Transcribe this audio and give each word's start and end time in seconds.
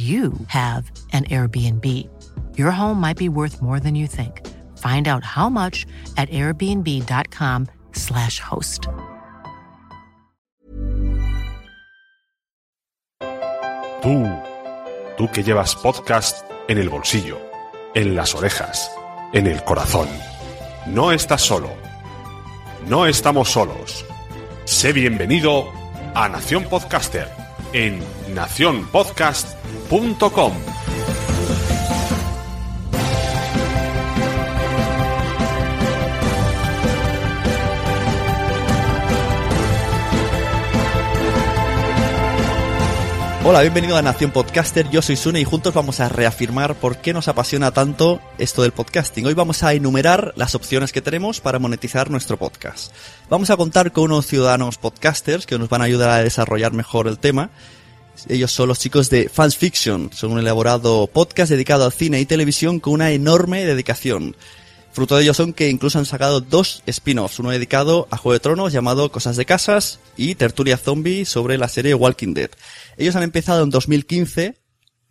you 0.00 0.32
have 0.46 0.88
an 1.12 1.24
Airbnb. 1.24 1.84
Your 2.56 2.70
home 2.70 3.00
might 3.00 3.16
be 3.16 3.28
worth 3.28 3.60
more 3.60 3.80
than 3.80 3.96
you 3.96 4.06
think. 4.06 4.46
Find 4.78 5.08
out 5.08 5.24
how 5.24 5.50
much 5.50 5.84
at 6.16 6.30
airbnb.com/slash 6.30 8.38
host. 8.40 8.86
Tú, 14.02 14.26
tú 15.18 15.30
que 15.32 15.42
llevas 15.42 15.74
podcast 15.74 16.46
en 16.68 16.78
el 16.78 16.88
bolsillo, 16.88 17.38
en 17.94 18.16
las 18.16 18.34
orejas, 18.34 18.90
en 19.34 19.46
el 19.46 19.62
corazón. 19.64 20.08
No 20.86 21.12
estás 21.12 21.42
solo. 21.42 21.68
No 22.88 23.04
estamos 23.06 23.50
solos. 23.50 24.06
Sé 24.64 24.94
bienvenido 24.94 25.66
a 26.14 26.30
Nación 26.30 26.64
Podcaster 26.64 27.39
en 27.72 28.00
nacionpodcast.com. 28.34 30.52
Hola, 43.42 43.62
bienvenido 43.62 43.96
a 43.96 44.02
Nación 44.02 44.32
Podcaster, 44.32 44.90
yo 44.90 45.00
soy 45.00 45.16
Sune 45.16 45.40
y 45.40 45.44
juntos 45.44 45.72
vamos 45.72 45.98
a 46.00 46.10
reafirmar 46.10 46.74
por 46.74 46.98
qué 46.98 47.14
nos 47.14 47.26
apasiona 47.26 47.70
tanto 47.70 48.20
esto 48.36 48.60
del 48.60 48.72
podcasting. 48.72 49.24
Hoy 49.24 49.32
vamos 49.32 49.62
a 49.62 49.72
enumerar 49.72 50.34
las 50.36 50.54
opciones 50.54 50.92
que 50.92 51.00
tenemos 51.00 51.40
para 51.40 51.58
monetizar 51.58 52.10
nuestro 52.10 52.36
podcast. 52.36 52.92
Vamos 53.30 53.48
a 53.48 53.56
contar 53.56 53.92
con 53.92 54.04
unos 54.04 54.26
ciudadanos 54.26 54.76
podcasters 54.76 55.46
que 55.46 55.58
nos 55.58 55.70
van 55.70 55.80
a 55.80 55.84
ayudar 55.84 56.10
a 56.10 56.22
desarrollar 56.22 56.74
mejor 56.74 57.08
el 57.08 57.18
tema. 57.18 57.48
Ellos 58.28 58.52
son 58.52 58.68
los 58.68 58.78
chicos 58.78 59.08
de 59.08 59.30
Fans 59.30 59.56
Fiction, 59.56 60.10
son 60.12 60.32
un 60.32 60.38
elaborado 60.38 61.06
podcast 61.06 61.50
dedicado 61.50 61.86
al 61.86 61.92
cine 61.92 62.20
y 62.20 62.26
televisión 62.26 62.78
con 62.78 62.92
una 62.92 63.10
enorme 63.10 63.64
dedicación. 63.64 64.36
Fruto 65.00 65.16
de 65.16 65.22
ello 65.22 65.32
son 65.32 65.54
que 65.54 65.70
incluso 65.70 65.98
han 65.98 66.04
sacado 66.04 66.42
dos 66.42 66.82
spin-offs, 66.84 67.38
uno 67.38 67.48
dedicado 67.48 68.06
a 68.10 68.18
Juego 68.18 68.34
de 68.34 68.40
Tronos 68.40 68.70
llamado 68.70 69.10
Cosas 69.10 69.34
de 69.36 69.46
Casas 69.46 69.98
y 70.14 70.34
Tertulia 70.34 70.76
Zombie 70.76 71.24
sobre 71.24 71.56
la 71.56 71.68
serie 71.68 71.94
Walking 71.94 72.34
Dead. 72.34 72.50
Ellos 72.98 73.16
han 73.16 73.22
empezado 73.22 73.64
en 73.64 73.70
2015 73.70 74.58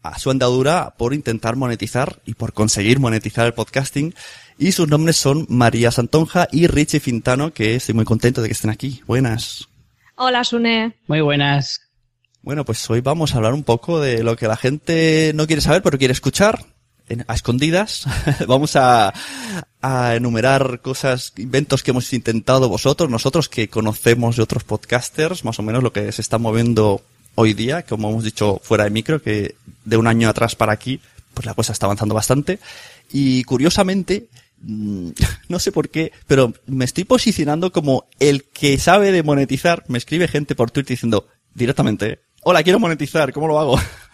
a 0.03 0.19
su 0.19 0.29
andadura 0.29 0.93
por 0.95 1.15
intentar 1.15 1.55
monetizar 1.55 2.21
y 2.23 2.35
por 2.35 2.53
conseguir 2.53 2.99
monetizar 2.99 3.47
el 3.47 3.55
podcasting 3.55 4.13
y 4.59 4.73
sus 4.73 4.87
nombres 4.87 5.17
son 5.17 5.47
María 5.49 5.89
Santonja 5.89 6.47
y 6.51 6.67
Richie 6.67 6.99
Fintano, 6.99 7.51
que 7.51 7.73
estoy 7.73 7.95
muy 7.95 8.05
contento 8.05 8.43
de 8.43 8.49
que 8.49 8.53
estén 8.53 8.69
aquí. 8.69 9.01
Buenas. 9.07 9.69
Hola, 10.17 10.43
Sune. 10.43 10.99
Muy 11.07 11.21
buenas. 11.21 11.81
Bueno, 12.43 12.63
pues 12.63 12.87
hoy 12.91 13.01
vamos 13.01 13.33
a 13.33 13.37
hablar 13.37 13.55
un 13.55 13.63
poco 13.63 13.99
de 13.99 14.21
lo 14.21 14.35
que 14.35 14.47
la 14.47 14.55
gente 14.55 15.31
no 15.33 15.47
quiere 15.47 15.63
saber 15.63 15.81
pero 15.81 15.97
quiere 15.97 16.11
escuchar 16.11 16.63
en- 17.09 17.25
a 17.27 17.33
escondidas. 17.33 18.05
Vamos 18.47 18.75
a, 18.75 19.13
a 19.81 20.15
enumerar 20.15 20.81
cosas, 20.81 21.33
inventos 21.37 21.83
que 21.83 21.91
hemos 21.91 22.11
intentado 22.13 22.69
vosotros, 22.69 23.09
nosotros 23.09 23.49
que 23.49 23.67
conocemos 23.69 24.35
de 24.37 24.43
otros 24.43 24.63
podcasters, 24.63 25.43
más 25.43 25.59
o 25.59 25.63
menos 25.63 25.83
lo 25.83 25.91
que 25.93 26.11
se 26.11 26.21
está 26.21 26.37
moviendo 26.37 27.01
hoy 27.35 27.53
día, 27.53 27.83
como 27.83 28.09
hemos 28.09 28.23
dicho 28.23 28.59
fuera 28.63 28.83
de 28.85 28.89
micro, 28.89 29.21
que 29.21 29.55
de 29.85 29.97
un 29.97 30.07
año 30.07 30.29
atrás 30.29 30.55
para 30.55 30.73
aquí, 30.73 30.99
pues 31.33 31.45
la 31.45 31.53
cosa 31.53 31.73
está 31.73 31.85
avanzando 31.85 32.15
bastante. 32.15 32.59
Y 33.11 33.43
curiosamente, 33.45 34.27
mm, 34.61 35.09
no 35.49 35.59
sé 35.59 35.71
por 35.71 35.89
qué, 35.89 36.11
pero 36.27 36.53
me 36.67 36.85
estoy 36.85 37.05
posicionando 37.05 37.71
como 37.71 38.07
el 38.19 38.43
que 38.45 38.77
sabe 38.77 39.11
de 39.11 39.23
monetizar. 39.23 39.83
Me 39.87 39.97
escribe 39.97 40.27
gente 40.27 40.55
por 40.55 40.71
Twitter 40.71 40.95
diciendo 40.95 41.27
directamente, 41.53 42.19
hola, 42.43 42.61
quiero 42.63 42.79
monetizar, 42.79 43.31
¿cómo 43.33 43.47
lo 43.47 43.59
hago? 43.59 43.79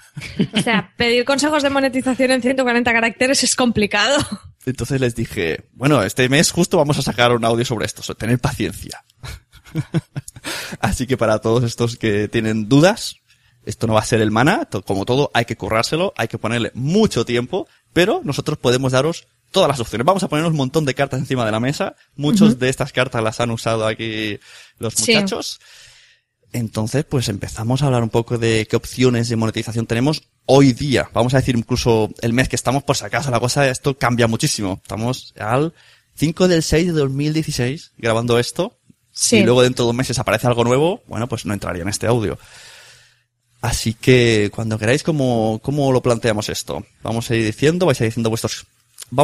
O 0.53 0.61
sea, 0.61 0.93
pedir 0.97 1.25
consejos 1.25 1.61
de 1.63 1.69
monetización 1.69 2.31
en 2.31 2.41
140 2.41 2.93
caracteres 2.93 3.43
es 3.43 3.55
complicado. 3.55 4.17
Entonces 4.65 4.99
les 5.01 5.13
dije, 5.15 5.65
bueno, 5.73 6.01
este 6.03 6.27
mes 6.29 6.51
justo 6.51 6.77
vamos 6.77 6.97
a 6.97 7.01
sacar 7.01 7.31
un 7.33 7.43
audio 7.45 7.65
sobre 7.65 7.85
esto, 7.85 8.01
so- 8.01 8.15
tener 8.15 8.39
paciencia. 8.39 9.03
Así 10.79 11.07
que 11.07 11.17
para 11.17 11.39
todos 11.39 11.63
estos 11.63 11.97
que 11.97 12.27
tienen 12.27 12.69
dudas, 12.69 13.17
esto 13.65 13.87
no 13.87 13.93
va 13.93 14.01
a 14.01 14.05
ser 14.05 14.21
el 14.21 14.31
mana, 14.31 14.67
como 14.85 15.05
todo 15.05 15.31
hay 15.33 15.45
que 15.45 15.57
currárselo, 15.57 16.13
hay 16.17 16.27
que 16.27 16.37
ponerle 16.37 16.71
mucho 16.73 17.25
tiempo, 17.25 17.67
pero 17.93 18.21
nosotros 18.23 18.57
podemos 18.57 18.91
daros 18.91 19.27
todas 19.51 19.69
las 19.69 19.79
opciones. 19.79 20.05
Vamos 20.05 20.23
a 20.23 20.27
poner 20.27 20.45
un 20.45 20.55
montón 20.55 20.85
de 20.85 20.93
cartas 20.93 21.19
encima 21.19 21.45
de 21.45 21.51
la 21.51 21.59
mesa, 21.59 21.95
muchos 22.15 22.59
de 22.59 22.69
estas 22.69 22.91
cartas 22.91 23.23
las 23.23 23.39
han 23.39 23.51
usado 23.51 23.85
aquí 23.87 24.39
los 24.79 24.93
Sí. 24.93 25.13
Entonces, 26.55 27.03
pues 27.03 27.27
empezamos 27.27 27.81
a 27.81 27.87
hablar 27.87 28.01
un 28.01 28.09
poco 28.09 28.37
de 28.37 28.65
qué 28.65 28.77
opciones 28.77 29.27
de 29.27 29.35
monetización 29.35 29.87
tenemos 29.87 30.23
hoy 30.45 30.71
día. 30.71 31.09
Vamos 31.13 31.33
a 31.33 31.37
decir 31.37 31.57
incluso 31.57 32.09
el 32.21 32.31
mes 32.31 32.47
que 32.47 32.55
estamos, 32.55 32.81
por 32.81 32.95
si 32.95 33.03
acaso 33.03 33.29
la 33.29 33.41
cosa, 33.41 33.67
esto 33.69 33.97
cambia 33.97 34.27
muchísimo. 34.27 34.79
Estamos 34.81 35.33
al 35.37 35.73
5 36.13 36.47
del 36.47 36.63
6 36.63 36.87
de 36.87 36.93
2016 36.93 37.91
grabando 37.97 38.39
esto. 38.39 38.77
Sí. 39.11 39.37
y 39.37 39.43
luego 39.43 39.63
dentro 39.63 39.83
de 39.83 39.87
dos 39.87 39.95
meses 39.95 40.19
aparece 40.19 40.47
algo 40.47 40.63
nuevo, 40.63 41.01
bueno, 41.07 41.27
pues 41.27 41.45
no 41.45 41.53
entraría 41.53 41.81
en 41.83 41.89
este 41.89 42.07
audio. 42.07 42.39
Así 43.59 43.93
que 43.93 44.49
cuando 44.53 44.79
queráis, 44.79 45.03
¿cómo, 45.03 45.59
cómo 45.61 45.91
lo 45.91 46.01
planteamos 46.01 46.47
esto? 46.47 46.85
Vamos 47.03 47.29
a 47.31 47.35
ir 47.35 47.45
diciendo, 47.45 47.85
vais 47.85 47.99
a 47.99 48.05
ir 48.05 48.11
diciendo 48.11 48.29
vuestros... 48.29 48.65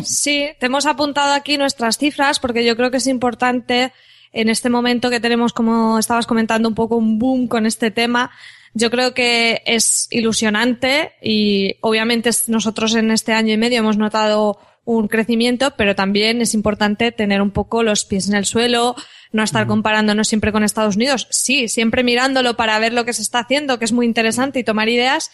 Sí, 0.04 0.50
te 0.60 0.66
hemos 0.66 0.86
apuntado 0.86 1.34
aquí 1.34 1.58
nuestras 1.58 1.98
cifras 1.98 2.40
porque 2.40 2.66
yo 2.66 2.76
creo 2.76 2.92
que 2.92 2.98
es 2.98 3.08
importante 3.08 3.94
en 4.34 4.50
este 4.50 4.70
momento 4.70 5.10
que 5.10 5.20
tenemos, 5.20 5.54
como 5.54 6.00
estabas 6.00 6.28
comentando, 6.28 6.70
un 6.70 6.76
poco 6.76 6.96
un 6.96 7.20
boom 7.20 7.48
con 7.48 7.66
este 7.66 7.92
tema. 7.92 8.32
Yo 8.74 8.90
creo 8.90 9.14
que 9.14 9.62
es 9.66 10.08
ilusionante 10.12 11.14
y 11.22 11.76
obviamente 11.82 12.30
nosotros 12.48 12.96
en 12.96 13.12
este 13.12 13.34
año 13.34 13.54
y 13.54 13.58
medio 13.58 13.80
hemos 13.80 13.98
notado 13.98 14.60
un 14.86 15.08
crecimiento, 15.08 15.74
pero 15.78 15.96
también 15.96 16.42
es 16.42 16.54
importante 16.54 17.12
tener 17.12 17.42
un 17.42 17.52
poco 17.52 17.84
los 17.84 18.06
pies 18.06 18.28
en 18.28 18.36
el 18.36 18.46
suelo, 18.46 18.96
no 19.32 19.44
estar 19.44 19.68
comparándonos 19.68 20.28
siempre 20.28 20.52
con 20.52 20.64
Estados 20.64 20.96
Unidos. 20.96 21.28
Sí, 21.30 21.68
siempre 21.68 22.04
mirándolo 22.04 22.56
para 22.56 22.80
ver 22.80 22.94
lo 22.94 23.06
que 23.06 23.14
se 23.14 23.22
está 23.22 23.40
haciendo, 23.40 23.78
que 23.78 23.86
es 23.86 23.92
muy 23.92 24.06
interesante 24.06 24.60
y 24.60 24.64
tomar 24.64 24.90
ideas, 24.90 25.32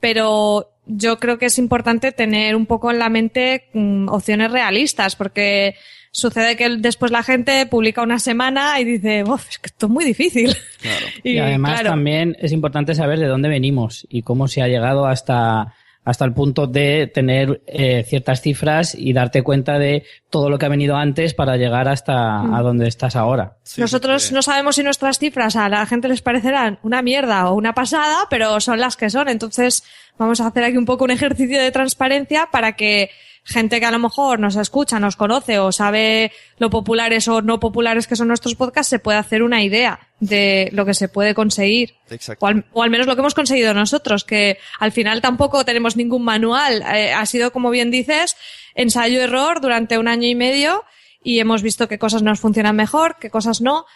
pero 0.00 0.70
yo 0.86 1.18
creo 1.18 1.38
que 1.38 1.46
es 1.46 1.58
importante 1.58 2.12
tener 2.12 2.56
un 2.56 2.66
poco 2.66 2.90
en 2.90 2.98
la 2.98 3.08
mente 3.08 3.68
mm, 3.72 4.08
opciones 4.08 4.50
realistas, 4.50 5.16
porque 5.16 5.76
sucede 6.12 6.56
que 6.56 6.68
después 6.78 7.12
la 7.12 7.22
gente 7.22 7.64
publica 7.66 8.02
una 8.02 8.18
semana 8.18 8.78
y 8.80 8.84
dice, 8.84 9.22
"Uf, 9.24 9.48
es 9.48 9.58
que 9.58 9.66
esto 9.68 9.86
es 9.86 9.92
muy 9.92 10.04
difícil. 10.04 10.56
Y, 11.22 11.38
además 11.38 11.74
claro, 11.74 11.90
también 11.90 12.36
es 12.40 12.52
importante 12.52 12.94
saber 12.94 13.18
de 13.18 13.26
dónde 13.26 13.48
venimos 13.48 14.06
y 14.08 14.22
cómo 14.22 14.48
se 14.48 14.62
ha 14.62 14.68
llegado 14.68 15.06
hasta, 15.06 15.74
hasta 16.04 16.24
el 16.24 16.32
punto 16.32 16.66
de 16.66 17.06
tener 17.12 17.60
eh, 17.66 18.04
ciertas 18.08 18.40
cifras 18.40 18.94
y 18.94 19.12
darte 19.12 19.42
cuenta 19.42 19.78
de 19.78 20.04
todo 20.30 20.48
lo 20.48 20.58
que 20.58 20.64
ha 20.66 20.70
venido 20.70 20.96
antes 20.96 21.34
para 21.34 21.56
llegar 21.58 21.86
hasta 21.88 22.40
a 22.56 22.62
donde 22.62 22.88
estás 22.88 23.16
ahora. 23.16 23.58
Sí, 23.62 23.80
Nosotros 23.82 24.24
porque- 24.24 24.34
no 24.34 24.42
sabemos 24.42 24.76
si 24.76 24.82
nuestras 24.82 25.18
cifras 25.18 25.56
a 25.56 25.68
la 25.68 25.84
gente 25.86 26.08
les 26.08 26.22
parecerán 26.22 26.78
una 26.82 27.02
mierda 27.02 27.50
o 27.50 27.54
una 27.54 27.74
pasada, 27.74 28.26
pero 28.30 28.58
son 28.60 28.80
las 28.80 28.96
que 28.96 29.10
son. 29.10 29.28
Entonces 29.28 29.84
vamos 30.18 30.40
a 30.40 30.46
hacer 30.46 30.64
aquí 30.64 30.76
un 30.78 30.86
poco 30.86 31.04
un 31.04 31.10
ejercicio 31.10 31.60
de 31.60 31.70
transparencia 31.70 32.48
para 32.50 32.72
que 32.72 33.10
gente 33.44 33.80
que 33.80 33.86
a 33.86 33.90
lo 33.90 33.98
mejor 33.98 34.38
nos 34.38 34.56
escucha, 34.56 35.00
nos 35.00 35.16
conoce 35.16 35.58
o 35.58 35.72
sabe 35.72 36.32
lo 36.58 36.70
populares 36.70 37.26
o 37.28 37.42
no 37.42 37.58
populares 37.58 38.06
que 38.06 38.16
son 38.16 38.28
nuestros 38.28 38.54
podcasts 38.54 38.90
se 38.90 38.98
pueda 38.98 39.18
hacer 39.18 39.42
una 39.42 39.62
idea 39.62 40.08
de 40.20 40.68
lo 40.72 40.84
que 40.84 40.94
se 40.94 41.08
puede 41.08 41.34
conseguir. 41.34 41.94
Exacto. 42.10 42.44
O 42.44 42.48
al, 42.48 42.64
o 42.72 42.82
al 42.82 42.90
menos 42.90 43.06
lo 43.06 43.14
que 43.14 43.20
hemos 43.20 43.34
conseguido 43.34 43.74
nosotros, 43.74 44.24
que 44.24 44.58
al 44.78 44.92
final 44.92 45.20
tampoco 45.20 45.64
tenemos 45.64 45.96
ningún 45.96 46.24
manual. 46.24 46.82
Eh, 46.94 47.12
ha 47.12 47.24
sido, 47.26 47.52
como 47.52 47.70
bien 47.70 47.90
dices, 47.90 48.36
ensayo-error 48.74 49.60
durante 49.60 49.98
un 49.98 50.08
año 50.08 50.28
y 50.28 50.34
medio 50.34 50.84
y 51.22 51.38
hemos 51.40 51.62
visto 51.62 51.88
qué 51.88 51.98
cosas 51.98 52.22
nos 52.22 52.40
funcionan 52.40 52.76
mejor, 52.76 53.16
qué 53.20 53.30
cosas 53.30 53.60
no. 53.60 53.86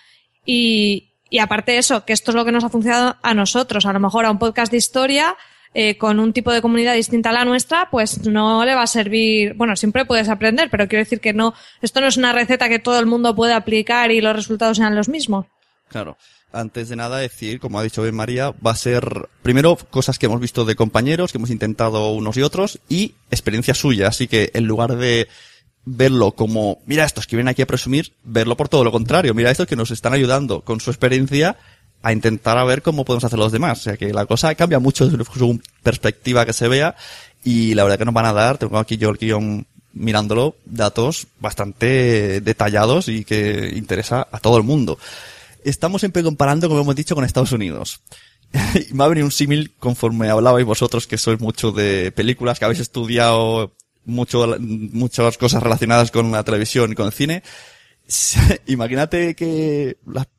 Y, 0.47 1.11
y 1.31 1.38
aparte 1.38 1.73
de 1.73 1.79
eso, 1.79 2.05
que 2.05 2.12
esto 2.12 2.31
es 2.31 2.35
lo 2.35 2.44
que 2.44 2.52
nos 2.52 2.64
ha 2.64 2.69
funcionado 2.69 3.17
a 3.23 3.35
nosotros. 3.35 3.87
A 3.87 3.93
lo 3.93 4.00
mejor 4.00 4.25
a 4.25 4.31
un 4.31 4.38
podcast 4.38 4.70
de 4.70 4.79
historia, 4.79 5.37
eh, 5.75 5.99
con 5.99 6.21
un 6.21 6.32
tipo 6.32 6.53
de 6.53 6.62
comunidad 6.62 6.94
distinta 6.94 7.31
a 7.31 7.32
la 7.32 7.44
nuestra, 7.44 7.88
pues 7.91 8.26
no 8.26 8.65
le 8.65 8.75
va 8.75 8.82
a 8.82 8.87
servir. 8.87 9.55
Bueno, 9.55 9.75
siempre 9.75 10.05
puedes 10.05 10.29
aprender, 10.29 10.71
pero 10.71 10.87
quiero 10.87 11.05
decir 11.05 11.21
que 11.21 11.32
no, 11.32 11.53
esto 11.82 12.00
no 12.00 12.06
es 12.06 12.17
una 12.17 12.32
receta 12.32 12.69
que 12.69 12.79
todo 12.79 12.99
el 13.00 13.06
mundo 13.06 13.35
puede 13.35 13.55
aplicar 13.55 14.12
y 14.12 14.21
los 14.21 14.37
resultados 14.37 14.76
sean 14.76 14.94
los 14.94 15.09
mismos. 15.09 15.47
Claro. 15.88 16.17
Antes 16.53 16.88
de 16.88 16.94
nada 16.94 17.19
decir, 17.19 17.59
como 17.59 17.81
ha 17.81 17.82
dicho 17.82 18.03
bien 18.03 18.15
María, 18.15 18.53
va 18.65 18.71
a 18.71 18.76
ser 18.76 19.29
primero 19.43 19.76
cosas 19.91 20.21
que 20.21 20.26
hemos 20.26 20.41
visto 20.41 20.65
de 20.65 20.76
compañeros, 20.76 21.32
que 21.32 21.38
hemos 21.38 21.50
intentado 21.50 22.12
unos 22.12 22.37
y 22.37 22.43
otros, 22.43 22.79
y 22.88 23.15
experiencia 23.32 23.75
suya. 23.75 24.06
Así 24.06 24.29
que 24.29 24.53
en 24.55 24.67
lugar 24.67 24.97
de 24.97 25.26
verlo 25.85 26.32
como, 26.32 26.79
mira 26.87 27.05
estos 27.05 27.26
que 27.26 27.35
vienen 27.35 27.50
aquí 27.50 27.62
a 27.62 27.67
presumir, 27.67 28.12
verlo 28.23 28.56
por 28.56 28.69
todo 28.69 28.85
lo 28.85 28.93
contrario. 28.93 29.35
Mira 29.35 29.50
estos 29.50 29.67
que 29.67 29.75
nos 29.75 29.91
están 29.91 30.12
ayudando 30.12 30.61
con 30.61 30.79
su 30.79 30.91
experiencia 30.91 31.56
a 32.04 32.12
intentar 32.12 32.56
a 32.58 32.64
ver 32.64 32.82
cómo 32.82 33.04
podemos 33.04 33.24
hacer 33.24 33.38
los 33.38 33.50
demás. 33.50 33.80
O 33.80 33.82
sea 33.82 33.96
que 33.96 34.12
la 34.12 34.26
cosa 34.26 34.54
cambia 34.54 34.78
mucho 34.78 35.10
según 35.10 35.62
perspectiva 35.82 36.46
que 36.46 36.52
se 36.52 36.68
vea, 36.68 36.94
y 37.42 37.74
la 37.74 37.82
verdad 37.82 37.98
que 37.98 38.04
nos 38.04 38.14
van 38.14 38.26
a 38.26 38.32
dar, 38.32 38.58
tengo 38.58 38.78
aquí 38.78 38.96
yo 38.96 39.10
el 39.10 39.18
guion 39.18 39.66
mirándolo, 39.92 40.56
datos 40.64 41.26
bastante 41.40 42.40
detallados 42.40 43.08
y 43.08 43.24
que 43.24 43.72
interesa 43.76 44.26
a 44.30 44.38
todo 44.38 44.56
el 44.56 44.62
mundo 44.62 44.98
estamos 45.64 46.00
siempre 46.00 46.22
comparando, 46.22 46.68
como 46.68 46.82
hemos 46.82 46.94
dicho, 46.94 47.14
con 47.14 47.24
Estados 47.24 47.52
Unidos. 47.52 48.00
y 48.88 48.94
me 48.94 49.04
ha 49.04 49.08
venido 49.08 49.26
un 49.26 49.32
símil 49.32 49.72
conforme 49.78 50.30
hablabais 50.30 50.64
vosotros, 50.64 51.06
que 51.06 51.18
sois 51.18 51.40
mucho 51.40 51.72
de 51.72 52.12
películas, 52.12 52.58
que 52.58 52.66
habéis 52.66 52.80
estudiado 52.80 53.72
mucho, 54.04 54.56
muchas 54.60 55.38
cosas 55.38 55.62
relacionadas 55.62 56.10
con 56.10 56.30
la 56.30 56.44
televisión 56.44 56.92
y 56.92 56.94
con 56.94 57.06
el 57.06 57.12
cine. 57.12 57.42
Imagínate 58.66 59.34
que 59.34 59.96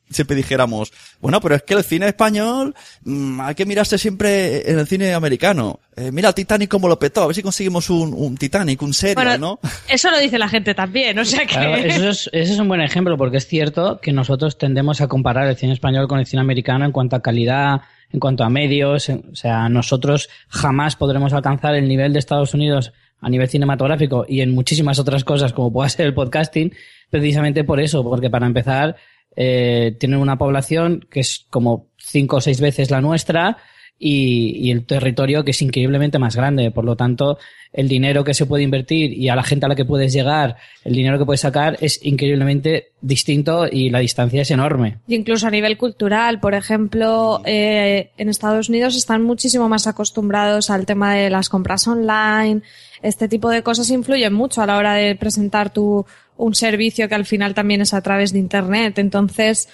siempre 0.09 0.35
dijéramos, 0.35 0.94
bueno, 1.19 1.41
pero 1.41 1.56
es 1.56 1.63
que 1.63 1.73
el 1.73 1.83
cine 1.83 2.07
español 2.07 2.75
mm, 3.03 3.41
hay 3.41 3.56
que 3.56 3.65
mirarse 3.65 3.97
siempre 3.97 4.69
en 4.69 4.77
el 4.79 4.88
cine 4.88 5.13
americano. 5.13 5.79
Eh, 5.95 6.12
mira 6.12 6.29
el 6.29 6.35
Titanic 6.35 6.69
como 6.69 6.88
lo 6.88 7.00
petó, 7.00 7.23
a 7.23 7.27
ver 7.27 7.35
si 7.35 7.41
conseguimos 7.41 7.89
un, 7.89 8.13
un 8.13 8.38
Titanic, 8.38 8.81
un 8.83 8.94
serio, 8.94 9.15
Bueno, 9.15 9.38
¿no? 9.38 9.59
eso 9.89 10.12
lo 10.12 10.19
dice 10.19 10.38
la 10.38 10.47
gente 10.47 10.75
también, 10.75 11.17
o 11.17 11.25
sea 11.25 11.39
que... 11.41 11.47
Claro, 11.56 11.75
eso 11.75 12.09
es, 12.09 12.29
ese 12.33 12.53
es 12.53 12.59
un 12.59 12.67
buen 12.67 12.81
ejemplo 12.81 13.17
porque 13.17 13.38
es 13.38 13.47
cierto 13.47 14.00
que 14.00 14.13
nosotros 14.13 14.57
tendemos 14.59 15.01
a 15.01 15.07
comparar 15.07 15.47
el 15.47 15.57
cine 15.57 15.73
español 15.73 16.07
con 16.07 16.19
el 16.19 16.27
cine 16.27 16.41
americano 16.41 16.85
en 16.85 16.91
cuanto 16.91 17.15
a 17.15 17.21
calidad, 17.21 17.81
en 18.12 18.19
cuanto 18.19 18.44
a 18.44 18.50
medios. 18.50 19.09
en- 19.09 19.25
o 19.31 19.35
sea, 19.35 19.67
nosotros 19.69 20.29
jamás 20.50 20.95
podremos 20.95 21.33
alcanzar 21.33 21.73
el 21.75 21.88
nivel 21.88 22.13
de 22.13 22.19
Estados 22.19 22.53
Unidos 22.53 22.94
a 23.21 23.29
nivel 23.29 23.50
cinematográfico 23.50 24.25
y 24.29 24.41
en 24.41 24.51
muchísimas 24.51 25.00
otras 25.00 25.23
cosas 25.23 25.51
como 25.51 25.73
pueda 25.73 25.89
ser 25.89 26.06
el 26.06 26.13
podcasting, 26.13 26.71
precisamente 27.10 27.63
por 27.63 27.80
eso, 27.80 28.04
porque 28.04 28.30
para 28.30 28.46
empezar 28.46 28.96
eh, 29.36 29.96
tienen 30.00 30.19
una 30.19 30.38
población 30.38 31.06
que 31.10 31.19
es 31.19 31.46
como 31.50 31.88
cinco 31.98 32.38
o 32.38 32.42
seis 32.42 32.62
veces 32.62 32.92
la 32.92 33.02
nuestra 33.02 33.57
y, 33.98 34.57
y 34.57 34.72
el 34.72 34.86
territorio 34.86 35.44
que 35.44 35.52
es 35.52 35.62
increíblemente 35.62 36.19
más 36.19 36.36
grande. 36.36 36.72
Por 36.72 36.86
lo 36.86 36.96
tanto, 36.96 37.38
el 37.75 37.90
dinero 37.90 38.24
que 38.24 38.34
se 38.34 38.46
puede 38.46 38.63
invertir 38.63 39.13
y 39.13 39.28
a 39.30 39.36
la 39.36 39.44
gente 39.44 39.66
a 39.66 39.69
la 39.69 39.75
que 39.75 39.86
puedes 39.86 40.13
llegar, 40.13 40.56
el 40.84 40.94
dinero 40.94 41.18
que 41.18 41.25
puedes 41.25 41.42
sacar 41.42 41.78
es 41.81 42.00
increíblemente 42.04 42.94
distinto 43.02 43.68
y 43.69 43.90
la 43.90 44.00
distancia 44.00 44.42
es 44.42 44.51
enorme. 44.51 45.00
Y 45.08 45.16
incluso 45.16 45.48
a 45.48 45.51
nivel 45.51 45.78
cultural, 45.78 46.40
por 46.40 46.54
ejemplo, 46.54 47.42
eh, 47.46 48.12
en 48.18 48.30
Estados 48.30 48.69
Unidos 48.69 48.96
están 48.96 49.24
muchísimo 49.24 49.68
más 49.68 49.88
acostumbrados 49.88 50.69
al 50.69 50.86
tema 50.86 51.13
de 51.13 51.30
las 51.30 51.50
compras 51.50 51.86
online. 51.88 52.62
Este 53.01 53.28
tipo 53.28 53.50
de 53.50 53.62
cosas 53.62 53.90
influyen 53.92 54.34
mucho 54.34 54.62
a 54.62 54.66
la 54.66 54.78
hora 54.78 54.94
de 54.94 55.16
presentar 55.16 55.72
tu, 55.72 56.06
un 56.38 56.56
servicio 56.56 57.08
que 57.08 57.16
al 57.16 57.26
final 57.26 57.54
también 57.54 57.82
es 57.82 57.94
a 57.94 58.02
través 58.02 58.34
de 58.34 58.40
Internet. 58.40 58.98
Entonces, 59.00 59.70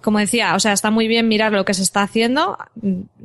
como 0.00 0.18
decía, 0.18 0.54
o 0.54 0.60
sea, 0.60 0.72
está 0.72 0.90
muy 0.90 1.08
bien 1.08 1.28
mirar 1.28 1.52
lo 1.52 1.64
que 1.64 1.74
se 1.74 1.82
está 1.82 2.02
haciendo. 2.02 2.56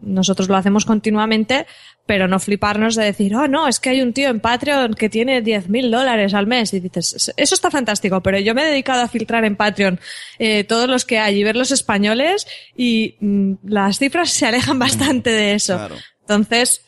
Nosotros 0.01 0.49
lo 0.49 0.55
hacemos 0.55 0.85
continuamente, 0.85 1.65
pero 2.05 2.27
no 2.27 2.39
fliparnos 2.39 2.95
de 2.95 3.05
decir, 3.05 3.35
oh, 3.35 3.47
no, 3.47 3.67
es 3.67 3.79
que 3.79 3.89
hay 3.89 4.01
un 4.01 4.11
tío 4.11 4.29
en 4.29 4.39
Patreon 4.39 4.95
que 4.95 5.09
tiene 5.09 5.43
10.000 5.43 5.89
dólares 5.89 6.33
al 6.33 6.47
mes. 6.47 6.73
Y 6.73 6.79
dices, 6.79 7.33
eso 7.35 7.55
está 7.55 7.71
fantástico, 7.71 8.21
pero 8.21 8.39
yo 8.39 8.53
me 8.53 8.63
he 8.63 8.65
dedicado 8.65 9.01
a 9.01 9.07
filtrar 9.07 9.45
en 9.45 9.55
Patreon 9.55 9.99
eh, 10.39 10.63
todos 10.63 10.89
los 10.89 11.05
que 11.05 11.19
hay 11.19 11.39
y 11.39 11.43
ver 11.43 11.55
los 11.55 11.71
españoles 11.71 12.47
y 12.75 13.15
mm, 13.19 13.53
las 13.63 13.99
cifras 13.99 14.31
se 14.31 14.45
alejan 14.45 14.79
bastante 14.79 15.29
de 15.29 15.53
eso. 15.53 15.75
Claro. 15.77 15.95
Entonces, 16.21 16.81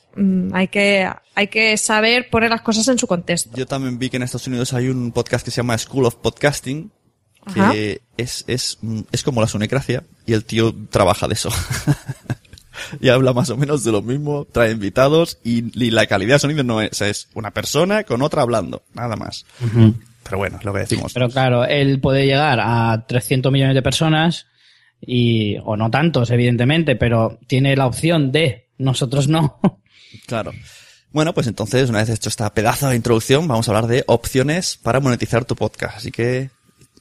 hay 0.53 0.67
que, 0.67 1.09
hay 1.35 1.47
que 1.47 1.77
saber 1.77 2.29
poner 2.29 2.49
las 2.49 2.61
cosas 2.61 2.87
en 2.87 2.97
su 2.97 3.07
contexto. 3.07 3.55
Yo 3.55 3.65
también 3.65 3.97
vi 3.97 4.09
que 4.09 4.17
en 4.17 4.23
Estados 4.23 4.47
Unidos 4.47 4.73
hay 4.73 4.89
un 4.89 5.11
podcast 5.11 5.43
que 5.43 5.51
se 5.51 5.57
llama 5.57 5.77
School 5.77 6.05
of 6.05 6.15
Podcasting, 6.15 6.91
que 7.53 7.59
Ajá. 7.59 7.73
es, 8.17 8.45
es, 8.47 8.77
mm, 8.81 9.01
es 9.11 9.23
como 9.23 9.41
la 9.41 9.47
sonecracia, 9.47 10.03
y 10.25 10.33
el 10.33 10.45
tío 10.45 10.73
trabaja 10.89 11.27
de 11.27 11.33
eso. 11.33 11.49
y 13.01 13.09
habla 13.09 13.33
más 13.33 13.49
o 13.49 13.57
menos 13.57 13.83
de 13.83 13.91
lo 13.91 14.01
mismo, 14.01 14.45
trae 14.45 14.71
invitados, 14.71 15.39
y, 15.43 15.83
y 15.83 15.91
la 15.91 16.05
calidad 16.05 16.35
de 16.35 16.39
sonido 16.39 16.63
no 16.63 16.81
es, 16.81 17.01
es 17.01 17.27
una 17.33 17.51
persona 17.51 18.03
con 18.03 18.21
otra 18.21 18.43
hablando, 18.43 18.83
nada 18.93 19.15
más. 19.15 19.45
Pero 20.23 20.37
bueno, 20.37 20.57
es 20.57 20.63
lo 20.63 20.73
que 20.73 20.79
decimos. 20.79 21.13
Pero 21.13 21.29
claro, 21.29 21.65
él 21.65 21.99
puede 21.99 22.25
llegar 22.25 22.59
a 22.61 23.05
300 23.07 23.51
millones 23.51 23.75
de 23.75 23.81
personas 23.81 24.47
y, 25.01 25.57
o 25.65 25.75
no 25.75 25.91
tantos, 25.91 26.31
evidentemente, 26.31 26.95
pero 26.95 27.39
tiene 27.47 27.75
la 27.75 27.87
opción 27.87 28.31
de, 28.31 28.69
nosotros 28.77 29.27
no. 29.27 29.59
Claro. 30.25 30.51
Bueno, 31.11 31.33
pues 31.33 31.47
entonces, 31.47 31.89
una 31.89 31.99
vez 31.99 32.09
hecho 32.09 32.29
esta 32.29 32.53
pedazo 32.53 32.89
de 32.89 32.95
introducción, 32.95 33.47
vamos 33.47 33.67
a 33.67 33.71
hablar 33.71 33.87
de 33.87 34.03
opciones 34.07 34.79
para 34.81 34.99
monetizar 34.99 35.45
tu 35.45 35.55
podcast. 35.55 35.97
Así 35.97 36.11
que, 36.11 36.49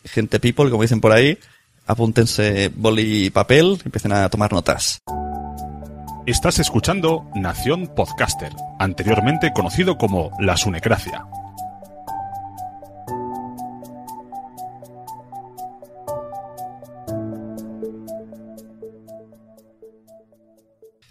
gente 0.04 0.38
people, 0.38 0.69
como 0.71 0.83
dicen 0.83 1.00
por 1.00 1.12
ahí, 1.12 1.38
apúntense 1.87 2.71
boli 2.75 3.26
y 3.26 3.31
papel, 3.31 3.81
empiecen 3.85 4.12
a 4.12 4.28
tomar 4.28 4.52
notas. 4.52 5.00
Estás 6.26 6.59
escuchando 6.59 7.28
Nación 7.35 7.88
Podcaster, 7.88 8.52
anteriormente 8.78 9.52
conocido 9.52 9.97
como 9.97 10.31
La 10.38 10.57
Sunecracia. 10.57 11.25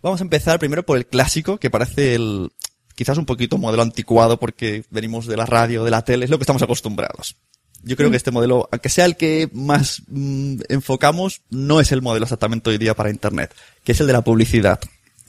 Vamos 0.01 0.19
a 0.21 0.23
empezar 0.23 0.59
primero 0.59 0.83
por 0.83 0.97
el 0.97 1.05
clásico, 1.05 1.57
que 1.57 1.69
parece 1.69 2.15
el, 2.15 2.51
quizás 2.95 3.17
un 3.17 3.25
poquito 3.25 3.57
modelo 3.57 3.83
anticuado 3.83 4.39
porque 4.39 4.83
venimos 4.89 5.27
de 5.27 5.37
la 5.37 5.45
radio, 5.45 5.83
de 5.83 5.91
la 5.91 6.03
tele, 6.03 6.25
es 6.25 6.31
lo 6.31 6.37
que 6.37 6.43
estamos 6.43 6.61
acostumbrados. 6.61 7.35
yo 7.83 7.95
creo 7.95 8.11
que 8.11 8.17
este 8.17 8.31
modelo, 8.31 8.67
aunque 8.71 8.89
sea 8.89 9.05
el 9.05 9.15
que 9.15 9.49
más 9.53 10.03
mm, 10.07 10.61
enfocamos, 10.69 11.41
no 11.49 11.79
es 11.79 11.91
el 11.91 12.01
modelo 12.01 12.25
exactamente 12.25 12.69
hoy 12.69 12.77
día 12.77 12.95
para 12.95 13.09
Internet, 13.09 13.53
que 13.83 13.91
es 13.93 13.99
el 13.99 14.07
de 14.07 14.13
la 14.13 14.23
publicidad. 14.23 14.79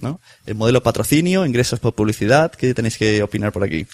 ¿no? 0.01 0.21
El 0.47 0.57
modelo 0.57 0.83
patrocinio, 0.83 1.47
ingresos 1.47 1.81
por 1.81 1.95
publicidad, 1.95 2.53
¿qué 2.53 2.75
tenéis 2.75 2.99
que 2.99 3.23
opinar 3.23 3.53
por 3.53 3.65
aquí? 3.65 3.87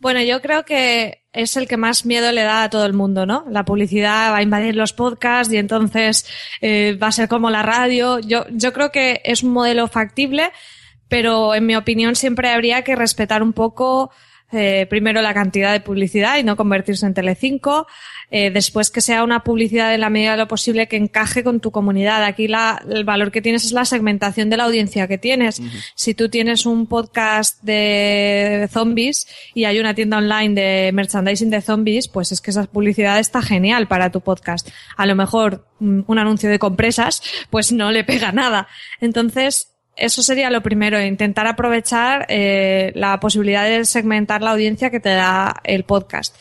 Bueno, 0.00 0.22
yo 0.22 0.40
creo 0.40 0.64
que 0.64 1.21
es 1.32 1.56
el 1.56 1.66
que 1.66 1.76
más 1.76 2.04
miedo 2.04 2.30
le 2.32 2.42
da 2.42 2.64
a 2.64 2.70
todo 2.70 2.84
el 2.84 2.92
mundo, 2.92 3.24
¿no? 3.24 3.44
La 3.50 3.64
publicidad 3.64 4.32
va 4.32 4.38
a 4.38 4.42
invadir 4.42 4.76
los 4.76 4.92
podcasts 4.92 5.52
y 5.52 5.56
entonces 5.56 6.26
eh, 6.60 6.98
va 7.02 7.08
a 7.08 7.12
ser 7.12 7.28
como 7.28 7.50
la 7.50 7.62
radio. 7.62 8.18
Yo, 8.18 8.44
yo 8.50 8.72
creo 8.72 8.92
que 8.92 9.22
es 9.24 9.42
un 9.42 9.52
modelo 9.52 9.88
factible, 9.88 10.52
pero 11.08 11.54
en 11.54 11.66
mi 11.66 11.74
opinión 11.74 12.16
siempre 12.16 12.50
habría 12.50 12.82
que 12.82 12.96
respetar 12.96 13.42
un 13.42 13.52
poco 13.52 14.10
eh, 14.52 14.86
primero 14.88 15.22
la 15.22 15.34
cantidad 15.34 15.72
de 15.72 15.80
publicidad 15.80 16.38
y 16.38 16.42
no 16.42 16.56
convertirse 16.56 17.06
en 17.06 17.14
Telecinco, 17.14 17.86
eh, 18.30 18.50
después 18.50 18.90
que 18.90 19.00
sea 19.00 19.24
una 19.24 19.44
publicidad 19.44 19.94
en 19.94 20.00
la 20.00 20.10
medida 20.10 20.32
de 20.32 20.36
lo 20.38 20.48
posible 20.48 20.88
que 20.88 20.96
encaje 20.96 21.42
con 21.42 21.60
tu 21.60 21.70
comunidad. 21.70 22.24
Aquí 22.24 22.48
la, 22.48 22.82
el 22.88 23.04
valor 23.04 23.30
que 23.30 23.42
tienes 23.42 23.64
es 23.64 23.72
la 23.72 23.84
segmentación 23.84 24.50
de 24.50 24.56
la 24.56 24.64
audiencia 24.64 25.08
que 25.08 25.18
tienes. 25.18 25.60
Si 25.94 26.14
tú 26.14 26.28
tienes 26.28 26.66
un 26.66 26.86
podcast 26.86 27.62
de 27.62 28.68
zombies 28.70 29.26
y 29.54 29.64
hay 29.64 29.78
una 29.80 29.94
tienda 29.94 30.18
online 30.18 30.54
de 30.54 30.92
merchandising 30.92 31.50
de 31.50 31.60
zombies, 31.60 32.08
pues 32.08 32.32
es 32.32 32.40
que 32.40 32.50
esa 32.50 32.64
publicidad 32.64 33.18
está 33.18 33.42
genial 33.42 33.88
para 33.88 34.10
tu 34.10 34.20
podcast. 34.20 34.68
A 34.96 35.06
lo 35.06 35.14
mejor 35.14 35.66
mm, 35.80 36.00
un 36.06 36.18
anuncio 36.18 36.48
de 36.48 36.58
compresas, 36.58 37.22
pues 37.50 37.72
no 37.72 37.90
le 37.90 38.04
pega 38.04 38.32
nada. 38.32 38.68
Entonces, 39.00 39.71
eso 39.96 40.22
sería 40.22 40.50
lo 40.50 40.62
primero, 40.62 41.00
intentar 41.00 41.46
aprovechar 41.46 42.26
eh, 42.28 42.92
la 42.94 43.20
posibilidad 43.20 43.64
de 43.64 43.84
segmentar 43.84 44.42
la 44.42 44.52
audiencia 44.52 44.90
que 44.90 45.00
te 45.00 45.10
da 45.10 45.60
el 45.64 45.84
podcast. 45.84 46.34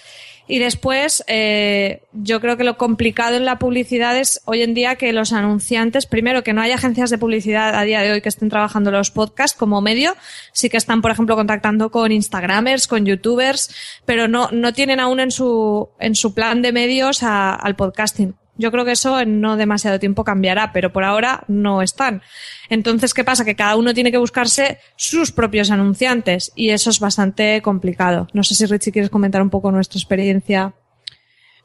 Y 0.48 0.60
después, 0.60 1.24
eh, 1.27 2.01
yo 2.12 2.41
creo 2.41 2.58
que 2.58 2.65
lo 2.65 2.77
complicado 2.77 3.38
en 3.38 3.46
la 3.46 3.58
publicidad 3.58 4.17
es 4.17 4.41
hoy 4.43 4.63
en 4.63 4.74
día 4.74 4.96
que 4.96 5.13
los 5.13 5.31
anunciantes, 5.31 6.05
primero, 6.05 6.43
que 6.43 6.51
no 6.51 6.62
hay 6.62 6.72
agencias 6.72 7.10
de 7.10 7.17
publicidad 7.17 7.74
a 7.74 7.84
día 7.84 8.01
de 8.01 8.12
hoy 8.12 8.22
que 8.22 8.27
estén 8.27 8.50
trabajando 8.50 8.91
los 8.91 9.12
podcasts 9.12 9.58
como 9.58 9.79
medio, 9.79 10.15
sí 10.51 10.70
que 10.70 10.75
están, 10.75 11.01
por 11.01 11.12
ejemplo, 11.12 11.38
contactando 11.38 11.89
con 11.89 12.12
Instagramers, 12.12 12.88
con 12.88 13.05
YouTubers, 13.05 13.74
pero 14.05 14.27
no, 14.27 14.50
no 14.51 14.74
tienen 14.74 15.00
aún 15.00 15.22
en 15.22 15.31
su, 15.31 15.89
en 16.00 16.15
su 16.15 16.34
plan 16.34 16.62
de 16.62 16.74
medios 16.74 17.24
al 17.24 17.75
podcasting. 17.77 18.36
Yo 18.61 18.71
creo 18.71 18.85
que 18.85 18.91
eso 18.91 19.19
en 19.19 19.41
no 19.41 19.57
demasiado 19.57 19.99
tiempo 19.99 20.23
cambiará, 20.23 20.71
pero 20.71 20.93
por 20.93 21.03
ahora 21.03 21.43
no 21.47 21.81
están. 21.81 22.21
Entonces, 22.69 23.15
¿qué 23.15 23.23
pasa? 23.23 23.43
Que 23.43 23.55
cada 23.55 23.75
uno 23.75 23.95
tiene 23.95 24.11
que 24.11 24.19
buscarse 24.19 24.77
sus 24.95 25.31
propios 25.31 25.71
anunciantes 25.71 26.51
y 26.55 26.69
eso 26.69 26.91
es 26.91 26.99
bastante 26.99 27.59
complicado. 27.63 28.27
No 28.33 28.43
sé 28.43 28.53
si 28.53 28.67
Richie 28.67 28.91
quieres 28.91 29.09
comentar 29.09 29.41
un 29.41 29.49
poco 29.49 29.71
nuestra 29.71 29.97
experiencia. 29.97 30.73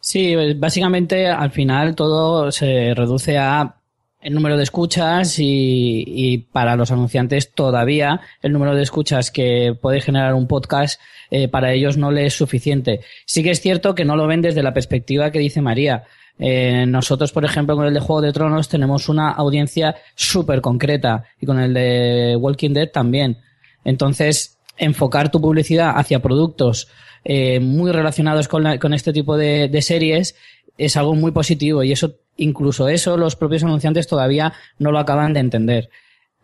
Sí, 0.01 0.33
pues, 0.35 0.59
básicamente 0.59 1.27
al 1.27 1.51
final 1.51 1.95
todo 1.95 2.51
se 2.51 2.95
reduce 2.95 3.37
a 3.37 3.77
el 4.23 4.33
número 4.33 4.57
de 4.57 4.63
escuchas 4.63 5.37
y, 5.39 6.49
para 6.51 6.77
los 6.77 6.91
anunciantes 6.91 7.53
todavía 7.53 8.23
el 8.43 8.53
número 8.53 8.75
de 8.75 8.83
escuchas 8.83 9.31
que 9.31 9.77
puede 9.81 10.01
generar 10.01 10.35
un 10.35 10.49
podcast 10.49 11.01
eh, 11.31 11.49
para 11.49 11.73
ellos 11.73 11.97
no 11.97 12.11
le 12.11 12.25
es 12.25 12.35
suficiente. 12.35 13.01
Sí 13.27 13.43
que 13.43 13.51
es 13.51 13.61
cierto 13.61 13.95
que 13.95 14.07
no 14.07 14.17
lo 14.17 14.27
ven 14.27 14.41
desde 14.41 14.63
la 14.63 14.73
perspectiva 14.73 15.31
que 15.31 15.39
dice 15.39 15.61
María. 15.61 16.05
Eh, 16.39 16.85
nosotros, 16.87 17.33
por 17.33 17.45
ejemplo, 17.45 17.77
con 17.77 17.87
el 17.87 17.95
de 17.95 18.01
Juego 18.01 18.21
de 18.21 18.33
Tronos 18.33 18.69
tenemos 18.69 19.09
una 19.09 19.31
audiencia 19.31 19.97
súper 20.15 20.61
concreta 20.61 21.25
y 21.41 21.47
con 21.47 21.59
el 21.59 21.73
de 21.73 22.37
Walking 22.39 22.73
Dead 22.73 22.91
también. 22.91 23.39
Entonces, 23.85 24.59
enfocar 24.77 25.31
tu 25.31 25.41
publicidad 25.41 25.93
hacia 25.97 26.21
productos 26.21 26.89
eh, 27.25 27.61
muy 27.61 27.91
relacionados 27.91 28.49
con, 28.49 28.79
con 28.79 28.93
este 28.95 29.13
tipo 29.13 29.37
de, 29.37 29.69
de, 29.69 29.83
series 29.83 30.37
es 30.79 30.97
algo 30.97 31.15
muy 31.15 31.33
positivo 31.33 31.83
y 31.83 31.93
eso, 31.93 32.17
incluso 32.37 32.89
eso, 32.89 33.17
los 33.17 33.35
propios 33.35 33.65
anunciantes 33.65 34.07
todavía 34.07 34.53
no 34.79 34.93
lo 34.93 34.99
acaban 34.99 35.33
de 35.33 35.41
entender. 35.41 35.89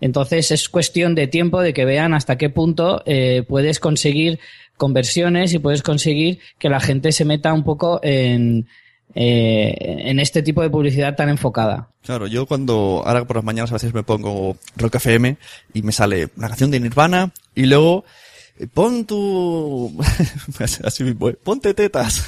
Entonces 0.00 0.50
es 0.50 0.68
cuestión 0.68 1.14
de 1.14 1.28
tiempo 1.28 1.60
de 1.60 1.72
que 1.72 1.84
vean 1.84 2.14
hasta 2.14 2.36
qué 2.36 2.50
punto 2.50 3.02
eh, 3.06 3.44
puedes 3.46 3.78
conseguir 3.78 4.40
conversiones 4.76 5.54
y 5.54 5.60
puedes 5.60 5.82
conseguir 5.82 6.40
que 6.58 6.68
la 6.68 6.80
gente 6.80 7.12
se 7.12 7.24
meta 7.24 7.52
un 7.52 7.62
poco 7.62 8.00
en, 8.02 8.66
eh, 9.14 9.74
en 9.78 10.18
este 10.20 10.42
tipo 10.42 10.62
de 10.62 10.70
publicidad 10.70 11.14
tan 11.16 11.28
enfocada. 11.28 11.88
Claro, 12.02 12.26
yo 12.26 12.46
cuando, 12.46 13.02
ahora 13.04 13.24
por 13.24 13.36
las 13.36 13.44
mañanas 13.44 13.70
a 13.70 13.74
veces 13.74 13.92
me 13.92 14.02
pongo 14.02 14.56
Rock 14.76 14.96
FM 14.96 15.36
y 15.74 15.82
me 15.82 15.92
sale 15.92 16.30
una 16.36 16.48
canción 16.48 16.70
de 16.70 16.80
Nirvana 16.80 17.32
y 17.54 17.66
luego 17.66 18.04
eh, 18.58 18.66
pon 18.66 19.04
tu, 19.04 19.94
así 20.84 21.04
mismo, 21.04 21.28
eh, 21.28 21.38
ponte 21.42 21.74
tetas. 21.74 22.24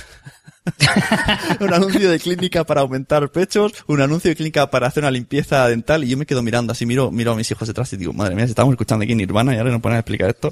un 1.61 1.75
anuncio 1.75 2.11
de 2.11 2.19
clínica 2.19 2.65
para 2.65 2.81
aumentar 2.83 3.31
pechos, 3.31 3.73
un 3.87 4.01
anuncio 4.01 4.31
de 4.31 4.37
clínica 4.37 4.71
para 4.71 4.87
hacer 4.87 5.03
una 5.03 5.11
limpieza 5.11 5.69
dental 5.69 6.05
y 6.05 6.09
yo 6.09 6.17
me 6.17 6.25
quedo 6.25 6.43
mirando 6.43 6.73
así, 6.73 6.87
miro, 6.87 7.11
miro 7.11 7.33
a 7.33 7.37
mis 7.37 7.51
hijos 7.51 7.69
detrás 7.69 7.93
y 7.93 7.97
digo, 7.97 8.13
madre 8.13 8.35
mía, 8.35 8.47
si 8.47 8.53
estamos 8.53 8.73
escuchando 8.73 9.05
aquí 9.05 9.15
Nirvana 9.15 9.55
y 9.55 9.59
ahora 9.59 9.71
nos 9.71 9.81
ponen 9.81 9.97
a 9.97 10.01
explicar 10.01 10.31
esto. 10.31 10.51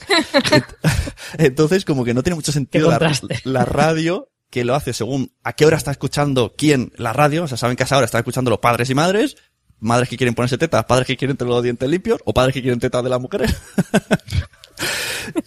Entonces, 1.38 1.84
como 1.84 2.04
que 2.04 2.12
no 2.14 2.22
tiene 2.22 2.36
mucho 2.36 2.52
sentido 2.52 2.90
la, 2.90 3.12
la 3.44 3.64
radio 3.64 4.31
que 4.52 4.64
lo 4.66 4.74
hace 4.74 4.92
según 4.92 5.32
a 5.42 5.54
qué 5.54 5.64
hora 5.64 5.78
está 5.78 5.90
escuchando 5.90 6.54
quién 6.56 6.92
la 6.96 7.14
radio. 7.14 7.44
O 7.44 7.48
sea, 7.48 7.56
saben 7.56 7.74
que 7.74 7.84
a 7.84 7.86
esa 7.86 7.96
hora 7.96 8.04
están 8.04 8.18
escuchando 8.18 8.50
los 8.50 8.60
padres 8.60 8.90
y 8.90 8.94
madres, 8.94 9.38
madres 9.80 10.10
que 10.10 10.18
quieren 10.18 10.34
ponerse 10.34 10.58
tetas, 10.58 10.84
padres 10.84 11.06
que 11.06 11.16
quieren 11.16 11.38
tener 11.38 11.54
los 11.54 11.62
dientes 11.62 11.88
limpios, 11.88 12.20
o 12.26 12.34
padres 12.34 12.52
que 12.52 12.60
quieren 12.60 12.78
tetas 12.78 13.02
de 13.02 13.08
las 13.08 13.18
mujeres. 13.18 13.50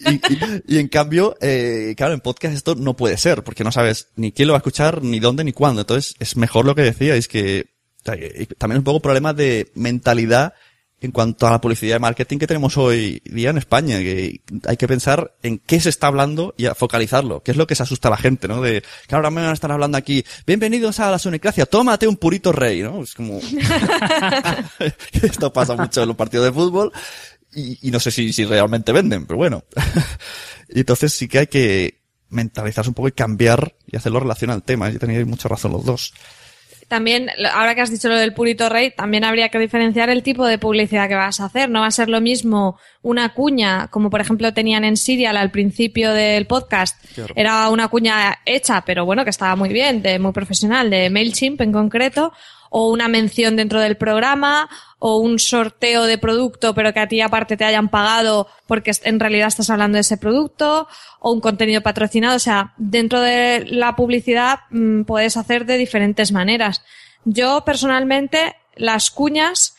y, 0.00 0.74
y, 0.74 0.78
en 0.80 0.88
cambio, 0.88 1.36
eh, 1.40 1.94
claro, 1.96 2.14
en 2.14 2.20
podcast 2.20 2.56
esto 2.56 2.74
no 2.74 2.96
puede 2.96 3.16
ser, 3.16 3.44
porque 3.44 3.62
no 3.62 3.70
sabes 3.70 4.08
ni 4.16 4.32
quién 4.32 4.48
lo 4.48 4.54
va 4.54 4.58
a 4.58 4.58
escuchar, 4.58 5.04
ni 5.04 5.20
dónde, 5.20 5.44
ni 5.44 5.52
cuándo. 5.52 5.82
Entonces, 5.82 6.16
es 6.18 6.36
mejor 6.36 6.66
lo 6.66 6.74
que 6.74 6.82
decíais, 6.82 7.28
que 7.28 7.76
también 8.02 8.72
es 8.72 8.78
un 8.78 8.84
poco 8.84 9.00
problema 9.00 9.34
de 9.34 9.70
mentalidad 9.76 10.54
en 11.00 11.12
cuanto 11.12 11.46
a 11.46 11.50
la 11.50 11.60
publicidad 11.60 11.96
y 11.96 12.00
marketing 12.00 12.38
que 12.38 12.46
tenemos 12.46 12.76
hoy 12.78 13.20
día 13.24 13.50
en 13.50 13.58
España, 13.58 13.98
que 13.98 14.40
hay 14.66 14.76
que 14.76 14.88
pensar 14.88 15.34
en 15.42 15.58
qué 15.58 15.78
se 15.78 15.90
está 15.90 16.06
hablando 16.06 16.54
y 16.56 16.66
a 16.66 16.74
focalizarlo, 16.74 17.42
qué 17.42 17.50
es 17.50 17.56
lo 17.56 17.66
que 17.66 17.74
se 17.74 17.82
asusta 17.82 18.08
a 18.08 18.12
la 18.12 18.16
gente, 18.16 18.48
¿no? 18.48 18.62
De 18.62 18.82
que 19.06 19.14
ahora 19.14 19.30
me 19.30 19.42
van 19.42 19.50
a 19.50 19.54
estar 19.54 19.70
hablando 19.70 19.98
aquí, 19.98 20.24
bienvenidos 20.46 20.98
a 21.00 21.10
la 21.10 21.18
Sonicracia, 21.18 21.66
tómate 21.66 22.08
un 22.08 22.16
purito 22.16 22.50
rey, 22.50 22.82
¿no? 22.82 23.02
Es 23.02 23.14
como, 23.14 23.40
esto 25.22 25.52
pasa 25.52 25.76
mucho 25.76 26.02
en 26.02 26.08
los 26.08 26.16
partidos 26.16 26.46
de 26.46 26.52
fútbol 26.52 26.92
y, 27.54 27.88
y 27.88 27.90
no 27.90 28.00
sé 28.00 28.10
si, 28.10 28.32
si 28.32 28.46
realmente 28.46 28.90
venden, 28.92 29.26
pero 29.26 29.36
bueno. 29.36 29.64
y 30.70 30.80
entonces 30.80 31.12
sí 31.12 31.28
que 31.28 31.40
hay 31.40 31.46
que 31.46 32.00
mentalizarse 32.30 32.90
un 32.90 32.94
poco 32.94 33.08
y 33.08 33.12
cambiar 33.12 33.76
y 33.86 33.96
hacerlo 33.96 34.20
relación 34.20 34.50
al 34.50 34.62
tema, 34.62 34.90
y 34.90 34.98
tenéis 34.98 35.26
mucha 35.26 35.48
razón 35.48 35.72
los 35.72 35.84
dos 35.84 36.14
también, 36.88 37.30
ahora 37.52 37.74
que 37.74 37.80
has 37.80 37.90
dicho 37.90 38.08
lo 38.08 38.14
del 38.16 38.32
purito 38.32 38.68
rey, 38.68 38.92
también 38.92 39.24
habría 39.24 39.48
que 39.48 39.58
diferenciar 39.58 40.08
el 40.08 40.22
tipo 40.22 40.46
de 40.46 40.58
publicidad 40.58 41.08
que 41.08 41.16
vas 41.16 41.40
a 41.40 41.46
hacer. 41.46 41.68
No 41.68 41.80
va 41.80 41.88
a 41.88 41.90
ser 41.90 42.08
lo 42.08 42.20
mismo 42.20 42.78
una 43.02 43.34
cuña, 43.34 43.88
como 43.88 44.08
por 44.08 44.20
ejemplo 44.20 44.54
tenían 44.54 44.84
en 44.84 44.96
Serial 44.96 45.36
al 45.36 45.50
principio 45.50 46.12
del 46.12 46.46
podcast. 46.46 46.96
Era 47.34 47.68
una 47.70 47.88
cuña 47.88 48.38
hecha, 48.44 48.84
pero 48.86 49.04
bueno, 49.04 49.24
que 49.24 49.30
estaba 49.30 49.56
muy 49.56 49.70
bien, 49.70 50.00
de 50.00 50.20
muy 50.20 50.32
profesional, 50.32 50.88
de 50.88 51.10
MailChimp 51.10 51.60
en 51.60 51.72
concreto, 51.72 52.32
o 52.78 52.90
una 52.90 53.08
mención 53.08 53.56
dentro 53.56 53.80
del 53.80 53.96
programa 53.96 54.68
o 54.98 55.16
un 55.16 55.38
sorteo 55.38 56.04
de 56.04 56.18
producto 56.18 56.74
pero 56.74 56.92
que 56.92 57.00
a 57.00 57.08
ti 57.08 57.22
aparte 57.22 57.56
te 57.56 57.64
hayan 57.64 57.88
pagado 57.88 58.48
porque 58.66 58.92
en 59.04 59.18
realidad 59.18 59.48
estás 59.48 59.70
hablando 59.70 59.96
de 59.96 60.02
ese 60.02 60.18
producto 60.18 60.86
o 61.20 61.32
un 61.32 61.40
contenido 61.40 61.80
patrocinado. 61.80 62.36
O 62.36 62.38
sea, 62.38 62.74
dentro 62.76 63.22
de 63.22 63.64
la 63.64 63.96
publicidad 63.96 64.58
mm, 64.68 65.04
puedes 65.04 65.38
hacer 65.38 65.64
de 65.64 65.78
diferentes 65.78 66.32
maneras. 66.32 66.82
Yo 67.24 67.64
personalmente 67.64 68.56
las 68.74 69.10
cuñas 69.10 69.74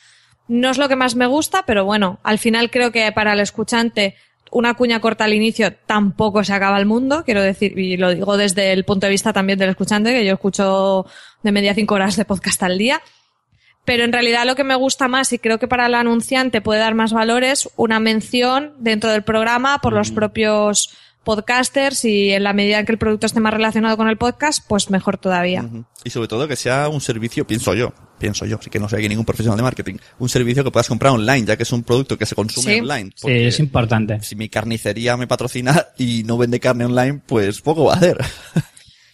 no 0.48 0.72
es 0.72 0.80
lo 0.80 0.90
que 0.90 0.96
más 0.96 1.14
me 1.14 1.28
gusta, 1.28 1.68
pero 1.68 1.86
bueno, 1.86 2.20
al 2.24 2.40
final 2.40 2.72
creo 2.72 2.92
que 2.92 3.12
para 3.12 3.34
el 3.34 3.42
escuchante 3.42 4.16
una 4.52 4.74
cuña 4.76 5.00
corta 5.00 5.26
al 5.26 5.34
inicio 5.34 5.74
tampoco 5.74 6.44
se 6.44 6.54
acaba 6.54 6.80
el 6.80 6.86
mundo, 6.86 7.24
quiero 7.26 7.42
decir, 7.42 7.78
y 7.78 7.98
lo 7.98 8.14
digo 8.14 8.38
desde 8.38 8.74
el 8.74 8.86
punto 8.86 9.06
de 9.06 9.12
vista 9.12 9.34
también 9.34 9.60
del 9.60 9.70
escuchante, 9.70 10.14
que 10.14 10.26
yo 10.26 10.34
escucho 10.34 11.06
de 11.44 11.52
media 11.52 11.74
cinco 11.74 11.96
horas 11.96 12.16
de 12.16 12.26
podcast 12.26 12.62
al 12.64 12.78
día. 12.78 13.02
Pero 13.86 14.04
en 14.04 14.12
realidad 14.12 14.46
lo 14.46 14.56
que 14.56 14.66
me 14.66 14.76
gusta 14.76 15.08
más 15.08 15.32
y 15.32 15.40
creo 15.40 15.60
que 15.60 15.68
para 15.70 15.86
el 15.86 15.96
anunciante 15.96 16.60
puede 16.60 16.82
dar 16.82 16.94
más 16.94 17.14
valor 17.14 17.46
es 17.46 17.70
una 17.78 18.02
mención 18.02 18.74
dentro 18.80 19.12
del 19.12 19.24
programa 19.24 19.80
por 19.80 19.94
los 19.94 20.12
propios 20.12 20.94
podcasters 21.28 22.06
y 22.06 22.32
en 22.32 22.44
la 22.44 22.54
medida 22.54 22.80
en 22.80 22.86
que 22.86 22.94
el 22.94 22.98
producto 22.98 23.26
esté 23.26 23.42
más 23.42 23.54
relacionado 23.54 23.98
con 23.98 24.08
el 24.08 24.16
podcast, 24.16 24.66
pues 24.66 24.90
mejor 24.90 25.18
todavía. 25.18 25.66
Y 26.06 26.10
sobre 26.10 26.30
todo 26.30 26.48
que 26.48 26.56
sea 26.56 26.88
un 26.88 27.02
servicio, 27.02 27.46
pienso 27.46 27.74
yo, 27.74 27.94
pienso 28.18 28.46
yo, 28.46 28.58
así 28.58 28.70
que 28.70 28.80
no 28.80 28.88
soy 28.88 29.00
aquí 29.00 29.10
ningún 29.10 29.26
profesional 29.26 29.58
de 29.58 29.64
marketing, 29.64 29.96
un 30.20 30.30
servicio 30.30 30.64
que 30.64 30.72
puedas 30.72 30.88
comprar 30.88 31.12
online, 31.12 31.46
ya 31.46 31.58
que 31.58 31.64
es 31.64 31.72
un 31.74 31.84
producto 31.84 32.18
que 32.18 32.26
se 32.26 32.34
consume 32.34 32.80
online. 32.80 33.12
Sí, 33.14 33.30
es 33.30 33.60
importante. 33.60 34.22
Si 34.22 34.38
mi 34.38 34.48
carnicería 34.48 35.18
me 35.18 35.28
patrocina 35.28 35.88
y 35.98 36.24
no 36.24 36.38
vende 36.38 36.62
carne 36.62 36.86
online, 36.86 37.20
pues 37.26 37.60
poco 37.60 37.84
va 37.84 37.96
a 37.96 37.98
hacer. 37.98 38.18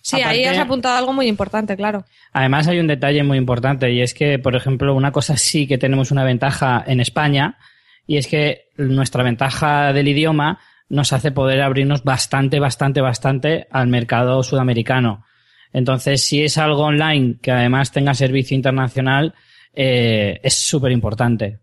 Sí, 0.05 0.22
ahí 0.22 0.43
has 0.43 0.58
apuntado 0.58 0.98
algo 0.98 1.13
muy 1.13 1.27
importante, 1.27 1.77
claro. 1.77 2.03
Además 2.34 2.67
hay 2.67 2.77
un 2.77 2.88
detalle 2.88 3.24
muy 3.24 3.38
importante 3.38 3.89
y 3.89 4.01
es 4.01 4.13
que, 4.13 4.38
por 4.38 4.53
ejemplo, 4.53 4.93
una 4.93 5.13
cosa 5.13 5.38
sí 5.38 5.65
que 5.65 5.77
tenemos 5.77 6.12
una 6.12 6.25
ventaja 6.25 6.84
en 6.86 7.00
España 7.00 7.58
y 8.05 8.17
es 8.17 8.27
que 8.27 8.65
nuestra 8.75 9.24
ventaja 9.24 9.93
del 9.93 10.10
idioma 10.10 10.60
nos 10.93 11.12
hace 11.12 11.31
poder 11.31 11.62
abrirnos 11.62 12.03
bastante, 12.03 12.59
bastante, 12.59 13.01
bastante 13.01 13.67
al 13.71 13.88
mercado 13.88 14.43
sudamericano. 14.43 15.25
Entonces, 15.73 16.23
si 16.23 16.43
es 16.43 16.57
algo 16.57 16.83
online 16.83 17.38
que 17.41 17.51
además 17.51 17.91
tenga 17.91 18.13
servicio 18.13 18.55
internacional, 18.55 19.33
eh, 19.73 20.39
es 20.43 20.53
súper 20.53 20.91
importante. 20.91 21.59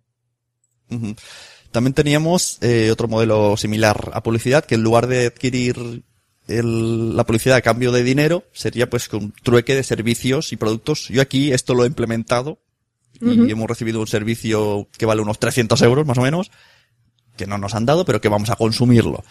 También 1.70 1.94
teníamos 1.94 2.58
eh, 2.62 2.90
otro 2.90 3.06
modelo 3.06 3.56
similar 3.56 4.10
a 4.12 4.22
publicidad, 4.22 4.64
que 4.64 4.74
en 4.74 4.82
lugar 4.82 5.06
de 5.06 5.26
adquirir 5.26 6.02
el- 6.48 7.16
la 7.16 7.24
publicidad 7.24 7.56
a 7.58 7.62
cambio 7.62 7.92
de 7.92 8.02
dinero, 8.02 8.42
sería 8.52 8.90
pues 8.90 9.08
con 9.08 9.32
trueque 9.44 9.76
de 9.76 9.84
servicios 9.84 10.52
y 10.52 10.56
productos. 10.56 11.06
Yo 11.08 11.22
aquí 11.22 11.52
esto 11.52 11.74
lo 11.74 11.84
he 11.84 11.86
implementado 11.86 12.58
y 13.46 13.50
hemos 13.52 13.68
recibido 13.68 14.00
un 14.00 14.06
servicio 14.08 14.88
que 14.98 15.06
vale 15.06 15.20
unos 15.22 15.38
300 15.38 15.80
euros 15.82 16.06
más 16.06 16.18
o 16.18 16.22
menos, 16.22 16.50
que 17.40 17.46
no 17.46 17.58
nos 17.58 17.74
han 17.74 17.86
dado, 17.86 18.04
pero 18.04 18.20
que 18.20 18.28
vamos 18.28 18.50
a 18.50 18.56
consumirlo. 18.56 19.24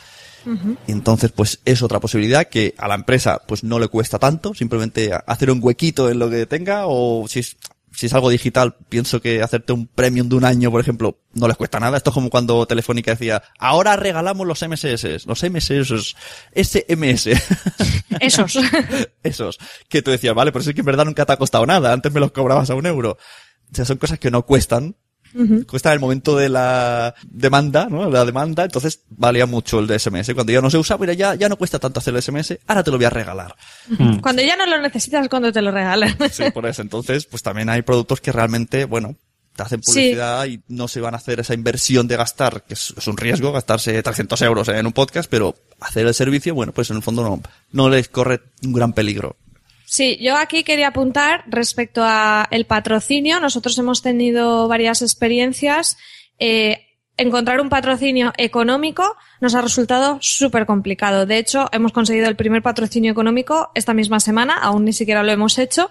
Y 0.88 0.92
entonces, 0.92 1.32
pues 1.32 1.60
es 1.66 1.84
otra 1.84 2.00
posibilidad 2.00 2.48
que 2.48 2.74
a 2.78 2.88
la 2.88 2.96
empresa 2.96 3.42
pues 3.46 3.63
no 3.63 3.78
le 3.78 3.88
cuesta 3.88 4.20
tanto, 4.20 4.54
simplemente 4.54 5.12
hacer 5.28 5.51
un 5.51 5.60
huequito 5.62 6.10
en 6.10 6.18
lo 6.18 6.30
que 6.30 6.46
tenga 6.46 6.84
o 6.86 7.28
si 7.28 7.39
es, 7.39 7.58
si 7.92 8.06
es 8.06 8.13
algo 8.13 8.30
digital, 8.30 8.75
pienso 8.88 9.22
que 9.22 9.44
hacerte 9.44 9.74
un 9.74 9.88
premium 9.88 10.30
de 10.30 10.36
un 10.38 10.46
año, 10.46 10.72
por 10.72 10.80
ejemplo, 10.82 11.20
no 11.34 11.48
les 11.48 11.58
cuesta 11.58 11.80
nada. 11.80 11.98
Esto 11.98 12.10
es 12.10 12.13
como 12.13 12.30
cuando 12.30 12.66
Telefónica 12.66 13.12
decía, 13.12 13.44
ahora 13.60 13.96
regalamos 13.96 14.48
los 14.48 14.66
MSS, 14.68 15.25
los 15.25 15.44
MSS, 15.44 16.16
SMS. 16.56 17.28
Esos. 18.20 18.58
Esos. 19.24 19.60
Que 19.88 20.01
tú 20.01 20.12
decías, 20.12 20.34
vale, 20.34 20.51
pero 20.51 20.63
es 20.63 20.74
que 20.74 20.82
en 20.82 20.86
verdad 20.86 21.06
nunca 21.06 21.25
te 21.25 21.34
ha 21.34 21.38
costado 21.38 21.66
nada. 21.66 21.92
Antes 21.92 22.12
me 22.12 22.22
los 22.22 22.32
cobrabas 22.32 22.70
a 22.70 22.75
un 22.75 22.86
euro. 22.86 23.18
O 23.72 23.75
sea, 23.75 23.86
son 23.86 23.98
cosas 23.98 24.18
que 24.18 24.32
no 24.32 24.46
cuestan. 24.46 24.96
Cuesta 25.68 25.90
en 25.90 25.94
el 25.94 26.00
momento 26.00 26.36
de 26.36 26.50
la 26.50 27.14
demanda, 27.30 27.88
¿no? 27.90 28.10
La 28.10 28.26
demanda, 28.26 28.64
entonces 28.66 29.02
valía 29.10 29.46
mucho 29.46 29.80
el 29.80 29.88
de 29.88 30.00
SMS. 30.00 30.34
Cuando 30.34 30.52
ya 30.52 30.62
no 30.62 30.70
se 30.70 30.78
usa, 30.78 30.98
mira, 30.98 31.14
ya, 31.14 31.36
ya 31.36 31.48
no 31.50 31.56
cuesta 31.58 31.78
tanto 31.80 32.00
hacer 32.00 32.16
el 32.16 32.22
SMS, 32.22 32.58
ahora 32.68 32.84
te 32.84 32.92
lo 32.92 32.98
voy 32.98 33.06
a 33.06 33.10
regalar. 33.12 33.56
Cuando 34.22 34.42
ya 34.42 34.56
no 34.56 34.66
lo 34.66 34.80
necesitas 34.82 35.24
es 35.24 35.30
cuando 35.30 35.52
te 35.52 35.62
lo 35.62 35.72
regalan. 35.72 36.16
Sí, 36.32 36.44
por 36.54 36.66
eso. 36.66 36.82
Entonces, 36.82 37.26
pues 37.26 37.44
también 37.44 37.70
hay 37.70 37.82
productos 37.82 38.22
que 38.22 38.32
realmente, 38.32 38.86
bueno, 38.86 39.16
te 39.56 39.64
hacen 39.64 39.84
Sí. 39.84 39.92
publicidad 39.92 40.46
y 40.46 40.62
no 40.70 40.88
se 40.88 41.02
van 41.02 41.14
a 41.14 41.18
hacer 41.18 41.40
esa 41.40 41.54
inversión 41.54 42.08
de 42.08 42.16
gastar, 42.16 42.64
que 42.64 42.74
es, 42.76 42.94
es 42.98 43.08
un 43.08 43.18
riesgo 43.18 43.52
gastarse 43.52 44.02
300 44.02 44.42
euros 44.44 44.68
en 44.70 44.86
un 44.86 44.94
podcast, 44.94 45.30
pero 45.30 45.56
hacer 45.82 46.08
el 46.08 46.14
servicio, 46.14 46.56
bueno, 46.56 46.72
pues 46.72 46.90
en 46.92 46.96
el 46.98 47.04
fondo 47.04 47.24
no, 47.24 47.42
no 47.72 47.90
les 47.90 48.08
corre 48.10 48.42
un 48.64 48.72
gran 48.74 48.94
peligro. 48.94 49.36
Sí, 49.91 50.17
yo 50.22 50.38
aquí 50.38 50.63
quería 50.63 50.89
apuntar 50.89 51.43
respecto 51.48 52.03
a 52.03 52.48
el 52.51 52.65
patrocinio. 52.65 53.39
Nosotros 53.39 53.75
hemos 53.79 54.03
tenido 54.03 54.67
varias 54.67 55.01
experiencias. 55.01 55.98
Eh, 56.38 56.86
encontrar 57.17 57.60
un 57.60 57.69
patrocinio 57.69 58.31
económico 58.38 59.15
nos 59.41 59.55
ha 59.55 59.62
resultado 59.62 60.19
súper 60.22 60.67
complicado. 60.67 61.25
De 61.25 61.39
hecho, 61.39 61.67
hemos 61.72 61.91
conseguido 61.91 62.27
el 62.29 62.36
primer 62.36 62.62
patrocinio 62.62 63.12
económico 63.12 63.72
esta 63.74 63.96
misma 63.96 64.19
semana, 64.19 64.60
aún 64.60 64.86
ni 64.86 64.93
siquiera 64.93 65.24
lo 65.24 65.31
hemos 65.31 65.58
hecho. 65.58 65.89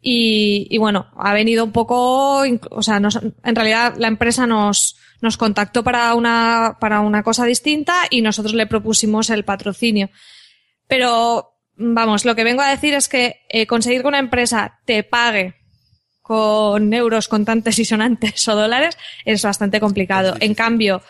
Y, 0.00 0.66
y 0.70 0.78
bueno, 0.78 1.08
ha 1.18 1.34
venido 1.34 1.64
un 1.64 1.72
poco, 1.72 2.44
o 2.70 2.82
sea, 2.82 2.98
nos- 2.98 3.20
en 3.22 3.54
realidad 3.54 3.94
la 3.98 4.08
empresa 4.08 4.46
nos, 4.46 4.96
nos 5.20 5.36
contactó 5.36 5.84
para 5.84 6.14
una, 6.14 6.78
para 6.80 7.00
una 7.00 7.22
cosa 7.22 7.44
distinta 7.44 8.04
y 8.08 8.22
nosotros 8.22 8.54
le 8.54 8.66
propusimos 8.66 9.28
el 9.28 9.44
patrocinio. 9.44 10.08
Pero, 10.86 11.57
vamos, 11.78 12.24
lo 12.24 12.34
que 12.34 12.44
vengo 12.44 12.60
a 12.62 12.70
decir 12.70 12.92
es 12.94 13.08
que 13.08 13.40
eh, 13.48 13.66
conseguir 13.66 14.02
que 14.02 14.08
una 14.08 14.18
empresa 14.18 14.78
te 14.84 15.02
pague 15.04 15.54
con 16.22 16.92
euros 16.92 17.28
contantes 17.28 17.78
y 17.78 17.84
sonantes 17.84 18.46
o 18.48 18.54
dólares 18.54 18.98
es 19.24 19.42
bastante 19.42 19.80
complicado. 19.80 20.36
En 20.40 20.54
cambio, 20.54 21.00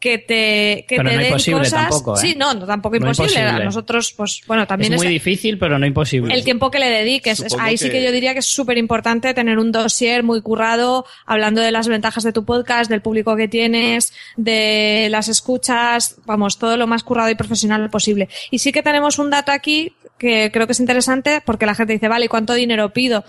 que 0.00 0.18
te, 0.18 0.84
que 0.86 0.96
Pero 0.96 1.08
te 1.08 1.14
no 1.16 1.20
den 1.22 1.26
imposible 1.28 1.58
cosas. 1.60 1.88
tampoco, 1.88 2.16
¿eh? 2.16 2.20
Sí, 2.20 2.34
no, 2.36 2.52
no, 2.52 2.66
tampoco 2.66 2.98
No 2.98 3.06
imposible. 3.06 3.38
A 3.38 3.42
imposible. 3.42 3.64
nosotros, 3.64 4.12
pues, 4.14 4.42
bueno, 4.46 4.66
también 4.66 4.92
es 4.92 4.96
es, 5.00 5.04
muy 5.04 5.10
difícil, 5.12 5.56
pero 5.58 5.78
no 5.78 5.86
imposible. 5.86 6.34
el 6.34 6.44
tiempo 6.44 6.70
que 6.70 6.78
le 6.78 6.90
dediques. 6.90 7.38
Supongo 7.38 7.62
ahí 7.62 7.78
sí 7.78 7.86
que- 7.86 7.92
que 7.92 8.04
yo 8.04 8.12
diría 8.12 8.34
que 8.34 8.40
es 8.40 8.46
súper 8.46 8.76
importante 8.76 9.32
tener 9.32 9.58
un 9.58 9.72
dossier 9.72 10.22
muy 10.22 10.42
currado, 10.42 11.06
hablando 11.24 11.62
de 11.62 11.70
las 11.70 11.88
ventajas 11.88 12.22
de 12.22 12.32
tu 12.34 12.44
podcast, 12.44 12.90
del 12.90 13.00
público 13.00 13.34
que 13.34 13.48
tienes, 13.48 14.12
de 14.36 15.08
las 15.10 15.28
escuchas, 15.28 16.16
vamos, 16.26 16.58
todo 16.58 16.76
lo 16.76 16.86
más 16.86 17.02
currado 17.02 17.30
y 17.30 17.34
profesional 17.34 17.88
posible. 17.88 18.28
Y 18.50 18.58
sí 18.58 18.72
que 18.72 18.82
tenemos 18.82 19.18
un 19.18 19.30
dato 19.30 19.52
aquí 19.52 19.94
que 20.24 20.50
creo 20.52 20.66
que 20.66 20.72
es 20.72 20.80
interesante 20.80 21.42
porque 21.44 21.66
la 21.66 21.74
gente 21.74 21.92
dice, 21.92 22.08
vale, 22.08 22.26
¿y 22.26 22.28
cuánto 22.28 22.54
dinero 22.54 22.92
pido? 22.92 23.24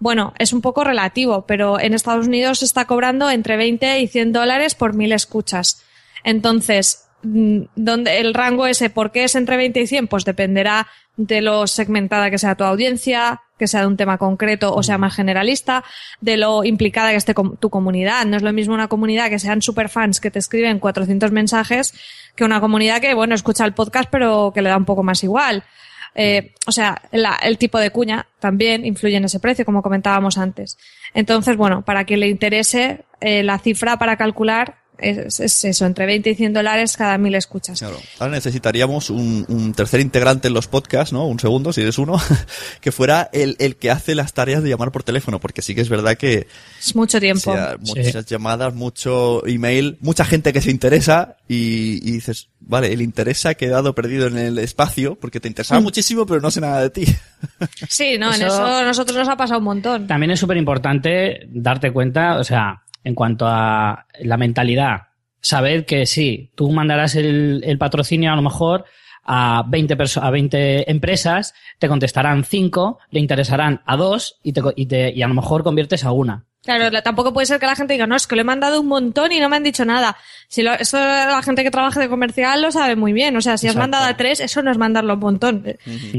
Bueno, 0.00 0.32
es 0.38 0.52
un 0.52 0.60
poco 0.60 0.84
relativo, 0.84 1.44
pero 1.46 1.80
en 1.80 1.94
Estados 1.94 2.26
Unidos 2.26 2.60
se 2.60 2.64
está 2.64 2.86
cobrando 2.86 3.30
entre 3.30 3.56
20 3.56 4.00
y 4.00 4.08
100 4.08 4.32
dólares 4.32 4.74
por 4.74 4.94
mil 4.94 5.12
escuchas. 5.12 5.82
Entonces, 6.24 7.08
mm, 7.22 7.62
donde 7.74 8.18
el 8.18 8.34
rango 8.34 8.66
ese, 8.66 8.90
¿por 8.90 9.10
qué 9.10 9.24
es 9.24 9.34
entre 9.34 9.56
20 9.56 9.80
y 9.80 9.86
100? 9.86 10.08
Pues 10.08 10.24
dependerá 10.24 10.86
de 11.16 11.42
lo 11.42 11.66
segmentada 11.66 12.30
que 12.30 12.38
sea 12.38 12.54
tu 12.54 12.62
audiencia, 12.62 13.42
que 13.58 13.66
sea 13.66 13.80
de 13.80 13.88
un 13.88 13.96
tema 13.96 14.18
concreto 14.18 14.72
o 14.72 14.84
sea 14.84 14.98
más 14.98 15.16
generalista, 15.16 15.82
de 16.20 16.36
lo 16.36 16.64
implicada 16.64 17.10
que 17.10 17.16
esté 17.16 17.34
tu 17.34 17.70
comunidad. 17.70 18.24
No 18.24 18.36
es 18.36 18.42
lo 18.42 18.52
mismo 18.52 18.74
una 18.74 18.86
comunidad 18.86 19.28
que 19.28 19.40
sean 19.40 19.60
superfans 19.60 20.20
que 20.20 20.30
te 20.30 20.38
escriben 20.38 20.78
400 20.78 21.32
mensajes 21.32 21.92
que 22.36 22.44
una 22.44 22.60
comunidad 22.60 23.00
que, 23.00 23.14
bueno, 23.14 23.34
escucha 23.34 23.64
el 23.64 23.74
podcast 23.74 24.08
pero 24.10 24.52
que 24.54 24.62
le 24.62 24.68
da 24.68 24.76
un 24.76 24.84
poco 24.84 25.02
más 25.02 25.24
igual. 25.24 25.64
Eh, 26.20 26.52
o 26.66 26.72
sea, 26.72 27.00
la- 27.12 27.38
el 27.40 27.58
tipo 27.58 27.78
de 27.78 27.90
cuña 27.90 28.26
también 28.40 28.84
influye 28.84 29.16
en 29.16 29.24
ese 29.24 29.38
precio, 29.38 29.64
como 29.64 29.82
comentábamos 29.82 30.36
antes. 30.36 30.76
Entonces, 31.14 31.56
bueno, 31.56 31.82
para 31.84 32.04
quien 32.04 32.18
le 32.20 32.28
interese, 32.28 33.04
eh, 33.20 33.44
la 33.44 33.58
cifra 33.60 33.98
para 33.98 34.16
calcular 34.16 34.78
es, 34.98 35.40
es 35.40 35.64
eso, 35.64 35.86
entre 35.86 36.06
20 36.06 36.30
y 36.30 36.34
100 36.34 36.52
dólares 36.52 36.96
cada 36.96 37.16
mil 37.18 37.34
escuchas. 37.34 37.78
Claro. 37.78 37.96
Ahora 38.18 38.32
necesitaríamos 38.34 39.10
un, 39.10 39.44
un 39.48 39.72
tercer 39.72 40.00
integrante 40.00 40.48
en 40.48 40.54
los 40.54 40.66
podcasts, 40.68 41.12
¿no? 41.12 41.26
Un 41.26 41.38
segundo, 41.40 41.72
si 41.72 41.82
eres 41.82 41.98
uno, 41.98 42.20
que 42.80 42.92
fuera 42.92 43.30
el, 43.32 43.56
el 43.60 43.76
que 43.76 43.90
hace 43.90 44.14
las 44.14 44.32
tareas 44.34 44.62
de 44.62 44.68
llamar 44.70 44.92
por 44.92 45.02
teléfono, 45.02 45.40
porque 45.40 45.62
sí 45.62 45.74
que 45.74 45.80
es 45.80 45.88
verdad 45.88 46.16
que 46.16 46.46
Es 46.80 46.94
mucho 46.96 47.20
tiempo. 47.20 47.52
sea, 47.52 47.76
muchas 47.80 48.26
llamadas, 48.26 48.74
mucho 48.74 49.46
email, 49.46 49.96
mucha 50.00 50.24
gente 50.24 50.52
que 50.52 50.60
se 50.60 50.70
interesa 50.70 51.36
y, 51.48 51.98
y 52.08 52.12
dices, 52.12 52.48
vale, 52.60 52.92
el 52.92 53.00
interés 53.02 53.38
se 53.38 53.48
ha 53.48 53.54
quedado 53.54 53.94
perdido 53.94 54.26
en 54.26 54.36
el 54.38 54.58
espacio 54.58 55.14
porque 55.14 55.40
te 55.40 55.48
interesaba 55.48 55.80
muchísimo, 55.80 56.26
pero 56.26 56.40
no 56.40 56.50
sé 56.50 56.60
nada 56.60 56.80
de 56.82 56.90
ti. 56.90 57.04
Sí, 57.88 58.16
no, 58.18 58.28
en 58.34 58.42
Eso- 58.42 58.46
eso 58.54 58.64
a 58.66 58.82
nosotros 58.84 59.16
nos 59.16 59.28
ha 59.28 59.36
pasado 59.36 59.58
un 59.58 59.64
montón. 59.64 60.06
También 60.06 60.30
es 60.32 60.40
súper 60.40 60.56
importante 60.56 61.46
darte 61.50 61.92
cuenta, 61.92 62.38
o 62.38 62.44
sea, 62.44 62.82
en 63.08 63.14
cuanto 63.14 63.46
a 63.48 64.06
la 64.20 64.36
mentalidad, 64.36 65.02
saber 65.40 65.86
que 65.86 66.04
sí, 66.04 66.50
tú 66.54 66.70
mandarás 66.70 67.14
el, 67.16 67.62
el 67.64 67.78
patrocinio 67.78 68.32
a 68.32 68.36
lo 68.36 68.42
mejor 68.42 68.84
a 69.24 69.64
20, 69.66 69.96
perso- 69.96 70.22
a 70.22 70.30
20 70.30 70.90
empresas, 70.90 71.54
te 71.78 71.88
contestarán 71.88 72.44
5, 72.44 72.98
le 73.10 73.20
interesarán 73.20 73.80
a 73.86 73.96
2 73.96 74.40
y, 74.42 74.52
te, 74.52 74.60
y, 74.76 74.86
te- 74.86 75.12
y 75.14 75.22
a 75.22 75.28
lo 75.28 75.34
mejor 75.34 75.62
conviertes 75.62 76.04
a 76.04 76.12
una. 76.12 76.44
Claro, 76.64 76.90
la- 76.90 77.02
tampoco 77.02 77.32
puede 77.32 77.46
ser 77.46 77.60
que 77.60 77.66
la 77.66 77.76
gente 77.76 77.94
diga, 77.94 78.06
no, 78.06 78.16
es 78.16 78.26
que 78.26 78.34
lo 78.34 78.42
he 78.42 78.44
mandado 78.44 78.80
un 78.80 78.88
montón 78.88 79.30
y 79.32 79.40
no 79.40 79.48
me 79.48 79.56
han 79.56 79.62
dicho 79.62 79.84
nada. 79.84 80.16
Si 80.48 80.62
lo, 80.62 80.72
eso 80.74 80.98
la 80.98 81.40
gente 81.42 81.62
que 81.62 81.70
trabaja 81.70 82.00
de 82.00 82.08
comercial 82.08 82.60
lo 82.60 82.72
sabe 82.72 82.96
muy 82.96 83.12
bien. 83.12 83.36
O 83.36 83.40
sea, 83.40 83.56
si 83.56 83.68
has 83.68 83.74
mandado 83.80 84.04
a 84.04 84.16
tres, 84.16 84.40
eso 84.40 84.60
no 84.62 84.70
es 84.70 84.76
mandarlo 84.76 85.14
un 85.14 85.20
montón. 85.20 85.62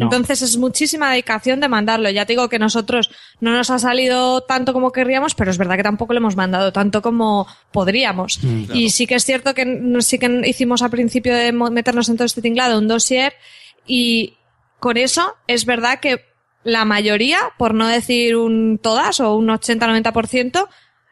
Entonces 0.04 0.42
es 0.42 0.58
muchísima 0.58 1.12
dedicación 1.12 1.60
de 1.60 1.68
mandarlo. 1.68 2.10
Ya 2.10 2.26
te 2.26 2.34
digo 2.34 2.48
que 2.50 2.58
nosotros 2.58 3.12
no 3.42 3.52
nos 3.52 3.70
ha 3.70 3.80
salido 3.80 4.42
tanto 4.42 4.72
como 4.74 4.92
querríamos, 4.92 5.36
pero 5.36 5.52
es 5.52 5.58
verdad 5.58 5.76
que 5.76 5.84
tampoco 5.84 6.14
lo 6.14 6.20
hemos 6.20 6.36
mandado 6.36 6.72
tanto 6.72 7.02
como 7.02 7.46
podríamos. 7.72 8.40
Y 8.74 8.90
sí 8.92 9.08
que 9.08 9.16
es 9.16 9.26
cierto 9.26 9.54
que 9.54 9.92
sí 10.00 10.20
que 10.20 10.42
hicimos 10.46 10.82
al 10.82 10.90
principio 10.90 11.36
de 11.36 11.52
meternos 11.52 12.08
en 12.10 12.16
todo 12.16 12.26
este 12.26 12.42
tinglado 12.42 12.78
un 12.80 12.88
dossier 12.88 13.34
y 13.86 14.36
con 14.80 14.96
eso 14.98 15.36
es 15.48 15.66
verdad 15.66 16.00
que 16.00 16.29
la 16.64 16.86
mayoría, 16.86 17.40
por 17.58 17.74
no 17.74 17.88
decir 17.88 18.36
un 18.36 18.80
todas 18.82 19.20
o 19.20 19.36
un 19.36 19.48
80-90%, 19.48 20.68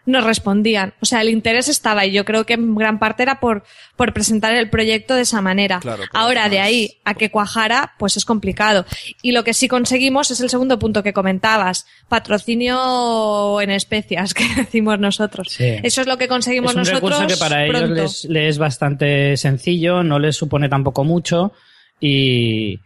nos 0.08 0.24
respondían. 0.24 0.94
O 1.02 1.06
sea, 1.06 1.22
el 1.22 1.30
interés 1.30 1.68
estaba 1.68 2.06
y 2.06 2.14
yo 2.14 2.24
creo 2.24 2.46
que 2.46 2.54
en 2.54 2.76
gran 2.76 2.98
parte 2.98 3.24
era 3.24 3.42
por, 3.42 3.64
por 3.98 4.14
presentar 4.14 4.56
el 4.56 4.70
proyecto 4.70 5.14
de 5.14 5.22
esa 5.22 5.42
manera. 5.42 5.80
Claro, 5.80 6.04
Ahora, 6.14 6.48
de 6.48 6.60
ahí 6.60 6.98
a 7.04 7.14
que 7.14 7.30
cuajara, 7.30 7.94
pues 8.00 8.16
es 8.16 8.24
complicado. 8.24 8.86
Y 9.22 9.34
lo 9.34 9.44
que 9.44 9.54
sí 9.54 9.68
conseguimos 9.68 10.32
es 10.32 10.40
el 10.40 10.50
segundo 10.50 10.80
punto 10.80 11.04
que 11.04 11.12
comentabas. 11.12 11.86
Patrocinio 12.08 13.60
en 13.60 13.70
especias, 13.70 14.34
que 14.34 14.46
decimos 14.56 14.98
nosotros. 14.98 15.50
Sí. 15.52 15.76
Eso 15.84 16.02
es 16.02 16.08
lo 16.08 16.18
que 16.18 16.30
conseguimos 16.30 16.72
es 16.72 16.76
un 16.76 16.80
nosotros 16.80 17.12
recurso 17.12 17.28
que 17.28 17.38
para 17.38 17.66
ellos 17.66 17.90
les, 17.90 18.26
les 18.26 18.50
es 18.52 18.58
bastante 18.58 19.36
sencillo, 19.36 20.04
no 20.04 20.20
les 20.20 20.38
supone 20.38 20.70
tampoco 20.70 21.04
mucho 21.04 21.52
y 22.00 22.80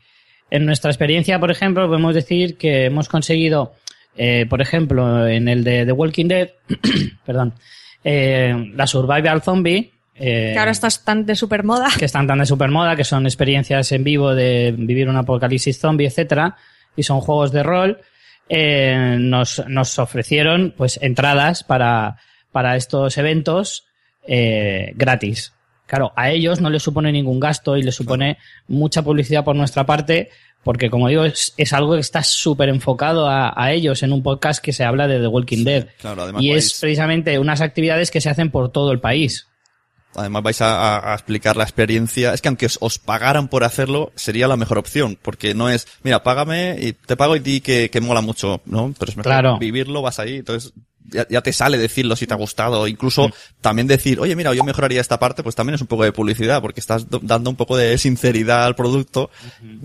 en 0.51 0.65
nuestra 0.65 0.91
experiencia, 0.91 1.39
por 1.39 1.49
ejemplo, 1.49 1.87
podemos 1.87 2.13
decir 2.13 2.57
que 2.57 2.85
hemos 2.85 3.07
conseguido, 3.07 3.73
eh, 4.17 4.45
por 4.49 4.61
ejemplo, 4.61 5.25
en 5.25 5.47
el 5.47 5.63
de 5.63 5.85
The 5.85 5.93
Walking 5.93 6.27
Dead, 6.27 6.49
perdón, 7.25 7.53
eh, 8.03 8.71
la 8.75 8.85
Survival 8.85 9.41
Zombie, 9.41 9.93
eh, 10.13 10.51
Que 10.53 10.59
ahora 10.59 10.71
estás 10.71 11.03
tan 11.05 11.25
de 11.25 11.35
super 11.35 11.63
moda. 11.63 11.87
que 11.97 12.05
están 12.05 12.27
tan 12.27 12.39
de 12.39 12.45
supermoda, 12.45 12.97
que 12.97 13.05
son 13.05 13.25
experiencias 13.25 13.91
en 13.93 14.03
vivo 14.03 14.35
de 14.35 14.75
vivir 14.77 15.07
un 15.09 15.15
apocalipsis 15.15 15.79
zombie, 15.79 16.05
etcétera, 16.05 16.57
y 16.97 17.03
son 17.03 17.21
juegos 17.21 17.51
de 17.53 17.63
rol, 17.63 18.01
nos, 18.49 19.63
nos 19.67 19.97
ofrecieron 19.97 20.73
pues 20.75 20.99
entradas 21.01 21.63
para, 21.63 22.17
para 22.51 22.75
estos 22.75 23.17
eventos 23.17 23.85
gratis. 24.27 25.53
Claro, 25.91 26.13
a 26.15 26.29
ellos 26.31 26.61
no 26.61 26.69
les 26.69 26.81
supone 26.81 27.11
ningún 27.11 27.41
gasto 27.41 27.75
y 27.75 27.83
les 27.83 27.93
supone 27.93 28.37
mucha 28.69 29.01
publicidad 29.01 29.43
por 29.43 29.57
nuestra 29.57 29.85
parte 29.85 30.29
porque 30.63 30.89
como 30.89 31.09
digo, 31.09 31.25
es, 31.25 31.53
es 31.57 31.73
algo 31.73 31.95
que 31.95 31.99
está 31.99 32.23
súper 32.23 32.69
enfocado 32.69 33.27
a, 33.27 33.51
a, 33.61 33.73
ellos 33.73 34.01
en 34.03 34.13
un 34.13 34.23
podcast 34.23 34.63
que 34.63 34.71
se 34.71 34.85
habla 34.85 35.07
de 35.07 35.19
The 35.19 35.27
Walking 35.27 35.65
Dead. 35.65 35.87
Claro, 35.99 36.21
además 36.23 36.43
y 36.43 36.51
es 36.53 36.79
precisamente 36.79 37.37
unas 37.39 37.59
actividades 37.59 38.09
que 38.09 38.21
se 38.21 38.29
hacen 38.29 38.51
por 38.51 38.71
todo 38.71 38.93
el 38.93 39.01
país. 39.01 39.47
Además 40.15 40.43
vais 40.43 40.61
a, 40.61 40.97
a- 40.97 41.11
a 41.11 41.13
explicar 41.15 41.57
la 41.57 41.63
experiencia. 41.63 42.33
Es 42.33 42.41
que 42.41 42.47
aunque 42.47 42.67
os, 42.67 42.77
os 42.79 42.99
pagaran 42.99 43.47
por 43.49 43.63
hacerlo, 43.65 44.11
sería 44.15 44.47
la 44.47 44.55
mejor 44.55 44.77
opción. 44.77 45.17
Porque 45.21 45.53
no 45.55 45.67
es, 45.69 45.87
mira, 46.03 46.21
págame 46.23 46.77
y 46.79 46.93
te 46.93 47.17
pago 47.17 47.35
y 47.35 47.39
di 47.39 47.59
que, 47.61 47.89
que 47.89 47.99
mola 47.99 48.21
mucho, 48.21 48.61
¿no? 48.65 48.93
Pero 48.99 49.09
es 49.11 49.17
mejor 49.17 49.31
Claro. 49.31 49.57
vivirlo, 49.57 50.01
vas 50.01 50.19
ahí. 50.19 50.35
Entonces, 50.37 50.73
ya, 51.11 51.27
ya 51.29 51.41
te 51.41 51.53
sale 51.53 51.77
decirlo 51.77 52.15
si 52.15 52.25
te 52.25 52.33
ha 52.33 52.37
gustado. 52.37 52.87
Incluso 52.87 53.27
Mm. 53.27 53.31
también 53.61 53.87
decir, 53.87 54.19
oye, 54.19 54.35
mira, 54.35 54.53
yo 54.53 54.63
mejoraría 54.63 55.01
esta 55.01 55.19
parte, 55.19 55.43
pues 55.43 55.55
también 55.55 55.75
es 55.75 55.81
un 55.81 55.87
poco 55.87 56.03
de 56.03 56.11
publicidad. 56.11 56.61
Porque 56.61 56.79
estás 56.79 57.09
do- 57.09 57.19
dando 57.21 57.49
un 57.49 57.55
poco 57.55 57.77
de 57.77 57.97
sinceridad 57.97 58.65
al 58.65 58.75
producto 58.75 59.29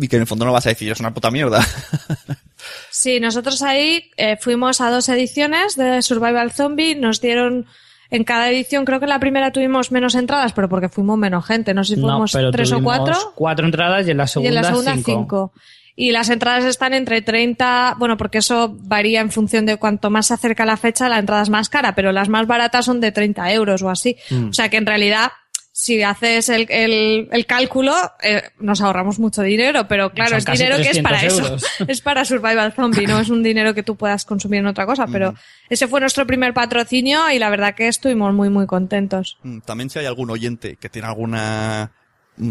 y 0.01 0.09
que 0.09 0.17
en 0.17 0.23
el 0.23 0.29
fondo 0.29 0.45
no 0.45 0.53
vas 0.53 0.67
a 0.67 0.71
decir, 0.71 0.91
es 0.91 1.01
una 1.01 1.13
puta 1.13 1.31
mierda. 1.31 1.61
Sí, 2.91 3.21
nosotros 3.21 3.63
ahí 3.63 4.11
eh, 4.17 4.37
fuimos 4.41 4.81
a 4.81 4.91
dos 4.91 5.09
ediciones 5.09 5.77
de 5.77 6.03
Survival 6.03 6.51
Zombie, 6.53 6.95
nos 6.97 7.21
dieron 7.21 7.67
en 8.11 8.25
cada 8.25 8.49
edición, 8.51 8.85
creo 8.85 8.99
que 8.99 9.05
en 9.05 9.11
la 9.11 9.21
primera 9.21 9.53
tuvimos 9.53 9.93
menos 9.93 10.15
entradas, 10.15 10.53
pero 10.53 10.69
porque 10.69 10.89
fuimos 10.89 11.19
menos 11.19 11.45
gente, 11.45 11.75
no 11.75 11.85
sé 11.85 11.95
si 11.97 12.01
No, 12.01 12.09
fuimos 12.09 12.33
pero 12.33 12.51
tres 12.51 12.73
o 12.73 12.77
tuvimos 12.77 12.97
cuatro. 12.97 13.33
Cuatro 13.35 13.67
entradas 13.67 14.07
y 14.07 14.11
en 14.13 14.17
la 14.17 14.25
Y 14.25 14.29
segunda, 14.29 14.49
en 14.49 14.55
la 14.55 14.65
segunda 14.65 14.95
cinco. 14.95 15.11
cinco. 15.13 15.53
Y 15.99 16.13
las 16.13 16.29
entradas 16.29 16.65
están 16.65 16.93
entre 16.93 17.23
30, 17.23 17.97
bueno, 17.99 18.19
porque 18.19 18.39
eso 18.39 18.77
varía 18.83 19.23
en 19.23 19.33
función 19.33 19.65
de 19.65 19.79
cuanto 19.79 20.11
más 20.11 20.27
se 20.27 20.35
acerca 20.35 20.67
la 20.67 20.77
fecha, 20.77 21.09
la 21.09 21.19
entrada 21.19 21.43
es 21.43 21.49
más 21.49 21.71
cara, 21.71 21.95
pero 21.95 22.13
las 22.13 22.29
más 22.29 22.47
baratas 22.47 22.85
son 22.85 23.01
de 23.01 23.13
30 23.13 23.51
euros 23.55 23.83
o 23.83 23.89
así. 23.89 24.17
Mm. 24.29 24.51
O 24.51 24.53
sea 24.53 24.69
que 24.69 24.77
en 24.77 24.85
realidad, 24.85 25.33
si 25.73 26.03
haces 26.03 26.51
el, 26.51 26.67
el, 26.69 27.29
el 27.33 27.47
cálculo, 27.47 27.95
eh, 28.23 28.43
nos 28.59 28.83
ahorramos 28.83 29.19
mucho 29.19 29.41
dinero, 29.41 29.89
pero 29.89 30.11
claro, 30.11 30.39
Son 30.39 30.53
es 30.53 30.59
dinero 30.59 30.77
que 30.77 30.91
es 30.91 31.01
para 31.01 31.19
300 31.19 31.63
eso. 31.63 31.85
es 31.89 32.01
para 32.03 32.27
Survival 32.27 32.73
Zombie, 32.75 33.07
no 33.07 33.19
es 33.19 33.31
un 33.31 33.43
dinero 33.43 33.73
que 33.75 33.83
tú 33.83 33.97
puedas 33.97 34.27
consumir 34.27 34.61
en 34.61 34.67
otra 34.67 34.85
cosa, 34.85 35.07
pero 35.07 35.35
ese 35.71 35.89
fue 35.89 36.01
nuestro 36.01 36.27
primer 36.27 36.53
patrocinio 36.53 37.31
y 37.31 37.39
la 37.39 37.49
verdad 37.49 37.75
que 37.75 37.89
estuvimos 37.89 38.35
muy, 38.35 38.51
muy 38.51 38.67
contentos. 38.67 39.39
Mm, 39.43 39.61
También 39.61 39.89
si 39.89 39.99
hay 39.99 40.05
algún 40.05 40.31
oyente 40.31 40.77
que 40.77 40.91
tiene 40.91 41.09
alguna 41.09 41.93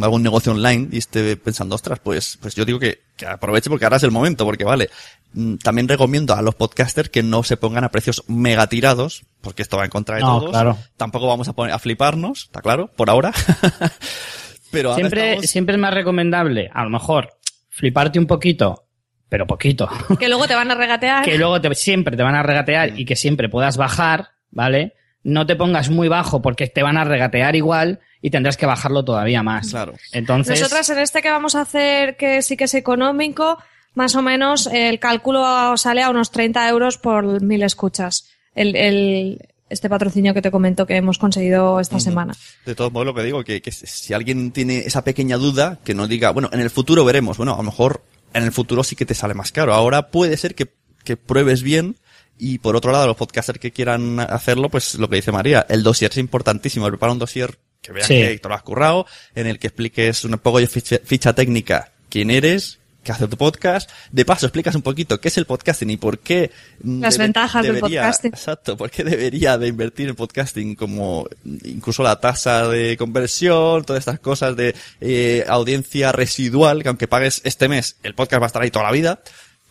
algún 0.01 0.23
negocio 0.23 0.51
online 0.51 0.89
y 0.91 0.97
esté 0.97 1.37
pensando, 1.37 1.75
ostras, 1.75 1.99
pues, 1.99 2.37
pues 2.41 2.55
yo 2.55 2.65
digo 2.65 2.79
que, 2.79 3.03
que 3.15 3.25
aproveche 3.25 3.69
porque 3.69 3.85
ahora 3.85 3.97
es 3.97 4.03
el 4.03 4.11
momento, 4.11 4.45
porque 4.45 4.63
vale. 4.63 4.89
Mm, 5.33 5.55
También 5.57 5.87
recomiendo 5.87 6.33
a 6.33 6.41
los 6.41 6.55
podcasters 6.55 7.09
que 7.09 7.23
no 7.23 7.43
se 7.43 7.57
pongan 7.57 7.83
a 7.83 7.89
precios 7.91 8.23
mega 8.27 8.67
tirados, 8.67 9.23
porque 9.41 9.61
esto 9.61 9.77
va 9.77 9.83
en 9.85 9.89
contra 9.91 10.15
de 10.15 10.21
No, 10.21 10.39
todos. 10.39 10.51
claro. 10.51 10.77
Tampoco 10.97 11.27
vamos 11.27 11.47
a 11.47 11.53
poner, 11.53 11.73
a 11.73 11.79
fliparnos, 11.79 12.43
está 12.43 12.61
claro, 12.61 12.87
por 12.95 13.09
ahora. 13.09 13.31
Pero 14.71 14.89
ahora 14.89 14.99
Siempre, 15.01 15.29
estamos- 15.31 15.49
siempre 15.49 15.75
es 15.75 15.81
más 15.81 15.93
recomendable, 15.93 16.69
a 16.73 16.83
lo 16.83 16.89
mejor, 16.89 17.37
fliparte 17.69 18.19
un 18.19 18.25
poquito, 18.27 18.87
pero 19.29 19.47
poquito. 19.47 19.89
Que 20.19 20.27
luego 20.27 20.47
te 20.47 20.55
van 20.55 20.69
a 20.71 20.75
regatear. 20.75 21.23
que 21.23 21.37
luego 21.37 21.61
te, 21.61 21.73
siempre 21.75 22.17
te 22.17 22.23
van 22.23 22.35
a 22.35 22.43
regatear 22.43 22.99
y 22.99 23.05
que 23.05 23.15
siempre 23.15 23.47
puedas 23.49 23.77
bajar, 23.77 24.31
¿vale? 24.51 24.93
No 25.25 25.47
te 25.47 25.55
pongas 25.55 25.89
muy 25.89 26.07
bajo 26.07 26.43
porque 26.43 26.67
te 26.67 26.83
van 26.83 26.97
a 26.97 27.03
regatear 27.03 27.55
igual 27.55 27.99
y 28.21 28.29
tendrás 28.29 28.57
que 28.57 28.67
bajarlo 28.67 29.03
todavía 29.03 29.41
más. 29.41 29.71
Claro. 29.71 29.95
Entonces, 30.11 30.61
Nosotras 30.61 30.87
en 30.91 30.99
este 30.99 31.23
que 31.23 31.31
vamos 31.31 31.55
a 31.55 31.61
hacer, 31.61 32.15
que 32.15 32.43
sí 32.43 32.55
que 32.55 32.65
es 32.65 32.75
económico, 32.75 33.57
más 33.95 34.15
o 34.15 34.21
menos 34.21 34.67
el 34.71 34.99
cálculo 34.99 35.75
sale 35.77 36.03
a 36.03 36.11
unos 36.11 36.29
30 36.29 36.69
euros 36.69 36.99
por 36.99 37.41
mil 37.41 37.63
escuchas. 37.63 38.29
El, 38.53 38.75
el, 38.75 39.39
este 39.67 39.89
patrocinio 39.89 40.35
que 40.35 40.43
te 40.43 40.51
comento 40.51 40.85
que 40.85 40.95
hemos 40.95 41.17
conseguido 41.17 41.79
esta 41.79 41.99
semana. 41.99 42.35
De 42.63 42.75
todos 42.75 42.91
modos, 42.91 43.07
lo 43.07 43.15
que 43.15 43.23
digo, 43.23 43.43
que, 43.43 43.63
que 43.63 43.71
si 43.71 44.13
alguien 44.13 44.51
tiene 44.51 44.79
esa 44.79 45.03
pequeña 45.03 45.37
duda, 45.37 45.79
que 45.83 45.95
no 45.95 46.07
diga, 46.07 46.29
bueno, 46.29 46.49
en 46.53 46.59
el 46.59 46.69
futuro 46.69 47.03
veremos. 47.03 47.37
Bueno, 47.37 47.55
a 47.55 47.57
lo 47.57 47.63
mejor 47.63 48.03
en 48.35 48.43
el 48.43 48.51
futuro 48.51 48.83
sí 48.83 48.95
que 48.95 49.07
te 49.07 49.15
sale 49.15 49.33
más 49.33 49.51
caro. 49.51 49.73
Ahora 49.73 50.11
puede 50.11 50.37
ser 50.37 50.53
que, 50.53 50.71
que 51.03 51.17
pruebes 51.17 51.63
bien. 51.63 51.95
Y 52.37 52.57
por 52.59 52.75
otro 52.75 52.91
lado, 52.91 53.07
los 53.07 53.15
podcasters 53.15 53.59
que 53.59 53.71
quieran 53.71 54.19
hacerlo, 54.19 54.69
pues 54.69 54.95
lo 54.95 55.09
que 55.09 55.15
dice 55.17 55.31
María, 55.31 55.65
el 55.69 55.83
dossier 55.83 56.11
es 56.11 56.17
importantísimo. 56.17 56.87
Prepara 56.87 57.13
un 57.13 57.19
dossier 57.19 57.57
que 57.81 57.91
vean 57.93 58.07
Sí. 58.07 58.15
que 58.15 58.39
te 58.39 58.49
lo 58.49 58.55
has 58.55 58.63
currado, 58.63 59.05
en 59.35 59.47
el 59.47 59.57
que 59.59 59.67
expliques 59.67 60.23
un 60.25 60.37
poco 60.39 60.59
de 60.59 60.67
ficha, 60.67 60.97
ficha 61.03 61.33
técnica, 61.33 61.91
quién 62.09 62.29
eres, 62.31 62.79
qué 63.03 63.11
hace 63.11 63.27
tu 63.27 63.37
podcast. 63.37 63.89
De 64.11 64.25
paso, 64.25 64.47
explicas 64.47 64.73
un 64.75 64.81
poquito 64.81 65.21
qué 65.21 65.27
es 65.27 65.37
el 65.37 65.45
podcasting 65.45 65.91
y 65.91 65.97
por 65.97 66.17
qué... 66.19 66.49
mm, 66.81 67.01
Las 67.01 67.17
ventajas 67.19 67.63
del 67.63 67.75
debería- 67.75 68.01
podcasting. 68.01 68.31
Exacto, 68.33 68.75
¿por 68.75 68.89
qué 68.89 69.03
debería 69.03 69.57
de 69.59 69.67
invertir 69.67 70.09
en 70.09 70.15
podcasting 70.15 70.73
como 70.75 71.27
incluso 71.63 72.01
la 72.01 72.19
tasa 72.19 72.67
de 72.67 72.97
conversión, 72.97 73.85
todas 73.85 73.99
estas 74.01 74.19
cosas 74.19 74.55
de 74.55 74.73
eh, 75.01 75.45
audiencia 75.47 76.11
residual, 76.11 76.81
que 76.81 76.89
aunque 76.89 77.07
pagues 77.07 77.41
este 77.45 77.67
mes, 77.69 77.97
el 78.03 78.15
podcast 78.15 78.41
va 78.41 78.45
a 78.45 78.47
estar 78.47 78.61
ahí 78.63 78.71
toda 78.71 78.85
la 78.85 78.91
vida, 78.91 79.19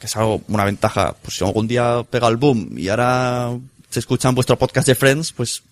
que 0.05 0.09
es 0.09 0.17
algo, 0.19 0.43
una 0.49 0.67
ventaja, 0.67 1.17
pues 1.23 1.39
si 1.39 1.45
algún 1.47 1.67
día 1.67 2.05
pega 2.11 2.29
el 2.29 2.37
boom 2.37 2.77
y 2.77 2.89
ahora 2.91 3.57
se 3.89 4.01
escuchan 4.01 4.35
vuestro 4.35 4.59
podcast 4.59 4.87
de 4.87 4.95
Friends, 4.95 5.33
pues 5.33 5.63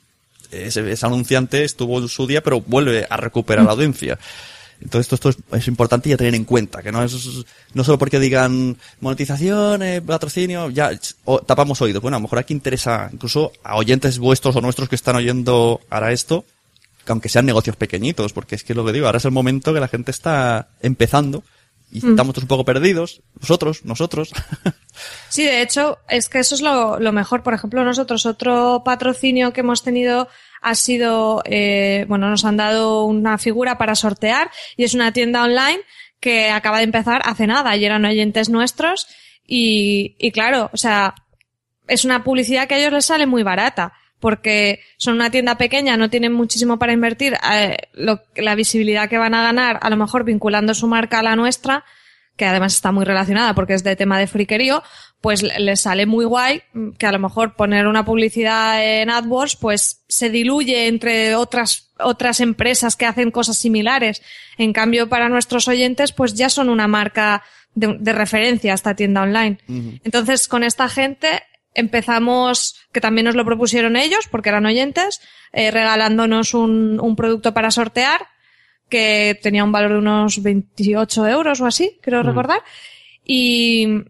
ese, 0.51 0.91
ese 0.91 1.05
anunciante 1.05 1.65
estuvo 1.65 1.99
en 1.99 2.09
su 2.09 2.27
día, 2.27 2.43
pero 2.43 2.63
vuelve 2.63 3.07
a 3.11 3.19
recuperar 3.19 3.67
la 3.67 3.73
audiencia. 3.73 4.19
Entonces 4.81 5.13
esto, 5.13 5.29
esto 5.29 5.43
es, 5.55 5.61
es 5.61 5.69
importante 5.69 6.09
y 6.09 6.15
a 6.15 6.17
tener 6.17 6.35
en 6.35 6.47
cuenta, 6.47 6.83
que 6.83 6.91
no 6.91 7.05
es 7.05 7.45
no 7.75 7.85
solo 7.85 7.99
porque 7.99 8.19
digan 8.19 8.79
monetización, 9.01 9.83
eh, 9.83 10.01
patrocinio, 10.01 10.71
ya 10.71 10.93
o- 11.27 11.41
tapamos 11.41 11.83
oídos. 11.83 12.01
Bueno, 12.01 12.17
a 12.17 12.21
lo 12.21 12.23
mejor 12.23 12.39
aquí 12.39 12.55
interesa 12.55 13.11
incluso 13.13 13.53
a 13.63 13.77
oyentes 13.77 14.19
vuestros 14.19 14.57
o 14.57 14.63
nuestros 14.63 14.89
que 14.89 14.95
están 14.97 15.17
oyendo 15.17 15.83
ahora 15.91 16.11
esto, 16.11 16.47
que 17.05 17.13
aunque 17.13 17.29
sean 17.29 17.45
negocios 17.45 17.77
pequeñitos, 17.77 18.33
porque 18.33 18.55
es 18.55 18.65
que 18.65 18.73
lo 18.73 18.83
que 18.87 18.93
digo, 18.93 19.05
ahora 19.05 19.19
es 19.19 19.27
el 19.27 19.31
momento 19.33 19.75
que 19.75 19.81
la 19.81 19.89
gente 19.89 20.11
está 20.11 20.69
empezando 20.81 21.45
y 21.93 21.99
estamos 21.99 22.33
todos 22.33 22.45
un 22.45 22.49
poco 22.49 22.65
perdidos, 22.65 23.23
vosotros, 23.39 23.85
nosotros. 23.85 24.33
Sí, 25.31 25.45
de 25.45 25.63
hecho, 25.63 25.99
es 26.07 26.29
que 26.29 26.39
eso 26.39 26.55
es 26.55 26.61
lo, 26.61 27.01
lo 27.01 27.13
mejor. 27.13 27.43
Por 27.43 27.55
ejemplo, 27.55 27.83
nosotros 27.83 28.27
otro 28.27 28.83
patrocinio 28.85 29.55
que 29.55 29.63
hemos 29.63 29.83
tenido 29.83 30.29
ha 30.61 30.75
sido, 30.75 31.43
eh, 31.47 32.05
bueno, 32.09 32.29
nos 32.29 32.45
han 32.45 32.59
dado 32.59 33.05
una 33.05 33.39
figura 33.39 33.79
para 33.79 33.95
sortear 33.95 34.51
y 34.77 34.85
es 34.85 34.93
una 34.93 35.11
tienda 35.13 35.45
online 35.45 35.81
que 36.21 36.51
acaba 36.51 36.77
de 36.79 36.85
empezar 36.85 37.23
hace 37.25 37.47
nada 37.47 37.75
y 37.75 37.87
eran 37.87 38.05
oyentes 38.05 38.51
nuestros 38.51 39.07
y, 39.47 40.15
y 40.19 40.31
claro, 40.31 40.69
o 40.75 40.77
sea, 40.77 41.15
es 41.89 42.05
una 42.05 42.23
publicidad 42.23 42.69
que 42.69 42.75
a 42.75 42.79
ellos 42.79 42.93
les 42.93 43.07
sale 43.07 43.27
muy 43.27 43.43
barata 43.43 43.95
porque 44.23 44.81
son 44.97 45.15
una 45.17 45.31
tienda 45.31 45.59
pequeña, 45.59 45.97
no 45.99 46.09
tienen 46.09 46.33
muchísimo 46.33 46.79
para 46.79 46.93
invertir, 46.93 47.35
eh, 47.53 47.77
lo- 47.93 48.23
la 48.37 48.55
visibilidad 48.55 49.09
que 49.11 49.19
van 49.19 49.35
a 49.35 49.43
ganar, 49.43 49.79
a 49.83 49.91
lo 49.91 49.97
mejor 49.97 50.23
vinculando 50.25 50.73
su 50.75 50.87
marca 50.87 51.19
a 51.19 51.23
la 51.25 51.35
nuestra, 51.37 51.85
que 52.37 52.47
además 52.47 52.73
está 52.75 52.93
muy 52.93 53.05
relacionada 53.05 53.53
porque 53.55 53.75
es 53.75 53.83
de 53.85 53.97
tema 53.97 54.19
de 54.19 54.29
friquerío, 54.29 54.83
pues 55.21 55.43
le- 55.43 55.59
les 55.59 55.81
sale 55.81 56.07
muy 56.07 56.25
guay 56.25 56.63
que 56.99 57.07
a 57.07 57.13
lo 57.13 57.19
mejor 57.19 57.57
poner 57.57 57.87
una 57.89 58.05
publicidad 58.05 58.83
en 58.83 59.11
AdWords 59.11 59.57
pues 59.57 60.03
se 60.09 60.31
diluye 60.31 60.87
entre 60.87 61.35
otras 61.35 61.91
otras 61.99 62.41
empresas 62.41 62.97
que 62.97 63.07
hacen 63.07 63.31
cosas 63.31 63.59
similares. 63.59 64.23
En 64.57 64.73
cambio, 64.73 65.09
para 65.09 65.29
nuestros 65.29 65.69
oyentes 65.69 66.13
pues 66.13 66.35
ya 66.35 66.49
son 66.49 66.69
una 66.69 66.89
marca 66.89 67.43
de, 67.75 67.97
de 68.01 68.13
referencia 68.13 68.73
esta 68.75 68.95
tienda 68.97 69.23
online. 69.23 69.59
Entonces, 70.05 70.47
con 70.49 70.63
esta 70.65 70.89
gente 70.89 71.43
empezamos, 71.75 72.77
que 72.93 73.01
también 73.01 73.25
nos 73.25 73.35
lo 73.35 73.45
propusieron 73.45 73.97
ellos 73.97 74.29
porque 74.31 74.49
eran 74.51 74.67
oyentes, 74.67 75.21
eh, 75.53 75.71
regalándonos 75.71 76.55
un, 76.55 77.01
un 77.01 77.17
producto 77.17 77.55
para 77.55 77.71
sortear 77.71 78.29
que 78.89 79.39
tenía 79.43 79.65
un 79.65 79.73
valor 79.73 79.93
de 79.93 79.99
unos 79.99 80.43
28 80.43 81.27
euros 81.29 81.61
o 81.63 81.67
así, 81.67 81.99
creo 82.03 82.23
recordar. 82.23 82.61
Y 83.25 84.05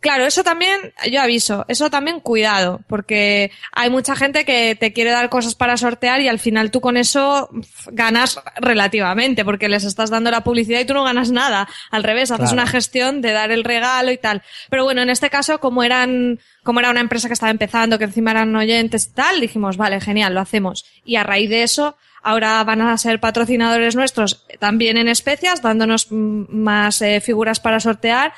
claro, 0.00 0.24
eso 0.26 0.44
también, 0.44 0.92
yo 1.10 1.20
aviso, 1.20 1.64
eso 1.68 1.90
también 1.90 2.20
cuidado, 2.20 2.80
porque 2.86 3.50
hay 3.72 3.90
mucha 3.90 4.14
gente 4.16 4.44
que 4.44 4.76
te 4.78 4.92
quiere 4.92 5.10
dar 5.10 5.28
cosas 5.28 5.54
para 5.54 5.76
sortear 5.76 6.20
y 6.20 6.28
al 6.28 6.38
final 6.38 6.70
tú 6.70 6.80
con 6.80 6.96
eso 6.96 7.48
ganas 7.88 8.40
relativamente, 8.56 9.44
porque 9.44 9.68
les 9.68 9.84
estás 9.84 10.10
dando 10.10 10.30
la 10.30 10.44
publicidad 10.44 10.80
y 10.80 10.84
tú 10.84 10.94
no 10.94 11.04
ganas 11.04 11.30
nada. 11.30 11.68
Al 11.90 12.04
revés, 12.04 12.30
haces 12.30 12.50
Claro. 12.50 12.62
una 12.62 12.66
gestión 12.70 13.20
de 13.20 13.32
dar 13.32 13.50
el 13.50 13.64
regalo 13.64 14.12
y 14.12 14.18
tal. 14.18 14.42
Pero 14.70 14.84
bueno, 14.84 15.02
en 15.02 15.10
este 15.10 15.30
caso, 15.30 15.58
como 15.60 15.82
eran, 15.82 16.38
como 16.62 16.80
era 16.80 16.90
una 16.90 17.00
empresa 17.00 17.28
que 17.28 17.34
estaba 17.34 17.50
empezando, 17.50 17.98
que 17.98 18.04
encima 18.04 18.30
eran 18.30 18.54
oyentes 18.54 19.06
y 19.06 19.14
tal, 19.14 19.40
dijimos, 19.40 19.76
vale, 19.76 20.00
genial, 20.00 20.34
lo 20.34 20.40
hacemos. 20.40 20.84
Y 21.04 21.16
a 21.16 21.24
raíz 21.24 21.50
de 21.50 21.62
eso, 21.64 21.96
ahora 22.22 22.62
van 22.64 22.80
a 22.82 22.96
ser 22.98 23.20
patrocinadores 23.20 23.96
nuestros 23.96 24.46
también 24.58 24.96
en 24.96 25.08
especias, 25.08 25.62
dándonos 25.62 26.08
más 26.10 27.00
eh, 27.02 27.20
figuras 27.20 27.60
para 27.60 27.80
sortear 27.80 28.32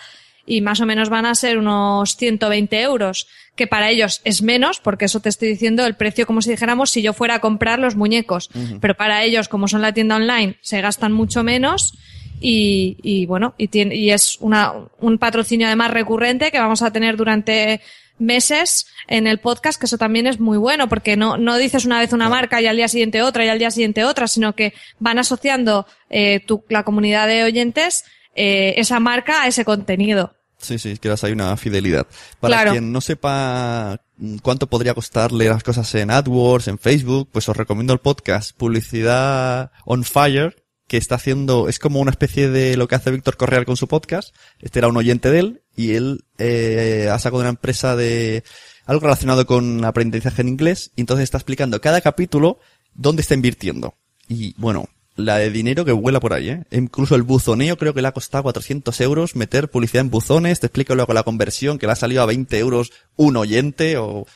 y 0.51 0.63
más 0.63 0.81
o 0.81 0.87
menos 0.87 1.11
van 1.11 1.27
a 1.27 1.35
ser 1.37 1.59
unos 1.59 2.17
120 2.17 2.81
euros, 2.83 3.29
que 3.55 3.69
para 3.69 3.89
ellos 3.89 4.21
es 4.25 4.43
menos, 4.43 4.81
porque 4.81 5.05
eso 5.05 5.21
te 5.21 5.29
estoy 5.29 5.49
diciendo 5.49 5.87
el 5.87 5.95
precio 5.95 6.27
como 6.27 6.43
si 6.43 6.51
dijéramos 6.51 6.91
si 6.91 7.03
yo 7.03 7.13
fuera 7.13 7.37
a 7.37 7.41
comprar 7.41 7.79
los 7.79 7.95
muñecos, 7.95 8.51
pero 8.81 8.97
para 8.97 9.23
ellos 9.23 9.49
como 9.49 9.69
son 9.69 9.81
la 9.81 9.95
tienda 9.95 10.17
online 10.17 10.57
se 10.61 10.81
gastan 10.81 11.13
mucho 11.13 11.45
menos 11.45 11.97
y, 12.41 12.97
y 13.01 13.27
bueno, 13.27 13.55
y, 13.59 13.69
tiene, 13.69 13.95
y 13.95 14.11
es 14.11 14.39
una, 14.41 14.73
un 14.99 15.19
patrocinio 15.19 15.69
además 15.69 15.93
recurrente 15.93 16.51
que 16.51 16.59
vamos 16.59 16.83
a 16.83 16.91
tener 16.91 17.17
durante 17.17 17.81
meses 18.19 18.89
en 19.07 19.29
el 19.29 19.39
podcast, 19.39 19.79
que 19.79 19.87
eso 19.87 19.99
también 19.99 20.27
es 20.27 20.41
muy 20.41 20.59
bueno, 20.59 20.89
porque 20.89 21.17
no, 21.17 21.37
no 21.37 21.59
dices 21.59 21.85
una 21.85 22.01
vez 22.01 22.13
una 22.13 22.29
marca 22.29 22.61
y 22.61 22.67
al 22.67 22.77
día 22.77 22.89
siguiente 22.89 23.23
otra 23.23 23.45
y 23.45 23.49
al 23.49 23.61
día 23.61 23.71
siguiente 23.71 24.03
otra, 24.03 24.27
sino 24.27 24.57
que 24.57 24.75
van 24.99 25.21
asociando 25.21 25.87
eh, 26.09 26.41
tu, 26.45 26.65
la 26.69 26.83
comunidad 26.83 27.29
de 27.29 27.45
oyentes 27.45 28.05
eh, 28.35 28.75
esa 28.79 28.99
marca 29.01 29.43
a 29.43 29.47
ese 29.47 29.65
contenido. 29.65 30.35
Sí, 30.61 30.79
sí, 30.79 30.99
que 30.99 31.15
hay 31.23 31.33
una 31.33 31.57
fidelidad. 31.57 32.07
Para 32.39 32.71
quien 32.71 32.93
no 32.93 33.01
sepa 33.01 34.01
mm, 34.19 34.37
cuánto 34.39 34.67
podría 34.69 34.95
costarle 34.95 35.49
las 35.49 35.63
cosas 35.63 35.93
en 35.95 36.11
AdWords, 36.11 36.69
en 36.69 36.79
Facebook, 36.79 37.29
pues 37.33 37.49
os 37.49 37.57
recomiendo 37.57 37.93
el 37.93 37.99
podcast 37.99 38.57
Publicidad 38.57 39.73
on 39.87 40.05
Fire, 40.05 40.63
que 40.87 40.97
está 40.97 41.15
haciendo, 41.15 41.69
es 41.69 41.79
como 41.79 42.01
una 42.01 42.11
especie 42.11 42.49
de 42.49 42.77
lo 42.77 42.89
que 42.89 42.97
hace 42.97 43.11
Víctor 43.11 43.37
Correal 43.37 43.65
con 43.65 43.77
su 43.77 43.89
podcast. 43.89 44.35
Este 44.61 44.81
era 44.81 44.89
un 44.89 44.97
oyente 44.97 45.31
de 45.31 45.39
él 45.39 45.63
y 45.75 45.95
él 45.95 46.25
eh, 46.39 47.09
ha 47.11 47.19
sacado 47.19 47.41
una 47.41 47.51
empresa 47.51 47.97
de 47.97 48.45
algo 48.87 49.03
relacionado 49.03 49.47
con 49.47 49.85
aprendizaje 49.85 50.43
en 50.43 50.49
inglés 50.49 50.91
y 50.97 51.03
entonces 51.03 51.25
está 51.25 51.39
explicando 51.39 51.81
cada 51.81 52.01
capítulo 52.01 52.59
dónde 52.93 53.23
está 53.23 53.35
invirtiendo. 53.35 53.95
Y 54.29 54.55
bueno, 54.59 54.89
la 55.21 55.39
de 55.39 55.51
dinero 55.51 55.85
que 55.85 55.93
vuela 55.93 56.21
por 56.21 56.33
ahí, 56.33 56.51
¿eh? 56.51 56.65
Incluso 56.71 57.15
el 57.15 57.23
buzoneo 57.23 57.77
creo 57.77 57.95
que 57.95 58.03
le 58.03 58.09
ha 58.09 58.13
costado 58.13 58.45
400 58.45 59.01
euros 59.01 59.37
meter 59.37 59.71
publicidad 59.71 60.03
en 60.03 60.11
buzones. 60.11 60.61
Te 60.61 60.67
explico 60.67 60.95
luego 60.95 61.13
la 61.13 61.23
conversión 61.23 61.79
que 61.79 61.87
le 61.87 61.93
ha 61.93 61.97
salido 61.97 62.23
a 62.23 62.27
20 62.27 62.59
euros 62.59 62.93
un 63.17 63.37
oyente 63.37 63.97
o 63.97 64.27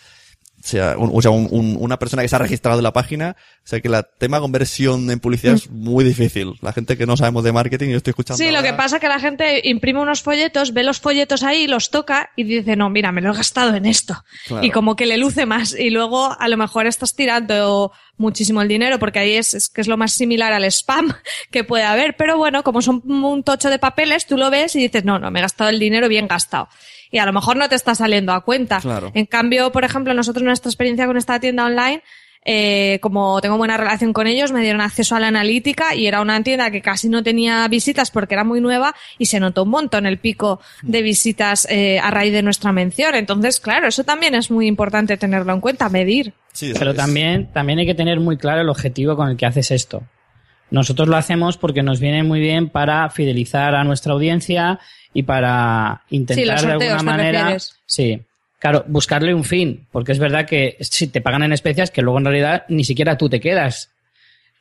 sea, 0.66 0.96
un, 0.96 1.11
o 1.12 1.20
sea 1.20 1.31
un, 1.31 1.77
una 1.79 1.98
persona 1.98 2.22
que 2.22 2.29
se 2.29 2.37
ha 2.37 2.38
registrado 2.38 2.79
en 2.79 2.85
la 2.85 2.92
página. 2.92 3.37
O 3.38 3.66
sea, 3.66 3.81
que 3.81 3.88
la 3.90 4.03
tema 4.03 4.40
conversión 4.40 5.11
en 5.11 5.20
publicidad 5.20 5.55
es 5.55 5.70
muy 5.70 6.05
difícil. 6.05 6.55
La 6.62 6.72
gente 6.72 6.96
que 6.96 7.05
no 7.05 7.18
sabemos 7.18 7.44
de 7.44 7.53
marketing, 7.53 7.90
yo 7.90 7.98
estoy 7.98 8.12
escuchando. 8.12 8.42
Sí, 8.42 8.50
lo 8.50 8.62
que 8.62 8.72
pasa 8.72 8.96
es 8.96 9.00
que 9.03 9.09
la 9.09 9.20
gente 9.20 9.61
imprime 9.68 10.00
unos 10.00 10.22
folletos, 10.22 10.72
ve 10.72 10.83
los 10.83 11.00
folletos 11.00 11.42
ahí, 11.42 11.66
los 11.66 11.90
toca 11.90 12.31
y 12.35 12.44
dice, 12.44 12.77
no, 12.77 12.88
mira, 12.88 13.12
me 13.12 13.20
lo 13.20 13.33
he 13.33 13.37
gastado 13.37 13.74
en 13.74 13.85
esto. 13.85 14.24
Y 14.62 14.70
como 14.70 14.96
que 14.96 15.05
le 15.05 15.18
luce 15.18 15.44
más. 15.44 15.74
Y 15.79 15.90
luego 15.90 16.35
a 16.38 16.48
lo 16.48 16.57
mejor 16.57 16.87
estás 16.87 17.14
tirando 17.14 17.92
muchísimo 18.16 18.62
el 18.62 18.68
dinero 18.68 18.98
porque 18.98 19.18
ahí 19.18 19.33
es, 19.33 19.53
es 19.55 19.68
que 19.68 19.83
es 19.83 19.88
lo 19.88 19.96
más 19.96 20.12
similar 20.12 20.53
al 20.53 20.64
spam 20.64 21.12
que 21.50 21.64
puede 21.64 21.85
haber. 21.85 22.16
Pero 22.16 22.38
bueno, 22.38 22.62
como 22.62 22.81
son 22.81 23.03
un 23.05 23.42
tocho 23.42 23.68
de 23.68 23.79
papeles, 23.79 24.27
tú 24.27 24.38
lo 24.38 24.48
ves 24.50 24.74
y 24.77 24.79
dices, 24.79 25.05
no, 25.05 25.18
no, 25.18 25.31
me 25.31 25.40
he 25.40 25.42
gastado 25.42 25.68
el 25.68 25.79
dinero 25.79 26.09
bien 26.09 26.27
gastado 26.27 26.68
y 27.11 27.19
a 27.19 27.27
lo 27.27 27.33
mejor 27.33 27.57
no 27.57 27.69
te 27.69 27.75
está 27.75 27.95
saliendo 27.95 28.33
a 28.33 28.43
cuenta. 28.43 28.81
En 29.14 29.27
cambio, 29.27 29.73
por 29.73 29.85
ejemplo, 29.85 30.14
nosotros 30.14 30.45
nuestra 30.45 30.71
experiencia 30.71 31.07
con 31.07 31.17
esta 31.17 31.38
tienda 31.40 31.64
online, 31.64 32.03
eh, 32.47 32.99
como 33.01 33.40
tengo 33.40 33.57
buena 33.57 33.77
relación 33.77 34.12
con 34.12 34.27
ellos, 34.27 34.53
me 34.53 34.61
dieron 34.61 34.83
acceso 34.83 35.17
a 35.17 35.21
la 35.21 35.29
analítica 35.29 35.95
y 35.95 36.07
era 36.07 36.21
una 36.21 36.43
tienda 36.43 36.71
que 36.71 36.83
casi 36.83 37.09
no 37.09 37.23
tenía 37.23 37.67
visitas 37.69 38.11
porque 38.11 38.35
era 38.35 38.45
muy 38.45 38.61
nueva 38.61 38.95
y 39.19 39.27
se 39.27 39.40
notó 39.40 39.62
un 39.62 39.71
montón 39.71 40.05
el 40.05 40.19
pico 40.19 40.61
de 40.83 41.01
visitas 41.01 41.67
eh, 41.71 41.99
a 42.01 42.11
raíz 42.11 42.33
de 42.33 42.43
nuestra 42.43 42.73
mención. 42.73 43.14
Entonces, 43.14 43.61
claro, 43.61 43.88
eso 43.88 44.05
también 44.05 44.35
es 44.35 44.51
muy 44.51 44.67
importante 44.67 45.17
tenerlo 45.17 45.55
en 45.55 45.61
cuenta, 45.61 45.88
medir. 45.88 46.35
Sí, 46.53 46.73
Pero 46.79 46.95
también, 46.95 47.51
también 47.53 47.79
hay 47.79 47.87
que 47.87 47.95
tener 47.95 48.21
muy 48.21 48.37
claro 48.37 48.61
el 48.61 48.69
objetivo 48.69 49.17
con 49.17 49.29
el 49.29 49.37
que 49.37 49.47
haces 49.47 49.71
esto. 49.71 50.03
Nosotros 50.71 51.09
lo 51.09 51.17
hacemos 51.17 51.57
porque 51.57 51.83
nos 51.83 52.01
viene 52.01 52.23
muy 52.23 52.40
bien 52.40 52.69
para 52.69 53.09
fidelizar 53.11 53.75
a 53.75 53.85
nuestra 53.85 54.12
audiencia 54.12 54.81
y 55.14 55.22
para 55.22 56.03
intentar 56.11 56.79
de 56.79 56.90
alguna 56.90 57.03
manera. 57.03 57.57
Sí. 57.87 58.20
Claro, 58.59 58.85
buscarle 58.88 59.35
un 59.35 59.44
fin, 59.44 59.87
porque 59.92 60.12
es 60.12 60.18
verdad 60.18 60.46
que 60.46 60.77
si 60.81 61.07
te 61.07 61.20
pagan 61.20 61.42
en 61.42 61.53
especias, 61.53 61.90
que 61.90 62.03
luego 62.03 62.18
en 62.18 62.24
realidad 62.24 62.64
ni 62.68 62.85
siquiera 62.85 63.16
tú 63.16 63.29
te 63.29 63.40
quedas. 63.40 63.90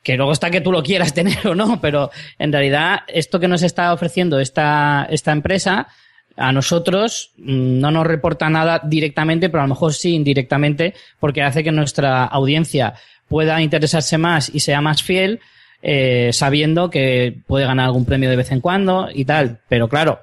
Que 0.02 0.16
luego 0.16 0.32
está 0.32 0.50
que 0.50 0.60
tú 0.60 0.70
lo 0.70 0.82
quieras 0.82 1.14
tener 1.14 1.46
o 1.46 1.54
no, 1.54 1.80
pero 1.80 2.10
en 2.38 2.52
realidad 2.52 3.00
esto 3.08 3.40
que 3.40 3.48
nos 3.48 3.62
está 3.62 3.92
ofreciendo 3.92 4.38
esta, 4.38 5.06
esta 5.10 5.32
empresa, 5.32 5.88
a 6.36 6.52
nosotros 6.52 7.32
mm, 7.38 7.80
no 7.80 7.90
nos 7.90 8.06
reporta 8.06 8.48
nada 8.50 8.80
directamente, 8.84 9.48
pero 9.48 9.62
a 9.62 9.66
lo 9.66 9.74
mejor 9.74 9.94
sí 9.94 10.14
indirectamente, 10.14 10.94
porque 11.18 11.42
hace 11.42 11.64
que 11.64 11.72
nuestra 11.72 12.24
audiencia 12.24 12.94
pueda 13.26 13.60
interesarse 13.62 14.18
más 14.18 14.50
y 14.54 14.60
sea 14.60 14.80
más 14.80 15.02
fiel, 15.02 15.40
eh, 15.82 16.30
sabiendo 16.32 16.90
que 16.90 17.36
puede 17.46 17.66
ganar 17.66 17.86
algún 17.86 18.04
premio 18.04 18.30
de 18.30 18.36
vez 18.36 18.52
en 18.52 18.60
cuando 18.60 19.08
y 19.12 19.24
tal. 19.24 19.60
Pero 19.68 19.88
claro, 19.88 20.20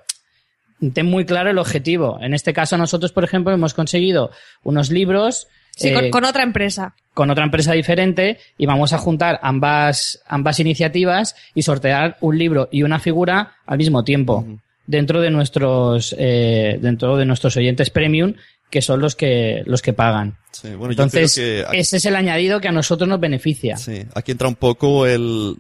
ten 0.89 1.05
muy 1.05 1.25
claro 1.25 1.51
el 1.51 1.57
objetivo. 1.57 2.17
En 2.21 2.33
este 2.33 2.53
caso 2.53 2.77
nosotros, 2.77 3.11
por 3.11 3.23
ejemplo, 3.23 3.53
hemos 3.53 3.73
conseguido 3.73 4.31
unos 4.63 4.89
libros. 4.89 5.47
Sí, 5.75 5.93
con, 5.93 6.25
eh, 6.25 6.27
otra 6.27 6.43
empresa. 6.43 6.95
Con 7.13 7.29
otra 7.29 7.45
empresa 7.45 7.73
diferente 7.73 8.39
y 8.57 8.65
vamos 8.65 8.93
a 8.93 8.97
juntar 8.97 9.39
ambas, 9.43 10.21
ambas 10.27 10.59
iniciativas 10.59 11.35
y 11.53 11.61
sortear 11.61 12.17
un 12.21 12.37
libro 12.37 12.67
y 12.71 12.83
una 12.83 12.99
figura 12.99 13.55
al 13.65 13.77
mismo 13.77 14.03
tiempo. 14.03 14.45
Dentro 14.87 15.21
de 15.21 15.29
nuestros, 15.29 16.15
eh, 16.17 16.77
dentro 16.81 17.15
de 17.15 17.25
nuestros 17.25 17.55
oyentes 17.55 17.89
premium, 17.89 18.33
que 18.69 18.81
son 18.81 18.99
los 18.99 19.15
que, 19.15 19.61
los 19.65 19.81
que 19.81 19.93
pagan. 19.93 20.37
Sí, 20.51 20.69
bueno, 20.69 20.91
Entonces, 20.91 21.35
yo 21.35 21.43
creo 21.43 21.69
que 21.69 21.79
ese 21.79 21.97
es 21.97 22.05
el 22.05 22.15
añadido 22.15 22.59
que 22.59 22.67
a 22.67 22.71
nosotros 22.71 23.07
nos 23.07 23.19
beneficia. 23.19 23.77
Sí, 23.77 24.03
aquí 24.15 24.31
entra 24.31 24.47
un 24.47 24.55
poco 24.55 25.05
el, 25.05 25.55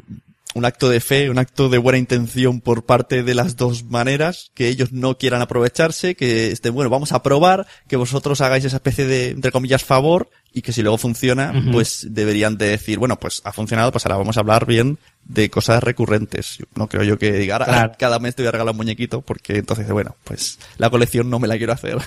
un 0.53 0.65
acto 0.65 0.89
de 0.89 0.99
fe, 0.99 1.29
un 1.29 1.37
acto 1.37 1.69
de 1.69 1.77
buena 1.77 1.97
intención 1.97 2.61
por 2.61 2.85
parte 2.85 3.23
de 3.23 3.35
las 3.35 3.55
dos 3.55 3.83
maneras, 3.85 4.51
que 4.53 4.67
ellos 4.67 4.91
no 4.91 5.17
quieran 5.17 5.41
aprovecharse, 5.41 6.15
que 6.15 6.51
estén, 6.51 6.73
bueno, 6.73 6.89
vamos 6.89 7.11
a 7.11 7.23
probar, 7.23 7.67
que 7.87 7.95
vosotros 7.95 8.41
hagáis 8.41 8.65
esa 8.65 8.77
especie 8.77 9.05
de, 9.05 9.29
entre 9.29 9.51
comillas, 9.51 9.83
favor, 9.83 10.29
y 10.53 10.61
que 10.61 10.73
si 10.73 10.81
luego 10.81 10.97
funciona, 10.97 11.53
pues 11.71 12.07
deberían 12.09 12.57
de 12.57 12.67
decir, 12.67 12.99
bueno, 12.99 13.17
pues 13.17 13.41
ha 13.45 13.53
funcionado, 13.53 13.91
pues 13.91 14.05
ahora 14.05 14.17
vamos 14.17 14.35
a 14.35 14.41
hablar 14.41 14.65
bien 14.65 14.99
de 15.23 15.49
cosas 15.49 15.83
recurrentes. 15.83 16.59
No 16.75 16.87
creo 16.87 17.03
yo 17.03 17.17
que 17.17 17.31
diga, 17.31 17.55
ahora 17.55 17.93
cada 17.97 18.19
mes 18.19 18.35
te 18.35 18.43
voy 18.43 18.49
a 18.49 18.51
regalar 18.51 18.71
un 18.71 18.77
muñequito, 18.77 19.21
porque 19.21 19.57
entonces, 19.57 19.89
bueno, 19.89 20.15
pues 20.23 20.59
la 20.77 20.89
colección 20.89 21.29
no 21.29 21.39
me 21.39 21.47
la 21.47 21.57
quiero 21.57 21.73
hacer. 21.73 21.97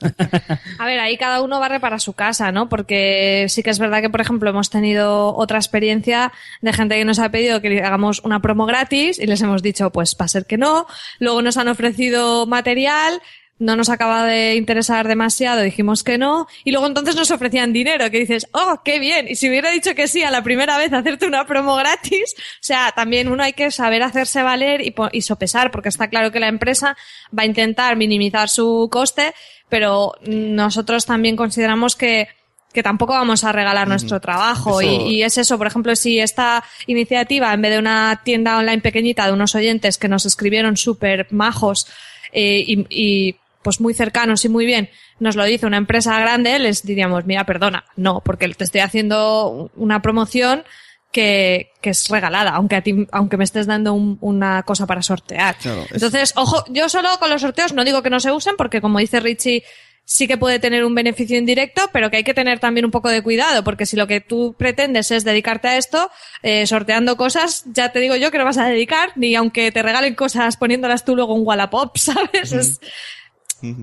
a 0.78 0.86
ver, 0.86 1.00
ahí 1.00 1.16
cada 1.16 1.42
uno 1.42 1.60
barre 1.60 1.80
para 1.80 1.98
su 1.98 2.14
casa, 2.14 2.52
¿no? 2.52 2.68
Porque 2.68 3.46
sí 3.48 3.62
que 3.62 3.70
es 3.70 3.78
verdad 3.78 4.00
que, 4.00 4.10
por 4.10 4.20
ejemplo, 4.20 4.50
hemos 4.50 4.70
tenido 4.70 5.34
otra 5.34 5.58
experiencia 5.58 6.32
de 6.62 6.72
gente 6.72 6.96
que 6.96 7.04
nos 7.04 7.18
ha 7.18 7.30
pedido 7.30 7.60
que 7.60 7.82
hagamos 7.82 8.20
una 8.24 8.40
promo 8.40 8.66
gratis 8.66 9.18
y 9.18 9.26
les 9.26 9.40
hemos 9.42 9.62
dicho, 9.62 9.90
pues 9.90 10.16
va 10.20 10.24
a 10.24 10.28
ser 10.28 10.46
que 10.46 10.56
no. 10.56 10.86
Luego 11.18 11.42
nos 11.42 11.56
han 11.56 11.68
ofrecido 11.68 12.46
material 12.46 13.20
no 13.60 13.76
nos 13.76 13.90
acaba 13.90 14.24
de 14.24 14.56
interesar 14.56 15.06
demasiado, 15.06 15.60
dijimos 15.60 16.02
que 16.02 16.18
no, 16.18 16.48
y 16.64 16.72
luego 16.72 16.86
entonces 16.86 17.14
nos 17.14 17.30
ofrecían 17.30 17.74
dinero, 17.74 18.10
que 18.10 18.18
dices, 18.18 18.48
oh, 18.52 18.80
qué 18.82 18.98
bien, 18.98 19.28
y 19.28 19.36
si 19.36 19.48
hubiera 19.48 19.70
dicho 19.70 19.94
que 19.94 20.08
sí 20.08 20.22
a 20.22 20.30
la 20.30 20.42
primera 20.42 20.78
vez 20.78 20.92
hacerte 20.92 21.26
una 21.26 21.46
promo 21.46 21.76
gratis, 21.76 22.34
o 22.36 22.62
sea, 22.62 22.92
también 22.96 23.28
uno 23.28 23.42
hay 23.42 23.52
que 23.52 23.70
saber 23.70 24.02
hacerse 24.02 24.42
valer 24.42 24.80
y, 24.80 24.94
y 25.12 25.20
sopesar, 25.20 25.70
porque 25.70 25.90
está 25.90 26.08
claro 26.08 26.32
que 26.32 26.40
la 26.40 26.48
empresa 26.48 26.96
va 27.38 27.42
a 27.42 27.46
intentar 27.46 27.96
minimizar 27.96 28.48
su 28.48 28.88
coste, 28.90 29.34
pero 29.68 30.14
nosotros 30.22 31.04
también 31.04 31.36
consideramos 31.36 31.94
que 31.94 32.28
que 32.72 32.84
tampoco 32.84 33.14
vamos 33.14 33.42
a 33.42 33.50
regalar 33.50 33.88
nuestro 33.88 34.20
trabajo. 34.20 34.80
Y, 34.80 34.86
y, 34.86 35.22
es 35.24 35.36
eso, 35.38 35.58
por 35.58 35.66
ejemplo, 35.66 35.96
si 35.96 36.20
esta 36.20 36.62
iniciativa 36.86 37.52
en 37.52 37.62
vez 37.62 37.72
de 37.72 37.78
una 37.80 38.20
tienda 38.22 38.58
online 38.58 38.80
pequeñita 38.80 39.26
de 39.26 39.32
unos 39.32 39.56
oyentes 39.56 39.98
que 39.98 40.06
nos 40.06 40.24
escribieron 40.24 40.76
súper 40.76 41.26
majos 41.30 41.88
eh, 42.32 42.64
y, 42.64 42.86
y 42.88 43.36
pues 43.62 43.80
muy 43.80 43.94
cercanos 43.94 44.44
y 44.44 44.48
muy 44.48 44.64
bien, 44.64 44.90
nos 45.18 45.36
lo 45.36 45.44
dice 45.44 45.66
una 45.66 45.76
empresa 45.76 46.18
grande, 46.18 46.58
les 46.58 46.82
diríamos, 46.82 47.26
mira, 47.26 47.44
perdona, 47.44 47.84
no, 47.96 48.20
porque 48.20 48.48
te 48.48 48.64
estoy 48.64 48.80
haciendo 48.80 49.70
una 49.76 50.00
promoción 50.02 50.64
que, 51.12 51.72
que 51.80 51.90
es 51.90 52.08
regalada, 52.08 52.52
aunque 52.52 52.76
a 52.76 52.82
ti, 52.82 53.06
aunque 53.12 53.36
me 53.36 53.44
estés 53.44 53.66
dando 53.66 53.94
una 53.94 54.62
cosa 54.62 54.86
para 54.86 55.02
sortear. 55.02 55.56
Entonces, 55.92 56.32
ojo, 56.36 56.64
yo 56.68 56.88
solo 56.88 57.08
con 57.18 57.30
los 57.30 57.40
sorteos 57.42 57.72
no 57.72 57.84
digo 57.84 58.02
que 58.02 58.10
no 58.10 58.20
se 58.20 58.32
usen, 58.32 58.54
porque 58.56 58.80
como 58.80 58.98
dice 58.98 59.20
Richie, 59.20 59.64
sí 60.04 60.26
que 60.26 60.38
puede 60.38 60.58
tener 60.58 60.84
un 60.84 60.94
beneficio 60.94 61.38
indirecto, 61.38 61.82
pero 61.92 62.10
que 62.10 62.18
hay 62.18 62.24
que 62.24 62.34
tener 62.34 62.58
también 62.58 62.84
un 62.84 62.90
poco 62.90 63.08
de 63.08 63.22
cuidado, 63.22 63.62
porque 63.62 63.86
si 63.86 63.96
lo 63.96 64.06
que 64.06 64.20
tú 64.20 64.56
pretendes 64.58 65.10
es 65.12 65.24
dedicarte 65.24 65.68
a 65.68 65.76
esto, 65.76 66.10
eh, 66.42 66.66
sorteando 66.66 67.16
cosas, 67.16 67.64
ya 67.66 67.92
te 67.92 68.00
digo 68.00 68.16
yo 68.16 68.30
que 68.30 68.38
no 68.38 68.44
vas 68.44 68.58
a 68.58 68.66
dedicar, 68.66 69.12
ni 69.14 69.34
aunque 69.36 69.70
te 69.70 69.82
regalen 69.82 70.14
cosas 70.14 70.56
poniéndolas 70.56 71.04
tú 71.04 71.14
luego 71.14 71.36
en 71.36 71.46
Wallapop, 71.46 71.96
¿sabes? 71.96 72.52
es, 72.52 72.80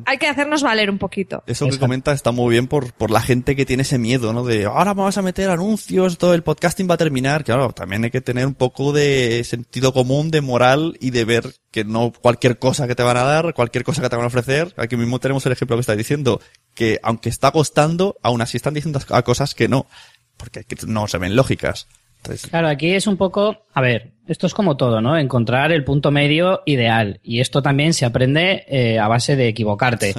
hay 0.05 0.17
que 0.17 0.27
hacernos 0.27 0.63
valer 0.63 0.89
un 0.89 0.97
poquito. 0.97 1.43
Eso 1.47 1.67
que 1.67 1.79
comenta 1.79 2.11
está 2.11 2.31
muy 2.31 2.51
bien 2.51 2.67
por, 2.67 2.93
por 2.93 3.11
la 3.11 3.21
gente 3.21 3.55
que 3.55 3.65
tiene 3.65 3.83
ese 3.83 3.97
miedo, 3.97 4.33
¿no? 4.33 4.43
De 4.43 4.65
ahora 4.65 4.93
vamos 4.93 5.17
a 5.17 5.21
meter 5.21 5.49
anuncios, 5.49 6.17
todo 6.17 6.33
el 6.33 6.43
podcasting 6.43 6.89
va 6.89 6.95
a 6.95 6.97
terminar. 6.97 7.43
Claro, 7.43 7.71
también 7.71 8.03
hay 8.03 8.11
que 8.11 8.21
tener 8.21 8.45
un 8.45 8.55
poco 8.55 8.93
de 8.93 9.43
sentido 9.43 9.93
común, 9.93 10.31
de 10.31 10.41
moral 10.41 10.97
y 10.99 11.11
de 11.11 11.25
ver 11.25 11.55
que 11.71 11.83
no 11.83 12.11
cualquier 12.11 12.59
cosa 12.59 12.87
que 12.87 12.95
te 12.95 13.03
van 13.03 13.17
a 13.17 13.23
dar, 13.23 13.53
cualquier 13.53 13.83
cosa 13.83 14.01
que 14.01 14.09
te 14.09 14.15
van 14.15 14.25
a 14.25 14.29
ofrecer. 14.29 14.73
Aquí 14.77 14.97
mismo 14.97 15.19
tenemos 15.19 15.45
el 15.45 15.51
ejemplo 15.51 15.77
que 15.77 15.81
está 15.81 15.95
diciendo, 15.95 16.41
que 16.73 16.99
aunque 17.03 17.29
está 17.29 17.51
costando, 17.51 18.17
aún 18.23 18.41
así 18.41 18.57
están 18.57 18.73
diciendo 18.73 18.99
a 19.09 19.21
cosas 19.23 19.53
que 19.55 19.67
no, 19.67 19.87
porque 20.37 20.65
no 20.85 21.07
se 21.07 21.17
ven 21.17 21.35
lógicas. 21.35 21.87
Claro, 22.49 22.67
aquí 22.67 22.91
es 22.91 23.07
un 23.07 23.17
poco, 23.17 23.63
a 23.73 23.81
ver, 23.81 24.11
esto 24.27 24.47
es 24.47 24.53
como 24.53 24.77
todo, 24.77 25.01
¿no? 25.01 25.17
Encontrar 25.17 25.71
el 25.71 25.83
punto 25.83 26.11
medio 26.11 26.61
ideal. 26.65 27.19
Y 27.23 27.39
esto 27.39 27.61
también 27.61 27.93
se 27.93 28.05
aprende 28.05 28.65
eh, 28.67 28.99
a 28.99 29.07
base 29.07 29.35
de 29.35 29.47
equivocarte. 29.47 30.13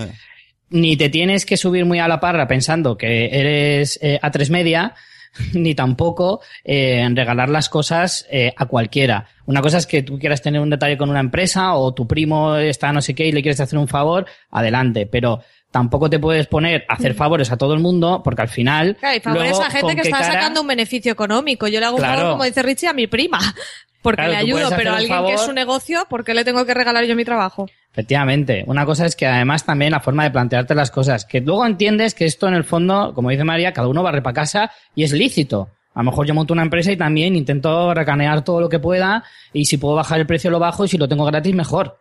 Ni 0.70 0.96
te 0.96 1.08
tienes 1.08 1.46
que 1.46 1.56
subir 1.56 1.84
muy 1.84 1.98
a 1.98 2.08
la 2.08 2.20
parra 2.20 2.46
pensando 2.46 2.96
que 2.96 3.26
eres 3.26 3.98
eh, 4.02 4.18
a 4.20 4.30
tres 4.30 4.50
media, 4.50 4.94
ni 5.52 5.74
tampoco 5.74 6.40
eh, 6.64 7.00
en 7.00 7.16
regalar 7.16 7.48
las 7.50 7.68
cosas 7.68 8.26
a 8.56 8.66
cualquiera. 8.66 9.26
Una 9.46 9.60
cosa 9.62 9.78
es 9.78 9.86
que 9.86 10.02
tú 10.02 10.18
quieras 10.18 10.42
tener 10.42 10.60
un 10.60 10.70
detalle 10.70 10.98
con 10.98 11.10
una 11.10 11.20
empresa 11.20 11.74
o 11.74 11.94
tu 11.94 12.06
primo 12.06 12.56
está 12.56 12.92
no 12.92 13.02
sé 13.02 13.14
qué 13.14 13.26
y 13.26 13.32
le 13.32 13.42
quieres 13.42 13.60
hacer 13.60 13.78
un 13.78 13.88
favor, 13.88 14.26
adelante. 14.50 15.06
Pero 15.06 15.40
tampoco 15.70 16.08
te 16.08 16.18
puedes 16.18 16.46
poner 16.46 16.84
a 16.88 16.94
hacer 16.94 17.14
mm. 17.14 17.16
favores 17.16 17.52
a 17.52 17.56
todo 17.56 17.74
el 17.74 17.80
mundo, 17.80 18.22
porque 18.24 18.42
al 18.42 18.48
final. 18.48 18.96
Claro, 18.96 19.16
y 19.16 19.20
favores 19.20 19.60
a 19.60 19.70
gente 19.70 19.94
que 19.94 20.02
está 20.02 20.22
sacando 20.22 20.62
un 20.62 20.66
beneficio 20.66 21.12
económico. 21.12 21.68
Yo 21.68 21.80
le 21.80 21.86
hago 21.86 21.96
un 21.96 22.02
favor, 22.02 22.32
como 22.32 22.44
dice 22.44 22.62
Richie, 22.62 22.88
a 22.88 22.92
mi 22.92 23.06
prima. 23.06 23.38
Porque 24.00 24.22
Claro, 24.22 24.30
le 24.30 24.38
ayudo, 24.38 24.70
pero 24.76 24.92
a 24.92 24.96
alguien 24.98 25.26
que 25.26 25.34
es 25.34 25.40
su 25.40 25.52
negocio, 25.52 26.06
¿por 26.08 26.24
qué 26.24 26.32
le 26.32 26.44
tengo 26.44 26.64
que 26.64 26.72
regalar 26.72 27.04
yo 27.04 27.16
mi 27.16 27.24
trabajo? 27.24 27.66
Efectivamente. 27.90 28.62
Una 28.68 28.86
cosa 28.86 29.06
es 29.06 29.16
que 29.16 29.26
además 29.26 29.64
también 29.64 29.90
la 29.90 29.98
forma 29.98 30.22
de 30.22 30.30
plantearte 30.30 30.74
las 30.76 30.92
cosas, 30.92 31.24
que 31.24 31.40
luego 31.40 31.66
entiendes 31.66 32.14
que 32.14 32.24
esto 32.24 32.46
en 32.46 32.54
el 32.54 32.62
fondo, 32.62 33.12
como 33.12 33.30
dice 33.30 33.42
María, 33.42 33.72
cada 33.72 33.88
uno 33.88 34.04
barre 34.04 34.22
para 34.22 34.34
casa 34.34 34.70
y 34.94 35.02
es 35.02 35.12
lícito. 35.12 35.70
A 35.94 36.00
lo 36.02 36.10
mejor 36.12 36.26
yo 36.26 36.34
monto 36.34 36.52
una 36.52 36.62
empresa 36.62 36.92
y 36.92 36.96
también 36.96 37.34
intento 37.34 37.92
recanear 37.92 38.44
todo 38.44 38.60
lo 38.60 38.68
que 38.68 38.78
pueda 38.78 39.24
y 39.52 39.64
si 39.64 39.78
puedo 39.78 39.96
bajar 39.96 40.20
el 40.20 40.26
precio 40.26 40.48
lo 40.48 40.60
bajo 40.60 40.84
y 40.84 40.88
si 40.88 40.96
lo 40.96 41.08
tengo 41.08 41.24
gratis 41.24 41.54
mejor. 41.56 41.98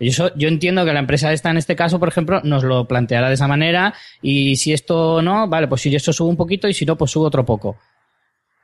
Yo 0.00 0.48
entiendo 0.48 0.84
que 0.84 0.92
la 0.92 1.00
empresa 1.00 1.32
esta, 1.32 1.50
en 1.50 1.56
este 1.56 1.74
caso, 1.74 1.98
por 1.98 2.08
ejemplo, 2.08 2.40
nos 2.44 2.62
lo 2.62 2.86
planteará 2.86 3.28
de 3.28 3.34
esa 3.34 3.48
manera 3.48 3.94
y 4.22 4.56
si 4.56 4.72
esto 4.72 5.22
no, 5.22 5.48
vale, 5.48 5.66
pues 5.66 5.82
si 5.82 5.94
esto 5.94 6.12
subo 6.12 6.28
un 6.28 6.36
poquito 6.36 6.68
y 6.68 6.74
si 6.74 6.84
no, 6.86 6.96
pues 6.96 7.10
subo 7.10 7.24
otro 7.24 7.44
poco. 7.44 7.76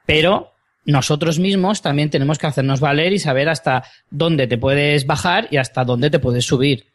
Pero 0.07 0.53
nosotros 0.85 1.39
mismos 1.39 1.83
también 1.83 2.11
tenemos 2.11 2.39
que 2.39 2.47
hacernos 2.47 2.81
valer 2.81 3.13
y 3.13 3.19
saber 3.19 3.49
hasta 3.49 3.85
dónde 4.11 4.47
te 4.47 4.59
puedes 4.59 5.07
bajar 5.07 5.49
y 5.51 5.57
hasta 5.57 5.85
dónde 5.85 6.11
te 6.11 6.19
puedes 6.19 6.45
subir. 6.45 6.87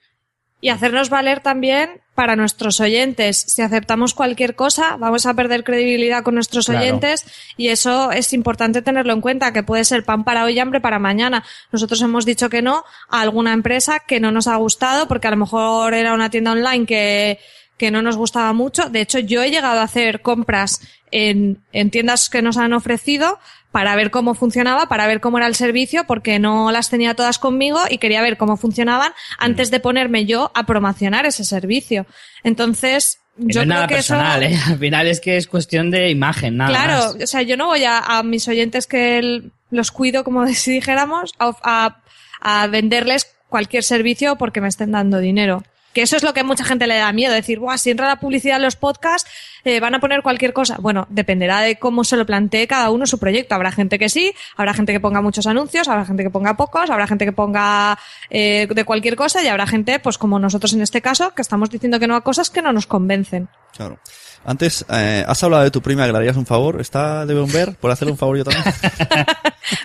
Y 0.61 0.69
hacernos 0.69 1.09
valer 1.09 1.39
también 1.39 2.01
para 2.15 2.35
nuestros 2.35 2.81
oyentes. 2.81 3.37
Si 3.47 3.61
aceptamos 3.61 4.13
cualquier 4.13 4.55
cosa, 4.55 4.97
vamos 4.97 5.25
a 5.25 5.33
perder 5.33 5.63
credibilidad 5.63 6.21
con 6.21 6.35
nuestros 6.35 6.65
Claro. 6.65 6.81
oyentes 6.81 7.25
y 7.55 7.69
eso 7.69 8.11
es 8.11 8.33
importante 8.33 8.81
tenerlo 8.81 9.13
en 9.13 9.21
cuenta, 9.21 9.53
que 9.53 9.63
puede 9.63 9.85
ser 9.85 10.03
pan 10.03 10.25
para 10.25 10.43
hoy 10.43 10.55
y 10.55 10.59
hambre 10.59 10.81
para 10.81 10.99
mañana. 10.99 11.45
Nosotros 11.71 12.01
hemos 12.01 12.25
dicho 12.25 12.49
que 12.49 12.61
no 12.61 12.83
a 13.09 13.21
alguna 13.21 13.53
empresa 13.53 13.99
que 13.99 14.19
no 14.19 14.31
nos 14.33 14.47
ha 14.47 14.57
gustado 14.57 15.07
porque 15.07 15.27
a 15.27 15.31
lo 15.31 15.37
mejor 15.37 15.93
era 15.93 16.13
una 16.13 16.29
tienda 16.29 16.51
online 16.51 16.85
que, 16.85 17.39
que 17.77 17.89
no 17.89 18.01
nos 18.01 18.17
gustaba 18.17 18.51
mucho. 18.51 18.89
De 18.89 18.99
hecho, 18.99 19.19
yo 19.19 19.41
he 19.41 19.51
llegado 19.51 19.79
a 19.79 19.83
hacer 19.83 20.21
compras 20.21 20.81
en, 21.11 21.61
en 21.71 21.89
tiendas 21.89 22.29
que 22.29 22.41
nos 22.41 22.57
han 22.57 22.73
ofrecido 22.73 23.39
para 23.71 23.95
ver 23.95 24.09
cómo 24.11 24.33
funcionaba, 24.33 24.87
para 24.87 25.05
ver 25.07 25.19
cómo 25.19 25.37
era 25.37 25.45
el 25.47 25.55
servicio, 25.55 26.05
porque 26.05 26.39
no 26.39 26.71
las 26.71 26.89
tenía 26.89 27.13
todas 27.13 27.37
conmigo 27.37 27.79
y 27.89 27.99
quería 27.99 28.21
ver 28.21 28.35
cómo 28.37 28.57
funcionaban 28.57 29.11
antes 29.37 29.69
de 29.71 29.79
ponerme 29.79 30.25
yo 30.25 30.51
a 30.55 30.65
promocionar 30.65 31.25
ese 31.27 31.43
servicio. 31.43 32.05
Entonces, 32.43 33.19
Que 33.37 33.53
yo 33.53 33.61
no 33.61 33.65
creo 33.65 33.75
nada 33.75 33.87
que 33.87 33.95
personal, 33.95 34.43
eso... 34.43 34.55
¿eh? 34.55 34.59
Al 34.73 34.79
final 34.79 35.07
es 35.07 35.19
que 35.21 35.37
es 35.37 35.47
cuestión 35.47 35.91
de 35.91 36.09
imagen, 36.09 36.57
nada 36.57 36.71
Claro, 36.71 37.13
más. 37.13 37.23
o 37.23 37.27
sea, 37.27 37.41
yo 37.43 37.57
no 37.57 37.67
voy 37.67 37.83
a, 37.83 37.99
a 37.99 38.23
mis 38.23 38.47
oyentes 38.47 38.87
que 38.87 39.19
el- 39.19 39.51
los 39.71 39.91
cuido, 39.91 40.23
como 40.23 40.47
si 40.53 40.71
dijéramos, 40.71 41.33
a, 41.37 41.55
a- 41.63 42.01
a 42.41 42.67
venderles 42.67 43.27
cualquier 43.49 43.83
servicio 43.83 44.35
porque 44.37 44.61
me 44.61 44.67
estén 44.67 44.91
dando 44.91 45.19
dinero. 45.19 45.63
Que 45.93 46.01
eso 46.01 46.15
es 46.15 46.23
lo 46.23 46.33
que 46.33 46.41
a 46.41 46.43
mucha 46.43 46.63
gente 46.63 46.87
le 46.87 46.97
da 46.97 47.11
miedo, 47.11 47.33
decir, 47.33 47.59
Buah, 47.59 47.77
si 47.77 47.89
entra 47.89 48.07
la 48.07 48.17
publicidad 48.19 48.57
en 48.57 48.63
los 48.63 48.75
podcasts, 48.75 49.29
eh, 49.63 49.79
van 49.79 49.95
a 49.95 49.99
poner 49.99 50.21
cualquier 50.21 50.53
cosa. 50.53 50.77
Bueno, 50.79 51.07
dependerá 51.09 51.61
de 51.61 51.77
cómo 51.77 52.03
se 52.03 52.15
lo 52.15 52.25
plantee 52.25 52.67
cada 52.67 52.91
uno 52.91 53.05
su 53.05 53.17
proyecto. 53.17 53.55
Habrá 53.55 53.71
gente 53.71 53.99
que 53.99 54.09
sí, 54.09 54.33
habrá 54.55 54.73
gente 54.73 54.93
que 54.93 54.99
ponga 54.99 55.21
muchos 55.21 55.47
anuncios, 55.47 55.87
habrá 55.87 56.05
gente 56.05 56.23
que 56.23 56.29
ponga 56.29 56.55
pocos, 56.55 56.89
habrá 56.89 57.07
gente 57.07 57.25
que 57.25 57.31
ponga 57.31 57.97
eh, 58.29 58.67
de 58.69 58.83
cualquier 58.85 59.15
cosa 59.15 59.43
y 59.43 59.47
habrá 59.47 59.67
gente, 59.67 59.99
pues 59.99 60.17
como 60.17 60.39
nosotros 60.39 60.73
en 60.73 60.81
este 60.81 61.01
caso, 61.01 61.33
que 61.33 61.41
estamos 61.41 61.69
diciendo 61.69 61.99
que 61.99 62.07
no 62.07 62.15
a 62.15 62.21
cosas 62.21 62.49
que 62.49 62.61
no 62.61 62.71
nos 62.71 62.87
convencen. 62.87 63.49
Claro. 63.75 63.99
Antes, 64.45 64.85
eh, 64.89 65.23
has 65.27 65.43
hablado 65.43 65.63
de 65.63 65.71
tu 65.71 65.81
prima 65.81 66.05
que 66.05 66.11
le 66.11 66.17
harías 66.17 66.37
un 66.37 66.45
favor. 66.45 66.79
¿Está 66.81 67.25
de 67.25 67.33
buen 67.35 67.51
ver? 67.51 67.75
¿Por 67.75 67.91
hacerle 67.91 68.13
un 68.13 68.17
favor 68.17 68.37
yo 68.37 68.43
también? 68.43 68.63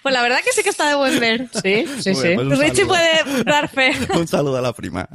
Pues 0.03 0.15
la 0.15 0.23
verdad 0.23 0.39
que 0.43 0.51
sí 0.53 0.63
que 0.63 0.71
está 0.71 0.89
de 0.89 0.95
buen 0.95 1.21
ver. 1.21 1.47
Sí, 1.63 1.85
sí, 2.01 2.13
Bueno, 2.13 2.21
sí. 2.23 2.35
pues 2.37 2.47
un 2.47 2.59
Richie 2.59 2.87
puede 2.87 3.45
dar 3.45 3.69
fe. 3.69 3.93
un 4.15 4.27
saludo 4.27 4.57
a 4.57 4.63
la 4.63 4.73
prima. 4.73 5.07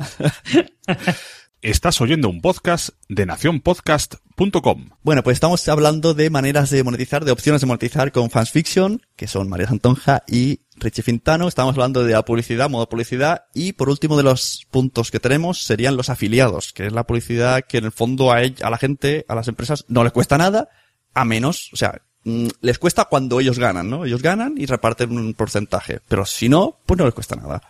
Estás 1.62 2.00
oyendo 2.00 2.30
un 2.30 2.39
podcast 2.39 2.91
de 3.10 3.26
nacionpodcast.com. 3.26 4.91
Bueno, 5.04 5.24
pues 5.24 5.36
estamos 5.36 5.67
hablando 5.67 6.13
de 6.13 6.30
maneras 6.30 6.69
de 6.69 6.86
monetizar, 6.86 7.26
de 7.26 7.34
opciones 7.34 7.60
de 7.60 7.67
monetizar 7.67 8.13
con 8.13 8.30
Fansfiction, 8.30 9.02
que 9.17 9.28
son 9.28 9.50
María 9.50 9.67
Santonja 9.67 10.24
y 10.26 10.62
Richie 10.78 11.04
Fintano. 11.04 11.50
Estamos 11.50 11.74
hablando 11.74 12.06
de 12.06 12.13
la 12.13 12.24
publicidad, 12.24 12.69
modo 12.69 12.88
publicidad. 12.88 13.43
Y 13.54 13.74
por 13.74 13.89
último 13.89 14.15
de 14.15 14.24
los 14.24 14.67
puntos 14.72 15.12
que 15.12 15.19
tenemos 15.19 15.62
serían 15.62 15.98
los 15.98 16.10
afiliados, 16.10 16.72
que 16.72 16.88
es 16.88 16.93
la 16.93 17.06
publicidad 17.06 17.65
que 17.67 17.80
en 17.80 17.86
el 17.86 17.91
fondo 17.91 18.32
a, 18.32 18.38
a 18.38 18.69
la 18.69 18.78
gente, 18.78 19.26
a 19.28 19.36
las 19.36 19.50
empresas, 19.50 19.84
no 19.89 20.06
les 20.06 20.13
cuesta 20.13 20.38
nada, 20.38 20.69
a 21.13 21.26
menos, 21.26 21.72
o 21.74 21.76
sea, 21.76 22.02
mm, 22.24 22.48
les 22.62 22.80
cuesta 22.80 23.04
cuando 23.04 23.41
ellos 23.41 23.60
ganan, 23.60 23.89
¿no? 23.89 24.06
Ellos 24.06 24.22
ganan 24.22 24.54
y 24.58 24.65
reparten 24.65 25.12
un 25.12 25.34
porcentaje. 25.34 26.00
Pero 26.08 26.26
si 26.26 26.48
no, 26.48 26.80
pues 26.86 26.98
no 26.98 27.04
les 27.04 27.13
cuesta 27.13 27.36
nada. 27.36 27.62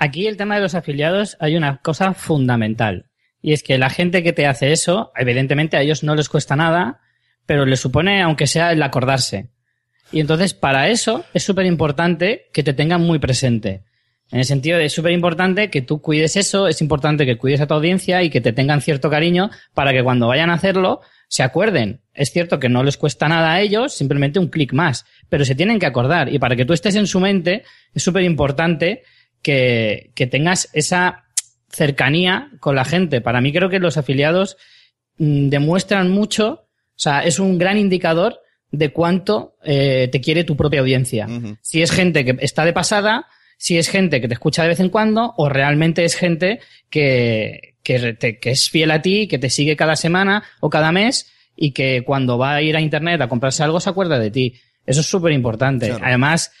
Aquí 0.00 0.28
el 0.28 0.36
tema 0.36 0.54
de 0.54 0.60
los 0.60 0.76
afiliados 0.76 1.36
hay 1.40 1.56
una 1.56 1.78
cosa 1.78 2.14
fundamental. 2.14 3.10
Y 3.42 3.52
es 3.52 3.64
que 3.64 3.78
la 3.78 3.90
gente 3.90 4.22
que 4.22 4.32
te 4.32 4.46
hace 4.46 4.70
eso, 4.70 5.10
evidentemente 5.16 5.76
a 5.76 5.82
ellos 5.82 6.04
no 6.04 6.14
les 6.14 6.28
cuesta 6.28 6.54
nada, 6.54 7.00
pero 7.46 7.66
les 7.66 7.80
supone, 7.80 8.22
aunque 8.22 8.46
sea 8.46 8.70
el 8.70 8.82
acordarse. 8.82 9.50
Y 10.12 10.20
entonces, 10.20 10.54
para 10.54 10.88
eso, 10.88 11.24
es 11.34 11.42
súper 11.42 11.66
importante 11.66 12.46
que 12.52 12.62
te 12.62 12.74
tengan 12.74 13.02
muy 13.02 13.18
presente. 13.18 13.82
En 14.30 14.38
el 14.38 14.44
sentido 14.44 14.78
de 14.78 14.84
es 14.84 14.92
súper 14.92 15.12
importante 15.12 15.68
que 15.68 15.82
tú 15.82 16.00
cuides 16.00 16.36
eso, 16.36 16.68
es 16.68 16.80
importante 16.80 17.26
que 17.26 17.36
cuides 17.36 17.60
a 17.60 17.66
tu 17.66 17.74
audiencia 17.74 18.22
y 18.22 18.30
que 18.30 18.40
te 18.40 18.52
tengan 18.52 18.80
cierto 18.80 19.10
cariño 19.10 19.50
para 19.74 19.92
que 19.92 20.04
cuando 20.04 20.28
vayan 20.28 20.50
a 20.50 20.54
hacerlo 20.54 21.00
se 21.28 21.42
acuerden. 21.42 22.02
Es 22.14 22.30
cierto 22.30 22.60
que 22.60 22.68
no 22.68 22.84
les 22.84 22.96
cuesta 22.96 23.28
nada 23.28 23.54
a 23.54 23.60
ellos, 23.60 23.94
simplemente 23.94 24.38
un 24.38 24.48
clic 24.48 24.72
más, 24.72 25.06
pero 25.28 25.44
se 25.44 25.54
tienen 25.54 25.78
que 25.78 25.86
acordar. 25.86 26.32
Y 26.32 26.38
para 26.38 26.56
que 26.56 26.64
tú 26.64 26.72
estés 26.72 26.94
en 26.94 27.06
su 27.06 27.18
mente, 27.20 27.64
es 27.94 28.02
súper 28.02 28.22
importante 28.22 29.02
que, 29.42 30.10
que 30.14 30.26
tengas 30.26 30.68
esa 30.72 31.24
cercanía 31.70 32.50
con 32.60 32.74
la 32.74 32.84
gente. 32.84 33.20
Para 33.20 33.40
mí 33.40 33.52
creo 33.52 33.68
que 33.68 33.78
los 33.78 33.96
afiliados 33.96 34.56
mm, 35.18 35.48
demuestran 35.48 36.10
mucho, 36.10 36.48
o 36.64 36.98
sea, 37.00 37.20
es 37.24 37.38
un 37.38 37.58
gran 37.58 37.78
indicador 37.78 38.40
de 38.70 38.90
cuánto 38.90 39.54
eh, 39.64 40.08
te 40.12 40.20
quiere 40.20 40.44
tu 40.44 40.56
propia 40.56 40.80
audiencia. 40.80 41.26
Si 41.62 41.80
es 41.82 41.90
gente 41.90 42.24
que 42.24 42.36
está 42.40 42.64
de 42.64 42.72
pasada, 42.72 43.26
si 43.56 43.78
es 43.78 43.88
gente 43.88 44.20
que 44.20 44.28
te 44.28 44.34
escucha 44.34 44.62
de 44.62 44.68
vez 44.68 44.80
en 44.80 44.90
cuando, 44.90 45.34
o 45.36 45.48
realmente 45.48 46.04
es 46.04 46.14
gente 46.16 46.60
que, 46.90 47.74
que, 47.82 48.12
te- 48.14 48.38
que 48.38 48.50
es 48.50 48.68
fiel 48.70 48.90
a 48.90 49.00
ti, 49.02 49.26
que 49.28 49.38
te 49.38 49.50
sigue 49.50 49.76
cada 49.76 49.96
semana 49.96 50.42
o 50.60 50.68
cada 50.70 50.92
mes 50.92 51.30
y 51.56 51.72
que 51.72 52.02
cuando 52.04 52.38
va 52.38 52.54
a 52.54 52.62
ir 52.62 52.76
a 52.76 52.80
internet 52.80 53.20
a 53.20 53.28
comprarse 53.28 53.62
algo 53.62 53.80
se 53.80 53.90
acuerda 53.90 54.18
de 54.18 54.30
ti. 54.30 54.54
Eso 54.86 55.00
es 55.00 55.06
súper 55.06 55.32
importante. 55.32 55.88
Claro. 55.88 56.04
Además, 56.04 56.52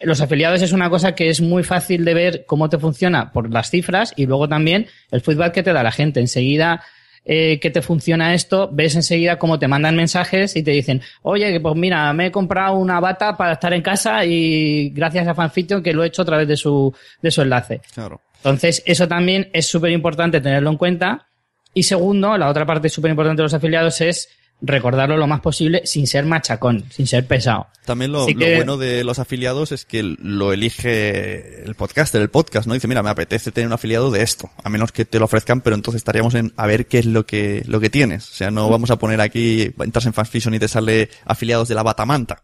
los 0.00 0.20
afiliados 0.20 0.62
es 0.62 0.72
una 0.72 0.90
cosa 0.90 1.14
que 1.14 1.28
es 1.28 1.40
muy 1.40 1.62
fácil 1.62 2.04
de 2.04 2.14
ver 2.14 2.44
cómo 2.46 2.68
te 2.68 2.78
funciona 2.78 3.32
por 3.32 3.52
las 3.52 3.70
cifras 3.70 4.12
y 4.16 4.26
luego 4.26 4.48
también 4.48 4.86
el 5.10 5.20
feedback 5.20 5.54
que 5.54 5.62
te 5.62 5.72
da 5.72 5.82
la 5.82 5.92
gente. 5.92 6.20
Enseguida 6.20 6.82
eh, 7.24 7.58
que 7.60 7.70
te 7.70 7.82
funciona 7.82 8.34
esto, 8.34 8.68
ves 8.72 8.94
enseguida 8.94 9.38
cómo 9.38 9.58
te 9.58 9.68
mandan 9.68 9.96
mensajes 9.96 10.54
y 10.54 10.62
te 10.62 10.70
dicen, 10.70 11.02
oye, 11.22 11.50
que 11.50 11.60
pues 11.60 11.74
mira, 11.74 12.12
me 12.12 12.26
he 12.26 12.30
comprado 12.30 12.76
una 12.76 13.00
bata 13.00 13.36
para 13.36 13.54
estar 13.54 13.72
en 13.72 13.82
casa 13.82 14.24
y 14.24 14.90
gracias 14.90 15.26
a 15.26 15.34
Fanfiction 15.34 15.82
que 15.82 15.92
lo 15.92 16.04
he 16.04 16.06
hecho 16.08 16.22
a 16.22 16.26
través 16.26 16.46
de 16.46 16.56
su, 16.56 16.94
de 17.22 17.30
su 17.30 17.42
enlace. 17.42 17.80
Claro. 17.94 18.20
Entonces, 18.36 18.82
eso 18.86 19.08
también 19.08 19.50
es 19.52 19.66
súper 19.66 19.90
importante 19.90 20.40
tenerlo 20.40 20.70
en 20.70 20.76
cuenta. 20.76 21.26
Y 21.74 21.82
segundo, 21.82 22.38
la 22.38 22.48
otra 22.48 22.64
parte 22.64 22.88
súper 22.88 23.10
importante 23.10 23.40
de 23.40 23.44
los 23.44 23.54
afiliados 23.54 24.00
es 24.00 24.28
recordarlo 24.60 25.16
lo 25.16 25.26
más 25.26 25.40
posible 25.40 25.82
sin 25.84 26.06
ser 26.06 26.24
machacón, 26.24 26.84
sin 26.90 27.06
ser 27.06 27.26
pesado. 27.26 27.66
También 27.84 28.10
lo, 28.12 28.24
Así 28.24 28.34
lo 28.34 28.40
que- 28.40 28.56
bueno 28.56 28.76
de 28.78 29.04
los 29.04 29.18
afiliados 29.18 29.70
es 29.70 29.84
que 29.84 30.02
lo 30.02 30.52
elige 30.52 31.62
el 31.64 31.74
podcaster, 31.74 32.20
el 32.20 32.30
podcast, 32.30 32.66
¿no? 32.66 32.74
Dice, 32.74 32.88
mira, 32.88 33.02
me 33.02 33.10
apetece 33.10 33.52
tener 33.52 33.68
un 33.68 33.74
afiliado 33.74 34.10
de 34.10 34.22
esto, 34.22 34.50
a 34.64 34.68
menos 34.68 34.90
que 34.92 35.04
te 35.04 35.18
lo 35.18 35.26
ofrezcan, 35.26 35.60
pero 35.60 35.76
entonces 35.76 36.00
estaríamos 36.00 36.34
en 36.34 36.52
a 36.56 36.66
ver 36.66 36.86
qué 36.86 36.98
es 36.98 37.06
lo 37.06 37.26
que, 37.26 37.62
lo 37.66 37.78
que 37.80 37.90
tienes. 37.90 38.28
O 38.30 38.34
sea, 38.34 38.50
no 38.50 38.68
vamos 38.68 38.90
a 38.90 38.96
poner 38.98 39.20
aquí, 39.20 39.72
entras 39.78 40.06
en 40.06 40.12
Fanfiction 40.14 40.54
y 40.54 40.58
te 40.58 40.68
sale 40.68 41.10
afiliados 41.24 41.68
de 41.68 41.74
la 41.74 41.82
Batamanta. 41.84 42.42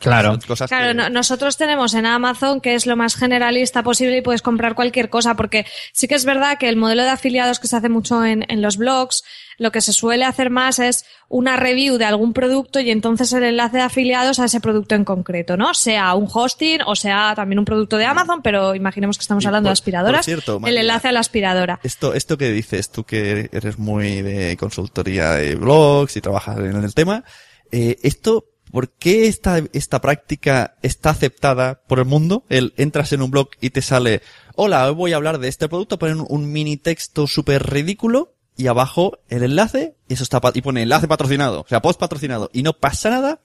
Claro. 0.00 0.38
Cosas 0.46 0.68
Claro, 0.68 0.88
que- 0.88 0.94
no- 0.94 1.10
nosotros 1.10 1.56
tenemos 1.56 1.94
en 1.94 2.06
Amazon 2.06 2.60
que 2.60 2.74
es 2.74 2.86
lo 2.86 2.96
más 2.96 3.14
generalista 3.16 3.82
posible 3.82 4.16
y 4.16 4.22
puedes 4.22 4.42
comprar 4.42 4.74
cualquier 4.74 5.10
cosa, 5.10 5.36
porque 5.36 5.66
sí 5.92 6.08
que 6.08 6.14
es 6.14 6.24
verdad 6.24 6.58
que 6.58 6.68
el 6.68 6.76
modelo 6.76 7.02
de 7.02 7.10
afiliados 7.10 7.60
que 7.60 7.68
se 7.68 7.76
hace 7.76 7.88
mucho 7.88 8.24
en, 8.24 8.44
en 8.48 8.62
los 8.62 8.76
blogs, 8.78 9.22
lo 9.58 9.70
que 9.72 9.82
se 9.82 9.92
suele 9.92 10.24
hacer 10.24 10.48
más 10.48 10.78
es 10.78 11.04
una 11.28 11.56
review 11.56 11.98
de 11.98 12.06
algún 12.06 12.32
producto 12.32 12.80
y 12.80 12.90
entonces 12.90 13.30
el 13.34 13.42
enlace 13.44 13.76
de 13.76 13.82
afiliados 13.82 14.40
a 14.40 14.46
ese 14.46 14.58
producto 14.60 14.94
en 14.94 15.04
concreto, 15.04 15.58
¿no? 15.58 15.74
Sea 15.74 16.14
un 16.14 16.26
hosting 16.32 16.80
o 16.86 16.96
sea 16.96 17.34
también 17.36 17.58
un 17.58 17.66
producto 17.66 17.98
de 17.98 18.06
Amazon, 18.06 18.40
pero 18.42 18.74
imaginemos 18.74 19.18
que 19.18 19.22
estamos 19.22 19.44
hablando 19.44 19.66
por- 19.66 19.70
de 19.70 19.80
aspiradoras. 19.80 20.18
por 20.20 20.24
cierto, 20.24 20.54
el 20.56 20.60
María, 20.62 20.80
enlace 20.80 21.08
a 21.08 21.12
la 21.12 21.20
aspiradora. 21.20 21.78
Esto, 21.82 22.14
esto 22.14 22.38
que 22.38 22.50
dices, 22.50 22.90
tú 22.90 23.04
que 23.04 23.50
eres 23.52 23.78
muy 23.78 24.22
de 24.22 24.56
consultoría 24.56 25.32
de 25.32 25.56
blogs 25.56 26.16
y 26.16 26.22
trabajas 26.22 26.56
en 26.58 26.82
el 26.82 26.94
tema, 26.94 27.22
eh, 27.70 27.98
esto, 28.02 28.46
¿por 28.70 28.90
qué 28.90 29.26
esta, 29.26 29.62
esta 29.72 30.00
práctica 30.00 30.76
está 30.82 31.10
aceptada 31.10 31.82
por 31.86 31.98
el 31.98 32.04
mundo? 32.04 32.44
El 32.48 32.72
entras 32.76 33.12
en 33.12 33.22
un 33.22 33.30
blog 33.30 33.50
y 33.60 33.70
te 33.70 33.82
sale, 33.82 34.22
hola, 34.54 34.86
hoy 34.86 34.94
voy 34.94 35.12
a 35.12 35.16
hablar 35.16 35.38
de 35.38 35.48
este 35.48 35.68
producto, 35.68 35.98
ponen 35.98 36.24
un 36.28 36.52
mini 36.52 36.76
texto 36.76 37.26
súper 37.26 37.70
ridículo 37.70 38.34
y 38.56 38.66
abajo 38.66 39.18
el 39.28 39.42
enlace, 39.42 39.94
y 40.08 40.14
eso 40.14 40.22
está, 40.22 40.40
y 40.54 40.60
pone 40.60 40.82
enlace 40.82 41.08
patrocinado, 41.08 41.62
o 41.62 41.66
sea, 41.66 41.80
post 41.80 41.98
patrocinado, 41.98 42.50
y 42.52 42.62
no 42.62 42.74
pasa 42.74 43.08
nada, 43.08 43.40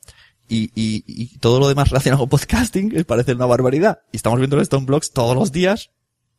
y, 0.49 0.71
y, 0.75 1.03
y 1.07 1.37
todo 1.39 1.59
lo 1.59 1.67
demás 1.69 1.89
relacionado 1.89 2.19
con 2.19 2.29
podcasting 2.29 3.03
parece 3.05 3.33
una 3.33 3.45
barbaridad. 3.45 3.99
Y 4.11 4.17
estamos 4.17 4.39
viendo 4.39 4.59
esto 4.59 4.77
en 4.77 4.85
blogs 4.85 5.11
todos 5.11 5.35
los 5.35 5.51
días, 5.51 5.89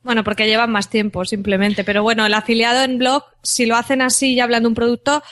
Bueno, 0.02 0.22
porque 0.22 0.46
llevan 0.46 0.70
más 0.70 0.88
tiempo, 0.88 1.24
simplemente. 1.24 1.82
Pero 1.82 2.04
bueno, 2.04 2.24
el 2.26 2.34
afiliado 2.34 2.82
en 2.84 2.98
blog, 2.98 3.24
si 3.42 3.66
lo 3.66 3.74
hacen 3.74 4.02
así 4.02 4.34
y 4.34 4.40
hablando 4.40 4.68
de 4.68 4.70
un 4.70 4.74
producto, 4.76 5.22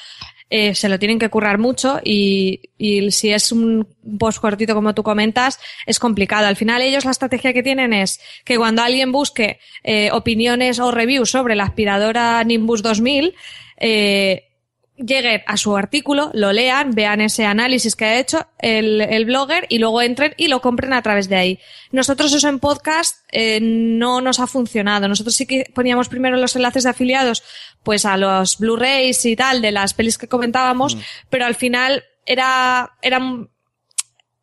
eh, 0.50 0.74
se 0.74 0.88
lo 0.88 0.98
tienen 0.98 1.18
que 1.18 1.30
currar 1.30 1.58
mucho 1.58 2.00
y, 2.04 2.70
y 2.78 3.10
si 3.10 3.30
es 3.30 3.50
un 3.50 3.88
post 4.18 4.38
cortito 4.38 4.74
como 4.74 4.94
tú 4.94 5.02
comentas, 5.02 5.58
es 5.86 5.98
complicado. 5.98 6.46
Al 6.46 6.56
final 6.56 6.82
ellos 6.82 7.04
la 7.04 7.10
estrategia 7.10 7.52
que 7.52 7.62
tienen 7.62 7.92
es 7.92 8.20
que 8.44 8.56
cuando 8.56 8.82
alguien 8.82 9.10
busque 9.10 9.58
eh, 9.82 10.10
opiniones 10.12 10.78
o 10.78 10.90
reviews 10.90 11.30
sobre 11.30 11.56
la 11.56 11.64
aspiradora 11.64 12.44
Nimbus 12.44 12.82
2000, 12.82 13.34
eh, 13.78 14.44
lleguen 14.96 15.42
a 15.46 15.56
su 15.56 15.76
artículo, 15.76 16.30
lo 16.34 16.52
lean, 16.52 16.92
vean 16.92 17.20
ese 17.20 17.44
análisis 17.44 17.96
que 17.96 18.04
ha 18.04 18.18
hecho 18.18 18.46
el, 18.58 19.00
el 19.00 19.24
blogger 19.24 19.66
y 19.68 19.78
luego 19.78 20.00
entren 20.02 20.34
y 20.36 20.48
lo 20.48 20.60
compren 20.60 20.92
a 20.92 21.02
través 21.02 21.28
de 21.28 21.36
ahí. 21.36 21.58
Nosotros 21.90 22.32
eso 22.32 22.48
en 22.48 22.60
podcast 22.60 23.18
eh, 23.32 23.58
no 23.60 24.20
nos 24.20 24.38
ha 24.40 24.46
funcionado. 24.46 25.08
Nosotros 25.08 25.34
sí 25.34 25.46
que 25.46 25.70
poníamos 25.74 26.08
primero 26.08 26.36
los 26.36 26.54
enlaces 26.56 26.84
de 26.84 26.90
afiliados 26.90 27.42
pues 27.82 28.04
a 28.04 28.16
los 28.16 28.58
Blu-rays 28.58 29.24
y 29.26 29.36
tal 29.36 29.60
de 29.62 29.72
las 29.72 29.94
pelis 29.94 30.16
que 30.16 30.28
comentábamos, 30.28 30.96
pero 31.28 31.44
al 31.44 31.54
final 31.54 32.04
era, 32.24 32.92
era 33.02 33.20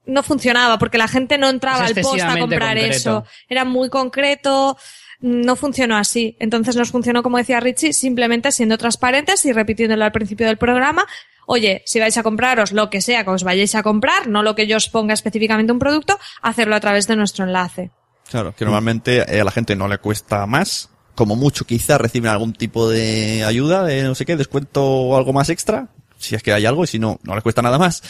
no 0.06 0.24
funcionaba 0.24 0.78
porque 0.78 0.97
la 0.97 1.08
gente 1.08 1.38
no 1.38 1.47
entraba 1.47 1.86
al 1.86 1.95
post 1.95 2.22
a 2.22 2.38
comprar 2.38 2.78
concreto. 2.78 2.95
eso. 2.95 3.26
Era 3.47 3.66
muy 3.66 3.89
concreto, 3.89 4.78
no 5.22 5.55
funcionó 5.55 5.97
así. 5.97 6.36
Entonces 6.39 6.76
nos 6.76 6.91
funcionó, 6.91 7.24
como 7.24 7.38
decía 7.38 7.59
Richie, 7.59 7.93
simplemente 7.93 8.51
siendo 8.51 8.78
transparentes 8.78 9.45
y 9.45 9.53
repitiéndolo 9.53 10.03
al 10.03 10.11
principio 10.11 10.47
del 10.47 10.57
programa. 10.57 11.05
Oye, 11.45 11.84
si 11.86 11.99
vais 11.99 12.17
a 12.17 12.24
compraros 12.24 12.72
lo 12.72 12.89
que 12.89 13.01
sea 13.01 13.24
que 13.24 13.30
os 13.30 13.43
vayáis 13.43 13.76
a 13.76 13.84
comprar, 13.84 14.28
no 14.28 14.43
lo 14.43 14.55
que 14.55 14.67
yo 14.67 14.78
os 14.78 14.89
ponga 14.89 15.13
específicamente 15.13 15.72
un 15.72 15.80
producto, 15.80 16.19
hacerlo 16.41 16.76
a 16.76 16.80
través 16.80 17.07
de 17.07 17.15
nuestro 17.15 17.45
enlace. 17.45 17.91
Claro, 18.30 18.55
que 18.55 18.63
normalmente 18.63 19.17
eh, 19.17 19.41
a 19.41 19.43
la 19.43 19.51
gente 19.51 19.76
no 19.76 19.88
le 19.88 19.97
cuesta 19.97 20.45
más. 20.45 20.89
Como 21.15 21.36
mucho, 21.36 21.65
quizás 21.65 21.99
reciben 21.99 22.32
algún 22.32 22.53
tipo 22.53 22.89
de 22.89 23.43
ayuda, 23.43 23.84
de 23.84 24.03
no 24.03 24.15
sé 24.15 24.26
qué, 24.26 24.38
descuento 24.38 24.84
o 24.84 25.17
algo 25.17 25.34
más 25.34 25.49
extra, 25.49 25.89
si 26.17 26.36
es 26.36 26.41
que 26.41 26.53
hay 26.53 26.65
algo, 26.65 26.86
y 26.86 26.88
si 26.88 26.99
no, 26.99 27.19
no 27.24 27.36
le 27.36 27.41
cuesta 27.41 27.61
nada 27.61 27.78
más. 27.78 28.01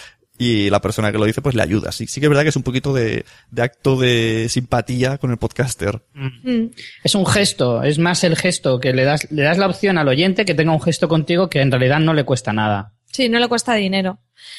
Y 0.42 0.72
la 0.72 0.82
persona 0.82 1.12
que 1.12 1.20
lo 1.20 1.26
dice, 1.26 1.44
pues 1.44 1.54
le 1.54 1.62
ayuda. 1.62 1.92
Sí, 1.92 2.08
sí 2.08 2.20
que 2.20 2.26
es 2.26 2.30
verdad 2.32 2.42
que 2.42 2.50
es 2.50 2.56
un 2.56 2.64
poquito 2.64 2.96
de, 2.96 3.26
de 3.52 3.62
acto 3.62 3.96
de 3.96 4.48
simpatía 4.50 5.20
con 5.20 5.30
el 5.30 5.38
podcaster. 5.38 6.02
Mm. 6.16 6.72
Es 7.04 7.14
un 7.14 7.28
gesto, 7.28 7.84
es 7.84 8.00
más 8.00 8.24
el 8.24 8.36
gesto 8.36 8.80
que 8.80 8.92
le 8.92 9.04
das, 9.04 9.30
le 9.30 9.44
das 9.44 9.60
la 9.60 9.68
opción 9.68 10.00
al 10.00 10.08
oyente 10.08 10.44
que 10.44 10.56
tenga 10.56 10.72
un 10.72 10.82
gesto 10.82 11.08
contigo 11.08 11.48
que 11.48 11.62
en 11.62 11.70
realidad 11.70 12.00
no 12.00 12.16
le 12.16 12.24
cuesta 12.24 12.54
nada. 12.54 12.96
Sí, 13.12 13.30
no 13.30 13.38
le 13.38 13.48
cuesta 13.48 13.76
dinero. 13.76 14.18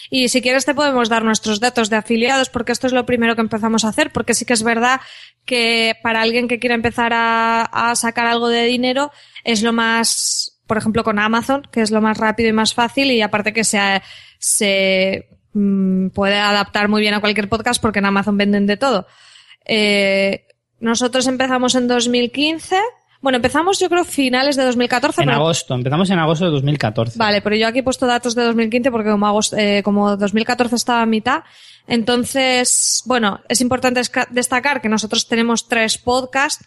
Y 0.09 0.29
si 0.29 0.41
quieres 0.41 0.65
te 0.65 0.73
podemos 0.73 1.09
dar 1.09 1.25
nuestros 1.25 1.59
datos 1.59 1.91
de 1.91 1.97
afiliados 1.97 2.49
porque 2.49 2.71
esto 2.71 2.87
es 2.87 2.93
lo 2.93 3.05
primero 3.05 3.35
que 3.35 3.41
empezamos 3.41 3.85
a 3.85 3.89
hacer 3.89 4.13
porque 4.13 4.35
sí 4.35 4.45
que 4.45 4.53
es 4.53 4.63
verdad 4.63 5.01
que 5.45 5.97
para 6.01 6.23
alguien 6.23 6.47
que 6.47 6.61
quiera 6.61 6.77
empezar 6.77 7.13
a, 7.13 7.63
a 7.63 7.97
sacar 7.97 8.27
algo 8.29 8.49
de 8.49 8.67
dinero 8.67 9.11
es 9.43 9.65
lo 9.65 9.73
más, 9.73 10.61
por 10.69 10.79
ejemplo 10.79 11.03
con 11.03 11.19
Amazon, 11.19 11.67
que 11.73 11.81
es 11.81 11.91
lo 11.91 12.01
más 12.01 12.19
rápido 12.19 12.51
y 12.51 12.53
más 12.53 12.73
fácil 12.73 13.11
y 13.11 13.21
aparte 13.21 13.53
que 13.53 13.65
se, 13.65 13.81
se 14.39 15.29
mm, 15.55 16.09
puede 16.09 16.39
adaptar 16.39 16.89
muy 16.89 17.01
bien 17.01 17.15
a 17.15 17.21
cualquier 17.21 17.49
podcast 17.49 17.81
porque 17.81 17.99
en 18.01 18.07
Amazon 18.07 18.37
venden 18.37 18.67
de 18.67 18.77
todo. 18.77 19.07
Eh, 19.65 20.47
nosotros 20.81 21.27
empezamos 21.27 21.75
en 21.75 21.87
2015. 21.89 22.77
Bueno, 23.21 23.37
empezamos 23.37 23.79
yo 23.79 23.89
creo 23.89 24.05
finales 24.05 24.57
de 24.57 24.65
2014. 24.65 25.23
En 25.23 25.29
pero- 25.29 25.39
agosto, 25.41 25.75
empezamos 25.75 26.11
en 26.11 26.19
agosto 26.19 26.45
de 26.47 26.51
2014. 26.51 27.17
Vale, 27.19 27.41
pero 27.41 27.55
yo 27.55 27.69
aquí 27.69 27.79
he 27.79 27.83
puesto 27.85 28.05
datos 28.07 28.35
de 28.35 28.43
2015 28.43 28.91
porque 28.91 29.11
como, 29.11 29.27
agosto- 29.27 29.57
eh, 29.57 29.83
como 29.85 30.17
2014 30.17 30.75
estaba 30.75 31.03
a 31.03 31.07
mitad. 31.07 31.45
Entonces, 31.87 33.03
bueno, 33.07 33.41
es 33.49 33.61
importante 33.61 34.01
destacar 34.31 34.81
que 34.81 34.89
nosotros 34.89 35.29
tenemos 35.29 35.69
tres 35.69 35.99
podcasts. 35.99 36.67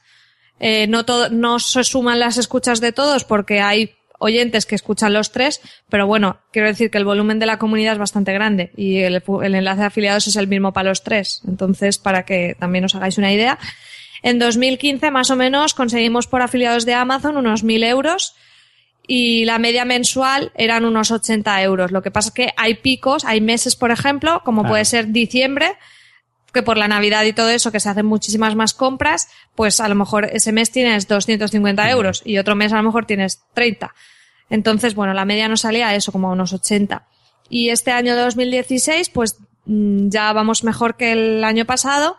Eh, 0.59 0.87
no, 0.87 1.03
todo, 1.03 1.29
no 1.29 1.59
se 1.59 1.83
suman 1.83 2.19
las 2.19 2.37
escuchas 2.37 2.79
de 2.79 2.93
todos 2.93 3.25
porque 3.25 3.59
hay 3.59 3.91
oyentes 4.19 4.65
que 4.65 4.75
escuchan 4.75 5.13
los 5.13 5.31
tres, 5.31 5.61
pero 5.89 6.07
bueno, 6.07 6.37
quiero 6.51 6.67
decir 6.67 6.89
que 6.89 6.97
el 6.97 7.05
volumen 7.05 7.39
de 7.39 7.45
la 7.45 7.57
comunidad 7.59 7.93
es 7.93 7.99
bastante 7.99 8.33
grande 8.33 8.71
y 8.77 8.99
el, 8.99 9.21
el 9.43 9.55
enlace 9.55 9.81
de 9.81 9.85
afiliados 9.87 10.27
es 10.27 10.35
el 10.35 10.47
mismo 10.47 10.73
para 10.73 10.89
los 10.89 11.03
tres. 11.03 11.41
Entonces, 11.47 11.97
para 11.97 12.23
que 12.23 12.55
también 12.59 12.85
os 12.85 12.95
hagáis 12.95 13.17
una 13.17 13.31
idea. 13.33 13.57
En 14.23 14.39
2015, 14.39 15.11
más 15.11 15.29
o 15.29 15.35
menos, 15.35 15.73
conseguimos 15.73 16.27
por 16.27 16.41
afiliados 16.41 16.85
de 16.85 16.93
Amazon 16.93 17.37
unos 17.37 17.63
1.000 17.63 17.85
euros 17.87 18.35
y 19.07 19.45
la 19.45 19.59
media 19.59 19.85
mensual 19.85 20.51
eran 20.55 20.83
unos 20.83 21.11
80 21.11 21.61
euros. 21.61 21.91
Lo 21.91 22.01
que 22.01 22.09
pasa 22.09 22.29
es 22.29 22.33
que 22.33 22.53
hay 22.57 22.73
picos, 22.75 23.23
hay 23.25 23.39
meses, 23.39 23.75
por 23.75 23.91
ejemplo, 23.91 24.41
como 24.43 24.61
Claro. 24.61 24.73
puede 24.73 24.85
ser 24.85 25.09
diciembre, 25.11 25.73
que 26.55 26.63
por 26.63 26.77
la 26.77 26.87
Navidad 26.87 27.23
y 27.25 27.33
todo 27.33 27.49
eso, 27.49 27.71
que 27.71 27.79
se 27.79 27.89
hacen 27.89 28.07
muchísimas 28.07 28.55
más 28.55 28.73
compras, 28.73 29.27
pues 29.53 29.79
a 29.79 29.87
lo 29.87 29.93
mejor 29.93 30.25
ese 30.25 30.51
mes 30.51 30.71
tienes 30.71 31.07
250 31.07 31.91
euros 31.91 32.23
y 32.25 32.39
otro 32.39 32.55
mes 32.55 32.73
a 32.73 32.77
lo 32.77 32.83
mejor 32.83 33.05
tienes 33.05 33.43
30. 33.53 33.93
Entonces, 34.49 34.95
bueno, 34.95 35.13
la 35.13 35.25
media 35.25 35.47
nos 35.47 35.61
salía 35.61 35.89
a 35.89 35.95
eso, 35.95 36.11
como 36.11 36.29
a 36.29 36.31
unos 36.31 36.53
80. 36.53 37.05
Y 37.49 37.69
este 37.69 37.91
año 37.91 38.15
de 38.15 38.21
2016, 38.21 39.09
pues 39.09 39.37
mm, 39.65 40.09
ya 40.09 40.33
vamos 40.33 40.63
mejor 40.63 40.95
que 40.95 41.11
el 41.11 41.43
año 41.43 41.65
pasado, 41.65 42.17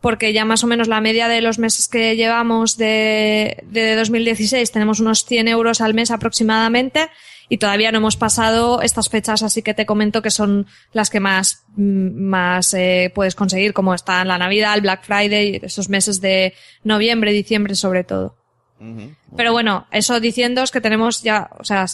porque 0.00 0.32
ya 0.32 0.44
más 0.44 0.62
o 0.64 0.66
menos 0.66 0.88
la 0.88 1.00
media 1.00 1.28
de 1.28 1.40
los 1.40 1.58
meses 1.58 1.88
que 1.88 2.16
llevamos 2.16 2.76
de, 2.76 3.64
de 3.70 3.96
2016 3.96 4.70
tenemos 4.70 5.00
unos 5.00 5.24
100 5.24 5.48
euros 5.48 5.80
al 5.80 5.94
mes 5.94 6.10
aproximadamente 6.10 7.08
y 7.48 7.58
todavía 7.58 7.90
no 7.92 7.98
hemos 7.98 8.16
pasado 8.16 8.82
estas 8.82 9.08
fechas, 9.08 9.42
así 9.42 9.62
que 9.62 9.74
te 9.74 9.86
comento 9.86 10.22
que 10.22 10.30
son 10.30 10.66
las 10.92 11.10
que 11.10 11.20
más, 11.20 11.64
mm, 11.76 12.20
más 12.20 12.74
eh, 12.74 13.10
puedes 13.14 13.34
conseguir, 13.34 13.72
como 13.72 13.94
están 13.94 14.28
la 14.28 14.38
Navidad, 14.38 14.74
el 14.74 14.82
Black 14.82 15.04
Friday, 15.04 15.60
esos 15.62 15.88
meses 15.88 16.20
de 16.20 16.54
noviembre, 16.84 17.32
diciembre 17.32 17.74
sobre 17.74 18.04
todo. 18.04 18.36
Pero 19.36 19.50
bueno, 19.50 19.88
eso 19.90 20.20
diciendo 20.20 20.62
es 20.62 20.70
que 20.70 20.80
tenemos 20.80 21.22
ya, 21.22 21.50
o 21.58 21.64
sea, 21.64 21.86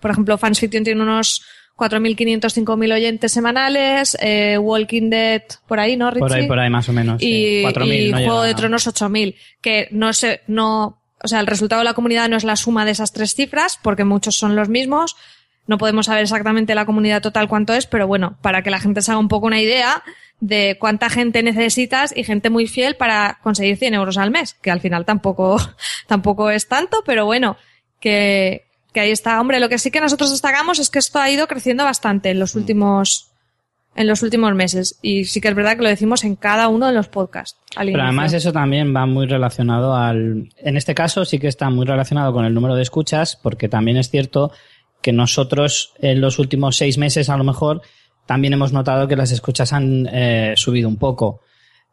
por 0.00 0.10
ejemplo, 0.10 0.36
Fans 0.36 0.58
Fiction 0.58 0.82
tiene 0.82 1.00
unos 1.00 1.44
4.500, 1.76 2.40
5.000 2.40 2.92
oyentes 2.92 3.32
semanales, 3.32 4.16
eh, 4.20 4.58
Walking 4.58 5.10
Dead 5.10 5.42
por 5.68 5.78
ahí, 5.78 5.96
¿no, 5.96 6.10
Richie? 6.10 6.20
Por 6.20 6.32
ahí, 6.32 6.48
por 6.48 6.58
ahí 6.58 6.70
más 6.70 6.88
o 6.88 6.92
menos. 6.92 7.20
sí. 7.20 7.62
y, 7.62 7.64
4.000, 7.64 8.00
y 8.00 8.10
no 8.10 8.18
Juego 8.18 8.42
de 8.42 8.54
Tronos 8.54 8.86
8000, 8.86 9.36
que 9.60 9.88
no 9.92 10.12
sé, 10.12 10.40
no, 10.48 11.03
o 11.24 11.28
sea, 11.28 11.40
el 11.40 11.46
resultado 11.46 11.80
de 11.80 11.86
la 11.86 11.94
comunidad 11.94 12.28
no 12.28 12.36
es 12.36 12.44
la 12.44 12.54
suma 12.54 12.84
de 12.84 12.90
esas 12.90 13.12
tres 13.12 13.34
cifras, 13.34 13.78
porque 13.82 14.04
muchos 14.04 14.36
son 14.36 14.54
los 14.56 14.68
mismos. 14.68 15.16
No 15.66 15.78
podemos 15.78 16.04
saber 16.04 16.22
exactamente 16.22 16.74
la 16.74 16.84
comunidad 16.84 17.22
total 17.22 17.48
cuánto 17.48 17.72
es, 17.72 17.86
pero 17.86 18.06
bueno, 18.06 18.36
para 18.42 18.60
que 18.62 18.68
la 18.68 18.78
gente 18.78 19.00
se 19.00 19.10
haga 19.10 19.18
un 19.18 19.28
poco 19.28 19.46
una 19.46 19.58
idea 19.58 20.02
de 20.40 20.76
cuánta 20.78 21.08
gente 21.08 21.42
necesitas 21.42 22.14
y 22.14 22.24
gente 22.24 22.50
muy 22.50 22.66
fiel 22.66 22.96
para 22.96 23.38
conseguir 23.42 23.78
100 23.78 23.94
euros 23.94 24.18
al 24.18 24.30
mes, 24.30 24.52
que 24.60 24.70
al 24.70 24.80
final 24.80 25.06
tampoco, 25.06 25.56
tampoco 26.06 26.50
es 26.50 26.68
tanto, 26.68 27.02
pero 27.06 27.24
bueno, 27.24 27.56
que, 28.00 28.66
que 28.92 29.00
ahí 29.00 29.10
está. 29.10 29.40
Hombre, 29.40 29.60
lo 29.60 29.70
que 29.70 29.78
sí 29.78 29.90
que 29.90 30.02
nosotros 30.02 30.30
destacamos 30.30 30.78
es 30.78 30.90
que 30.90 30.98
esto 30.98 31.20
ha 31.20 31.30
ido 31.30 31.46
creciendo 31.46 31.84
bastante 31.84 32.32
en 32.32 32.38
los 32.38 32.54
últimos, 32.54 33.30
en 33.96 34.06
los 34.06 34.22
últimos 34.22 34.54
meses. 34.54 34.98
Y 35.02 35.24
sí 35.24 35.40
que 35.40 35.48
es 35.48 35.54
verdad 35.54 35.76
que 35.76 35.82
lo 35.82 35.88
decimos 35.88 36.24
en 36.24 36.36
cada 36.36 36.68
uno 36.68 36.86
de 36.86 36.92
los 36.92 37.08
podcasts. 37.08 37.58
al 37.76 37.86
Pero 37.86 38.02
además 38.02 38.32
eso 38.32 38.52
también 38.52 38.94
va 38.94 39.06
muy 39.06 39.26
relacionado 39.26 39.94
al... 39.94 40.48
En 40.58 40.76
este 40.76 40.94
caso 40.94 41.24
sí 41.24 41.38
que 41.38 41.48
está 41.48 41.70
muy 41.70 41.86
relacionado 41.86 42.32
con 42.32 42.44
el 42.44 42.54
número 42.54 42.74
de 42.74 42.82
escuchas, 42.82 43.38
porque 43.42 43.68
también 43.68 43.96
es 43.96 44.10
cierto 44.10 44.50
que 45.02 45.12
nosotros 45.12 45.92
en 46.00 46.20
los 46.20 46.38
últimos 46.38 46.76
seis 46.76 46.98
meses 46.98 47.28
a 47.28 47.36
lo 47.36 47.44
mejor 47.44 47.82
también 48.26 48.54
hemos 48.54 48.72
notado 48.72 49.06
que 49.06 49.16
las 49.16 49.32
escuchas 49.32 49.72
han 49.72 50.08
eh, 50.10 50.54
subido 50.56 50.88
un 50.88 50.96
poco. 50.96 51.40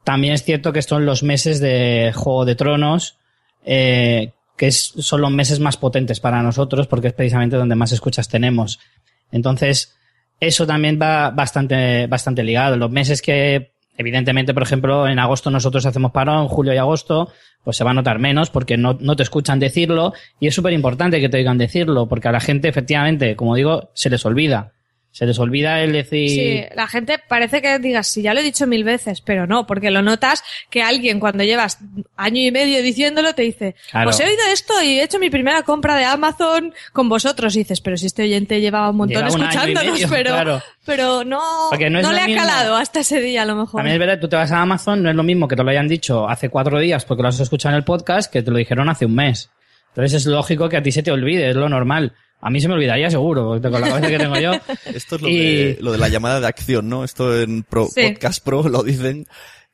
También 0.04 0.34
es 0.34 0.44
cierto 0.44 0.72
que 0.74 0.82
son 0.82 1.06
los 1.06 1.22
meses 1.22 1.60
de 1.60 2.12
Juego 2.16 2.46
de 2.46 2.56
Tronos, 2.56 3.18
eh, 3.66 4.32
que 4.58 4.68
es- 4.68 4.94
son 4.98 5.22
los 5.22 5.30
meses 5.32 5.60
más 5.60 5.78
potentes 5.78 6.20
para 6.20 6.42
nosotros 6.42 6.88
porque 6.88 7.08
es 7.10 7.14
precisamente 7.14 7.58
donde 7.58 7.76
más 7.76 7.92
escuchas 7.92 8.30
tenemos. 8.30 8.80
Entonces, 9.32 9.96
eso 10.42 10.66
también 10.66 11.00
va 11.02 11.30
bastante, 11.30 12.08
bastante 12.08 12.44
ligado. 12.44 12.76
Los 12.76 12.92
meses 12.92 13.22
que, 13.22 13.74
evidentemente, 13.96 14.54
por 14.54 14.64
ejemplo, 14.64 15.08
en 15.08 15.20
agosto 15.20 15.52
nosotros 15.52 15.86
hacemos 15.86 16.12
parón, 16.12 16.48
julio 16.48 16.74
y 16.74 16.78
agosto, 16.78 17.32
pues 17.64 17.78
se 17.78 17.84
va 17.84 17.92
a 17.92 17.94
notar 17.94 18.18
menos 18.18 18.50
porque 18.50 18.76
no, 18.76 18.98
no 19.00 19.16
te 19.16 19.24
escuchan 19.24 19.60
decirlo 19.60 20.14
y 20.40 20.48
es 20.48 20.56
súper 20.56 20.74
importante 20.74 21.22
que 21.22 21.30
te 21.30 21.38
oigan 21.38 21.60
decirlo 21.60 22.08
porque 22.08 22.28
a 22.28 22.32
la 22.32 22.40
gente, 22.40 22.68
efectivamente, 22.68 23.36
como 23.36 23.56
digo, 23.56 23.92
se 23.94 24.10
les 24.10 24.26
olvida. 24.26 24.74
Se 25.14 25.26
les 25.26 25.38
olvida 25.40 25.82
el 25.82 25.92
decir... 25.92 26.30
Sí, 26.30 26.64
la 26.74 26.88
gente 26.88 27.20
parece 27.20 27.62
que 27.62 27.80
digas, 27.80 28.08
sí, 28.08 28.22
ya 28.22 28.34
lo 28.34 28.40
he 28.40 28.44
dicho 28.44 28.66
mil 28.66 28.86
veces, 28.86 29.20
pero 29.20 29.46
no, 29.46 29.68
porque 29.68 29.92
lo 29.92 30.02
notas 30.02 30.42
que 30.70 30.82
alguien 30.84 31.20
cuando 31.20 31.44
llevas 31.44 31.80
año 32.16 32.40
y 32.42 32.50
medio 32.50 32.82
diciéndolo 32.82 33.36
te 33.36 33.42
dice, 33.42 33.76
Claro. 33.92 34.06
pues 34.06 34.20
he 34.22 34.24
oído 34.24 34.40
esto 34.54 34.74
y 34.82 35.00
he 35.00 35.04
hecho 35.04 35.20
mi 35.20 35.30
primera 35.30 35.64
compra 35.64 35.98
de 35.98 36.06
Amazon 36.06 36.74
con 36.94 37.10
vosotros. 37.10 37.54
Y 37.58 37.60
dices, 37.60 37.82
pero 37.82 37.98
si 37.98 38.06
este 38.06 38.24
oyente 38.24 38.62
llevaba 38.62 38.90
un 38.90 38.96
montón 38.98 39.18
Lleva 39.26 39.36
un 39.36 39.42
escuchándonos, 39.42 39.94
medio, 39.94 40.08
pero, 40.10 40.30
claro. 40.32 40.62
pero 40.86 41.24
no, 41.26 41.42
no 41.72 42.02
no 42.02 42.12
le 42.14 42.22
ha 42.22 42.28
mismo. 42.28 42.42
calado 42.42 42.78
hasta 42.78 43.02
ese 43.02 43.20
día 43.20 43.42
a 43.42 43.46
lo 43.46 43.56
mejor. 43.58 43.80
También 43.80 43.96
es 43.96 44.00
verdad, 44.00 44.20
tú 44.20 44.30
te 44.30 44.38
vas 44.38 44.52
a 44.54 44.62
Amazon, 44.62 45.04
no 45.04 45.10
es 45.10 45.16
lo 45.18 45.24
mismo 45.24 45.46
que 45.50 45.58
te 45.58 45.64
lo 45.64 45.70
hayan 45.72 45.90
dicho 45.90 46.30
hace 46.30 46.48
cuatro 46.48 46.80
días 46.80 47.04
porque 47.04 47.22
lo 47.24 47.28
has 47.28 47.40
escuchado 47.42 47.74
en 47.76 47.80
el 47.80 47.84
podcast 47.84 48.32
que 48.32 48.44
te 48.44 48.50
lo 48.50 48.58
dijeron 48.58 48.88
hace 48.88 49.06
un 49.08 49.16
mes. 49.16 49.50
Entonces 49.90 50.22
es 50.22 50.26
lógico 50.26 50.70
que 50.70 50.78
a 50.78 50.82
ti 50.82 50.94
se 50.94 51.04
te 51.04 51.12
olvide, 51.12 51.50
es 51.50 51.56
lo 51.58 51.68
normal. 51.68 52.14
A 52.42 52.50
mí 52.50 52.60
se 52.60 52.68
me 52.68 52.74
olvidaría 52.74 53.10
seguro, 53.10 53.62
con 53.62 53.72
la 53.72 53.82
cabeza 53.82 54.08
que 54.10 54.18
tengo 54.18 54.40
yo. 54.40 54.52
Esto 54.94 55.16
es 55.16 55.22
lo, 55.22 55.28
Y- 55.30 55.38
de, 55.38 55.78
lo 55.82 55.92
de 55.92 55.98
la 55.98 56.10
llamada 56.10 56.40
de 56.40 56.48
acción, 56.48 56.90
¿no? 56.90 57.04
Esto 57.04 57.40
en 57.40 57.64
Pro, 57.64 57.88
Sí. 57.94 58.02
Podcast 58.10 58.44
Pro 58.44 58.68
lo 58.68 58.84
dicen. 58.84 59.28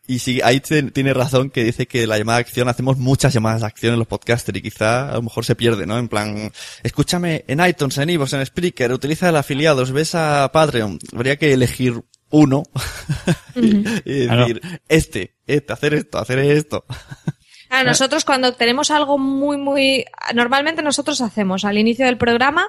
Y 0.09 0.19
sí, 0.19 0.39
ahí 0.41 0.61
tiene 0.61 1.13
razón 1.13 1.49
que 1.49 1.65
dice 1.65 1.85
que 1.85 2.07
la 2.07 2.17
llamada 2.17 2.37
de 2.37 2.43
acción, 2.43 2.69
hacemos 2.69 2.97
muchas 2.97 3.33
llamadas 3.33 3.59
de 3.59 3.67
acción 3.67 3.91
en 3.91 3.99
los 3.99 4.07
podcasters 4.07 4.57
y 4.57 4.61
quizá 4.61 5.09
a 5.09 5.15
lo 5.15 5.23
mejor 5.23 5.43
se 5.43 5.55
pierde, 5.55 5.85
¿no? 5.85 5.97
En 5.97 6.07
plan, 6.07 6.49
escúchame 6.81 7.43
en 7.47 7.59
iTunes, 7.65 7.97
en 7.97 8.09
iVoox, 8.11 8.31
en 8.33 8.45
Spreaker, 8.45 8.93
utiliza 8.93 9.27
el 9.27 9.35
afiliado, 9.35 9.85
ves 9.91 10.15
a 10.15 10.49
Patreon. 10.53 10.97
Habría 11.13 11.35
que 11.35 11.51
elegir 11.51 12.01
uno 12.29 12.63
y, 13.55 13.83
decir, 14.27 14.61
este, 14.87 15.35
este, 15.45 15.73
hacer 15.73 15.93
esto, 15.93 16.19
hacer 16.19 16.39
esto. 16.39 16.85
A 17.69 17.83
nosotros 17.83 18.25
cuando 18.25 18.53
tenemos 18.53 18.91
algo 18.91 19.17
muy, 19.17 19.57
muy... 19.57 20.05
Normalmente 20.33 20.81
nosotros 20.81 21.21
hacemos 21.21 21.65
al 21.65 21.77
inicio 21.77 22.05
del 22.05 22.17
programa, 22.17 22.67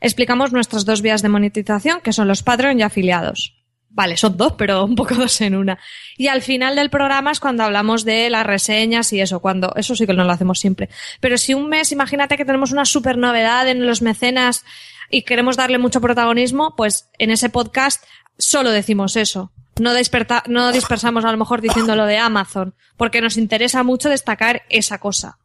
explicamos 0.00 0.52
nuestras 0.52 0.84
dos 0.84 1.02
vías 1.02 1.22
de 1.22 1.28
monetización, 1.28 2.00
que 2.00 2.12
son 2.12 2.28
los 2.28 2.42
Patreon 2.42 2.78
y 2.78 2.82
afiliados. 2.82 3.56
Vale, 3.96 4.18
son 4.18 4.36
dos, 4.36 4.52
pero 4.58 4.84
un 4.84 4.94
poco 4.94 5.14
dos 5.16 5.40
en 5.40 5.56
una. 5.56 5.78
Y 6.18 6.28
al 6.28 6.42
final 6.42 6.76
del 6.76 6.90
programa 6.90 7.30
es 7.30 7.40
cuando 7.40 7.64
hablamos 7.64 8.04
de 8.04 8.28
las 8.28 8.46
reseñas 8.46 9.12
y 9.12 9.20
eso, 9.20 9.40
cuando, 9.40 9.72
eso 9.74 9.96
sí 9.96 10.06
que 10.06 10.12
no 10.12 10.24
lo 10.24 10.32
hacemos 10.32 10.60
siempre. 10.60 10.90
Pero 11.20 11.38
si 11.38 11.54
un 11.54 11.68
mes, 11.68 11.92
imagínate 11.92 12.36
que 12.36 12.44
tenemos 12.44 12.72
una 12.72 12.84
super 12.84 13.16
novedad 13.16 13.66
en 13.68 13.86
los 13.86 14.02
mecenas 14.02 14.64
y 15.10 15.22
queremos 15.22 15.56
darle 15.56 15.78
mucho 15.78 16.02
protagonismo, 16.02 16.74
pues 16.76 17.08
en 17.18 17.30
ese 17.30 17.48
podcast 17.48 18.04
solo 18.38 18.70
decimos 18.70 19.16
eso. 19.16 19.50
No, 19.80 19.92
desperta, 19.92 20.42
no 20.46 20.72
dispersamos 20.72 21.24
a 21.24 21.32
lo 21.32 21.38
mejor 21.38 21.60
diciendo 21.60 21.96
lo 21.96 22.06
de 22.06 22.18
Amazon, 22.18 22.74
porque 22.96 23.20
nos 23.20 23.36
interesa 23.36 23.82
mucho 23.82 24.08
destacar 24.08 24.62
esa 24.68 24.98
cosa. 24.98 25.38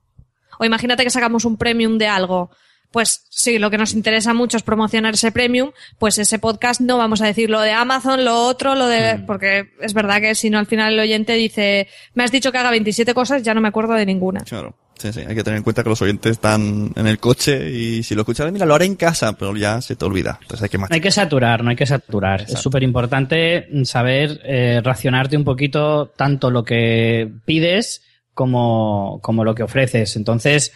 O 0.60 0.66
imagínate 0.66 1.04
que 1.04 1.10
sacamos 1.10 1.46
un 1.46 1.58
premium 1.58 1.98
de 1.98 2.08
algo 2.08 2.52
pues 2.92 3.26
sí, 3.30 3.58
lo 3.58 3.72
que 3.72 3.78
nos 3.78 3.94
interesa 3.94 4.34
mucho 4.34 4.58
es 4.58 4.64
promocionar 4.64 5.14
ese 5.14 5.32
premium, 5.32 5.72
pues 5.98 6.18
ese 6.18 6.40
podcast 6.40 6.82
no 6.82 6.98
vamos 6.98 7.22
a 7.22 7.26
decir 7.26 7.50
lo 7.50 7.62
de 7.62 7.72
Amazon, 7.72 8.26
lo 8.26 8.46
otro, 8.46 8.76
lo 8.76 8.88
de, 8.88 9.16
mm. 9.16 9.26
porque 9.26 9.72
es 9.80 9.94
verdad 9.94 10.20
que 10.20 10.36
si 10.36 10.50
no 10.50 10.60
al 10.60 10.66
final 10.66 10.94
el 10.94 11.00
oyente 11.00 11.34
dice, 11.34 11.88
me 12.14 12.24
has 12.24 12.32
dicho 12.32 12.52
que 12.52 12.58
haga 12.58 12.70
27 12.70 13.14
cosas, 13.14 13.44
ya 13.44 13.54
no 13.54 13.62
me 13.62 13.70
acuerdo 13.70 13.94
de 13.94 14.06
ninguna. 14.06 14.42
Claro. 14.42 14.76
Sí, 15.02 15.12
sí, 15.12 15.22
hay 15.28 15.34
que 15.34 15.44
tener 15.44 15.58
en 15.58 15.64
cuenta 15.64 15.82
que 15.82 15.90
los 15.90 16.02
oyentes 16.04 16.34
están 16.34 16.92
en 16.96 17.08
el 17.08 17.18
coche 17.18 17.72
y 17.72 18.04
si 18.04 18.14
lo 18.14 18.22
escuchas, 18.22 18.52
mira, 18.52 18.68
lo 18.68 18.76
haré 18.76 18.86
en 18.86 18.96
casa, 18.96 19.34
pero 19.34 19.58
ya 19.58 19.82
se 19.82 19.96
te 19.96 20.06
olvida. 20.06 20.38
Entonces 20.44 20.62
hay 20.62 20.70
que 20.70 20.86
Hay 20.94 21.02
que 21.02 21.10
saturar, 21.10 21.64
no 21.64 21.72
hay 21.72 21.76
que 21.76 21.88
saturar. 21.88 22.42
Es 22.42 22.60
súper 22.60 22.84
importante 22.84 23.68
saber 23.84 24.42
eh, 24.44 24.80
racionarte 24.84 25.36
un 25.36 25.44
poquito 25.44 26.14
tanto 26.16 26.52
lo 26.52 26.64
que 26.64 27.32
pides 27.46 28.04
como, 28.36 29.20
como 29.24 29.44
lo 29.44 29.56
que 29.56 29.64
ofreces. 29.64 30.16
Entonces, 30.16 30.72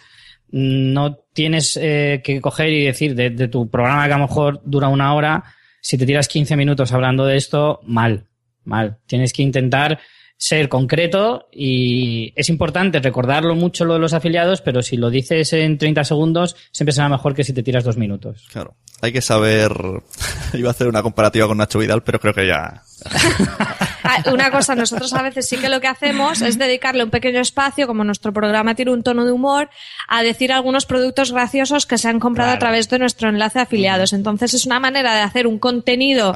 no 0.50 1.18
tienes 1.32 1.78
eh, 1.80 2.20
que 2.24 2.40
coger 2.40 2.70
y 2.70 2.84
decir 2.86 3.14
de, 3.14 3.30
tu 3.46 3.70
programa 3.70 4.08
que 4.08 4.12
a 4.12 4.18
lo 4.18 4.26
mejor 4.26 4.60
dura 4.64 4.88
una 4.88 5.14
hora, 5.14 5.44
si 5.80 5.96
te 5.96 6.04
tiras 6.04 6.26
15 6.26 6.56
minutos 6.56 6.90
hablando 6.90 7.26
de 7.26 7.36
esto, 7.36 7.78
mal, 7.84 8.26
mal. 8.64 8.98
Tienes 9.06 9.32
que 9.32 9.42
intentar 9.42 10.00
ser 10.36 10.68
concreto 10.68 11.48
y 11.50 12.32
es 12.36 12.48
importante 12.48 13.00
recordarlo 13.00 13.54
mucho 13.54 13.84
lo 13.84 13.94
de 13.94 14.00
los 14.00 14.12
afiliados, 14.12 14.60
pero 14.60 14.82
si 14.82 14.96
lo 14.96 15.10
dices 15.10 15.52
en 15.52 15.78
30 15.78 16.04
segundos, 16.04 16.56
siempre 16.72 16.92
será 16.92 17.08
mejor 17.08 17.34
que 17.34 17.44
si 17.44 17.52
te 17.52 17.62
tiras 17.62 17.84
dos 17.84 17.96
minutos. 17.96 18.46
Claro. 18.52 18.76
Hay 19.02 19.12
que 19.12 19.22
saber, 19.22 19.72
iba 20.54 20.68
a 20.68 20.70
hacer 20.72 20.88
una 20.88 21.02
comparativa 21.02 21.46
con 21.46 21.58
Nacho 21.58 21.78
Vidal, 21.78 22.02
pero 22.02 22.20
creo 22.20 22.34
que 22.34 22.46
ya 22.46 22.82
Ah, 24.08 24.22
una 24.32 24.52
cosa, 24.52 24.76
nosotros 24.76 25.12
a 25.14 25.22
veces 25.22 25.48
sí 25.48 25.56
que 25.56 25.68
lo 25.68 25.80
que 25.80 25.88
hacemos 25.88 26.40
es 26.40 26.58
dedicarle 26.58 27.02
un 27.02 27.10
pequeño 27.10 27.40
espacio, 27.40 27.88
como 27.88 28.04
nuestro 28.04 28.32
programa 28.32 28.76
tiene 28.76 28.92
un 28.92 29.02
tono 29.02 29.24
de 29.24 29.32
humor, 29.32 29.68
a 30.06 30.22
decir 30.22 30.52
algunos 30.52 30.86
productos 30.86 31.32
graciosos 31.32 31.86
que 31.86 31.98
se 31.98 32.08
han 32.08 32.20
comprado 32.20 32.52
a 32.52 32.58
través 32.58 32.88
de 32.88 33.00
nuestro 33.00 33.28
enlace 33.28 33.58
de 33.58 33.64
afiliados. 33.64 34.12
Entonces 34.12 34.54
es 34.54 34.64
una 34.64 34.78
manera 34.78 35.12
de 35.14 35.22
hacer 35.22 35.48
un 35.48 35.58
contenido 35.58 36.34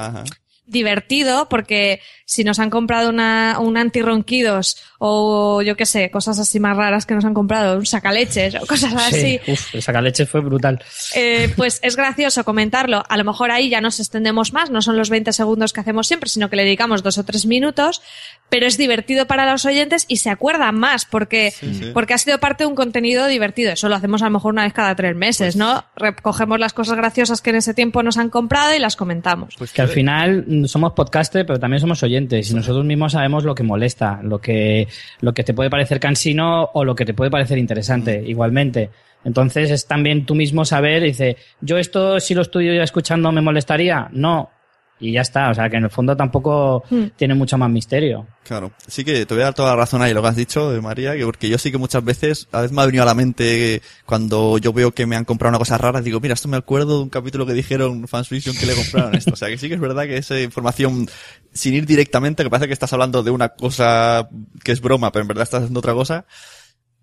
divertido 0.65 1.47
porque 1.47 2.01
si 2.31 2.45
nos 2.45 2.59
han 2.59 2.69
comprado 2.69 3.09
una, 3.09 3.57
un 3.59 3.75
antirronquidos 3.75 4.77
o 4.99 5.61
yo 5.63 5.75
qué 5.75 5.85
sé, 5.85 6.09
cosas 6.09 6.39
así 6.39 6.61
más 6.61 6.77
raras 6.77 7.05
que 7.05 7.13
nos 7.13 7.25
han 7.25 7.33
comprado, 7.33 7.77
un 7.77 7.85
sacaleches 7.85 8.55
o 8.55 8.65
cosas 8.65 8.93
así. 8.95 9.37
Uf, 9.47 9.75
el 9.75 9.81
sacaleches 9.81 10.29
fue 10.29 10.39
brutal. 10.39 10.81
Eh, 11.13 11.51
pues 11.57 11.81
es 11.83 11.97
gracioso 11.97 12.45
comentarlo. 12.45 13.03
A 13.09 13.17
lo 13.17 13.25
mejor 13.25 13.51
ahí 13.51 13.67
ya 13.67 13.81
nos 13.81 13.99
extendemos 13.99 14.53
más, 14.53 14.69
no 14.69 14.81
son 14.81 14.95
los 14.95 15.09
20 15.09 15.33
segundos 15.33 15.73
que 15.73 15.81
hacemos 15.81 16.07
siempre, 16.07 16.29
sino 16.29 16.49
que 16.49 16.55
le 16.55 16.63
dedicamos 16.63 17.03
dos 17.03 17.17
o 17.17 17.25
tres 17.25 17.45
minutos, 17.45 18.01
pero 18.47 18.65
es 18.65 18.77
divertido 18.77 19.27
para 19.27 19.51
los 19.51 19.65
oyentes 19.65 20.05
y 20.07 20.17
se 20.17 20.29
acuerdan 20.29 20.75
más 20.75 21.03
porque, 21.03 21.53
porque 21.93 22.13
ha 22.13 22.17
sido 22.17 22.39
parte 22.39 22.63
de 22.63 22.69
un 22.69 22.75
contenido 22.75 23.27
divertido. 23.27 23.73
Eso 23.73 23.89
lo 23.89 23.95
hacemos 23.95 24.21
a 24.21 24.25
lo 24.25 24.31
mejor 24.31 24.53
una 24.53 24.63
vez 24.63 24.71
cada 24.71 24.95
tres 24.95 25.17
meses, 25.17 25.57
¿no? 25.57 25.83
Recogemos 25.97 26.57
las 26.61 26.71
cosas 26.71 26.95
graciosas 26.95 27.41
que 27.41 27.49
en 27.49 27.57
ese 27.57 27.73
tiempo 27.73 28.03
nos 28.03 28.15
han 28.15 28.29
comprado 28.29 28.73
y 28.73 28.79
las 28.79 28.95
comentamos. 28.95 29.55
Pues 29.57 29.73
que 29.73 29.81
al 29.81 29.89
final 29.89 30.45
somos 30.69 30.93
podcasters, 30.93 31.45
pero 31.45 31.59
también 31.59 31.81
somos 31.81 32.01
oyentes 32.03 32.20
y 32.29 32.53
nosotros 32.53 32.85
mismos 32.85 33.13
sabemos 33.13 33.43
lo 33.43 33.55
que 33.55 33.63
molesta, 33.63 34.19
lo 34.23 34.39
que, 34.39 34.87
lo 35.21 35.33
que 35.33 35.43
te 35.43 35.53
puede 35.53 35.69
parecer 35.69 35.99
cansino 35.99 36.69
o 36.73 36.83
lo 36.83 36.95
que 36.95 37.05
te 37.05 37.13
puede 37.13 37.31
parecer 37.31 37.57
interesante, 37.57 38.23
igualmente. 38.25 38.89
Entonces 39.23 39.69
es 39.71 39.87
también 39.87 40.25
tú 40.25 40.35
mismo 40.35 40.65
saber, 40.65 41.03
dice, 41.03 41.37
yo 41.61 41.77
esto 41.77 42.19
si 42.19 42.33
lo 42.33 42.41
estudio 42.41 42.73
ya 42.73 42.83
escuchando 42.83 43.31
me 43.31 43.41
molestaría. 43.41 44.09
No, 44.11 44.49
y 45.01 45.11
ya 45.11 45.21
está. 45.21 45.49
O 45.49 45.53
sea, 45.53 45.69
que 45.69 45.77
en 45.77 45.83
el 45.83 45.89
fondo 45.89 46.15
tampoco 46.15 46.83
hmm. 46.89 47.07
tiene 47.17 47.33
mucho 47.33 47.57
más 47.57 47.69
misterio. 47.69 48.25
Claro. 48.43 48.71
Sí 48.87 49.03
que 49.03 49.25
te 49.25 49.33
voy 49.33 49.41
a 49.41 49.45
dar 49.45 49.53
toda 49.53 49.71
la 49.71 49.75
razón 49.75 50.01
ahí 50.01 50.13
lo 50.13 50.21
que 50.21 50.27
has 50.27 50.35
dicho, 50.35 50.71
de 50.71 50.79
María, 50.79 51.15
que 51.15 51.25
porque 51.25 51.49
yo 51.49 51.57
sí 51.57 51.71
que 51.71 51.77
muchas 51.77 52.03
veces, 52.03 52.47
a 52.51 52.61
veces 52.61 52.75
me 52.75 52.81
ha 52.81 52.85
venido 52.85 53.03
a 53.03 53.05
la 53.05 53.13
mente 53.13 53.81
cuando 54.05 54.57
yo 54.57 54.73
veo 54.73 54.91
que 54.91 55.05
me 55.05 55.15
han 55.15 55.25
comprado 55.25 55.49
una 55.49 55.59
cosa 55.59 55.77
rara, 55.77 56.01
digo, 56.01 56.19
mira, 56.19 56.35
esto 56.35 56.47
me 56.47 56.57
acuerdo 56.57 56.97
de 56.97 57.03
un 57.03 57.09
capítulo 57.09 57.45
que 57.45 57.53
dijeron 57.53 58.07
Fansfiction 58.07 58.55
que 58.55 58.65
le 58.65 58.75
compraron 58.75 59.15
esto. 59.15 59.33
O 59.33 59.35
sea, 59.35 59.49
que 59.49 59.57
sí 59.57 59.67
que 59.67 59.75
es 59.75 59.81
verdad 59.81 60.03
que 60.03 60.17
esa 60.17 60.39
información, 60.39 61.07
sin 61.51 61.73
ir 61.73 61.85
directamente, 61.85 62.43
que 62.43 62.49
parece 62.49 62.67
que 62.67 62.73
estás 62.73 62.93
hablando 62.93 63.23
de 63.23 63.31
una 63.31 63.49
cosa 63.49 64.29
que 64.63 64.71
es 64.71 64.81
broma, 64.81 65.11
pero 65.11 65.21
en 65.21 65.27
verdad 65.27 65.43
estás 65.43 65.61
haciendo 65.61 65.79
otra 65.79 65.93
cosa, 65.93 66.25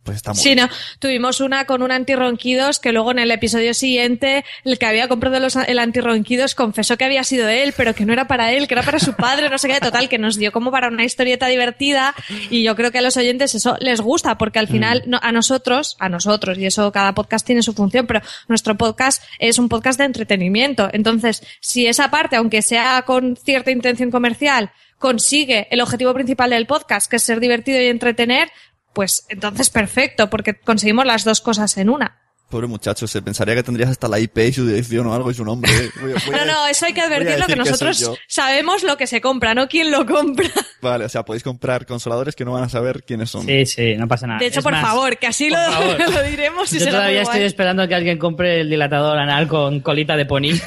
pues 0.09 0.41
sí, 0.41 0.55
no. 0.55 0.69
Tuvimos 0.99 1.41
una 1.41 1.65
con 1.65 1.83
un 1.83 1.91
antirronquidos 1.91 2.81
que 2.81 2.93
luego 2.93 3.11
en 3.11 3.19
el 3.19 3.31
episodio 3.31 3.75
siguiente 3.75 4.45
el 4.65 4.79
que 4.79 4.87
había 4.87 5.09
comprado 5.09 5.39
los, 5.41 5.57
el 5.57 5.79
antirronquidos 5.79 6.55
confesó 6.55 6.97
que 6.97 7.05
había 7.05 7.25
sido 7.25 7.49
él, 7.49 7.75
pero 7.77 7.95
que 7.95 8.05
no 8.05 8.13
era 8.13 8.27
para 8.27 8.53
él, 8.53 8.69
que 8.69 8.75
era 8.75 8.83
para 8.83 8.99
su 8.99 9.15
padre, 9.15 9.49
no 9.51 9.59
sé 9.59 9.69
qué, 9.69 9.81
total, 9.81 10.09
que 10.09 10.19
nos 10.19 10.37
dio 10.37 10.53
como 10.53 10.71
para 10.71 10.89
una 10.89 11.05
historieta 11.05 11.47
divertida 11.47 12.15
y 12.51 12.63
yo 12.63 12.75
creo 12.77 12.91
que 12.91 12.99
a 12.99 13.03
los 13.03 13.17
oyentes 13.17 13.55
eso 13.55 13.77
les 13.81 14.01
gusta 14.01 14.39
porque 14.39 14.59
al 14.59 14.67
mm. 14.67 14.73
final 14.73 15.21
a 15.23 15.33
nosotros, 15.33 15.97
a 15.99 16.09
nosotros, 16.09 16.59
y 16.59 16.67
eso 16.67 16.91
cada 16.93 17.15
podcast 17.15 17.47
tiene 17.47 17.63
su 17.63 17.75
función, 17.75 18.07
pero 18.07 18.21
nuestro 18.49 18.77
podcast 18.77 19.23
es 19.39 19.59
un 19.59 19.69
podcast 19.69 19.99
de 19.99 20.07
entretenimiento. 20.07 20.89
Entonces, 20.93 21.43
si 21.61 21.87
esa 21.87 22.11
parte, 22.11 22.37
aunque 22.37 22.63
sea 22.63 23.03
con 23.03 23.37
cierta 23.37 23.71
intención 23.71 24.11
comercial, 24.11 24.71
consigue 24.99 25.69
el 25.71 25.81
objetivo 25.81 26.13
principal 26.13 26.51
del 26.51 26.67
podcast, 26.67 27.09
que 27.09 27.17
es 27.17 27.23
ser 27.23 27.41
divertido 27.41 27.81
y 27.81 27.87
entretener, 27.87 28.51
pues 28.99 29.25
entonces 29.29 29.71
perfecto, 29.71 30.29
porque 30.29 30.55
conseguimos 30.55 31.07
las 31.07 31.23
dos 31.23 31.41
cosas 31.41 31.77
en 31.77 31.89
una. 31.89 32.19
Pobre 32.51 32.67
muchacho, 32.67 33.07
se 33.07 33.23
pensaría 33.23 33.55
que 33.55 33.63
tendrías 33.63 33.91
hasta 33.91 34.09
la 34.09 34.19
IP 34.19 34.39
y 34.39 34.53
su 34.53 34.67
dirección 34.67 35.07
o 35.07 35.15
algo 35.15 35.31
y 35.31 35.35
su 35.35 35.45
nombre. 35.45 35.71
no, 36.33 36.45
no, 36.45 36.67
eso 36.67 36.87
hay 36.87 36.95
que 36.95 37.03
advertirlo 37.03 37.47
que 37.47 37.55
nosotros 37.55 38.11
sabemos 38.27 38.83
lo 38.83 38.97
que 38.97 39.07
se 39.07 39.21
compra, 39.21 39.55
no 39.55 39.69
quién 39.69 39.93
lo 39.93 40.05
compra. 40.05 40.51
Vale, 40.83 41.05
o 41.05 41.09
sea, 41.09 41.25
podéis 41.25 41.45
comprar 41.45 41.87
consoladores 41.87 42.35
que 42.35 42.45
no 42.45 42.51
van 42.51 42.65
a 42.65 42.69
saber 42.69 43.05
quiénes 43.05 43.31
son. 43.31 43.47
Sí, 43.47 43.67
sí, 43.67 43.95
no 43.95 44.09
pasa 44.09 44.27
nada. 44.27 44.41
De 44.41 44.47
hecho, 44.47 44.63
por 44.63 44.75
favor, 44.75 45.17
que 45.17 45.29
así 45.29 45.49
lo, 45.49 45.59
lo, 46.11 46.23
diremos. 46.25 46.73
Yo 46.73 46.85
todavía 46.89 47.23
estoy 47.23 47.43
esperando 47.43 47.87
que 47.87 47.95
alguien 47.95 48.19
compre 48.19 48.63
el 48.63 48.69
dilatador 48.69 49.17
anal 49.17 49.47
con 49.47 49.79
colita 49.79 50.17
de 50.17 50.27
pony. 50.27 50.59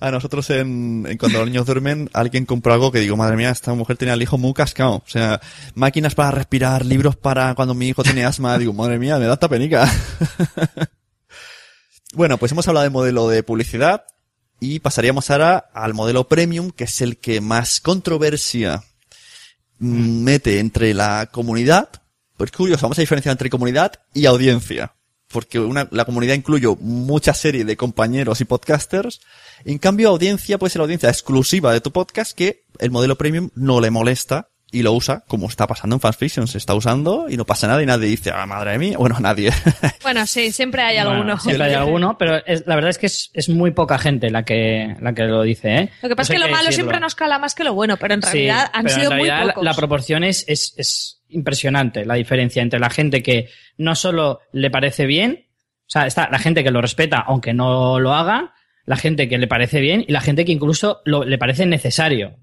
A 0.00 0.10
nosotros 0.10 0.48
en, 0.50 1.16
cuando 1.18 1.40
los 1.40 1.48
niños 1.48 1.66
duermen, 1.66 2.10
alguien 2.12 2.46
compró 2.46 2.72
algo 2.72 2.92
que 2.92 3.00
digo, 3.00 3.16
madre 3.16 3.36
mía, 3.36 3.50
esta 3.50 3.74
mujer 3.74 3.96
tenía 3.96 4.14
el 4.14 4.22
hijo 4.22 4.38
muy 4.38 4.52
cascado. 4.52 4.96
O 4.96 5.04
sea, 5.06 5.40
máquinas 5.74 6.14
para 6.14 6.30
respirar, 6.30 6.84
libros 6.84 7.16
para 7.16 7.54
cuando 7.54 7.74
mi 7.74 7.88
hijo 7.88 8.02
tiene 8.02 8.24
asma. 8.24 8.58
Digo, 8.58 8.72
madre 8.72 8.98
mía, 8.98 9.18
me 9.18 9.26
da 9.26 9.34
esta 9.34 9.48
penica. 9.48 9.90
bueno, 12.14 12.38
pues 12.38 12.52
hemos 12.52 12.66
hablado 12.68 12.84
del 12.84 12.92
modelo 12.92 13.28
de 13.28 13.42
publicidad 13.42 14.04
y 14.58 14.80
pasaríamos 14.80 15.30
ahora 15.30 15.70
al 15.72 15.94
modelo 15.94 16.28
premium, 16.28 16.70
que 16.70 16.84
es 16.84 17.00
el 17.00 17.18
que 17.18 17.40
más 17.40 17.80
controversia 17.80 18.82
mm, 19.78 20.22
mete 20.22 20.58
entre 20.58 20.94
la 20.94 21.28
comunidad. 21.30 21.88
Pues 22.36 22.50
curioso, 22.52 22.82
vamos 22.82 22.98
a 22.98 23.02
diferenciar 23.02 23.32
entre 23.32 23.50
comunidad 23.50 23.92
y 24.12 24.26
audiencia 24.26 24.95
porque 25.28 25.58
una, 25.58 25.88
la 25.90 26.04
comunidad 26.04 26.34
incluye 26.34 26.68
mucha 26.80 27.34
serie 27.34 27.64
de 27.64 27.76
compañeros 27.76 28.40
y 28.40 28.44
podcasters. 28.44 29.20
En 29.64 29.78
cambio, 29.78 30.08
audiencia 30.08 30.58
puede 30.58 30.70
ser 30.70 30.80
la 30.80 30.84
audiencia 30.84 31.08
exclusiva 31.08 31.72
de 31.72 31.80
tu 31.80 31.92
podcast 31.92 32.36
que 32.36 32.64
el 32.78 32.90
modelo 32.90 33.16
premium 33.16 33.50
no 33.54 33.80
le 33.80 33.90
molesta 33.90 34.50
y 34.70 34.82
lo 34.82 34.92
usa 34.92 35.24
como 35.26 35.48
está 35.48 35.66
pasando 35.66 35.96
en 35.96 36.00
Fanfiction. 36.00 36.48
Se 36.48 36.58
está 36.58 36.74
usando 36.74 37.26
y 37.28 37.36
no 37.36 37.44
pasa 37.44 37.68
nada 37.68 37.82
y 37.82 37.86
nadie 37.86 38.08
dice, 38.08 38.30
ah, 38.34 38.46
madre 38.46 38.78
mía. 38.78 38.96
Bueno, 39.06 39.18
nadie. 39.20 39.52
Bueno, 40.02 40.26
sí, 40.26 40.52
siempre 40.52 40.82
hay 40.82 40.98
alguno. 40.98 41.38
siempre 41.38 41.64
hay 41.64 41.74
alguno, 41.74 42.16
pero 42.18 42.42
la 42.66 42.74
verdad 42.74 42.90
es 42.90 42.98
que 42.98 43.06
es, 43.06 43.48
muy 43.48 43.70
poca 43.72 43.98
gente 43.98 44.30
la 44.30 44.44
que, 44.44 44.96
la 45.00 45.14
que 45.14 45.24
lo 45.24 45.42
dice, 45.42 45.76
¿eh? 45.76 45.90
Lo 46.02 46.08
que 46.08 46.16
pasa 46.16 46.32
es 46.32 46.40
que 46.40 46.46
lo 46.46 46.52
malo 46.52 46.70
siempre 46.72 47.00
nos 47.00 47.14
cala 47.14 47.38
más 47.38 47.54
que 47.54 47.64
lo 47.64 47.74
bueno, 47.74 47.96
pero 47.96 48.14
en 48.14 48.22
realidad 48.22 48.70
han 48.72 48.88
sido 48.88 49.10
muy 49.10 49.28
pocos. 49.30 49.64
La, 49.64 49.74
proporción 49.74 50.24
es, 50.24 50.44
es 50.48 51.16
impresionante 51.28 52.04
la 52.04 52.14
diferencia 52.14 52.62
entre 52.62 52.78
la 52.78 52.90
gente 52.90 53.22
que 53.22 53.48
no 53.78 53.94
solo 53.94 54.40
le 54.52 54.70
parece 54.70 55.06
bien, 55.06 55.46
o 55.86 55.90
sea, 55.90 56.06
está 56.06 56.28
la 56.30 56.38
gente 56.38 56.64
que 56.64 56.70
lo 56.70 56.80
respeta 56.80 57.18
aunque 57.18 57.52
no 57.52 58.00
lo 58.00 58.14
haga, 58.14 58.54
la 58.84 58.96
gente 58.96 59.28
que 59.28 59.38
le 59.38 59.48
parece 59.48 59.80
bien 59.80 60.04
y 60.06 60.12
la 60.12 60.20
gente 60.20 60.44
que 60.44 60.52
incluso 60.52 61.02
lo, 61.04 61.24
le 61.24 61.38
parece 61.38 61.66
necesario. 61.66 62.36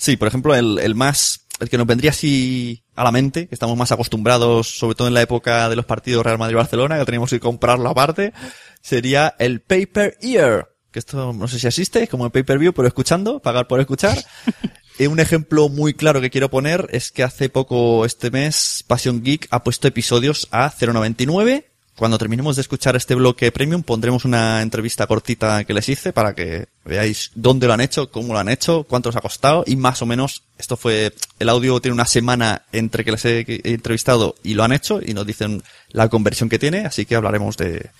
Sí, 0.00 0.16
por 0.16 0.28
ejemplo, 0.28 0.54
el, 0.54 0.78
el 0.78 0.94
más, 0.94 1.46
el 1.60 1.68
que 1.68 1.76
nos 1.76 1.86
vendría 1.86 2.10
así 2.10 2.84
a 2.96 3.04
la 3.04 3.12
mente, 3.12 3.48
que 3.48 3.54
estamos 3.54 3.76
más 3.76 3.92
acostumbrados, 3.92 4.78
sobre 4.78 4.94
todo 4.94 5.08
en 5.08 5.12
la 5.12 5.20
época 5.20 5.68
de 5.68 5.76
los 5.76 5.84
partidos 5.84 6.24
Real 6.24 6.38
Madrid-Barcelona, 6.38 6.98
que 6.98 7.04
teníamos 7.04 7.28
que 7.28 7.38
comprarlo 7.38 7.90
aparte, 7.90 8.32
sería 8.80 9.34
el 9.38 9.60
Paper 9.60 10.16
Ear. 10.22 10.70
Que 10.90 11.00
esto 11.00 11.34
no 11.34 11.46
sé 11.48 11.58
si 11.58 11.66
existe, 11.66 12.02
es 12.02 12.08
como 12.08 12.24
el 12.24 12.32
pay-per-view, 12.32 12.72
pero 12.72 12.88
escuchando, 12.88 13.40
pagar 13.40 13.68
por 13.68 13.78
escuchar. 13.78 14.16
un 15.06 15.20
ejemplo 15.20 15.68
muy 15.68 15.92
claro 15.92 16.22
que 16.22 16.30
quiero 16.30 16.50
poner 16.50 16.88
es 16.92 17.12
que 17.12 17.22
hace 17.22 17.50
poco 17.50 18.06
este 18.06 18.30
mes 18.30 18.82
Passion 18.86 19.22
Geek 19.22 19.48
ha 19.50 19.62
puesto 19.64 19.86
episodios 19.86 20.48
a 20.50 20.72
0.99 20.72 21.69
cuando 22.00 22.16
terminemos 22.16 22.56
de 22.56 22.62
escuchar 22.62 22.96
este 22.96 23.14
bloque 23.14 23.52
premium 23.52 23.82
pondremos 23.82 24.24
una 24.24 24.62
entrevista 24.62 25.06
cortita 25.06 25.64
que 25.64 25.74
les 25.74 25.86
hice 25.86 26.14
para 26.14 26.34
que 26.34 26.66
veáis 26.82 27.30
dónde 27.34 27.66
lo 27.66 27.74
han 27.74 27.82
hecho, 27.82 28.10
cómo 28.10 28.32
lo 28.32 28.38
han 28.38 28.48
hecho, 28.48 28.84
cuánto 28.84 29.10
os 29.10 29.16
ha 29.16 29.20
costado 29.20 29.64
y 29.66 29.76
más 29.76 30.00
o 30.00 30.06
menos 30.06 30.42
esto 30.56 30.78
fue, 30.78 31.12
el 31.38 31.50
audio 31.50 31.78
tiene 31.78 31.92
una 31.92 32.06
semana 32.06 32.62
entre 32.72 33.04
que 33.04 33.12
les 33.12 33.24
he 33.26 33.44
entrevistado 33.64 34.34
y 34.42 34.54
lo 34.54 34.64
han 34.64 34.72
hecho 34.72 35.00
y 35.04 35.12
nos 35.12 35.26
dicen 35.26 35.62
la 35.90 36.08
conversión 36.08 36.48
que 36.48 36.58
tiene, 36.58 36.86
así 36.86 37.04
que 37.04 37.16
hablaremos 37.16 37.58
de, 37.58 37.90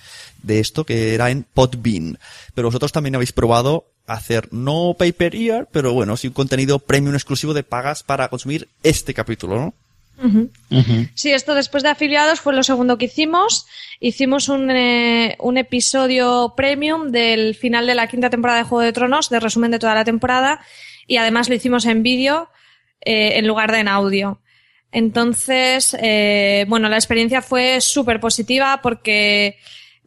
de 0.43 0.61
esto 0.61 0.87
que 0.87 1.13
era 1.13 1.31
en 1.31 1.43
Podbean. 1.43 2.19
Pero 2.55 2.69
vosotros 2.69 2.93
también 2.93 3.17
habéis 3.17 3.33
probado 3.33 3.85
hacer 4.07 4.49
no 4.51 4.97
pay 4.99 5.13
per 5.13 5.37
year, 5.37 5.69
pero 5.71 5.93
bueno, 5.93 6.17
sí 6.17 6.29
un 6.29 6.33
contenido 6.33 6.79
premium 6.79 7.17
exclusivo 7.17 7.53
de 7.53 7.65
pagas 7.65 8.03
para 8.03 8.29
consumir 8.29 8.67
este 8.83 9.13
capítulo, 9.13 9.57
¿no? 9.57 9.75
Sí, 11.15 11.33
esto 11.33 11.55
después 11.55 11.83
de 11.83 11.89
afiliados 11.89 12.41
fue 12.41 12.55
lo 12.55 12.63
segundo 12.63 12.99
que 12.99 13.07
hicimos. 13.07 13.67
Hicimos 14.01 14.49
un, 14.49 14.71
eh, 14.71 15.37
un, 15.39 15.57
episodio 15.57 16.55
premium 16.57 17.11
del 17.11 17.55
final 17.55 17.87
de 17.87 17.95
la 17.95 18.07
quinta 18.07 18.31
temporada 18.31 18.59
de 18.59 18.65
Juego 18.65 18.83
de 18.83 18.93
Tronos, 18.93 19.31
de 19.31 19.41
resumen 19.41 19.71
de 19.71 19.79
toda 19.79 19.95
la 19.95 20.05
temporada, 20.05 20.61
y 21.07 21.17
además 21.17 21.49
lo 21.49 21.55
hicimos 21.55 21.87
en 21.87 22.03
vídeo 22.03 22.51
eh, 23.01 23.39
en 23.39 23.47
lugar 23.47 23.73
de 23.73 23.79
en 23.79 23.89
audio. 23.89 24.41
Entonces, 24.93 25.97
eh, 26.01 26.67
bueno, 26.69 26.89
la 26.89 26.97
experiencia 26.97 27.43
fue 27.43 27.81
súper 27.81 28.21
positiva 28.21 28.81
porque 28.83 29.57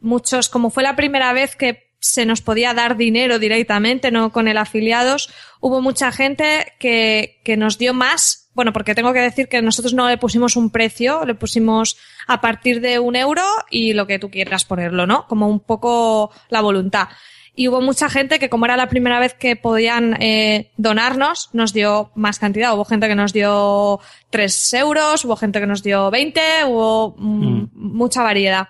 muchos, 0.00 0.48
como 0.48 0.70
fue 0.70 0.82
la 0.82 0.94
primera 0.94 1.32
vez 1.32 1.56
que 1.56 1.84
se 1.98 2.26
nos 2.26 2.42
podía 2.42 2.74
dar 2.74 2.96
dinero 2.96 3.38
directamente, 3.38 4.10
no 4.10 4.30
con 4.30 4.46
el 4.46 4.58
afiliados, 4.58 5.32
hubo 5.60 5.80
mucha 5.80 6.12
gente 6.12 6.74
que, 6.78 7.40
que 7.44 7.56
nos 7.56 7.78
dio 7.78 7.94
más 7.94 8.43
bueno, 8.54 8.72
porque 8.72 8.94
tengo 8.94 9.12
que 9.12 9.20
decir 9.20 9.48
que 9.48 9.60
nosotros 9.62 9.94
no 9.94 10.08
le 10.08 10.18
pusimos 10.18 10.56
un 10.56 10.70
precio, 10.70 11.24
le 11.24 11.34
pusimos 11.34 11.96
a 12.26 12.40
partir 12.40 12.80
de 12.80 12.98
un 12.98 13.16
euro 13.16 13.42
y 13.70 13.92
lo 13.92 14.06
que 14.06 14.18
tú 14.18 14.30
quieras 14.30 14.64
ponerlo, 14.64 15.06
¿no? 15.06 15.26
Como 15.26 15.48
un 15.48 15.60
poco 15.60 16.30
la 16.48 16.60
voluntad. 16.60 17.08
Y 17.56 17.68
hubo 17.68 17.80
mucha 17.80 18.08
gente 18.08 18.38
que 18.38 18.48
como 18.48 18.64
era 18.64 18.76
la 18.76 18.88
primera 18.88 19.20
vez 19.20 19.34
que 19.34 19.54
podían 19.54 20.20
eh, 20.20 20.72
donarnos, 20.76 21.50
nos 21.52 21.72
dio 21.72 22.10
más 22.16 22.40
cantidad. 22.40 22.74
Hubo 22.74 22.84
gente 22.84 23.06
que 23.06 23.14
nos 23.14 23.32
dio 23.32 24.00
3 24.30 24.74
euros, 24.74 25.24
hubo 25.24 25.36
gente 25.36 25.60
que 25.60 25.66
nos 25.66 25.82
dio 25.82 26.10
20, 26.10 26.40
hubo 26.66 27.14
mm, 27.16 27.46
mm. 27.46 27.70
mucha 27.72 28.22
variedad. 28.22 28.68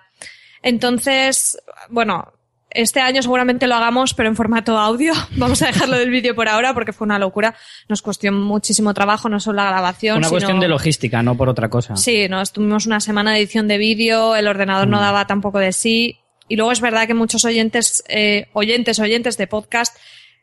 Entonces, 0.61 1.57
bueno, 1.89 2.33
este 2.75 2.99
año 2.99 3.21
seguramente 3.21 3.67
lo 3.67 3.75
hagamos, 3.75 4.13
pero 4.13 4.29
en 4.29 4.35
formato 4.35 4.77
audio. 4.77 5.13
Vamos 5.37 5.61
a 5.61 5.67
dejarlo 5.67 5.97
del 5.97 6.09
vídeo 6.09 6.35
por 6.35 6.47
ahora 6.47 6.73
porque 6.73 6.93
fue 6.93 7.05
una 7.05 7.17
locura. 7.17 7.55
Nos 7.87 8.01
costó 8.01 8.31
muchísimo 8.31 8.93
trabajo, 8.93 9.29
no 9.29 9.39
solo 9.39 9.57
la 9.57 9.69
grabación. 9.69 10.17
Una 10.17 10.29
cuestión 10.29 10.59
de 10.59 10.67
logística, 10.67 11.23
no 11.23 11.35
por 11.35 11.49
otra 11.49 11.69
cosa. 11.69 11.95
Sí, 11.95 12.27
nos 12.29 12.51
tuvimos 12.51 12.85
una 12.85 12.99
semana 12.99 13.33
de 13.33 13.39
edición 13.39 13.67
de 13.67 13.77
vídeo, 13.77 14.35
el 14.35 14.47
ordenador 14.47 14.87
no 14.87 14.97
mm. 14.97 15.01
daba 15.01 15.27
tampoco 15.27 15.59
de 15.59 15.73
sí. 15.73 16.19
Y 16.47 16.57
luego 16.57 16.71
es 16.71 16.81
verdad 16.81 17.07
que 17.07 17.13
muchos 17.13 17.43
oyentes, 17.45 18.03
eh, 18.07 18.47
oyentes, 18.53 18.99
oyentes 18.99 19.37
de 19.37 19.47
podcast, 19.47 19.97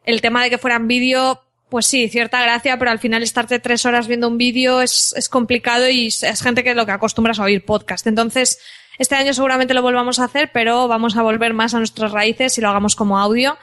el 0.05 0.21
tema 0.21 0.43
de 0.43 0.51
que 0.51 0.59
fueran 0.59 0.89
vídeo, 0.89 1.43
pues 1.73 1.87
sí, 1.87 2.11
cierta 2.11 2.43
gracia, 2.43 2.79
pero 2.79 2.91
al 2.91 2.99
final 2.99 3.23
estarte 3.23 3.59
tres 3.59 3.87
horas 3.87 4.07
viendo 4.07 4.29
un 4.29 4.37
vídeo 4.37 4.83
es, 4.83 5.15
es 5.17 5.31
complicado 5.31 5.89
y 5.89 6.09
es 6.09 6.43
gente 6.43 6.63
que 6.63 6.75
lo 6.75 6.85
que 6.85 6.93
acostumbras 6.93 7.41
a 7.41 7.45
oír 7.45 7.65
podcast. 7.65 8.07
Entonces, 8.07 8.59
este 8.99 9.15
año 9.15 9.33
seguramente 9.33 9.73
lo 9.73 9.81
volvamos 9.81 10.19
a 10.19 10.25
hacer, 10.25 10.51
pero 10.53 10.87
vamos 10.87 11.17
a 11.17 11.23
volver 11.23 11.55
más 11.55 11.73
a 11.73 11.79
nuestras 11.79 12.13
raíces 12.13 12.59
y 12.59 12.61
lo 12.61 12.69
hagamos 12.69 12.95
como 12.95 13.19
audio, 13.19 13.57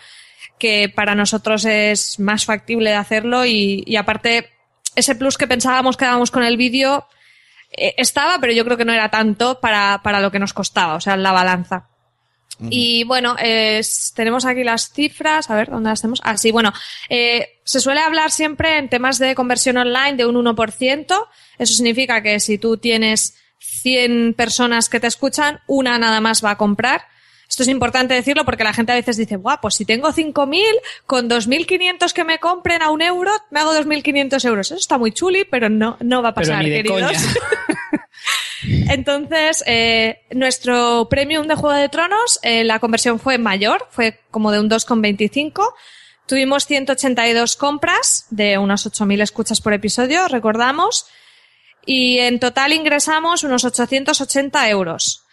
que 0.58 0.90
para 0.90 1.14
nosotros 1.14 1.66
es 1.66 2.20
más 2.20 2.46
factible 2.46 2.90
de 2.90 2.96
hacerlo 2.96 3.46
y, 3.46 3.84
y 3.86 3.96
aparte 3.96 4.50
ese 4.96 5.14
plus 5.14 5.38
que 5.38 5.46
pensábamos 5.46 5.96
que 5.96 6.06
dábamos 6.06 6.32
con 6.32 6.42
el 6.42 6.58
vídeo 6.58 7.06
eh, 7.70 7.94
estaba, 7.96 8.40
pero 8.40 8.54
yo 8.54 8.66
creo 8.66 8.76
que 8.76 8.86
no 8.86 8.94
era 8.94 9.12
tanto 9.12 9.60
para, 9.60 10.02
para 10.02 10.20
lo 10.20 10.32
que 10.32 10.40
nos 10.40 10.54
costaba, 10.54 10.96
o 10.96 11.00
sea, 11.00 11.16
la 11.16 11.32
balanza. 11.32 11.89
Y 12.70 13.04
bueno, 13.06 13.36
tenemos 14.16 14.46
aquí 14.46 14.64
las 14.64 14.92
cifras, 14.92 15.50
a 15.50 15.56
ver, 15.56 15.70
¿dónde 15.70 15.90
las 15.90 16.02
tenemos? 16.02 16.22
Ah, 16.24 16.38
sí, 16.38 16.52
bueno, 16.52 16.74
eh, 17.10 17.60
se 17.64 17.80
suele 17.80 18.02
hablar 18.02 18.32
siempre 18.32 18.78
en 18.78 18.90
temas 18.90 19.20
de 19.20 19.36
conversión 19.36 19.78
online 19.78 20.16
de 20.16 20.26
un 20.26 20.36
1%. 20.36 21.28
Eso 21.58 21.74
significa 21.74 22.22
que 22.22 22.40
si 22.40 22.58
tú 22.58 22.78
tienes 22.78 23.36
100 23.60 24.34
personas 24.34 24.90
que 24.90 25.00
te 25.00 25.08
escuchan, 25.08 25.60
una 25.68 25.98
nada 25.98 26.22
más 26.22 26.44
va 26.44 26.52
a 26.52 26.58
comprar. 26.58 27.04
Esto 27.50 27.64
es 27.64 27.70
importante 27.70 28.14
decirlo 28.14 28.46
porque 28.46 28.64
la 28.64 28.74
gente 28.74 28.92
a 28.92 28.96
veces 28.96 29.18
dice, 29.18 29.36
guau, 29.36 29.58
pues 29.60 29.74
si 29.74 29.84
tengo 29.84 30.10
5.000, 30.10 30.62
con 31.08 31.28
2.500 31.28 32.14
que 32.14 32.24
me 32.24 32.38
compren 32.38 32.84
a 32.84 32.92
un 32.92 33.02
euro, 33.02 33.32
me 33.50 33.60
hago 33.60 33.74
2.500 33.74 34.46
euros. 34.46 34.68
Eso 34.68 34.76
está 34.76 35.00
muy 35.00 35.12
chuli, 35.12 35.46
pero 35.46 35.68
no, 35.68 35.98
no 36.00 36.22
va 36.22 36.30
a 36.30 36.34
pasar, 36.36 36.64
queridos. 36.64 37.12
Entonces, 38.64 39.64
eh, 39.66 40.22
nuestro 40.32 41.08
premium 41.10 41.48
de 41.48 41.56
Juego 41.56 41.76
de 41.76 41.90
Tronos, 41.90 42.40
eh, 42.44 42.64
la 42.64 42.80
conversión 42.80 43.20
fue 43.20 43.38
mayor, 43.38 43.88
fue 43.92 44.20
como 44.32 44.52
de 44.52 44.60
un 44.60 44.70
2,25. 44.70 45.74
Tuvimos 46.26 46.66
182 46.66 47.56
compras 47.56 48.28
de 48.30 48.58
unos 48.58 48.86
8.000 48.86 49.22
escuchas 49.22 49.62
por 49.62 49.74
episodio, 49.74 50.28
recordamos 50.28 51.08
y 51.86 52.20
en 52.20 52.40
total 52.40 52.74
ingresamos 52.74 53.44
unos 53.44 53.66
880 53.66 54.70
euros. 54.70 55.26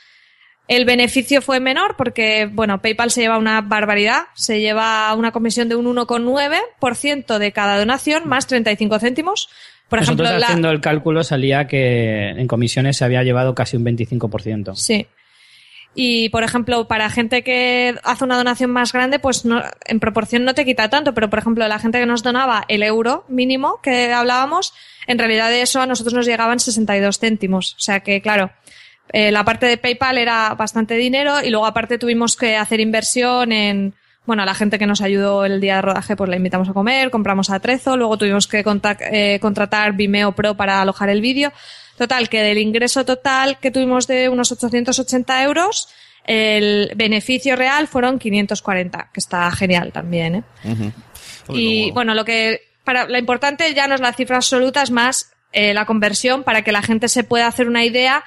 El 0.68 0.85
beneficio 0.85 1.43
fue 1.43 1.61
menor 1.61 1.97
porque, 1.97 2.49
bueno, 2.51 2.83
PayPal 2.83 3.11
se 3.11 3.20
lleva 3.20 3.39
una 3.39 3.61
barbaridad, 3.61 4.24
se 4.35 4.61
lleva 4.61 5.14
una 5.14 5.31
comisión 5.31 5.68
de 5.68 5.77
un 5.77 5.87
1,9% 5.87 7.39
de 7.39 7.53
cada 7.53 7.79
donación 7.79 8.27
más 8.27 8.47
35 8.49 8.99
céntimos. 8.99 9.49
Por 9.89 10.01
Nosotros 10.01 10.28
ejemplo, 10.28 10.47
haciendo 10.47 10.70
el 10.70 10.80
cálculo 10.80 11.22
salía 11.22 11.66
que 11.66 12.30
en 12.30 12.47
comisiones 12.49 12.97
se 12.97 13.05
había 13.05 13.22
llevado 13.22 13.55
casi 13.55 13.76
un 13.76 13.84
25%. 13.84 14.74
Sí. 14.74 15.07
Y, 15.99 16.28
por 16.28 16.43
ejemplo, 16.43 16.87
para 16.89 17.09
gente 17.09 17.43
que 17.43 17.95
hace 18.03 18.24
una 18.24 18.37
donación 18.37 18.70
más 18.70 18.93
grande, 18.93 19.18
pues 19.18 19.47
no, 19.47 19.62
en 19.87 19.99
proporción 19.99 20.45
no 20.45 20.55
te 20.55 20.66
quita 20.66 20.91
tanto, 20.91 21.14
pero, 21.14 21.30
por 21.30 21.39
ejemplo, 21.39 21.66
la 21.66 21.78
gente 21.78 21.99
que 21.99 22.05
nos 22.05 22.22
donaba 22.22 22.64
el 22.68 22.82
euro 22.82 23.24
mínimo 23.28 23.80
que 23.82 24.12
hablábamos, 24.12 24.74
en 25.07 25.18
realidad 25.18 25.49
de 25.49 25.62
eso 25.62 25.80
a 25.80 25.87
nosotros 25.87 26.12
nos 26.12 26.26
llegaban 26.26 26.61
62 26.61 27.18
céntimos. 27.18 27.74
O 27.76 27.80
sea 27.80 28.01
que, 28.01 28.20
claro, 28.20 28.51
eh, 29.12 29.30
la 29.30 29.45
parte 29.45 29.66
de 29.66 29.78
PayPal 29.78 30.18
era 30.18 30.55
bastante 30.55 30.97
dinero 30.97 31.43
y 31.43 31.49
luego 31.49 31.64
aparte 31.64 31.97
tuvimos 31.97 32.37
que 32.37 32.57
hacer 32.57 32.80
inversión 32.80 33.53
en, 33.53 33.95
bueno, 34.27 34.43
a 34.43 34.47
la 34.47 34.55
gente 34.55 34.79
que 34.79 34.87
nos 34.87 35.01
ayudó 35.01 35.45
el 35.45 35.61
día 35.61 35.77
de 35.77 35.83
rodaje, 35.83 36.16
pues 36.16 36.29
la 36.29 36.37
invitamos 36.37 36.68
a 36.68 36.72
comer, 36.72 37.11
compramos 37.11 37.51
atrezo, 37.51 37.97
luego 37.97 38.18
tuvimos 38.18 38.47
que 38.47 38.64
eh, 39.11 39.39
contratar 39.41 39.93
Vimeo 39.93 40.33
Pro 40.33 40.57
para 40.57 40.83
alojar 40.83 41.09
el 41.09 41.20
vídeo. 41.20 41.53
Total, 41.97 42.29
que 42.29 42.43
del 42.43 42.59
ingreso 42.59 43.05
total 43.05 43.59
que 43.59 43.70
tuvimos 43.70 44.07
de 44.07 44.29
unos 44.29 44.53
880 44.53 45.43
euros, 45.45 45.89
el 46.27 46.93
beneficio 46.95 47.57
real 47.57 47.89
fueron 47.89 48.18
540, 48.18 49.11
que 49.12 49.20
está 49.20 49.51
genial 49.53 49.93
también, 49.93 50.35
¿eh? 50.37 50.45
Y 51.49 51.93
bueno, 51.93 52.14
lo 52.14 52.24
que 52.24 52.62
para, 52.85 53.07
lo 53.07 53.16
importante 53.16 53.72
ya 53.72 53.87
no 53.87 53.95
es 53.95 54.01
la 54.01 54.12
cifra 54.12 54.37
absoluta, 54.37 54.83
es 54.83 54.91
más 54.91 55.33
eh, 55.53 55.72
la 55.72 55.87
conversión 55.87 56.43
para 56.43 56.62
que 56.62 56.72
la 56.72 56.83
gente 56.83 57.09
se 57.09 57.24
pueda 57.24 57.47
hacer 57.47 57.68
una 57.68 57.85
idea 57.85 58.24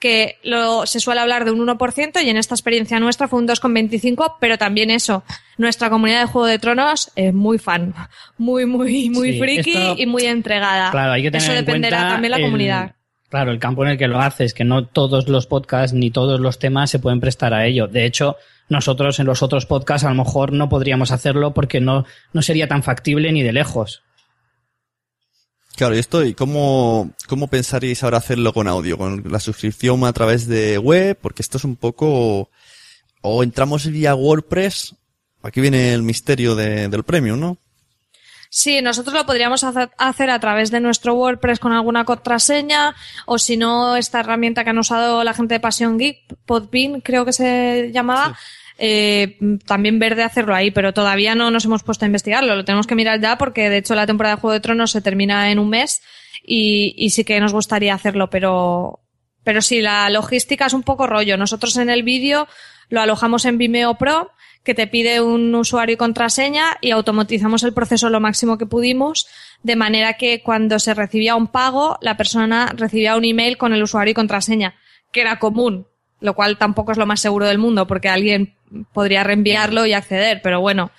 que 0.00 0.38
lo, 0.42 0.86
se 0.86 0.98
suele 0.98 1.20
hablar 1.20 1.44
de 1.44 1.52
un 1.52 1.64
1% 1.64 2.24
y 2.24 2.28
en 2.30 2.36
esta 2.36 2.54
experiencia 2.54 2.98
nuestra 2.98 3.28
fue 3.28 3.38
un 3.38 3.46
2,25, 3.46 4.36
pero 4.40 4.58
también 4.58 4.90
eso, 4.90 5.22
nuestra 5.58 5.90
comunidad 5.90 6.20
de 6.20 6.26
Juego 6.26 6.46
de 6.46 6.58
Tronos 6.58 7.12
es 7.14 7.32
muy 7.32 7.58
fan, 7.58 7.94
muy, 8.38 8.66
muy, 8.66 9.10
muy 9.10 9.38
friki 9.38 9.94
y 9.98 10.06
muy 10.06 10.24
entregada. 10.24 10.90
Claro, 10.90 11.12
hay 11.12 11.22
que 11.22 11.30
tener 11.30 11.44
eso 11.44 11.52
dependerá 11.52 12.08
también 12.08 12.30
la 12.30 12.40
comunidad. 12.40 12.94
Claro, 13.28 13.52
el 13.52 13.60
campo 13.60 13.84
en 13.84 13.92
el 13.92 13.98
que 13.98 14.08
lo 14.08 14.18
haces, 14.18 14.54
que 14.54 14.64
no 14.64 14.86
todos 14.86 15.28
los 15.28 15.46
podcasts 15.46 15.94
ni 15.94 16.10
todos 16.10 16.40
los 16.40 16.58
temas 16.58 16.90
se 16.90 16.98
pueden 16.98 17.20
prestar 17.20 17.54
a 17.54 17.64
ello. 17.64 17.86
De 17.86 18.04
hecho, 18.04 18.36
nosotros 18.68 19.20
en 19.20 19.26
los 19.26 19.42
otros 19.42 19.66
podcasts 19.66 20.04
a 20.04 20.08
lo 20.08 20.16
mejor 20.16 20.52
no 20.52 20.68
podríamos 20.68 21.12
hacerlo 21.12 21.52
porque 21.54 21.80
no, 21.80 22.06
no 22.32 22.42
sería 22.42 22.66
tan 22.66 22.82
factible 22.82 23.30
ni 23.30 23.44
de 23.44 23.52
lejos. 23.52 24.02
Claro, 25.76 25.94
y 25.94 25.98
esto, 25.98 26.24
¿y 26.24 26.34
cómo, 26.34 27.10
cómo 27.26 27.48
pensaríais 27.48 28.02
ahora 28.02 28.18
hacerlo 28.18 28.52
con 28.52 28.68
audio? 28.68 28.98
¿Con 28.98 29.24
la 29.30 29.40
suscripción 29.40 30.04
a 30.04 30.12
través 30.12 30.46
de 30.46 30.78
web? 30.78 31.18
Porque 31.20 31.42
esto 31.42 31.56
es 31.58 31.64
un 31.64 31.76
poco, 31.76 32.50
o 33.22 33.42
entramos 33.42 33.86
vía 33.86 34.14
WordPress, 34.14 34.94
aquí 35.42 35.60
viene 35.60 35.94
el 35.94 36.02
misterio 36.02 36.54
de, 36.54 36.88
del 36.88 37.04
premium, 37.04 37.40
¿no? 37.40 37.58
Sí, 38.52 38.82
nosotros 38.82 39.14
lo 39.14 39.24
podríamos 39.24 39.62
hacer 39.62 40.30
a 40.30 40.40
través 40.40 40.72
de 40.72 40.80
nuestro 40.80 41.14
WordPress 41.14 41.60
con 41.60 41.72
alguna 41.72 42.04
contraseña, 42.04 42.96
o 43.24 43.38
si 43.38 43.56
no, 43.56 43.94
esta 43.94 44.20
herramienta 44.20 44.64
que 44.64 44.70
han 44.70 44.78
usado 44.78 45.22
la 45.22 45.34
gente 45.34 45.54
de 45.54 45.60
Passion 45.60 45.98
Geek, 45.98 46.34
Podbean, 46.46 47.00
creo 47.00 47.24
que 47.24 47.32
se 47.32 47.92
llamaba, 47.92 48.36
eh, 48.82 49.36
también 49.66 49.98
ver 49.98 50.16
de 50.16 50.22
hacerlo 50.22 50.54
ahí, 50.54 50.70
pero 50.70 50.94
todavía 50.94 51.34
no 51.34 51.50
nos 51.50 51.66
hemos 51.66 51.82
puesto 51.82 52.06
a 52.06 52.08
investigarlo. 52.08 52.56
Lo 52.56 52.64
tenemos 52.64 52.86
que 52.86 52.94
mirar 52.94 53.20
ya 53.20 53.36
porque 53.36 53.68
de 53.68 53.76
hecho 53.76 53.94
la 53.94 54.06
temporada 54.06 54.36
de 54.36 54.40
Juego 54.40 54.54
de 54.54 54.60
Tronos 54.60 54.90
se 54.90 55.02
termina 55.02 55.50
en 55.50 55.58
un 55.58 55.68
mes 55.68 56.00
y, 56.42 56.94
y 56.96 57.10
sí 57.10 57.24
que 57.24 57.38
nos 57.40 57.52
gustaría 57.52 57.92
hacerlo, 57.92 58.30
pero, 58.30 59.00
pero 59.44 59.60
sí, 59.60 59.82
la 59.82 60.08
logística 60.08 60.64
es 60.64 60.72
un 60.72 60.82
poco 60.82 61.06
rollo. 61.06 61.36
Nosotros 61.36 61.76
en 61.76 61.90
el 61.90 62.02
vídeo 62.02 62.48
lo 62.88 63.02
alojamos 63.02 63.44
en 63.44 63.58
Vimeo 63.58 63.96
Pro, 63.96 64.30
que 64.64 64.74
te 64.74 64.86
pide 64.86 65.20
un 65.20 65.54
usuario 65.54 65.94
y 65.94 65.98
contraseña 65.98 66.78
y 66.80 66.90
automatizamos 66.90 67.62
el 67.64 67.74
proceso 67.74 68.08
lo 68.08 68.18
máximo 68.20 68.56
que 68.56 68.64
pudimos, 68.64 69.26
de 69.62 69.76
manera 69.76 70.14
que 70.14 70.42
cuando 70.42 70.78
se 70.78 70.94
recibía 70.94 71.36
un 71.36 71.48
pago, 71.48 71.98
la 72.00 72.16
persona 72.16 72.72
recibía 72.74 73.16
un 73.16 73.26
email 73.26 73.58
con 73.58 73.74
el 73.74 73.82
usuario 73.82 74.12
y 74.12 74.14
contraseña, 74.14 74.74
que 75.12 75.20
era 75.20 75.38
común, 75.38 75.86
lo 76.20 76.34
cual 76.34 76.56
tampoco 76.56 76.92
es 76.92 76.98
lo 76.98 77.06
más 77.06 77.20
seguro 77.20 77.46
del 77.46 77.58
mundo, 77.58 77.86
porque 77.86 78.08
alguien 78.08 78.54
podría 78.92 79.24
reenviarlo 79.24 79.86
y 79.86 79.92
acceder, 79.92 80.40
pero 80.42 80.60
bueno, 80.60 80.90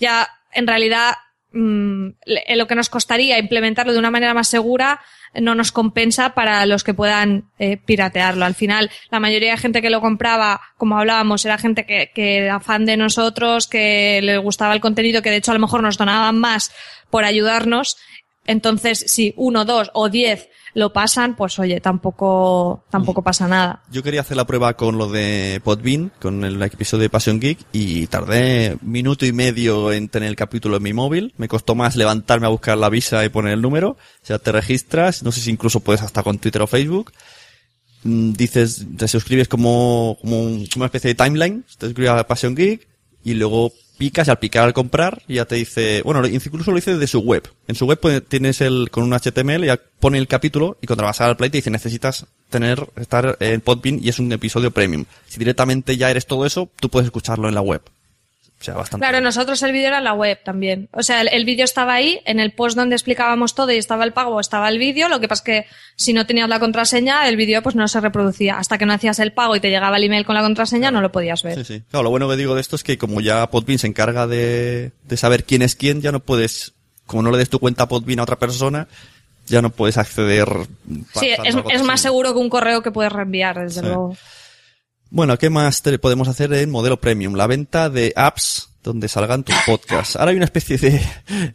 ya 0.00 0.28
en 0.52 0.66
realidad 0.66 1.14
mm, 1.52 2.08
lo 2.54 2.66
que 2.66 2.74
nos 2.74 2.88
costaría 2.88 3.38
implementarlo 3.38 3.92
de 3.92 3.98
una 3.98 4.10
manera 4.10 4.34
más 4.34 4.48
segura 4.48 5.00
no 5.34 5.54
nos 5.54 5.72
compensa 5.72 6.34
para 6.34 6.64
los 6.66 6.84
que 6.84 6.94
puedan 6.94 7.50
eh, 7.58 7.76
piratearlo. 7.76 8.44
Al 8.44 8.54
final, 8.54 8.90
la 9.10 9.20
mayoría 9.20 9.52
de 9.52 9.58
gente 9.58 9.82
que 9.82 9.90
lo 9.90 10.00
compraba, 10.00 10.60
como 10.76 10.98
hablábamos, 10.98 11.44
era 11.44 11.58
gente 11.58 11.84
que, 11.84 12.10
que 12.14 12.38
era 12.38 12.60
fan 12.60 12.86
de 12.86 12.96
nosotros, 12.96 13.66
que 13.66 14.20
le 14.22 14.38
gustaba 14.38 14.74
el 14.74 14.80
contenido, 14.80 15.22
que 15.22 15.30
de 15.30 15.36
hecho 15.36 15.50
a 15.50 15.54
lo 15.54 15.60
mejor 15.60 15.82
nos 15.82 15.98
donaban 15.98 16.38
más 16.38 16.72
por 17.10 17.24
ayudarnos. 17.24 17.98
Entonces, 18.46 19.04
si 19.06 19.34
uno, 19.36 19.64
dos 19.64 19.90
o 19.92 20.08
diez 20.08 20.48
lo 20.78 20.92
pasan, 20.92 21.34
pues 21.36 21.58
oye, 21.58 21.80
tampoco, 21.80 22.84
tampoco 22.90 23.22
pasa 23.22 23.48
nada. 23.48 23.82
Yo 23.90 24.02
quería 24.02 24.20
hacer 24.22 24.36
la 24.36 24.46
prueba 24.46 24.74
con 24.74 24.96
lo 24.96 25.08
de 25.10 25.60
Podbean, 25.64 26.12
con 26.20 26.44
el 26.44 26.62
episodio 26.62 27.02
de 27.02 27.10
Passion 27.10 27.40
Geek, 27.40 27.58
y 27.72 28.06
tardé 28.06 28.76
minuto 28.82 29.26
y 29.26 29.32
medio 29.32 29.92
en 29.92 30.08
tener 30.08 30.28
el 30.28 30.36
capítulo 30.36 30.76
en 30.76 30.82
mi 30.84 30.92
móvil. 30.92 31.34
Me 31.36 31.48
costó 31.48 31.74
más 31.74 31.96
levantarme 31.96 32.46
a 32.46 32.50
buscar 32.50 32.78
la 32.78 32.88
visa 32.88 33.24
y 33.24 33.28
poner 33.28 33.52
el 33.54 33.60
número. 33.62 33.90
O 33.90 33.96
sea, 34.26 34.38
te 34.38 34.52
registras, 34.52 35.22
no 35.22 35.32
sé 35.32 35.40
si 35.40 35.50
incluso 35.50 35.80
puedes 35.80 36.02
hasta 36.02 36.22
con 36.22 36.38
Twitter 36.38 36.62
o 36.62 36.66
Facebook. 36.66 37.12
Mm, 38.04 38.32
Dices, 38.34 38.86
te 38.96 39.08
suscribes 39.08 39.48
como, 39.48 40.16
como 40.20 40.40
un- 40.42 40.66
como 40.66 40.82
una 40.82 40.86
especie 40.86 41.08
de 41.12 41.14
timeline, 41.16 41.64
te 41.78 41.86
suscribes 41.86 42.12
a 42.12 42.26
Passion 42.26 42.54
Geek, 42.54 42.86
y 43.24 43.34
luego 43.34 43.72
picas 43.98 44.28
y 44.28 44.30
al 44.30 44.38
picar 44.38 44.64
al 44.64 44.72
comprar 44.72 45.22
ya 45.28 45.44
te 45.44 45.56
dice, 45.56 46.02
bueno, 46.02 46.26
incluso 46.26 46.70
lo 46.70 46.76
dice 46.76 46.96
de 46.96 47.06
su 47.06 47.20
web. 47.20 47.48
En 47.66 47.74
su 47.74 47.84
web 47.86 48.24
tienes 48.26 48.60
el, 48.60 48.90
con 48.90 49.04
un 49.04 49.12
HTML 49.12 49.66
ya 49.66 49.78
pone 50.00 50.16
el 50.18 50.28
capítulo 50.28 50.78
y 50.80 50.86
cuando 50.86 51.04
vas 51.04 51.20
al 51.20 51.36
play 51.36 51.50
te 51.50 51.58
dice 51.58 51.70
necesitas 51.70 52.26
tener, 52.48 52.88
estar 52.96 53.36
en 53.40 53.60
Podbean 53.60 53.98
y 54.02 54.08
es 54.08 54.18
un 54.18 54.32
episodio 54.32 54.70
premium. 54.70 55.04
Si 55.26 55.38
directamente 55.38 55.96
ya 55.96 56.10
eres 56.10 56.26
todo 56.26 56.46
eso, 56.46 56.70
tú 56.80 56.88
puedes 56.88 57.06
escucharlo 57.06 57.48
en 57.48 57.54
la 57.54 57.60
web. 57.60 57.82
O 58.60 58.64
sea, 58.64 58.74
bastante. 58.74 59.04
Claro, 59.06 59.20
nosotros 59.20 59.62
el 59.62 59.70
vídeo 59.70 59.86
era 59.86 59.98
en 59.98 60.04
la 60.04 60.14
web 60.14 60.40
también. 60.42 60.88
O 60.92 61.04
sea, 61.04 61.20
el, 61.20 61.28
el 61.28 61.44
vídeo 61.44 61.64
estaba 61.64 61.94
ahí, 61.94 62.20
en 62.24 62.40
el 62.40 62.50
post 62.52 62.76
donde 62.76 62.96
explicábamos 62.96 63.54
todo 63.54 63.70
y 63.70 63.76
estaba 63.76 64.02
el 64.04 64.12
pago, 64.12 64.40
estaba 64.40 64.68
el 64.68 64.78
vídeo. 64.78 65.08
Lo 65.08 65.20
que 65.20 65.28
pasa 65.28 65.40
es 65.40 65.44
que 65.44 65.66
si 65.94 66.12
no 66.12 66.26
tenías 66.26 66.48
la 66.48 66.58
contraseña, 66.58 67.28
el 67.28 67.36
vídeo 67.36 67.62
pues 67.62 67.76
no 67.76 67.86
se 67.86 68.00
reproducía. 68.00 68.58
Hasta 68.58 68.76
que 68.76 68.84
no 68.84 68.92
hacías 68.92 69.20
el 69.20 69.32
pago 69.32 69.54
y 69.54 69.60
te 69.60 69.70
llegaba 69.70 69.96
el 69.96 70.02
email 70.04 70.26
con 70.26 70.34
la 70.34 70.42
contraseña, 70.42 70.90
no 70.90 71.00
lo 71.00 71.12
podías 71.12 71.42
ver. 71.44 71.64
Sí, 71.64 71.64
sí. 71.76 71.82
Claro, 71.90 72.02
lo 72.02 72.10
bueno 72.10 72.28
que 72.28 72.36
digo 72.36 72.56
de 72.56 72.60
esto 72.60 72.74
es 72.74 72.82
que 72.82 72.98
como 72.98 73.20
ya 73.20 73.48
Podbean 73.48 73.78
se 73.78 73.86
encarga 73.86 74.26
de, 74.26 74.90
de 75.04 75.16
saber 75.16 75.44
quién 75.44 75.62
es 75.62 75.76
quién, 75.76 76.00
ya 76.02 76.10
no 76.10 76.18
puedes, 76.18 76.72
como 77.06 77.22
no 77.22 77.30
le 77.30 77.38
des 77.38 77.50
tu 77.50 77.60
cuenta 77.60 77.84
a 77.84 77.88
Podbean 77.88 78.18
a 78.18 78.24
otra 78.24 78.40
persona, 78.40 78.88
ya 79.46 79.62
no 79.62 79.70
puedes 79.70 79.98
acceder. 79.98 80.48
Sí, 81.14 81.30
es, 81.44 81.82
más 81.84 82.00
seguro 82.00 82.32
que 82.34 82.40
un 82.40 82.50
correo 82.50 82.82
que 82.82 82.90
puedes 82.90 83.12
reenviar, 83.12 83.60
desde 83.60 83.80
Sí. 83.80 83.86
luego. 83.86 84.16
Bueno, 85.10 85.38
¿qué 85.38 85.48
más 85.50 85.82
te- 85.82 85.98
podemos 85.98 86.28
hacer 86.28 86.52
en 86.52 86.70
modelo 86.70 87.00
premium? 87.00 87.34
La 87.34 87.46
venta 87.46 87.88
de 87.88 88.12
apps 88.14 88.70
donde 88.82 89.08
salgan 89.08 89.42
tus 89.42 89.54
podcasts. 89.66 90.16
Ahora 90.16 90.30
hay 90.30 90.36
una 90.36 90.44
especie 90.44 90.78
de, 90.78 91.00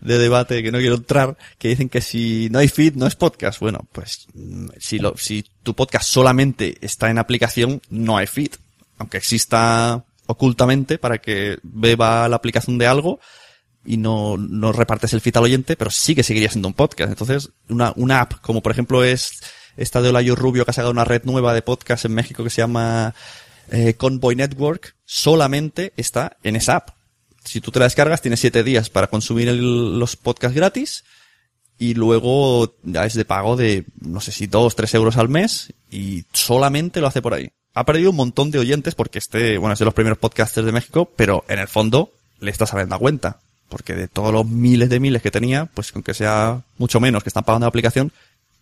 de 0.01 0.17
debate 0.17 0.61
que 0.63 0.71
no 0.71 0.79
quiero 0.79 0.95
entrar, 0.95 1.37
que 1.57 1.67
dicen 1.69 1.89
que 1.89 2.01
si 2.01 2.49
no 2.51 2.59
hay 2.59 2.67
feed 2.67 2.95
no 2.95 3.05
es 3.07 3.15
podcast. 3.15 3.59
Bueno, 3.59 3.87
pues 3.91 4.27
mm, 4.33 4.67
si, 4.79 4.99
lo, 4.99 5.15
si 5.17 5.45
tu 5.63 5.75
podcast 5.75 6.07
solamente 6.09 6.77
está 6.81 7.09
en 7.09 7.17
aplicación, 7.19 7.81
no 7.89 8.17
hay 8.17 8.27
feed. 8.27 8.51
Aunque 8.97 9.17
exista 9.17 10.03
ocultamente 10.25 10.97
para 10.97 11.19
que 11.19 11.57
beba 11.63 12.27
la 12.29 12.35
aplicación 12.37 12.77
de 12.77 12.87
algo 12.87 13.19
y 13.85 13.97
no, 13.97 14.37
no 14.37 14.71
repartes 14.71 15.13
el 15.13 15.21
feed 15.21 15.37
al 15.37 15.43
oyente, 15.43 15.75
pero 15.75 15.91
sí 15.91 16.15
que 16.15 16.23
seguiría 16.23 16.49
siendo 16.49 16.67
un 16.69 16.73
podcast. 16.73 17.09
Entonces, 17.11 17.49
una, 17.69 17.93
una 17.97 18.21
app, 18.21 18.33
como 18.41 18.61
por 18.61 18.71
ejemplo 18.71 19.03
es 19.03 19.41
esta 19.75 20.01
de 20.01 20.09
Olayo 20.09 20.35
Rubio 20.35 20.65
que 20.65 20.71
ha 20.71 20.73
sacado 20.73 20.91
una 20.91 21.03
red 21.03 21.23
nueva 21.23 21.53
de 21.53 21.63
podcast 21.63 22.05
en 22.05 22.13
México 22.13 22.43
que 22.43 22.51
se 22.51 22.61
llama 22.61 23.15
eh, 23.71 23.93
Convoy 23.95 24.35
Network, 24.35 24.95
solamente 25.05 25.93
está 25.97 26.37
en 26.43 26.55
esa 26.55 26.77
app. 26.77 26.89
Si 27.43 27.61
tú 27.61 27.71
te 27.71 27.79
la 27.79 27.85
descargas, 27.85 28.21
tienes 28.21 28.39
siete 28.39 28.63
días 28.63 28.89
para 28.89 29.07
consumir 29.07 29.51
los 29.51 30.15
podcasts 30.15 30.55
gratis 30.55 31.03
y 31.77 31.93
luego 31.93 32.75
ya 32.83 33.05
es 33.05 33.13
de 33.13 33.25
pago 33.25 33.57
de, 33.57 33.85
no 33.99 34.21
sé 34.21 34.31
si 34.31 34.47
dos, 34.47 34.75
tres 34.75 34.93
euros 34.93 35.17
al 35.17 35.29
mes 35.29 35.73
y 35.91 36.25
solamente 36.31 37.01
lo 37.01 37.07
hace 37.07 37.21
por 37.21 37.33
ahí. 37.33 37.51
Ha 37.73 37.85
perdido 37.85 38.11
un 38.11 38.15
montón 38.15 38.51
de 38.51 38.59
oyentes 38.59 38.95
porque 38.95 39.19
este, 39.19 39.57
bueno, 39.57 39.73
es 39.73 39.79
de 39.79 39.85
los 39.85 39.93
primeros 39.93 40.19
podcasters 40.19 40.65
de 40.65 40.71
México, 40.71 41.11
pero 41.15 41.43
en 41.47 41.59
el 41.59 41.67
fondo 41.67 42.11
le 42.39 42.51
está 42.51 42.65
saliendo 42.65 42.95
a 42.95 42.99
cuenta. 42.99 43.39
Porque 43.67 43.95
de 43.95 44.07
todos 44.07 44.31
los 44.31 44.45
miles 44.45 44.89
de 44.89 44.99
miles 44.99 45.21
que 45.23 45.31
tenía, 45.31 45.65
pues 45.65 45.91
con 45.91 46.03
que 46.03 46.13
sea 46.13 46.61
mucho 46.77 46.99
menos 46.99 47.23
que 47.23 47.29
están 47.29 47.43
pagando 47.43 47.65
la 47.65 47.69
aplicación, 47.69 48.11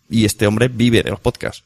y 0.08 0.24
este 0.24 0.46
hombre 0.46 0.68
vive 0.68 1.02
de 1.02 1.10
los 1.10 1.20
podcasts. 1.20 1.64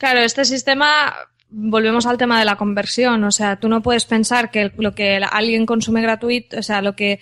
Claro, 0.00 0.20
este 0.20 0.46
sistema, 0.46 1.14
volvemos 1.50 2.06
al 2.06 2.16
tema 2.16 2.38
de 2.38 2.46
la 2.46 2.56
conversión. 2.56 3.22
O 3.24 3.30
sea, 3.30 3.56
tú 3.60 3.68
no 3.68 3.82
puedes 3.82 4.06
pensar 4.06 4.50
que 4.50 4.72
lo 4.78 4.94
que 4.94 5.16
alguien 5.30 5.66
consume 5.66 6.00
gratuito, 6.00 6.58
o 6.58 6.62
sea, 6.62 6.80
lo 6.80 6.96
que 6.96 7.20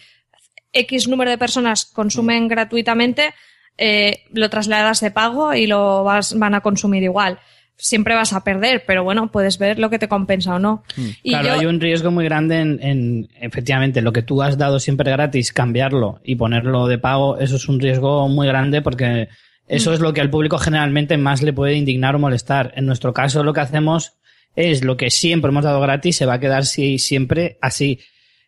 X 0.72 1.08
número 1.08 1.32
de 1.32 1.38
personas 1.38 1.86
consumen 1.86 2.46
gratuitamente, 2.46 3.34
eh, 3.76 4.22
lo 4.32 4.48
trasladas 4.48 5.00
de 5.00 5.10
pago 5.10 5.54
y 5.54 5.66
lo 5.66 6.04
vas, 6.04 6.38
van 6.38 6.54
a 6.54 6.60
consumir 6.60 7.02
igual. 7.02 7.40
Siempre 7.76 8.14
vas 8.14 8.32
a 8.32 8.44
perder, 8.44 8.84
pero 8.86 9.02
bueno, 9.02 9.32
puedes 9.32 9.58
ver 9.58 9.80
lo 9.80 9.90
que 9.90 9.98
te 9.98 10.06
compensa 10.08 10.54
o 10.54 10.58
no. 10.60 10.84
Y 11.24 11.30
claro, 11.30 11.46
yo- 11.48 11.54
hay 11.54 11.66
un 11.66 11.80
riesgo 11.80 12.12
muy 12.12 12.24
grande 12.24 12.60
en, 12.60 12.78
en, 12.80 13.28
efectivamente, 13.40 14.02
lo 14.02 14.12
que 14.12 14.22
tú 14.22 14.40
has 14.42 14.56
dado 14.56 14.78
siempre 14.78 15.10
gratis, 15.10 15.52
cambiarlo 15.52 16.20
y 16.22 16.36
ponerlo 16.36 16.86
de 16.86 16.98
pago, 16.98 17.38
eso 17.38 17.56
es 17.56 17.68
un 17.68 17.80
riesgo 17.80 18.28
muy 18.28 18.46
grande 18.46 18.82
porque 18.82 19.28
eso 19.68 19.92
es 19.92 20.00
lo 20.00 20.12
que 20.12 20.20
al 20.20 20.30
público 20.30 20.58
generalmente 20.58 21.16
más 21.16 21.42
le 21.42 21.52
puede 21.52 21.74
indignar 21.74 22.16
o 22.16 22.18
molestar. 22.18 22.72
En 22.76 22.86
nuestro 22.86 23.12
caso, 23.12 23.42
lo 23.44 23.52
que 23.52 23.60
hacemos 23.60 24.14
es 24.56 24.82
lo 24.82 24.96
que 24.96 25.10
siempre 25.10 25.50
hemos 25.50 25.64
dado 25.64 25.80
gratis, 25.80 26.16
se 26.16 26.26
va 26.26 26.34
a 26.34 26.40
quedar 26.40 26.64
si- 26.66 26.98
siempre 26.98 27.58
así. 27.60 28.00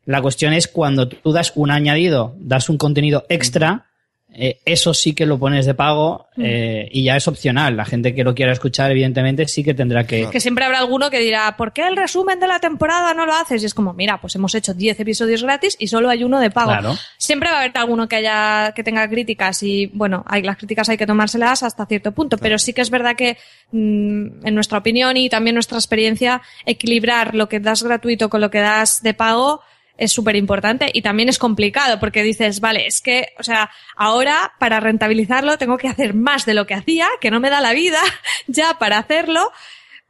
La 0.06 0.22
cuestión 0.22 0.52
es 0.54 0.66
cuando 0.66 1.08
tú 1.08 1.32
das 1.32 1.52
un 1.54 1.70
añadido, 1.70 2.34
das 2.38 2.68
un 2.68 2.78
contenido 2.78 3.26
extra, 3.28 3.89
eh, 4.32 4.60
eso 4.64 4.94
sí 4.94 5.12
que 5.12 5.26
lo 5.26 5.38
pones 5.38 5.66
de 5.66 5.74
pago 5.74 6.28
eh, 6.36 6.88
y 6.92 7.04
ya 7.04 7.16
es 7.16 7.26
opcional. 7.26 7.76
La 7.76 7.84
gente 7.84 8.14
que 8.14 8.22
lo 8.22 8.34
quiera 8.34 8.52
escuchar, 8.52 8.90
evidentemente, 8.90 9.48
sí 9.48 9.64
que 9.64 9.74
tendrá 9.74 10.04
que, 10.04 10.30
que 10.30 10.40
siempre 10.40 10.64
habrá 10.64 10.78
alguno 10.78 11.10
que 11.10 11.18
dirá, 11.18 11.56
¿por 11.56 11.72
qué 11.72 11.86
el 11.86 11.96
resumen 11.96 12.38
de 12.38 12.46
la 12.46 12.60
temporada 12.60 13.12
no 13.12 13.26
lo 13.26 13.34
haces? 13.34 13.62
Y 13.62 13.66
es 13.66 13.74
como, 13.74 13.92
mira, 13.92 14.20
pues 14.20 14.36
hemos 14.36 14.54
hecho 14.54 14.72
10 14.72 15.00
episodios 15.00 15.42
gratis 15.42 15.76
y 15.78 15.88
solo 15.88 16.08
hay 16.08 16.22
uno 16.22 16.38
de 16.38 16.50
pago. 16.50 16.70
Claro. 16.70 16.94
Siempre 17.18 17.50
va 17.50 17.56
a 17.56 17.60
haber 17.60 17.72
alguno 17.74 18.08
que 18.08 18.16
haya, 18.16 18.72
que 18.72 18.84
tenga 18.84 19.08
críticas 19.08 19.62
y, 19.62 19.86
bueno, 19.86 20.24
hay, 20.26 20.42
las 20.42 20.56
críticas 20.56 20.88
hay 20.88 20.96
que 20.96 21.06
tomárselas 21.06 21.62
hasta 21.62 21.86
cierto 21.86 22.12
punto, 22.12 22.38
pero 22.38 22.58
sí 22.58 22.72
que 22.72 22.82
es 22.82 22.90
verdad 22.90 23.16
que, 23.16 23.36
mm, 23.72 24.46
en 24.46 24.54
nuestra 24.54 24.78
opinión 24.78 25.16
y 25.16 25.28
también 25.28 25.54
nuestra 25.54 25.78
experiencia, 25.78 26.40
equilibrar 26.66 27.34
lo 27.34 27.48
que 27.48 27.58
das 27.58 27.82
gratuito 27.82 28.30
con 28.30 28.40
lo 28.40 28.50
que 28.50 28.60
das 28.60 29.02
de 29.02 29.12
pago 29.12 29.60
es 30.00 30.12
súper 30.12 30.34
importante 30.34 30.90
y 30.92 31.02
también 31.02 31.28
es 31.28 31.38
complicado 31.38 32.00
porque 32.00 32.22
dices, 32.22 32.60
vale, 32.60 32.86
es 32.86 33.00
que, 33.00 33.34
o 33.38 33.42
sea, 33.42 33.70
ahora 33.94 34.54
para 34.58 34.80
rentabilizarlo 34.80 35.58
tengo 35.58 35.76
que 35.76 35.88
hacer 35.88 36.14
más 36.14 36.46
de 36.46 36.54
lo 36.54 36.66
que 36.66 36.74
hacía, 36.74 37.06
que 37.20 37.30
no 37.30 37.38
me 37.38 37.50
da 37.50 37.60
la 37.60 37.72
vida 37.72 38.00
ya 38.46 38.78
para 38.78 38.98
hacerlo, 38.98 39.52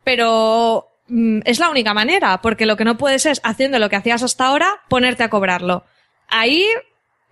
pero 0.05 0.89
mm, 1.09 1.41
es 1.45 1.59
la 1.59 1.71
única 1.71 1.93
manera, 1.93 2.41
porque 2.41 2.67
lo 2.67 2.77
que 2.77 2.85
no 2.85 2.97
puedes 2.97 3.27
es, 3.27 3.41
haciendo 3.43 3.79
lo 3.81 3.91
que 3.91 3.97
hacías 3.97 4.23
hasta 4.23 4.47
ahora, 4.47 4.81
ponerte 4.89 5.25
a 5.25 5.31
cobrarlo. 5.31 5.85
Ahí, 6.29 6.65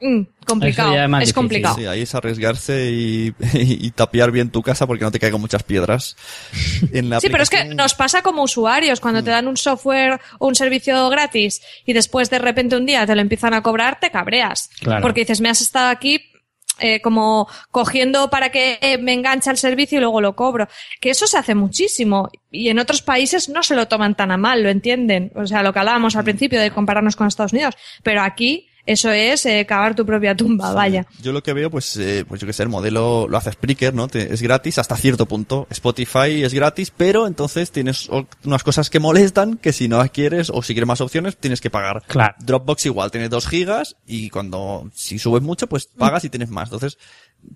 mm, 0.01 0.20
complicado, 0.46 0.94
es 0.94 1.09
más 1.09 1.22
es 1.22 1.28
difícil. 1.28 1.34
complicado. 1.34 1.76
Sí, 1.76 1.86
ahí 1.86 2.03
es 2.03 2.14
arriesgarse 2.14 2.90
y, 2.92 3.34
y 3.53 3.90
tapiar 3.90 4.30
bien 4.30 4.51
tu 4.51 4.62
casa 4.62 4.86
porque 4.86 5.05
no 5.05 5.11
te 5.11 5.18
caigan 5.18 5.40
muchas 5.40 5.62
piedras. 5.62 6.16
En 6.92 7.11
la 7.11 7.20
Sí, 7.20 7.28
pero 7.30 7.42
es 7.42 7.51
que 7.51 7.64
nos 7.66 7.94
pasa 7.94 8.22
como 8.22 8.42
usuarios, 8.42 9.01
cuando 9.01 9.22
te 9.22 9.30
dan 9.30 9.49
un 9.49 9.57
software 9.57 10.20
o 10.38 10.46
un 10.49 10.55
servicio 10.55 11.09
gratis 11.11 11.61
y 11.84 11.92
después 11.92 12.30
de 12.30 12.38
repente 12.38 12.76
un 12.76 12.86
día 12.86 13.07
te 13.07 13.14
lo 13.14 13.20
empiezan 13.20 13.55
a 13.55 13.62
cobrar, 13.62 14.01
te 14.01 14.11
cabreas. 14.11 14.70
Claro. 14.80 15.03
Porque 15.03 15.20
dices, 15.20 15.40
me 15.40 15.49
has 15.49 15.61
estado 15.61 15.88
aquí 15.88 16.22
eh, 16.80 17.01
como 17.01 17.49
cogiendo 17.72 18.30
para 18.30 18.51
que 18.51 18.78
eh, 18.80 18.99
me 18.99 19.12
enganche 19.12 19.51
el 19.51 19.57
servicio 19.57 19.99
y 19.99 20.01
luego 20.01 20.20
lo 20.20 20.36
cobro. 20.36 20.68
Que 21.01 21.11
eso 21.11 21.26
se 21.26 21.36
hace 21.36 21.55
muchísimo 21.55 22.30
y 22.51 22.68
en 22.68 22.78
otros 22.78 23.03
países 23.03 23.49
no 23.49 23.62
se 23.62 23.74
lo 23.74 23.88
toman 23.88 24.14
tan 24.14 24.30
a 24.30 24.36
mal, 24.36 24.62
lo 24.62 24.68
entienden. 24.68 25.32
O 25.34 25.46
sea, 25.46 25.62
lo 25.62 25.72
que 25.72 25.80
hablábamos 25.80 26.14
al 26.14 26.24
principio 26.24 26.61
de 26.61 26.70
compararnos 26.70 27.16
con 27.16 27.26
Estados 27.26 27.53
Unidos. 27.53 27.74
Pero 28.05 28.22
aquí 28.22 28.67
eso 28.89 29.11
es 29.11 29.47
eh, 29.47 29.64
cavar 29.66 29.95
tu 29.95 30.05
propia 30.07 30.34
tumba, 30.34 30.72
vaya. 30.72 31.07
Yo 31.22 31.32
lo 31.32 31.43
que 31.43 31.53
veo, 31.53 31.70
pues, 31.70 31.97
eh, 31.97 32.24
pues 32.26 32.41
yo 32.41 32.47
que 32.47 32.53
sé, 32.53 32.62
el 32.62 32.68
modelo 32.68 33.26
lo 33.28 33.36
hace 33.36 33.53
Spreaker, 33.53 33.95
¿no? 33.95 34.09
Te- 34.09 34.32
es 34.32 34.43
gratis 34.43 34.78
hasta 34.78 34.97
cierto 34.97 35.26
punto. 35.26 35.66
Spotify 35.70 36.43
es 36.43 36.55
gratis, 36.55 36.91
pero 36.97 37.26
entonces 37.26 37.70
tienes 37.70 38.09
unas 38.45 38.62
cosas 38.62 38.91
que 38.91 38.99
molestan 39.01 39.57
que 39.57 39.72
si 39.72 39.89
no 39.89 39.99
las 39.99 40.11
quieres 40.11 40.51
o 40.51 40.62
si 40.62 40.74
quieres 40.74 40.89
más 40.89 41.01
opciones 41.01 41.36
tienes 41.36 41.61
que 41.61 41.70
pagar. 41.70 42.03
Claro. 42.07 42.34
Dropbox 42.41 42.86
igual, 42.86 43.11
tiene 43.11 43.28
2 43.28 43.47
gigas 43.47 43.97
y 44.07 44.30
cuando, 44.30 44.91
si 44.95 45.18
subes 45.18 45.43
mucho, 45.43 45.66
pues 45.68 45.86
pagas 45.86 46.24
y 46.24 46.30
tienes 46.30 46.49
más. 46.51 46.68
Entonces, 46.68 46.99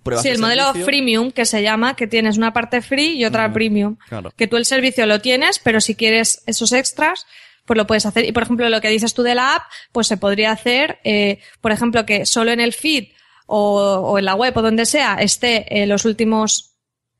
pruebas 0.01 0.23
Sí, 0.23 0.29
el 0.29 0.39
modelo 0.39 0.63
servicio. 0.67 0.85
freemium 0.85 1.31
que 1.31 1.45
se 1.45 1.61
llama, 1.61 1.95
que 1.95 2.07
tienes 2.07 2.37
una 2.37 2.53
parte 2.53 2.81
free 2.81 3.17
y 3.17 3.25
otra 3.25 3.51
premium. 3.51 3.97
claro. 4.07 4.31
Que 4.37 4.47
tú 4.47 4.57
el 4.57 4.65
servicio 4.65 5.05
lo 5.05 5.19
tienes, 5.19 5.59
pero 5.59 5.81
si 5.81 5.95
quieres 5.95 6.41
esos 6.45 6.71
extras, 6.71 7.25
pues 7.65 7.77
lo 7.77 7.87
puedes 7.87 8.05
hacer. 8.05 8.25
Y 8.25 8.31
por 8.31 8.43
ejemplo, 8.43 8.69
lo 8.69 8.81
que 8.81 8.89
dices 8.89 9.13
tú 9.13 9.23
de 9.23 9.35
la 9.35 9.55
app, 9.55 9.63
pues 9.91 10.07
se 10.07 10.17
podría 10.17 10.51
hacer, 10.51 10.99
eh, 11.03 11.39
por 11.61 11.71
ejemplo, 11.71 12.05
que 12.05 12.25
solo 12.25 12.51
en 12.51 12.59
el 12.59 12.73
feed 12.73 13.09
o, 13.45 13.79
o 13.79 14.19
en 14.19 14.25
la 14.25 14.35
web 14.35 14.55
o 14.57 14.61
donde 14.61 14.85
sea 14.85 15.15
esté 15.15 15.81
eh, 15.81 15.87
los 15.87 16.05
últimos 16.05 16.73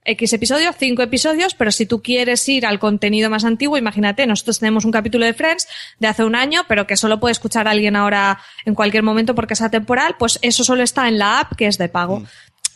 X 0.06 0.34
episodios, 0.34 0.76
cinco 0.78 1.02
episodios, 1.02 1.54
pero 1.56 1.72
si 1.72 1.86
tú 1.86 2.02
quieres 2.02 2.48
ir 2.50 2.66
al 2.66 2.80
contenido 2.80 3.30
más 3.30 3.46
antiguo, 3.46 3.78
imagínate, 3.78 4.28
nosotros 4.28 4.60
tenemos 4.60 4.86
un 4.86 4.92
capítulo 4.92 5.26
de 5.26 5.34
Friends 5.34 5.68
de 6.00 6.08
hace 6.08 6.24
un 6.24 6.36
año, 6.36 6.64
pero 6.68 6.88
que 6.88 6.98
solo 6.98 7.20
puede 7.20 7.32
escuchar 7.32 7.68
alguien 7.68 7.96
ahora 7.96 8.40
en 8.66 8.76
cualquier 8.76 9.04
momento 9.04 9.36
porque 9.36 9.54
es 9.54 9.62
atemporal, 9.62 10.16
pues 10.20 10.40
eso 10.42 10.64
solo 10.64 10.84
está 10.84 11.08
en 11.08 11.20
la 11.20 11.40
app 11.40 11.56
que 11.56 11.68
es 11.68 11.78
de 11.78 11.90
pago. 11.90 12.24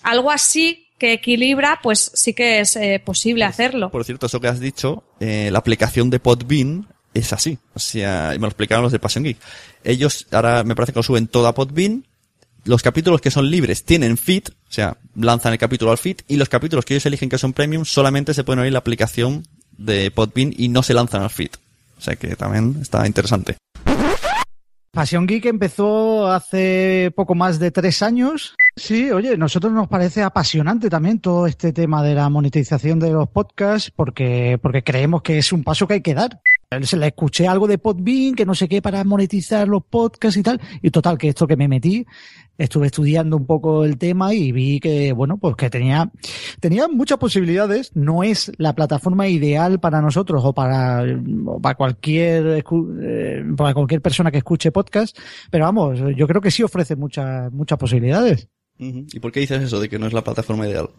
Algo 0.03 0.31
así 0.31 0.87
que 0.97 1.13
equilibra, 1.13 1.79
pues 1.83 2.11
sí 2.13 2.33
que 2.33 2.59
es 2.59 2.75
eh, 2.75 3.01
posible 3.03 3.43
hacerlo. 3.43 3.91
Por 3.91 4.05
cierto, 4.05 4.25
eso 4.27 4.39
que 4.39 4.47
has 4.47 4.59
dicho, 4.59 5.03
eh, 5.19 5.49
la 5.51 5.59
aplicación 5.59 6.09
de 6.09 6.19
Podbean 6.19 6.87
es 7.17 7.33
así. 7.33 7.57
O 7.73 7.79
sea, 7.79 8.29
me 8.33 8.39
lo 8.39 8.47
explicaron 8.47 8.83
los 8.83 8.91
de 8.91 8.99
Passion 8.99 9.23
Geek. 9.23 9.37
Ellos 9.83 10.27
ahora 10.31 10.63
me 10.63 10.75
parece 10.75 10.93
que 10.93 10.99
lo 10.99 11.03
suben 11.03 11.27
todo 11.27 11.47
a 11.47 11.55
Podbean. 11.55 12.05
Los 12.65 12.81
capítulos 12.81 13.21
que 13.21 13.31
son 13.31 13.49
libres 13.49 13.85
tienen 13.85 14.17
feed, 14.17 14.43
o 14.49 14.71
sea, 14.71 14.97
lanzan 15.15 15.53
el 15.53 15.59
capítulo 15.59 15.91
al 15.91 15.97
feed, 15.97 16.17
y 16.27 16.35
los 16.35 16.49
capítulos 16.49 16.83
que 16.83 16.95
ellos 16.95 17.05
eligen 17.05 17.29
que 17.29 17.37
son 17.37 17.53
premium 17.53 17.85
solamente 17.85 18.33
se 18.33 18.43
pueden 18.43 18.59
oír 18.59 18.67
en 18.67 18.73
la 18.73 18.79
aplicación 18.79 19.47
de 19.77 20.11
Podbean 20.11 20.53
y 20.57 20.67
no 20.67 20.83
se 20.83 20.93
lanzan 20.93 21.21
al 21.21 21.29
feed. 21.29 21.51
O 21.97 22.01
sea 22.01 22.15
que 22.15 22.35
también 22.35 22.77
está 22.81 23.07
interesante. 23.07 23.57
Pasión 24.97 25.27
Geek 25.27 25.45
empezó 25.45 26.27
hace 26.31 27.13
poco 27.15 27.35
más 27.35 27.59
de 27.59 27.69
tres 27.69 28.01
años. 28.01 28.55
Sí, 28.75 29.11
oye, 29.11 29.37
nosotros 29.37 29.71
nos 29.71 29.87
parece 29.87 30.23
apasionante 30.23 30.89
también 30.89 31.19
todo 31.19 31.45
este 31.45 31.71
tema 31.71 32.01
de 32.01 32.15
la 32.15 32.29
monetización 32.29 32.99
de 32.99 33.11
los 33.11 33.29
podcasts 33.29 33.91
porque, 33.95 34.57
porque 34.59 34.83
creemos 34.83 35.21
que 35.21 35.37
es 35.37 35.53
un 35.53 35.63
paso 35.63 35.87
que 35.87 35.95
hay 35.95 36.01
que 36.01 36.15
dar. 36.15 36.41
Se 36.69 36.97
le 36.97 37.07
escuché 37.07 37.47
algo 37.47 37.65
de 37.65 37.77
Podbean, 37.77 38.35
que 38.35 38.45
no 38.45 38.53
sé 38.53 38.67
qué, 38.67 38.81
para 38.81 39.01
monetizar 39.05 39.69
los 39.69 39.85
podcasts 39.85 40.35
y 40.35 40.43
tal. 40.43 40.59
Y 40.81 40.91
total, 40.91 41.17
que 41.17 41.29
esto 41.29 41.47
que 41.47 41.55
me 41.55 41.69
metí, 41.69 42.05
estuve 42.57 42.87
estudiando 42.87 43.37
un 43.37 43.45
poco 43.45 43.85
el 43.85 43.97
tema 43.97 44.33
y 44.33 44.51
vi 44.51 44.81
que, 44.81 45.13
bueno, 45.13 45.37
pues 45.37 45.55
que 45.55 45.69
tenía, 45.69 46.11
tenía 46.59 46.89
muchas 46.89 47.19
posibilidades. 47.19 47.95
No 47.95 48.21
es 48.21 48.51
la 48.57 48.75
plataforma 48.75 49.29
ideal 49.29 49.79
para 49.79 50.01
nosotros 50.01 50.43
o 50.43 50.53
para, 50.53 51.05
o 51.45 51.61
para 51.61 51.75
cualquier, 51.75 52.61
eh, 53.01 53.45
para 53.55 53.73
cualquier 53.73 54.01
persona 54.01 54.29
que 54.29 54.39
escuche 54.39 54.73
podcast. 54.73 55.17
Pero 55.49 55.63
vamos, 55.63 56.01
yo 56.17 56.27
creo 56.27 56.41
que 56.41 56.51
sí 56.51 56.63
ofrece 56.63 56.97
muchas, 56.97 57.49
muchas 57.53 57.77
posibilidades. 57.77 58.49
¿Y 58.77 59.21
por 59.21 59.31
qué 59.31 59.39
dices 59.39 59.63
eso 59.63 59.79
de 59.79 59.87
que 59.87 59.99
no 59.99 60.05
es 60.05 60.11
la 60.11 60.25
plataforma 60.25 60.67
ideal? 60.67 60.89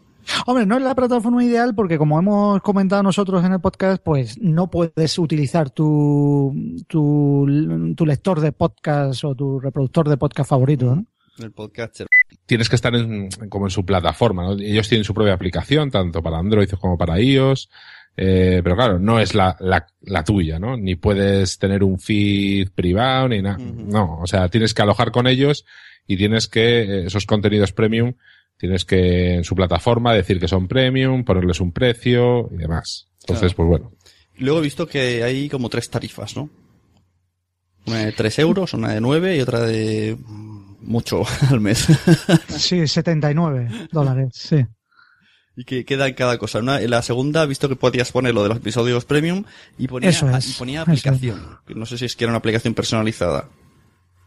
Hombre, 0.46 0.66
no 0.66 0.76
es 0.76 0.82
la 0.82 0.94
plataforma 0.94 1.44
ideal 1.44 1.74
porque 1.74 1.98
como 1.98 2.18
hemos 2.18 2.60
comentado 2.62 3.02
nosotros 3.02 3.44
en 3.44 3.52
el 3.52 3.60
podcast, 3.60 4.02
pues 4.02 4.38
no 4.40 4.70
puedes 4.70 5.18
utilizar 5.18 5.70
tu, 5.70 6.54
tu, 6.86 7.94
tu 7.96 8.06
lector 8.06 8.40
de 8.40 8.52
podcast 8.52 9.24
o 9.24 9.34
tu 9.34 9.60
reproductor 9.60 10.08
de 10.08 10.16
podcast 10.16 10.50
favorito, 10.50 10.96
¿no? 10.96 11.06
El 11.38 11.52
podcaster. 11.52 12.06
tienes 12.46 12.68
que 12.68 12.76
estar 12.76 12.94
en, 12.94 13.28
como 13.48 13.66
en 13.66 13.70
su 13.70 13.84
plataforma. 13.84 14.42
¿no? 14.42 14.52
Ellos 14.52 14.88
tienen 14.88 15.04
su 15.04 15.14
propia 15.14 15.34
aplicación, 15.34 15.90
tanto 15.90 16.22
para 16.22 16.38
Android 16.38 16.68
como 16.70 16.98
para 16.98 17.20
iOS. 17.20 17.70
Eh, 18.20 18.60
pero 18.64 18.74
claro, 18.74 18.98
no 18.98 19.20
es 19.20 19.36
la, 19.36 19.56
la, 19.60 19.86
la 20.00 20.24
tuya, 20.24 20.58
¿no? 20.58 20.76
Ni 20.76 20.96
puedes 20.96 21.56
tener 21.58 21.84
un 21.84 22.00
feed 22.00 22.70
privado, 22.74 23.28
ni 23.28 23.40
nada. 23.40 23.58
No, 23.58 24.18
o 24.20 24.26
sea, 24.26 24.48
tienes 24.48 24.74
que 24.74 24.82
alojar 24.82 25.12
con 25.12 25.28
ellos 25.28 25.64
y 26.04 26.16
tienes 26.16 26.48
que, 26.48 26.80
eh, 26.80 27.06
esos 27.06 27.26
contenidos 27.26 27.72
premium, 27.72 28.14
tienes 28.58 28.84
que 28.84 29.34
en 29.36 29.44
su 29.44 29.54
plataforma 29.54 30.12
decir 30.12 30.38
que 30.38 30.48
son 30.48 30.68
premium, 30.68 31.24
ponerles 31.24 31.60
un 31.60 31.72
precio 31.72 32.48
y 32.52 32.56
demás. 32.58 33.08
Entonces, 33.20 33.54
Claro. 33.54 33.56
pues 33.56 33.68
bueno. 33.68 33.92
Luego 34.36 34.58
he 34.58 34.62
visto 34.62 34.86
que 34.86 35.22
hay 35.24 35.48
como 35.48 35.68
tres 35.68 35.88
tarifas, 35.90 36.36
¿no? 36.36 36.50
Una 37.86 37.98
de 38.04 38.12
3 38.12 38.38
euros, 38.40 38.74
una 38.74 38.92
de 38.92 39.00
9 39.00 39.36
y 39.36 39.40
otra 39.40 39.60
de 39.62 40.16
mm, 40.18 40.76
mucho 40.82 41.22
al 41.50 41.60
mes. 41.60 41.86
Sí, 42.48 42.86
79 42.86 43.88
dólares, 43.90 44.28
sí. 44.34 44.64
y 45.56 45.64
que 45.64 45.84
queda 45.86 46.06
en 46.06 46.14
cada 46.14 46.36
cosa. 46.38 46.58
Una, 46.58 46.80
en 46.82 46.90
la 46.90 47.00
segunda 47.02 47.42
he 47.44 47.46
visto 47.46 47.68
que 47.68 47.76
podías 47.76 48.12
poner 48.12 48.34
lo 48.34 48.42
de 48.42 48.50
los 48.50 48.58
episodios 48.58 49.04
premium 49.06 49.44
y 49.78 49.88
ponía, 49.88 50.10
Eso 50.10 50.28
es, 50.30 50.50
y 50.50 50.52
ponía 50.58 50.82
eso 50.82 50.92
es. 50.92 50.98
aplicación. 51.06 51.58
Que 51.66 51.74
No 51.74 51.86
sé 51.86 51.96
si 51.98 52.04
es 52.04 52.14
que 52.14 52.24
era 52.24 52.30
una 52.32 52.38
aplicación 52.38 52.74
personalizada. 52.74 53.48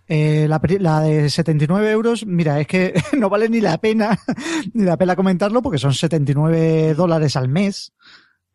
Eh, 0.07 0.47
la, 0.49 0.59
la 0.79 0.99
de 1.01 1.29
79 1.29 1.89
euros, 1.91 2.25
mira, 2.25 2.59
es 2.59 2.67
que 2.67 2.93
no 3.17 3.29
vale 3.29 3.47
ni 3.49 3.61
la 3.61 3.77
pena, 3.79 4.19
ni 4.73 4.83
la 4.83 4.97
pena 4.97 5.15
comentarlo 5.15 5.61
porque 5.61 5.77
son 5.77 5.93
79 5.93 6.93
dólares 6.95 7.35
al 7.35 7.47
mes 7.47 7.93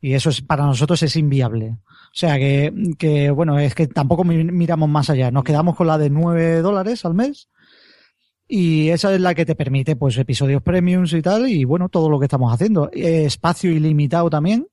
y 0.01 0.13
eso 0.13 0.29
es, 0.31 0.43
para 0.43 0.65
nosotros 0.67 1.03
es 1.03 1.17
inviable. 1.17 1.77
O 1.89 2.19
sea 2.19 2.37
que, 2.39 2.73
que, 2.99 3.31
bueno, 3.31 3.59
es 3.59 3.75
que 3.75 3.87
tampoco 3.87 4.25
mi- 4.25 4.45
miramos 4.45 4.89
más 4.89 5.09
allá. 5.11 5.31
Nos 5.31 5.45
quedamos 5.45 5.77
con 5.77 5.87
la 5.87 5.99
de 5.99 6.11
9 6.11 6.61
dólares 6.63 7.05
al 7.05 7.15
mes 7.15 7.49
y 8.49 8.91
esa 8.91 9.13
es 9.15 9.21
la 9.21 9.35
que 9.35 9.45
te 9.47 9.55
permite, 9.55 9.97
pues, 9.97 10.17
episodios 10.19 10.63
premiums 10.63 11.13
y 11.15 11.21
tal 11.23 11.49
y, 11.49 11.65
bueno, 11.65 11.89
todo 11.89 12.09
lo 12.09 12.19
que 12.19 12.27
estamos 12.27 12.53
haciendo. 12.53 12.91
Eh, 12.93 13.25
espacio 13.25 13.71
ilimitado 13.71 14.31
también 14.31 14.69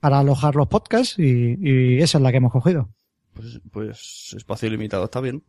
para 0.00 0.18
alojar 0.20 0.54
los 0.56 0.68
podcasts 0.68 1.18
y, 1.18 1.56
y 1.60 1.98
esa 2.02 2.18
es 2.18 2.22
la 2.22 2.30
que 2.30 2.36
hemos 2.38 2.52
cogido. 2.52 2.90
Pues, 3.34 3.60
pues 3.70 4.34
espacio 4.36 4.68
ilimitado 4.68 5.04
está 5.04 5.20
bien. 5.20 5.42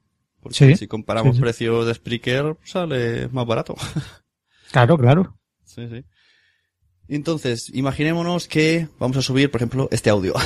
Porque 0.44 0.56
Sí, 0.56 0.76
si 0.76 0.88
comparamos 0.88 1.32
sí, 1.32 1.38
sí. 1.38 1.42
precios 1.42 1.88
de 1.88 1.94
Spreaker, 1.94 2.58
sale 2.64 3.28
más 3.30 3.46
barato. 3.48 3.76
Claro, 4.72 4.98
claro. 4.98 5.38
sí, 5.64 5.88
sí. 5.88 6.04
Entonces, 7.08 7.70
imaginémonos 7.76 8.48
que 8.48 8.88
vamos 8.98 9.18
a 9.18 9.22
subir, 9.22 9.52
por 9.52 9.60
ejemplo, 9.60 9.88
este 9.92 10.10
audio. 10.10 10.34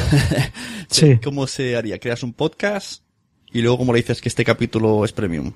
Sí. 0.89 1.17
¿Cómo 1.21 1.47
se 1.47 1.75
haría? 1.75 1.99
Creas 1.99 2.23
un 2.23 2.33
podcast 2.33 3.03
y 3.51 3.61
luego 3.61 3.77
como 3.77 3.91
le 3.93 3.99
dices 3.99 4.21
que 4.21 4.29
este 4.29 4.45
capítulo 4.45 5.03
es 5.03 5.11
premium. 5.11 5.51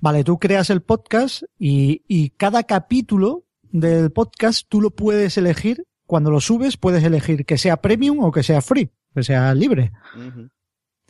Vale, 0.00 0.24
tú 0.24 0.38
creas 0.40 0.70
el 0.70 0.82
podcast 0.82 1.42
y, 1.58 2.02
y 2.08 2.30
cada 2.30 2.64
capítulo 2.64 3.44
del 3.70 4.10
podcast 4.10 4.66
tú 4.68 4.80
lo 4.80 4.90
puedes 4.90 5.36
elegir. 5.38 5.84
Cuando 6.06 6.30
lo 6.32 6.40
subes, 6.40 6.76
puedes 6.76 7.04
elegir 7.04 7.44
que 7.46 7.58
sea 7.58 7.76
premium 7.76 8.18
o 8.24 8.32
que 8.32 8.42
sea 8.42 8.60
free, 8.60 8.90
que 9.14 9.22
sea 9.22 9.54
libre. 9.54 9.92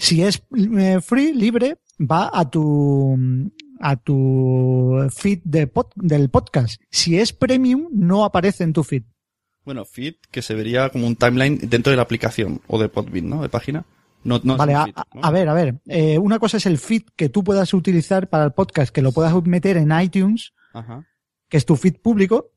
Si 0.00 0.22
es 0.22 0.42
eh, 0.78 1.00
free, 1.02 1.34
libre, 1.34 1.76
va 2.00 2.30
a 2.32 2.48
tu, 2.50 3.16
a 3.80 3.96
tu 3.96 4.96
feed 5.14 5.40
de 5.44 5.70
pod- 5.72 5.92
del 5.94 6.30
podcast. 6.30 6.80
Si 6.90 7.18
es 7.18 7.32
premium, 7.34 7.88
no 7.92 8.24
aparece 8.24 8.64
en 8.64 8.72
tu 8.72 8.82
feed. 8.82 9.02
Bueno, 9.64 9.84
feed 9.84 10.14
que 10.30 10.40
se 10.40 10.54
vería 10.54 10.88
como 10.88 11.06
un 11.06 11.16
timeline 11.16 11.58
dentro 11.68 11.90
de 11.90 11.96
la 11.96 12.02
aplicación 12.02 12.62
o 12.66 12.78
de 12.80 12.88
Podbean, 12.88 13.28
¿no? 13.28 13.42
De 13.42 13.50
página. 13.50 13.84
No, 14.24 14.40
no 14.42 14.56
vale, 14.56 14.74
a, 14.74 14.84
feed, 14.86 14.94
a- 14.96 15.06
¿no? 15.14 15.20
a 15.22 15.30
ver, 15.30 15.48
a 15.50 15.54
ver. 15.54 15.80
eh, 15.86 16.18
una 16.18 16.38
cosa 16.38 16.56
es 16.56 16.64
el 16.66 16.78
feed 16.78 17.02
que 17.16 17.28
tú 17.28 17.44
puedas 17.44 17.74
utilizar 17.74 18.28
para 18.30 18.44
el 18.44 18.52
podcast, 18.52 18.90
que 18.94 19.02
lo 19.02 19.12
puedas 19.12 19.34
meter 19.44 19.76
en 19.76 19.92
iTunes, 20.00 20.52
Ajá. 20.72 21.06
que 21.50 21.58
es 21.58 21.66
tu 21.66 21.76
feed 21.76 21.96
público. 22.00 22.52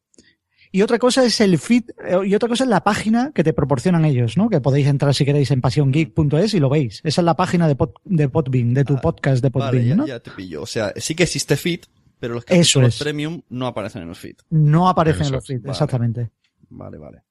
Y 0.75 0.81
otra 0.81 0.97
cosa 0.97 1.23
es 1.23 1.39
el 1.39 1.59
feed, 1.59 1.83
eh, 2.03 2.17
y 2.25 2.33
otra 2.33 2.49
cosa 2.49 2.63
es 2.63 2.69
la 2.69 2.83
página 2.83 3.31
que 3.33 3.43
te 3.43 3.53
proporcionan 3.53 4.05
ellos, 4.05 4.37
¿no? 4.37 4.49
Que 4.49 4.59
podéis 4.59 4.87
entrar 4.87 5.13
si 5.13 5.23
queréis 5.23 5.51
en 5.51 5.61
pasiongeek.es 5.61 6.53
y 6.55 6.59
lo 6.59 6.67
veis. 6.67 6.99
Esa 7.03 7.21
es 7.21 7.25
la 7.25 7.35
página 7.35 7.67
de, 7.67 7.75
pod, 7.75 7.91
de 8.05 8.27
Podbean, 8.27 8.73
de 8.73 8.83
tu 8.83 8.95
Ah, 8.95 9.01
podcast 9.01 9.43
de 9.43 9.51
Podbean, 9.51 9.71
Vale, 9.71 9.85
ya, 9.87 9.95
¿no? 9.95 10.07
ya 10.07 10.19
te 10.19 10.31
pillo. 10.31 10.63
O 10.63 10.65
sea, 10.65 10.91
sí 10.97 11.13
que 11.13 11.23
existe 11.23 11.57
feed, 11.57 11.81
pero 12.19 12.33
los 12.33 12.43
capítulos 12.43 12.95
es. 12.95 12.99
premium 13.03 13.41
no 13.49 13.67
aparecen 13.67 14.01
en 14.01 14.09
el 14.09 14.15
feed. 14.15 14.37
No 14.49 14.89
aparecen 14.89 15.27
en 15.27 15.31
los 15.33 15.47
vale. 15.47 15.61
exactamente. 15.69 16.31
Vale, 16.69 16.97
vale. 16.97 17.21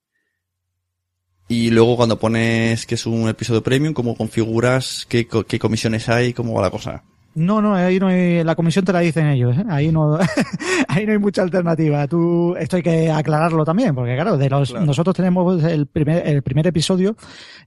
Y 1.48 1.70
luego 1.70 1.96
cuando 1.96 2.18
pones 2.20 2.86
que 2.86 2.94
es 2.94 3.04
un 3.06 3.28
episodio 3.28 3.62
premium, 3.62 3.92
¿cómo 3.92 4.16
configuras? 4.16 5.04
¿Qué, 5.08 5.26
co- 5.26 5.44
qué 5.44 5.58
comisiones 5.58 6.08
hay? 6.08 6.32
¿Cómo 6.32 6.54
va 6.54 6.62
la 6.62 6.70
cosa? 6.70 7.02
No, 7.34 7.62
no, 7.62 7.74
ahí 7.74 7.98
no 7.98 8.08
hay, 8.08 8.44
la 8.44 8.54
comisión 8.54 8.84
te 8.84 8.92
la 8.92 9.00
dicen 9.00 9.26
ellos, 9.26 9.56
¿eh? 9.56 9.64
ahí 9.68 9.90
no, 9.90 10.18
ahí 10.88 11.06
no 11.06 11.12
hay 11.12 11.18
mucha 11.18 11.42
alternativa. 11.42 12.06
Tú, 12.06 12.54
esto 12.56 12.76
hay 12.76 12.82
que 12.82 13.10
aclararlo 13.10 13.64
también, 13.64 13.94
porque 13.94 14.14
claro, 14.14 14.36
de 14.36 14.50
los, 14.50 14.70
Claro. 14.70 14.84
nosotros 14.86 15.16
tenemos 15.16 15.62
el 15.64 15.86
primer, 15.86 16.26
el 16.26 16.42
primer 16.42 16.66
episodio, 16.66 17.16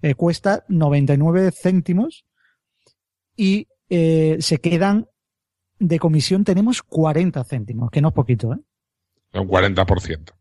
eh, 0.02 0.14
cuesta 0.14 0.64
99 0.68 1.52
céntimos 1.52 2.26
y 3.36 3.68
eh, 3.90 4.38
se 4.40 4.60
quedan 4.60 5.08
de 5.80 6.00
comisión 6.00 6.44
tenemos 6.44 6.82
40 6.84 7.44
céntimos, 7.44 7.90
que 7.92 8.02
no 8.02 8.10
es 8.10 8.14
poquito, 8.14 8.54
¿eh? 8.54 8.60
Un 9.34 9.48
40%. 9.48 10.32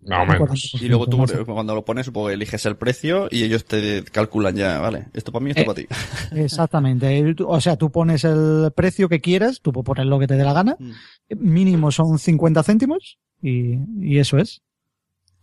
No, 0.00 0.24
menos. 0.24 0.74
Y 0.80 0.88
luego 0.88 1.06
tú, 1.06 1.24
cuando 1.46 1.74
lo 1.74 1.84
pones, 1.84 2.06
supongo 2.06 2.28
que 2.28 2.34
eliges 2.34 2.64
el 2.66 2.76
precio 2.76 3.28
y 3.30 3.42
ellos 3.42 3.64
te 3.64 4.04
calculan 4.04 4.54
ya, 4.54 4.78
vale, 4.78 5.06
esto 5.14 5.32
para 5.32 5.44
mí, 5.44 5.50
esto 5.50 5.62
Eh, 5.62 5.64
para 5.64 5.74
ti. 5.74 5.86
Exactamente. 6.36 7.34
O 7.44 7.60
sea, 7.60 7.76
tú 7.76 7.90
pones 7.90 8.24
el 8.24 8.70
precio 8.74 9.08
que 9.08 9.20
quieras, 9.20 9.60
tú 9.60 9.72
puedes 9.72 9.86
poner 9.86 10.06
lo 10.06 10.18
que 10.18 10.26
te 10.28 10.36
dé 10.36 10.44
la 10.44 10.52
gana. 10.52 10.76
Mm. 10.78 10.92
Mínimo 11.38 11.90
son 11.90 12.18
50 12.18 12.62
céntimos 12.62 13.18
y, 13.42 13.78
y 14.00 14.18
eso 14.18 14.38
es. 14.38 14.62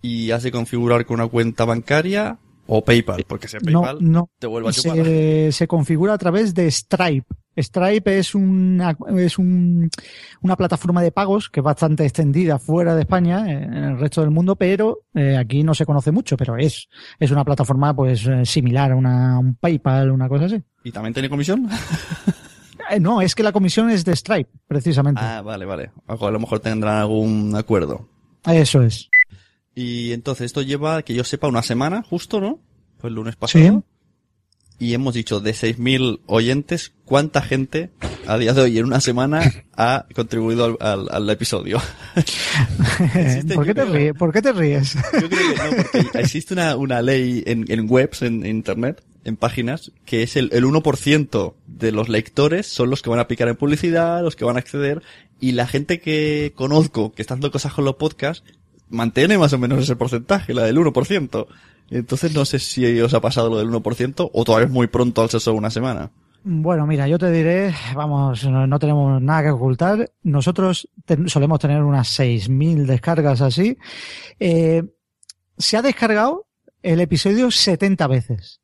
Y 0.02 0.32
has 0.32 0.44
de 0.44 0.52
configurar 0.52 1.06
con 1.06 1.20
una 1.20 1.28
cuenta 1.28 1.66
bancaria 1.66 2.40
o 2.68 2.84
PayPal, 2.84 3.26
porque 3.28 3.48
si 3.48 3.58
es 3.58 3.64
PayPal 3.64 3.98
no. 4.00 4.30
te 4.40 4.48
vuelve 4.48 4.70
a 4.70 4.72
chupar. 4.72 4.96
Se, 4.98 5.52
se 5.52 5.68
configura 5.68 6.14
a 6.14 6.18
través 6.18 6.54
de 6.54 6.70
Stripe. 6.70 7.28
Stripe 7.56 8.18
es 8.18 8.34
una, 8.34 8.98
es 9.16 9.38
un, 9.38 9.90
una 10.42 10.56
plataforma 10.56 11.02
de 11.04 11.12
pagos 11.12 11.50
que 11.50 11.60
es 11.60 11.64
bastante 11.64 12.04
extendida 12.04 12.58
fuera 12.58 12.96
de 12.96 13.02
España, 13.02 13.46
eh, 13.48 13.64
en 13.64 13.74
el 13.74 14.00
resto 14.00 14.22
del 14.22 14.32
mundo, 14.32 14.56
pero 14.56 15.02
eh, 15.14 15.38
aquí 15.38 15.64
no 15.64 15.76
se 15.76 15.86
conoce 15.86 16.12
mucho, 16.12 16.36
pero 16.36 16.58
es, 16.58 16.90
es 17.20 17.32
una 17.32 17.44
plataforma 17.44 17.96
pues 17.96 18.26
eh, 18.26 18.46
similar 18.46 18.92
a 18.92 18.96
una, 18.96 19.38
un 19.38 19.56
PayPal, 19.56 20.12
una 20.12 20.28
cosa 20.28 20.46
así. 20.46 20.64
¿Y 20.84 20.92
también 20.92 21.14
tiene 21.14 21.30
comisión? 21.30 21.70
Eh, 22.90 23.00
no, 23.00 23.22
es 23.22 23.34
que 23.34 23.44
la 23.44 23.54
comisión 23.54 23.90
es 23.90 24.04
de 24.04 24.14
Stripe, 24.14 24.50
precisamente. 24.68 25.22
ah, 25.24 25.42
vale, 25.42 25.64
vale. 25.64 25.92
A 26.06 26.16
lo 26.30 26.40
mejor 26.40 26.60
tendrán 26.60 26.98
algún 26.98 27.56
acuerdo. 27.56 28.10
Eso 28.46 28.82
es. 28.82 29.10
Y 29.76 30.12
entonces 30.14 30.46
esto 30.48 30.62
lleva, 30.62 31.02
que 31.04 31.14
yo 31.14 31.24
sepa, 31.24 31.48
una 31.48 31.64
semana, 31.64 32.04
justo, 32.04 32.40
¿no? 32.40 32.60
Fue 33.00 33.10
el 33.10 33.16
lunes 33.16 33.36
pasado. 33.36 33.64
Y 34.80 34.94
hemos 34.96 35.14
dicho, 35.14 35.40
de 35.40 35.52
6.000 35.52 36.22
oyentes, 36.26 36.94
¿cuánta 37.06 37.42
gente 37.42 37.92
a 38.28 38.38
día 38.38 38.54
de 38.54 38.62
hoy 38.62 38.78
en 38.78 38.86
una 38.86 39.00
semana 39.02 39.42
ha 39.78 40.06
contribuido 40.14 40.66
al, 40.66 40.78
al- 40.80 41.08
al 41.12 41.30
episodio? 41.30 41.80
¿Por, 43.56 43.66
qué 43.66 43.70
yo 43.70 43.76
te 43.76 43.82
creo- 43.82 43.94
ríes? 43.94 44.14
¿Por 44.14 44.34
qué 44.34 44.42
te 44.42 44.52
ríes? 44.52 44.94
Yo 44.96 45.30
creo 45.30 45.30
que 45.30 45.56
no, 45.78 45.84
porque 46.02 46.20
existe 46.20 46.54
una, 46.54 46.76
una 46.76 47.02
ley 47.02 47.44
en, 47.46 47.66
en 47.70 47.86
webs, 47.90 48.22
en 48.24 48.46
internet, 48.46 49.04
en 49.24 49.38
páginas, 49.38 49.92
que 50.06 50.24
es 50.24 50.36
el, 50.36 50.50
el 50.54 50.66
1% 50.66 51.54
de 51.68 51.92
los 51.92 52.10
lectores 52.10 52.68
son 52.68 52.90
los 52.90 53.02
que 53.02 53.10
van 53.10 53.20
a 53.20 53.28
picar 53.28 53.48
en 53.48 53.56
publicidad, 53.56 54.22
los 54.22 54.36
que 54.36 54.44
van 54.46 54.58
a 54.58 54.60
acceder, 54.60 55.02
y 55.40 55.54
la 55.54 55.68
gente 55.68 56.00
que 56.00 56.52
conozco 56.56 57.14
que 57.14 57.22
está 57.22 57.36
haciendo 57.36 57.52
cosas 57.52 57.74
con 57.74 57.86
los 57.86 57.96
podcasts, 57.96 58.44
mantiene 58.90 59.38
más 59.38 59.54
o 59.54 59.58
menos 59.58 59.80
ese 59.82 59.96
porcentaje, 59.96 60.54
la 60.54 60.64
del 60.64 60.78
1%. 60.78 61.48
Entonces 61.90 62.34
no 62.34 62.46
sé 62.46 62.60
si 62.60 63.00
os 63.02 63.14
ha 63.14 63.22
pasado 63.22 63.50
lo 63.50 63.58
del 63.58 63.70
1% 63.70 64.30
o 64.34 64.44
todavía 64.44 64.68
es 64.68 64.72
muy 64.74 64.88
pronto 64.88 65.22
al 65.22 65.30
solo 65.30 65.58
una 65.58 65.70
semana. 65.70 66.12
Bueno, 66.46 66.86
mira, 66.86 67.08
yo 67.08 67.18
te 67.18 67.32
diré, 67.32 67.74
vamos, 67.96 68.44
no, 68.46 68.68
no 68.68 68.80
tenemos 68.80 69.22
nada 69.22 69.44
que 69.44 69.50
ocultar. 69.52 70.12
Nosotros 70.24 70.90
solemos 71.28 71.60
tener 71.60 71.82
unas 71.84 72.20
6.000 72.20 72.86
descargas 72.86 73.40
así. 73.42 73.78
Eh, 74.40 74.84
se 75.58 75.78
ha 75.78 75.82
descargado 75.82 76.48
el 76.82 77.00
episodio 77.00 77.50
70 77.52 78.08
veces. 78.08 78.60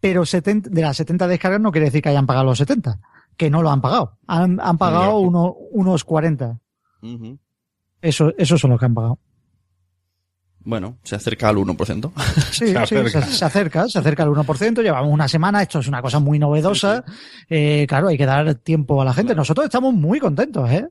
Pero 0.00 0.24
70, 0.24 0.70
de 0.70 0.80
las 0.82 0.96
70 0.96 1.26
descargas 1.26 1.60
no 1.60 1.72
quiere 1.72 1.86
decir 1.86 2.02
que 2.02 2.08
hayan 2.10 2.26
pagado 2.26 2.44
los 2.44 2.58
70. 2.58 3.00
Que 3.36 3.50
no 3.50 3.62
lo 3.62 3.70
han 3.70 3.80
pagado. 3.80 4.18
Han, 4.28 4.60
han 4.60 4.78
pagado 4.78 5.18
uno- 5.18 5.56
unos 5.72 6.04
40. 6.04 6.60
Ujú. 7.02 7.38
Eso, 8.00 8.32
esos 8.38 8.60
son 8.60 8.70
los 8.70 8.78
que 8.78 8.86
han 8.86 8.94
pagado. 8.94 9.18
Bueno, 10.68 10.98
se 11.02 11.16
acerca 11.16 11.48
al 11.48 11.56
1%. 11.56 12.12
Sí, 12.52 12.52
Se 12.52 12.66
sí, 12.68 12.76
acerca. 12.76 13.22
se, 13.22 13.32
se 13.32 13.44
acerca, 13.46 13.88
se 13.88 13.98
acerca 13.98 14.22
al 14.22 14.28
1%, 14.28 14.82
llevamos 14.82 15.10
una 15.10 15.26
semana, 15.26 15.62
esto 15.62 15.78
es 15.78 15.88
una 15.88 16.02
cosa 16.02 16.18
muy 16.18 16.38
novedosa, 16.38 17.04
Eh, 17.48 17.86
claro, 17.88 18.08
hay 18.08 18.18
que 18.18 18.26
dar 18.26 18.54
tiempo 18.56 19.00
a 19.00 19.04
la 19.06 19.14
gente. 19.14 19.34
Nosotros 19.34 19.64
estamos 19.64 19.94
muy 19.94 20.20
contentos, 20.20 20.70
¿eh? 20.70 20.86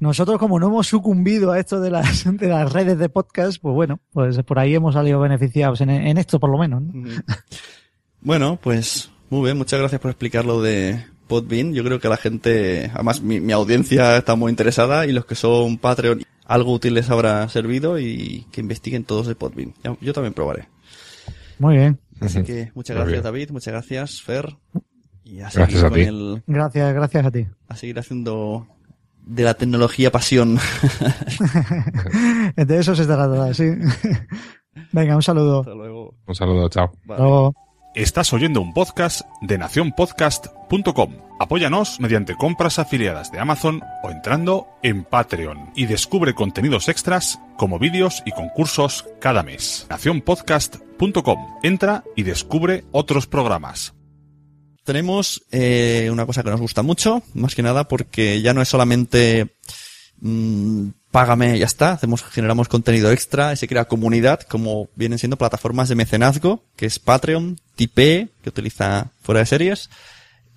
Nosotros 0.00 0.38
como 0.38 0.58
no 0.58 0.68
hemos 0.68 0.86
sucumbido 0.86 1.52
a 1.52 1.58
esto 1.60 1.80
de 1.82 1.90
las, 1.90 2.24
de 2.38 2.48
las 2.48 2.72
redes 2.72 2.98
de 2.98 3.10
podcast, 3.10 3.58
pues 3.60 3.74
bueno, 3.74 4.00
pues 4.10 4.42
por 4.42 4.58
ahí 4.58 4.74
hemos 4.74 4.94
salido 4.94 5.20
beneficiados 5.20 5.82
en, 5.82 5.90
en 5.90 6.16
esto 6.16 6.40
por 6.40 6.48
lo 6.50 6.56
menos. 6.56 6.82
¿no? 6.82 6.92
Bueno, 8.22 8.58
pues 8.62 9.10
muy 9.28 9.42
bien, 9.44 9.58
muchas 9.58 9.80
gracias 9.80 10.00
por 10.00 10.10
explicar 10.10 10.46
lo 10.46 10.62
de 10.62 11.04
Podbean. 11.32 11.72
Yo 11.72 11.82
creo 11.82 11.98
que 11.98 12.08
la 12.10 12.18
gente, 12.18 12.90
además 12.92 13.22
mi, 13.22 13.40
mi 13.40 13.52
audiencia 13.54 14.18
está 14.18 14.34
muy 14.34 14.50
interesada 14.50 15.06
y 15.06 15.12
los 15.12 15.24
que 15.24 15.34
son 15.34 15.78
Patreon, 15.78 16.22
algo 16.44 16.72
útil 16.72 16.92
les 16.92 17.08
habrá 17.08 17.48
servido 17.48 17.98
y 17.98 18.46
que 18.52 18.60
investiguen 18.60 19.04
todos 19.04 19.26
de 19.26 19.34
Podbean. 19.34 19.72
Yo 20.02 20.12
también 20.12 20.34
probaré. 20.34 20.68
Muy 21.58 21.76
bien. 21.76 21.98
Así 22.20 22.42
que 22.42 22.70
muchas 22.74 22.94
Muy 22.96 23.04
gracias 23.04 23.12
bien. 23.12 23.22
David, 23.22 23.50
muchas 23.50 23.72
gracias 23.72 24.20
Fer. 24.22 24.56
Y 25.24 25.40
a 25.40 25.48
Gracias 25.54 25.82
a 25.82 25.90
ti. 25.90 26.00
el, 26.02 26.42
Gracias, 26.46 26.92
gracias 26.94 27.26
a 27.26 27.30
ti. 27.30 27.46
a 27.68 27.76
seguir 27.76 27.98
haciendo 27.98 28.66
de 29.24 29.44
la 29.44 29.54
tecnología 29.54 30.10
pasión. 30.12 30.58
De 32.56 32.78
eso 32.78 32.94
se 32.94 33.06
trata, 33.06 33.54
sí. 33.54 33.64
Venga, 34.92 35.16
un 35.16 35.22
saludo. 35.22 35.60
Hasta 35.60 35.74
luego. 35.74 36.14
Un 36.26 36.34
saludo, 36.34 36.68
chao. 36.68 36.92
Vale. 37.04 37.12
Hasta 37.14 37.22
luego. 37.22 37.54
Estás 37.94 38.32
oyendo 38.32 38.62
un 38.62 38.72
podcast 38.72 39.20
de 39.42 39.58
nacionpodcast.com. 39.58 41.12
Apóyanos 41.38 42.00
mediante 42.00 42.34
compras 42.36 42.78
afiliadas 42.78 43.30
de 43.30 43.38
Amazon 43.38 43.82
o 44.02 44.10
entrando 44.10 44.66
en 44.82 45.04
Patreon 45.04 45.72
y 45.76 45.84
descubre 45.84 46.32
contenidos 46.32 46.88
extras 46.88 47.38
como 47.58 47.78
vídeos 47.78 48.22
y 48.24 48.32
concursos 48.32 49.06
cada 49.20 49.42
mes. 49.42 49.86
Nacionpodcast.com. 49.90 51.58
Entra 51.62 52.02
y 52.16 52.22
descubre 52.22 52.86
otros 52.92 53.26
programas. 53.26 53.92
tenemos 54.84 55.44
eh, 55.50 56.08
una 56.10 56.24
cosa 56.24 56.42
que 56.42 56.50
nos 56.50 56.62
gusta 56.62 56.80
mucho, 56.82 57.22
más 57.34 57.54
que 57.54 57.62
nada 57.62 57.88
porque 57.88 58.40
ya 58.40 58.54
no 58.54 58.62
es 58.62 58.68
solamente 58.70 59.54
mm, 60.18 60.88
págame 61.12 61.56
y 61.56 61.60
ya 61.60 61.66
está, 61.66 61.92
hacemos, 61.92 62.24
generamos 62.24 62.66
contenido 62.66 63.12
extra 63.12 63.52
y 63.52 63.56
se 63.56 63.68
crea 63.68 63.84
comunidad, 63.84 64.40
como 64.40 64.88
vienen 64.96 65.20
siendo 65.20 65.36
plataformas 65.36 65.88
de 65.88 65.94
mecenazgo, 65.94 66.64
que 66.74 66.86
es 66.86 66.98
Patreon, 66.98 67.60
Tipeee, 67.76 68.30
que 68.42 68.48
utiliza 68.48 69.12
fuera 69.22 69.40
de 69.40 69.46
series, 69.46 69.90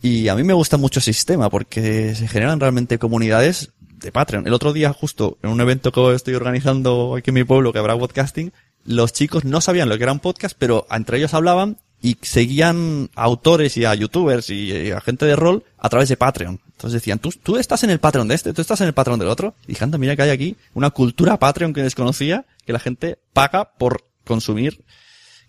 y 0.01 0.29
a 0.29 0.35
mí 0.35 0.43
me 0.43 0.53
gusta 0.53 0.77
mucho 0.77 0.99
el 0.99 1.03
sistema 1.03 1.49
porque 1.49 2.15
se 2.15 2.27
generan 2.27 2.59
realmente 2.59 2.97
comunidades 2.97 3.71
de 3.79 4.11
Patreon. 4.11 4.47
El 4.47 4.53
otro 4.53 4.71
día, 4.71 4.93
justo 4.93 5.37
en 5.43 5.49
un 5.49 5.61
evento 5.61 5.91
que 5.91 6.13
estoy 6.13 6.35
organizando 6.35 7.15
aquí 7.15 7.31
en 7.31 7.35
mi 7.35 7.43
pueblo, 7.43 7.73
que 7.73 7.79
habrá 7.79 7.97
podcasting, 7.97 8.53
los 8.85 9.13
chicos 9.13 9.45
no 9.45 9.61
sabían 9.61 9.89
lo 9.89 9.97
que 9.97 10.03
era 10.03 10.11
un 10.11 10.19
podcast, 10.19 10.55
pero 10.57 10.87
entre 10.89 11.17
ellos 11.17 11.33
hablaban 11.33 11.77
y 12.01 12.17
seguían 12.21 13.09
autores 13.15 13.77
y 13.77 13.85
a 13.85 13.95
youtubers 13.95 14.49
y, 14.49 14.91
a 14.91 15.01
gente 15.01 15.25
de 15.25 15.35
rol 15.35 15.63
a 15.77 15.89
través 15.89 16.09
de 16.09 16.17
Patreon. 16.17 16.59
Entonces 16.67 17.01
decían, 17.01 17.19
tú, 17.19 17.31
tú 17.31 17.57
estás 17.57 17.83
en 17.83 17.89
el 17.89 17.99
Patreon 17.99 18.27
de 18.27 18.35
este, 18.35 18.53
tú 18.53 18.61
estás 18.61 18.81
en 18.81 18.87
el 18.87 18.93
Patreon 18.93 19.19
del 19.19 19.29
otro. 19.29 19.55
Y 19.67 19.81
anda, 19.81 19.97
mira 19.97 20.15
que 20.15 20.21
hay 20.21 20.29
aquí 20.29 20.55
una 20.73 20.91
cultura 20.91 21.39
Patreon 21.39 21.73
que 21.73 21.81
desconocía, 21.81 22.45
que 22.65 22.73
la 22.73 22.79
gente 22.79 23.17
paga 23.33 23.71
por 23.77 24.05
consumir, 24.23 24.83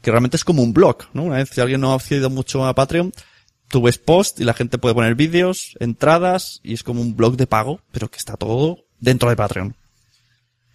que 0.03 0.11
realmente 0.11 0.37
es 0.37 0.45
como 0.45 0.63
un 0.63 0.73
blog, 0.73 0.99
¿no? 1.13 1.25
Una 1.25 1.37
vez, 1.37 1.51
si 1.51 1.61
alguien 1.61 1.81
no 1.81 1.93
ha 1.93 1.97
accedido 1.97 2.31
mucho 2.31 2.65
a 2.65 2.75
Patreon, 2.75 3.13
tú 3.69 3.83
ves 3.83 3.99
post 3.99 4.41
y 4.41 4.45
la 4.45 4.55
gente 4.55 4.79
puede 4.79 4.95
poner 4.95 5.15
vídeos, 5.15 5.77
entradas, 5.81 6.61
y 6.63 6.75
es 6.75 6.83
como 6.83 7.01
un 7.01 7.17
blog 7.17 7.37
de 7.37 7.47
pago, 7.47 7.81
pero 7.93 8.09
que 8.09 8.19
está 8.19 8.37
todo 8.37 8.85
dentro 9.01 9.29
de 9.29 9.37
Patreon. 9.37 9.75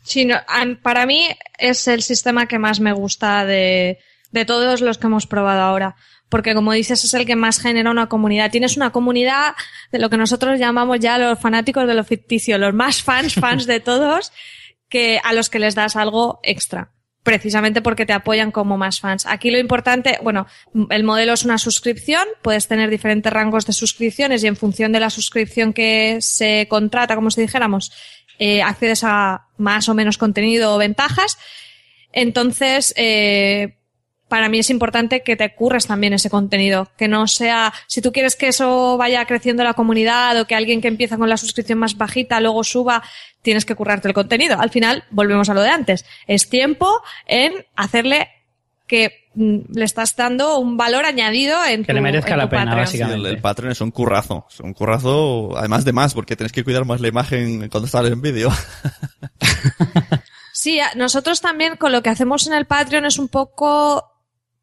Sí, 0.04 0.26
no, 0.26 0.36
para 0.82 1.06
mí 1.06 1.28
es 1.58 1.88
el 1.88 2.02
sistema 2.02 2.48
que 2.48 2.60
más 2.60 2.80
me 2.80 2.92
gusta 2.92 3.46
de, 3.46 4.00
de 4.32 4.46
todos 4.46 4.82
los 4.82 4.98
que 4.98 5.08
hemos 5.08 5.28
probado 5.28 5.62
ahora. 5.62 5.96
Porque 6.30 6.54
como 6.54 6.72
dices, 6.72 7.04
es 7.04 7.14
el 7.14 7.26
que 7.26 7.36
más 7.36 7.60
genera 7.60 7.92
una 7.92 8.08
comunidad. 8.08 8.52
Tienes 8.52 8.78
una 8.78 8.92
comunidad 8.92 9.54
de 9.92 10.00
lo 10.00 10.10
que 10.10 10.18
nosotros 10.18 10.60
llamamos 10.60 11.00
ya 11.00 11.18
los 11.18 11.40
fanáticos 11.40 11.88
de 11.88 11.94
lo 11.94 12.04
ficticio, 12.04 12.58
los 12.58 12.74
más 12.74 13.04
fans, 13.04 13.34
fans 13.34 13.66
de 13.66 13.82
todos, 13.82 14.32
que 14.88 15.20
a 15.24 15.34
los 15.34 15.50
que 15.50 15.60
les 15.60 15.76
das 15.76 15.96
algo 15.96 16.40
extra. 16.44 16.92
Precisamente 17.24 17.82
porque 17.82 18.06
te 18.06 18.14
apoyan 18.14 18.52
como 18.52 18.78
más 18.78 19.00
fans. 19.00 19.26
Aquí 19.28 19.52
lo 19.52 19.60
importante, 19.60 20.18
bueno, 20.24 20.48
el 20.90 21.04
modelo 21.04 21.34
es 21.34 21.44
una 21.44 21.60
suscripción, 21.60 22.24
puedes 22.42 22.68
tener 22.68 22.90
diferentes 22.90 23.32
rangos 23.32 23.66
de 23.68 23.74
suscripciones 23.74 24.44
y 24.44 24.48
en 24.48 24.56
función 24.56 24.92
de 24.92 25.02
la 25.02 25.12
suscripción 25.12 25.72
que 25.72 26.18
se 26.22 26.66
contrata, 26.68 27.14
como 27.14 27.30
si 27.30 27.42
dijéramos, 27.42 27.92
eh, 28.40 28.64
accedes 28.64 29.04
a 29.04 29.50
más 29.58 29.88
o 29.88 29.94
menos 29.94 30.18
contenido 30.18 30.74
o 30.74 30.80
ventajas. 30.80 31.38
Entonces, 32.12 32.94
eh, 32.98 33.78
para 34.32 34.48
mí 34.48 34.60
es 34.60 34.70
importante 34.70 35.24
que 35.24 35.36
te 35.36 35.54
curres 35.54 35.88
también 35.88 36.14
ese 36.14 36.30
contenido, 36.30 36.88
que 36.98 37.10
no 37.10 37.28
sea, 37.28 37.74
si 37.86 38.02
tú 38.02 38.14
quieres 38.14 38.38
que 38.38 38.48
eso 38.48 38.96
vaya 38.96 39.26
creciendo 39.26 39.62
la 39.66 39.74
comunidad 39.74 40.40
o 40.40 40.48
que 40.48 40.56
alguien 40.56 40.80
que 40.80 40.88
empieza 40.88 41.18
con 41.18 41.28
la 41.28 41.36
suscripción 41.36 41.80
más 41.80 41.98
bajita 41.98 42.40
luego 42.40 42.64
suba, 42.64 43.04
tienes 43.42 43.66
que 43.66 43.76
currarte 43.76 44.08
el 44.08 44.14
contenido. 44.14 44.58
Al 44.58 44.70
final, 44.70 45.04
volvemos 45.12 45.50
a 45.50 45.54
lo 45.54 45.62
de 45.62 45.68
antes. 45.68 46.06
Es 46.28 46.48
tiempo 46.48 47.02
en 47.26 47.66
hacerle 47.76 48.30
que 48.88 49.28
mm, 49.36 49.74
le 49.74 49.84
estás 49.84 50.16
dando 50.16 50.60
un 50.60 50.78
valor 50.78 51.04
añadido 51.04 51.58
en 51.66 51.82
Que 51.82 51.92
tu, 51.92 51.96
le 51.96 52.00
merezca 52.00 52.32
en 52.32 52.38
la 52.38 52.50
pena, 52.50 52.64
Patreon. 52.68 52.88
Sí, 52.88 53.00
básicamente. 53.00 53.30
el, 53.30 53.36
el 53.36 53.42
Patreon 53.42 53.72
es 53.74 53.82
un 53.82 53.92
currazo. 53.92 54.48
Es 54.50 54.62
un 54.62 54.74
currazo, 54.74 55.58
además 55.58 55.84
de 55.84 55.92
más, 55.92 56.14
porque 56.14 56.38
tienes 56.38 56.54
que 56.54 56.64
cuidar 56.64 56.86
más 56.86 57.02
la 57.02 57.10
imagen 57.10 57.68
cuando 57.68 57.90
sales 57.90 58.14
en 58.14 58.22
vídeo. 58.22 58.50
Sí, 60.62 60.80
nosotros 60.96 61.42
también 61.42 61.76
con 61.76 61.92
lo 61.92 62.04
que 62.04 62.10
hacemos 62.10 62.46
en 62.46 62.54
el 62.54 62.68
Patreon 62.68 63.06
es 63.06 63.18
un 63.18 63.30
poco, 63.30 64.12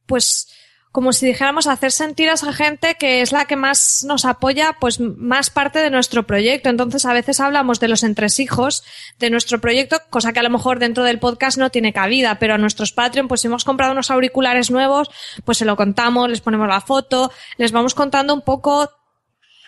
pues, 0.08 0.48
como 0.90 1.12
si 1.12 1.26
dijéramos 1.26 1.66
hacer 1.66 1.92
sentir 1.92 2.30
a 2.30 2.32
esa 2.32 2.52
gente 2.52 2.96
que 2.96 3.20
es 3.20 3.30
la 3.30 3.44
que 3.44 3.56
más 3.56 4.04
nos 4.04 4.24
apoya, 4.24 4.76
pues 4.80 4.98
más 4.98 5.50
parte 5.50 5.78
de 5.78 5.90
nuestro 5.90 6.26
proyecto. 6.26 6.70
Entonces 6.70 7.04
a 7.04 7.12
veces 7.12 7.38
hablamos 7.40 7.78
de 7.78 7.88
los 7.88 8.02
entresijos 8.02 8.82
de 9.18 9.30
nuestro 9.30 9.60
proyecto, 9.60 10.00
cosa 10.10 10.32
que 10.32 10.40
a 10.40 10.42
lo 10.42 10.50
mejor 10.50 10.78
dentro 10.78 11.04
del 11.04 11.20
podcast 11.20 11.58
no 11.58 11.70
tiene 11.70 11.92
cabida, 11.92 12.38
pero 12.38 12.54
a 12.54 12.58
nuestros 12.58 12.92
Patreon, 12.92 13.28
pues 13.28 13.42
si 13.42 13.46
hemos 13.46 13.64
comprado 13.64 13.92
unos 13.92 14.10
auriculares 14.10 14.70
nuevos, 14.70 15.10
pues 15.44 15.58
se 15.58 15.66
lo 15.66 15.76
contamos, 15.76 16.30
les 16.30 16.40
ponemos 16.40 16.66
la 16.66 16.80
foto, 16.80 17.30
les 17.58 17.70
vamos 17.70 17.94
contando 17.94 18.34
un 18.34 18.42
poco 18.42 18.90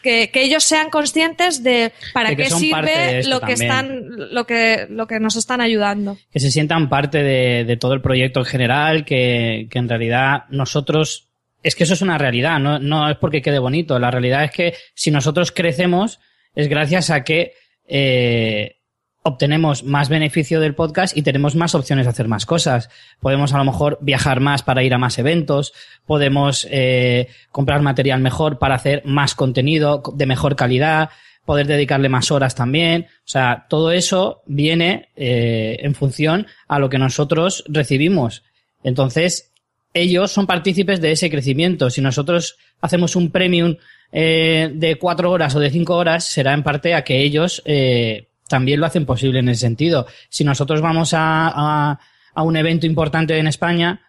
que, 0.02 0.30
que 0.30 0.42
ellos 0.42 0.64
sean 0.64 0.90
conscientes 0.90 1.62
de 1.62 1.92
para 2.12 2.30
De 2.30 2.36
qué 2.36 2.50
sirve 2.50 3.22
lo 3.24 3.40
que 3.40 3.54
también. 3.54 3.70
están, 3.70 4.06
lo 4.32 4.46
que, 4.46 4.86
lo 4.90 5.06
que 5.06 5.20
nos 5.20 5.36
están 5.36 5.60
ayudando. 5.60 6.18
que 6.32 6.40
se 6.40 6.50
sientan 6.50 6.88
parte 6.88 7.22
de, 7.22 7.64
de 7.64 7.76
todo 7.76 7.94
el 7.94 8.00
proyecto 8.00 8.40
en 8.40 8.46
general, 8.46 9.04
que, 9.04 9.68
que 9.70 9.78
en 9.78 9.88
realidad 9.88 10.44
nosotros, 10.50 11.28
es 11.62 11.74
que 11.74 11.84
eso 11.84 11.94
es 11.94 12.02
una 12.02 12.18
realidad, 12.18 12.58
no, 12.58 12.78
no 12.78 13.10
es 13.10 13.16
porque 13.16 13.42
quede 13.42 13.58
bonito, 13.58 13.98
la 13.98 14.10
realidad 14.10 14.44
es 14.44 14.50
que 14.50 14.74
si 14.94 15.10
nosotros 15.10 15.52
crecemos 15.52 16.20
es 16.54 16.68
gracias 16.68 17.10
a 17.10 17.22
que 17.24 17.54
eh, 17.86 18.79
obtenemos 19.22 19.84
más 19.84 20.08
beneficio 20.08 20.60
del 20.60 20.74
podcast 20.74 21.16
y 21.16 21.22
tenemos 21.22 21.54
más 21.54 21.74
opciones 21.74 22.06
de 22.06 22.10
hacer 22.10 22.28
más 22.28 22.46
cosas. 22.46 22.88
Podemos 23.20 23.52
a 23.52 23.58
lo 23.58 23.64
mejor 23.64 23.98
viajar 24.00 24.40
más 24.40 24.62
para 24.62 24.82
ir 24.82 24.94
a 24.94 24.98
más 24.98 25.18
eventos, 25.18 25.72
podemos 26.06 26.66
eh, 26.70 27.28
comprar 27.52 27.82
material 27.82 28.20
mejor 28.20 28.58
para 28.58 28.74
hacer 28.74 29.02
más 29.04 29.34
contenido 29.34 30.02
de 30.14 30.26
mejor 30.26 30.56
calidad, 30.56 31.10
poder 31.44 31.66
dedicarle 31.66 32.08
más 32.08 32.30
horas 32.30 32.54
también. 32.54 33.06
O 33.10 33.28
sea, 33.28 33.66
todo 33.68 33.92
eso 33.92 34.42
viene 34.46 35.08
eh, 35.16 35.78
en 35.80 35.94
función 35.94 36.46
a 36.68 36.78
lo 36.78 36.88
que 36.88 36.98
nosotros 36.98 37.64
recibimos. 37.68 38.42
Entonces, 38.82 39.50
ellos 39.92 40.30
son 40.30 40.46
partícipes 40.46 41.00
de 41.00 41.12
ese 41.12 41.30
crecimiento. 41.30 41.90
Si 41.90 42.00
nosotros 42.00 42.56
hacemos 42.80 43.16
un 43.16 43.30
premium 43.30 43.76
eh, 44.12 44.70
de 44.74 44.96
cuatro 44.96 45.30
horas 45.30 45.54
o 45.54 45.60
de 45.60 45.70
cinco 45.70 45.96
horas, 45.96 46.24
será 46.24 46.52
en 46.52 46.62
parte 46.62 46.94
a 46.94 47.02
que 47.02 47.22
ellos 47.22 47.62
eh, 47.64 48.28
también 48.50 48.80
lo 48.80 48.86
hacen 48.86 49.06
posible 49.06 49.38
en 49.38 49.48
ese 49.48 49.60
sentido. 49.60 50.06
Si 50.28 50.42
nosotros 50.42 50.80
vamos 50.80 51.14
a, 51.14 51.48
a, 51.54 52.00
a 52.34 52.42
un 52.42 52.56
evento 52.56 52.84
importante 52.84 53.38
en 53.38 53.46
España, 53.46 54.02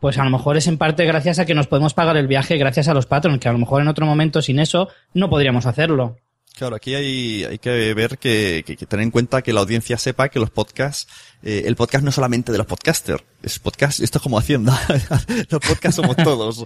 pues 0.00 0.18
a 0.18 0.24
lo 0.24 0.30
mejor 0.30 0.56
es 0.56 0.66
en 0.66 0.76
parte 0.76 1.06
gracias 1.06 1.38
a 1.38 1.46
que 1.46 1.54
nos 1.54 1.68
podemos 1.68 1.94
pagar 1.94 2.16
el 2.16 2.26
viaje 2.26 2.58
gracias 2.58 2.88
a 2.88 2.94
los 2.94 3.06
patrons, 3.06 3.38
que 3.38 3.48
a 3.48 3.52
lo 3.52 3.58
mejor 3.58 3.80
en 3.80 3.88
otro 3.88 4.04
momento 4.04 4.42
sin 4.42 4.58
eso 4.58 4.88
no 5.14 5.30
podríamos 5.30 5.66
hacerlo. 5.66 6.18
Claro, 6.56 6.74
aquí 6.74 6.94
hay, 6.94 7.44
hay 7.44 7.58
que 7.58 7.94
ver 7.94 8.18
que, 8.18 8.64
que, 8.66 8.76
que 8.76 8.86
tener 8.86 9.04
en 9.04 9.10
cuenta 9.12 9.42
que 9.42 9.52
la 9.52 9.60
audiencia 9.60 9.98
sepa 9.98 10.30
que 10.30 10.40
los 10.40 10.50
podcasts, 10.50 11.06
eh, 11.42 11.62
el 11.66 11.76
podcast 11.76 12.02
no 12.02 12.08
es 12.08 12.14
solamente 12.16 12.50
de 12.50 12.58
los 12.58 12.66
podcasters, 12.66 13.22
es 13.42 13.58
podcast, 13.60 14.00
esto 14.00 14.18
es 14.18 14.22
como 14.22 14.38
Hacienda, 14.38 14.76
los 15.50 15.60
podcasts 15.60 15.94
somos 15.94 16.16
todos. 16.16 16.64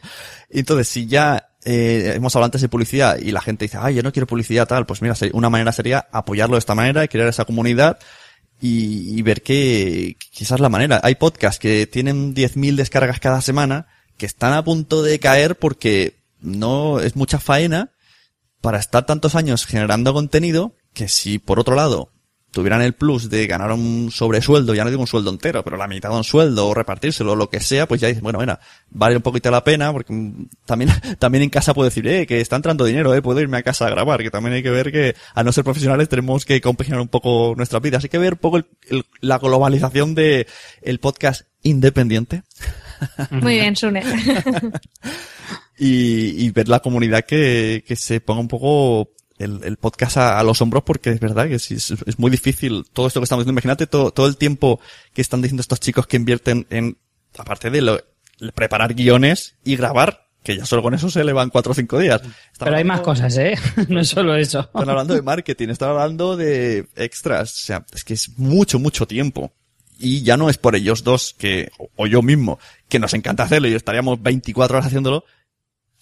Entonces, 0.49 0.89
si 0.89 1.07
ya 1.07 1.49
eh, 1.65 2.13
hemos 2.15 2.35
hablado 2.35 2.47
antes 2.47 2.63
de 2.63 2.69
publicidad 2.69 3.19
y 3.19 3.33
la 3.33 3.41
gente 3.41 3.67
dice, 3.67 3.79
ay, 3.81 3.95
yo 3.95 4.03
no 4.03 4.13
quiero 4.13 4.27
publicidad 4.27 4.67
tal, 4.67 4.87
pues 4.87 5.03
mira, 5.03 5.15
una 5.33 5.51
manera 5.51 5.73
sería 5.73 6.07
apoyarlo 6.11 6.57
de 6.57 6.61
esta 6.61 6.75
manera 6.75 7.05
y 7.05 7.09
crear 7.09 7.29
esa 7.29 7.45
comunidad 7.45 7.99
y, 8.61 9.19
y 9.19 9.23
ver 9.23 9.43
que, 9.43 10.17
esa 10.39 10.55
es 10.55 10.61
la 10.61 10.69
manera. 10.69 11.01
Hay 11.03 11.17
podcasts 11.17 11.59
que 11.59 11.87
tienen 11.87 12.35
10.000 12.35 12.77
descargas 12.77 13.21
cada 13.21 13.41
semana 13.41 13.87
que 14.17 14.27
están 14.27 14.53
a 14.53 14.65
punto 14.65 15.03
de 15.03 15.19
caer 15.19 15.57
porque 15.57 16.17
no 16.41 17.01
es 17.01 17.17
mucha 17.17 17.39
faena 17.39 17.91
para 18.61 18.79
estar 18.79 19.07
tantos 19.07 19.35
años 19.35 19.67
generando 19.67 20.13
contenido 20.13 20.75
que 20.93 21.09
si 21.09 21.39
por 21.39 21.59
otro 21.59 21.75
lado 21.75 22.11
tuvieran 22.51 22.82
el 22.82 22.94
plus 22.94 23.30
de 23.30 23.46
ganar 23.46 23.70
un 23.72 24.11
sobresueldo, 24.12 24.74
ya 24.74 24.82
no 24.84 24.90
digo 24.90 25.03
un 25.03 25.07
sueldo 25.07 25.30
entero, 25.30 25.62
pero 25.62 25.76
la 25.76 25.86
mitad 25.86 26.11
de 26.11 26.16
un 26.16 26.24
sueldo 26.24 26.66
o 26.68 26.74
repartírselo 26.74 27.32
o 27.32 27.36
lo 27.36 27.48
que 27.48 27.61
sea, 27.61 27.86
pues 27.86 28.01
ya 28.01 28.09
dices, 28.09 28.22
bueno, 28.22 28.40
mira, 28.40 28.59
vale 28.90 29.16
un 29.16 29.22
poquito 29.22 29.51
la 29.51 29.62
pena 29.62 29.92
porque 29.92 30.12
mm, 30.12 30.48
también, 30.64 30.90
también 31.18 31.42
en 31.44 31.51
casa 31.51 31.74
puedo 31.74 31.88
decir, 31.88 32.07
eh, 32.09 32.26
que 32.26 32.40
está 32.40 32.57
entrando 32.57 32.84
dinero, 32.84 33.14
eh, 33.14 33.22
puedo 33.22 33.40
irme 33.40 33.59
a 33.59 33.62
casa 33.62 33.86
a 33.86 33.90
grabar, 33.90 34.22
que 34.22 34.30
también 34.30 34.55
hay 34.55 34.62
que 34.62 34.70
ver 34.70 34.90
que 34.90 35.14
a 35.34 35.42
no 35.44 35.53
ser 35.53 35.64
profesionales 35.64 36.09
tenemos 36.09 36.44
que 36.44 36.61
compaginar 36.61 37.01
un 37.01 37.09
poco 37.09 37.55
nuestra 37.57 37.78
vida. 37.80 37.98
Así 37.98 38.09
que 38.09 38.18
ver 38.18 38.32
un 38.34 38.38
poco 38.40 38.57
el- 38.57 38.66
el- 38.88 39.05
la 39.20 39.38
globalización 39.38 40.14
de 40.14 40.46
el 40.82 40.98
podcast 41.01 41.42
independiente 41.62 42.42
Muy 43.30 43.55
bien, 43.55 43.76
Sune. 43.76 44.03
y, 45.78 46.44
y 46.44 46.51
ver 46.51 46.68
la 46.68 46.80
comunidad 46.80 47.24
que, 47.24 47.84
que 47.86 47.96
se 47.96 48.20
ponga 48.20 48.40
un 48.40 48.48
poco 48.48 49.11
el, 49.41 49.64
el 49.64 49.76
podcast 49.76 50.18
a, 50.18 50.38
a 50.38 50.43
los 50.43 50.61
hombros 50.62 50.84
porque 50.84 51.11
es 51.11 51.20
verdad 51.20 51.49
que 51.49 51.55
es, 51.55 51.70
es 51.70 52.18
muy 52.18 52.30
difícil 52.30 52.84
todo 52.93 53.07
esto 53.07 53.20
que 53.20 53.24
estamos 53.24 53.45
diciendo. 53.45 53.59
Imagínate 53.59 53.86
todo, 53.86 54.12
todo 54.12 54.26
el 54.26 54.36
tiempo 54.36 54.80
que 55.12 55.22
están 55.22 55.43
diciendo 55.43 55.62
estos 55.62 55.80
chicos 55.80 56.07
que 56.07 56.16
invierten 56.16 56.66
en, 56.70 56.99
aparte 57.36 57.70
de 57.70 57.80
lo, 57.80 58.01
preparar 58.55 58.95
guiones 58.95 59.57
y 59.64 59.76
grabar, 59.76 60.28
que 60.43 60.57
ya 60.57 60.66
solo 60.66 60.82
con 60.82 60.95
eso 60.95 61.11
se 61.11 61.24
le 61.24 61.32
van 61.32 61.51
cuatro 61.51 61.72
o 61.72 61.74
cinco 61.74 61.99
días. 61.99 62.20
Están 62.22 62.66
Pero 62.66 62.76
hay 62.76 62.84
más 62.84 63.01
cosas, 63.01 63.36
¿eh? 63.36 63.57
no 63.88 64.01
es 64.01 64.09
solo 64.09 64.36
eso. 64.36 64.61
Están 64.61 64.88
hablando 64.88 65.14
de 65.14 65.22
marketing, 65.22 65.68
están 65.68 65.91
hablando 65.91 66.36
de 66.36 66.86
extras, 66.97 67.53
o 67.55 67.66
sea, 67.66 67.86
es 67.93 68.05
que 68.05 68.14
es 68.14 68.38
mucho, 68.38 68.78
mucho 68.78 69.07
tiempo. 69.07 69.53
Y 69.99 70.22
ya 70.22 70.38
no 70.38 70.49
es 70.49 70.57
por 70.57 70.76
ellos 70.76 71.05
dos 71.05 71.34
que, 71.36 71.70
o 71.97 72.07
yo 72.07 72.22
mismo, 72.22 72.59
que 72.88 72.99
nos 72.99 73.12
encanta 73.12 73.43
hacerlo 73.43 73.68
y 73.68 73.74
estaríamos 73.74 74.22
24 74.22 74.76
horas 74.78 74.86
haciéndolo, 74.86 75.24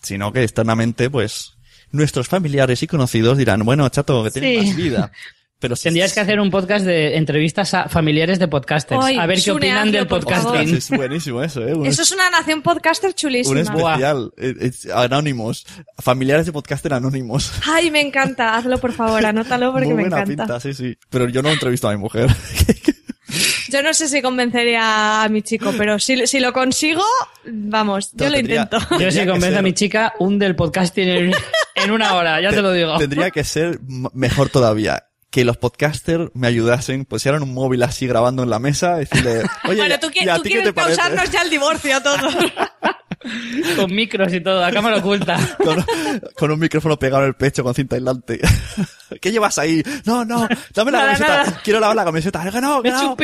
sino 0.01 0.33
que 0.33 0.45
externamente, 0.45 1.11
pues, 1.11 1.58
nuestros 1.93 2.29
familiares 2.29 2.83
y 2.83 2.87
conocidos 2.87 3.39
dirán, 3.39 3.65
bueno, 3.65 3.89
chato, 3.89 4.23
que 4.25 4.31
tienes 4.31 4.61
Sí. 4.63 4.67
más 4.69 4.77
vida. 4.77 5.13
Pero 5.61 5.75
si- 5.75 5.83
Tendrías 5.85 6.13
que 6.13 6.21
hacer 6.21 6.39
un 6.39 6.53
podcast 6.53 6.87
de 6.87 7.17
entrevistas 7.17 7.75
a 7.75 7.89
familiares 7.89 8.39
de 8.39 8.47
podcasters. 8.47 9.05
Ay, 9.05 9.19
a 9.19 9.27
ver 9.27 9.43
qué 9.43 9.51
opinan 9.51 9.91
del 9.91 10.07
podcasting. 10.07 10.77
Es 10.77 10.89
buenísimo 10.89 11.43
eso, 11.43 11.67
eh. 11.67 11.75
Un, 11.75 11.85
Eso 11.85 12.03
es 12.03 12.13
una 12.13 12.31
nación 12.31 12.63
podcaster 12.63 13.09
un 13.11 13.15
chulísima. 13.15 13.61
especial. 13.63 14.31
eh, 14.39 14.55
eh, 14.61 14.73
anónimos. 14.95 15.67
Familiares 15.99 16.47
de 16.47 16.53
podcaster 16.53 16.95
anónimos. 16.95 17.51
Ay, 17.67 17.91
me 17.91 18.01
encanta. 18.01 18.57
Hazlo, 18.57 18.79
por 18.79 18.93
favor. 18.93 19.27
Anótalo 19.27 19.73
porque 19.73 19.87
Muy 19.87 19.97
me 19.97 20.03
buena 20.03 20.19
encanta. 20.23 20.45
pinta, 20.45 20.61
sí, 20.61 20.75
sí. 20.75 20.97
Pero 21.11 21.29
yo 21.29 21.43
no 21.43 21.49
he 21.49 21.55
entrevistado 21.55 21.93
a 21.93 21.97
mi 21.97 22.03
mujer. 22.03 22.29
Yo 23.71 23.83
no 23.83 23.93
sé 23.95 24.09
si 24.09 24.23
convencería 24.23 25.23
a 25.23 25.29
mi 25.29 25.43
chico, 25.43 25.73
pero 25.77 25.99
si, 25.99 26.27
si 26.27 26.41
lo 26.41 26.53
consigo, 26.53 27.03
vamos, 27.45 28.13
yo 28.13 28.25
No, 28.25 28.31
lo 28.31 28.37
tendría- 28.37 28.63
intento. 28.63 28.87
Yo 28.99 29.11
si 29.11 29.27
convenzo 29.27 29.59
a 29.59 29.63
mi 29.63 29.73
chica, 29.73 30.15
un 30.19 30.39
del 30.39 30.57
podcasting 30.57 31.09
en, 31.09 31.33
en 31.75 31.91
una 31.91 32.15
hora, 32.15 32.41
ya 32.41 32.51
te 32.51 32.63
lo 32.63 32.73
digo. 32.73 32.97
Tendría 32.99 33.31
que 33.31 33.45
ser 33.45 33.79
mejor 34.15 34.49
todavía. 34.49 35.05
Que 35.31 35.45
los 35.45 35.59
podcasters 35.59 36.31
me 36.35 36.47
ayudasen, 36.47 37.05
pues 37.05 37.23
si 37.23 37.29
eran 37.29 37.43
un 37.43 37.53
móvil 37.53 37.83
así 37.83 38.07
grabando 38.07 38.43
en 38.43 38.51
la 38.51 38.59
mesa, 38.59 38.97
decirle, 38.97 39.43
oye, 39.65 39.77
bueno, 39.81 39.95
¿y 39.95 39.99
tú, 40.01 40.07
a- 40.07 40.11
qui- 40.11 40.25
¿y 40.25 40.29
a 40.29 40.37
tú 40.37 40.43
ti 40.43 40.49
qué 40.49 40.55
quieres 40.57 40.73
parece? 40.73 40.97
causarnos 40.97 41.31
ya 41.31 41.43
el 41.43 41.51
divorcio 41.51 42.03
todo. 42.03 42.17
Con 43.77 43.95
micros 43.95 44.33
y 44.33 44.41
todo, 44.41 44.65
a 44.65 44.71
cámara 44.71 44.99
oculta. 44.99 45.37
Con, 45.59 45.85
con 46.37 46.51
un 46.53 46.59
micrófono 46.61 46.99
pegado 46.99 47.25
en 47.25 47.29
el 47.31 47.35
pecho 47.35 47.65
con 47.65 47.75
cinta 47.75 47.97
aislante. 47.97 48.41
¿Qué 49.21 49.33
llevas 49.33 49.59
ahí? 49.59 49.83
No, 50.05 50.25
no, 50.25 50.49
dame 50.73 50.93
la 50.93 50.99
Nada, 50.99 51.13
camiseta. 51.15 51.45
nada. 51.45 51.61
Quiero 51.65 51.81
lavar 51.81 51.97
la 51.97 52.05
camiseta. 52.05 52.51
Que 52.51 52.61
no, 52.61 52.81
que 52.81 52.91
Me 52.93 52.97
no. 52.97 53.17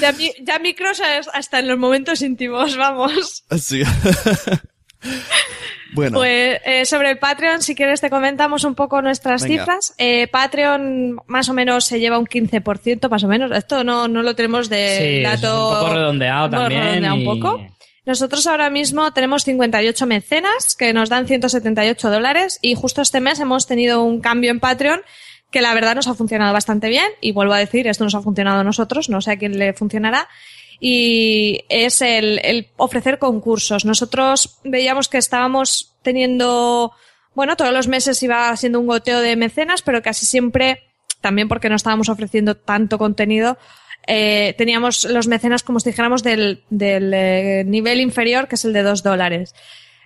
ya, 0.00 0.14
ya 0.40 0.58
micros 0.60 1.02
hasta 1.34 1.58
en 1.58 1.68
los 1.68 1.78
momentos 1.78 2.22
íntimos, 2.22 2.76
vamos. 2.76 3.44
Sí. 3.60 3.82
Bueno, 5.94 6.18
Pues 6.18 6.60
eh, 6.64 6.84
sobre 6.84 7.10
el 7.10 7.18
Patreon, 7.18 7.62
si 7.62 7.74
quieres 7.74 8.00
te 8.00 8.10
comentamos 8.10 8.64
un 8.64 8.74
poco 8.74 9.00
nuestras 9.02 9.42
Venga. 9.42 9.62
cifras. 9.64 9.94
Eh, 9.98 10.28
Patreon 10.28 11.20
más 11.26 11.48
o 11.48 11.54
menos 11.54 11.84
se 11.84 11.98
lleva 12.00 12.18
un 12.18 12.26
15%, 12.26 13.08
más 13.08 13.24
o 13.24 13.28
menos. 13.28 13.50
Esto 13.52 13.84
no, 13.84 14.08
no 14.08 14.22
lo 14.22 14.34
tenemos 14.34 14.68
de 14.68 14.96
Sí, 14.98 15.04
eso 15.24 15.34
es 15.34 15.40
dato... 15.40 15.68
un 15.68 15.74
poco 15.80 15.94
redondeado 15.94 16.50
también. 16.50 16.82
redondeado 16.82 17.16
un 17.16 17.24
poco. 17.24 17.66
Nosotros 18.04 18.46
ahora 18.46 18.70
mismo 18.70 19.12
tenemos 19.12 19.44
58 19.44 20.06
mecenas 20.06 20.74
que 20.74 20.92
nos 20.94 21.10
dan 21.10 21.26
178 21.26 22.10
dólares 22.10 22.58
y 22.62 22.74
justo 22.74 23.02
este 23.02 23.20
mes 23.20 23.38
hemos 23.38 23.66
tenido 23.66 24.02
un 24.02 24.20
cambio 24.20 24.50
en 24.50 24.60
Patreon 24.60 25.00
que 25.50 25.60
la 25.62 25.74
verdad 25.74 25.94
nos 25.94 26.08
ha 26.08 26.14
funcionado 26.14 26.52
bastante 26.52 26.88
bien 26.88 27.10
y 27.20 27.32
vuelvo 27.32 27.54
a 27.54 27.58
decir, 27.58 27.86
esto 27.86 28.04
nos 28.04 28.14
ha 28.14 28.20
funcionado 28.22 28.60
a 28.60 28.64
nosotros, 28.64 29.08
no 29.10 29.20
sé 29.20 29.32
a 29.32 29.36
quién 29.38 29.58
le 29.58 29.72
funcionará 29.74 30.28
y 30.80 31.64
es 31.68 32.02
el, 32.02 32.40
el 32.44 32.68
ofrecer 32.76 33.18
concursos. 33.18 33.84
Nosotros 33.84 34.58
veíamos 34.64 35.08
que 35.08 35.18
estábamos 35.18 35.94
teniendo, 36.02 36.92
bueno, 37.34 37.56
todos 37.56 37.72
los 37.72 37.88
meses 37.88 38.22
iba 38.22 38.56
siendo 38.56 38.80
un 38.80 38.86
goteo 38.86 39.20
de 39.20 39.36
mecenas, 39.36 39.82
pero 39.82 40.02
casi 40.02 40.26
siempre, 40.26 40.82
también 41.20 41.48
porque 41.48 41.68
no 41.68 41.76
estábamos 41.76 42.08
ofreciendo 42.08 42.56
tanto 42.56 42.98
contenido, 42.98 43.58
eh, 44.06 44.54
teníamos 44.56 45.04
los 45.04 45.28
mecenas 45.28 45.62
como 45.62 45.80
si 45.80 45.90
dijéramos 45.90 46.22
del, 46.22 46.62
del 46.70 47.12
eh, 47.12 47.64
nivel 47.66 48.00
inferior, 48.00 48.48
que 48.48 48.54
es 48.54 48.64
el 48.64 48.72
de 48.72 48.82
dos 48.82 49.02
dólares. 49.02 49.54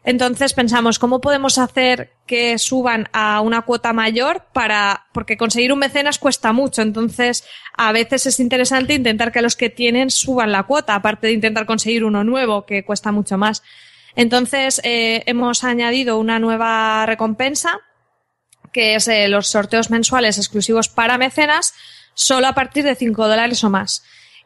Entonces 0.05 0.53
pensamos, 0.53 0.99
¿cómo 0.99 1.21
podemos 1.21 1.59
hacer 1.59 2.13
que 2.33 2.59
suban 2.59 3.11
a 3.13 3.43
una 3.43 3.61
cuota 3.61 3.93
mayor 3.93 4.47
para, 4.55 5.05
porque 5.13 5.37
conseguir 5.37 5.71
un 5.71 5.81
mecenas 5.81 6.19
cuesta 6.19 6.55
mucho. 6.55 6.81
Entonces, 6.81 7.45
a 7.77 7.93
veces 7.93 8.25
es 8.25 8.41
interesante 8.41 8.95
intentar 8.95 9.33
que 9.33 9.43
los 9.43 9.55
que 9.55 9.69
tienen 9.69 10.11
suban 10.11 10.51
la 10.51 10.63
cuota, 10.63 10.95
aparte 10.95 11.27
de 11.27 11.35
intentar 11.35 11.67
conseguir 11.67 12.05
uno 12.05 12.25
nuevo, 12.25 12.65
que 12.65 12.87
cuesta 12.87 13.13
mucho 13.13 13.37
más. 13.37 13.63
Entonces, 14.17 14.81
eh, 14.83 15.25
hemos 15.27 15.63
añadido 15.63 16.19
una 16.19 16.39
nueva 16.39 17.05
recompensa, 17.05 17.81
que 18.73 18.95
es 18.95 19.09
eh, 19.09 19.29
los 19.29 19.49
sorteos 19.49 19.91
mensuales 19.91 20.39
exclusivos 20.39 20.89
para 20.89 21.19
mecenas, 21.19 21.75
solo 22.15 22.47
a 22.47 22.55
partir 22.55 22.85
de 22.85 22.95
5 22.95 23.29
dólares 23.29 23.63
o 23.63 23.69
más. 23.69 24.05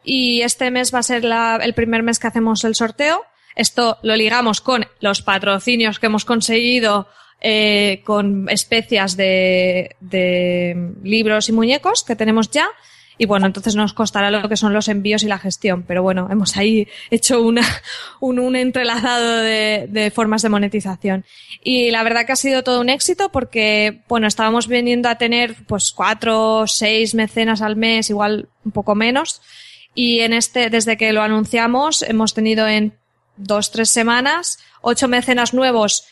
y 0.09 0.43
este 0.43 0.71
mes 0.71 0.93
va 0.93 1.01
a 1.01 1.03
ser 1.03 1.25
el 1.25 1.75
primer 1.75 2.03
mes 2.03 2.19
que 2.19 2.27
hacemos 2.27 2.65
el 2.65 2.75
sorteo. 2.75 3.25
Esto 3.57 3.99
lo 4.03 4.15
ligamos 4.15 4.61
con 4.61 4.87
los 5.01 5.23
patrocinios 5.23 5.99
que 5.99 6.07
hemos 6.07 6.25
conseguido 6.25 7.09
eh, 7.41 8.03
con 8.05 8.49
especias 8.49 9.17
de, 9.17 9.97
de 10.01 10.93
libros 11.03 11.49
y 11.49 11.53
muñecos 11.53 12.05
que 12.05 12.17
tenemos 12.17 12.51
ya. 12.51 12.69
Y 13.19 13.25
bueno, 13.25 13.47
entonces 13.47 13.77
nos 13.77 13.95
costará 13.95 14.31
lo 14.31 14.47
que 14.47 14.59
son 14.59 14.75
los 14.75 14.89
envíos 14.89 15.23
y 15.23 15.27
la 15.27 15.39
gestión. 15.39 15.85
Pero 15.85 16.03
bueno, 16.03 16.29
hemos 16.31 16.57
ahí 16.57 16.87
hecho 17.11 17.41
una, 17.43 17.63
un, 18.21 18.39
un 18.39 18.57
entrelazado 18.57 19.39
de, 19.39 19.87
de, 19.89 20.11
formas 20.11 20.43
de 20.43 20.51
monetización. 20.51 21.25
Y 21.65 21.91
la 21.91 22.03
verdad 22.03 22.27
que 22.27 22.33
ha 22.33 22.37
sido 22.37 22.63
todo 22.63 22.81
un 22.81 22.91
éxito 22.91 23.31
porque, 23.31 24.03
bueno, 24.09 24.27
estábamos 24.27 24.69
veniendo 24.69 25.09
a 25.09 25.17
tener 25.17 25.55
pues 25.67 25.93
cuatro, 25.93 26.67
seis 26.67 27.15
mecenas 27.15 27.63
al 27.63 27.77
mes, 27.77 28.11
igual 28.11 28.49
un 28.65 28.73
poco 28.73 28.95
menos. 28.95 29.41
Y 29.95 30.21
en 30.21 30.35
este, 30.35 30.69
desde 30.69 30.99
que 30.99 31.15
lo 31.15 31.23
anunciamos, 31.23 32.03
hemos 32.03 32.35
tenido 32.35 32.69
en 32.69 32.93
dos, 33.37 33.71
tres 33.71 33.91
semanas, 33.91 34.59
ocho 34.81 35.09
mecenas 35.09 35.55
nuevos 35.55 36.07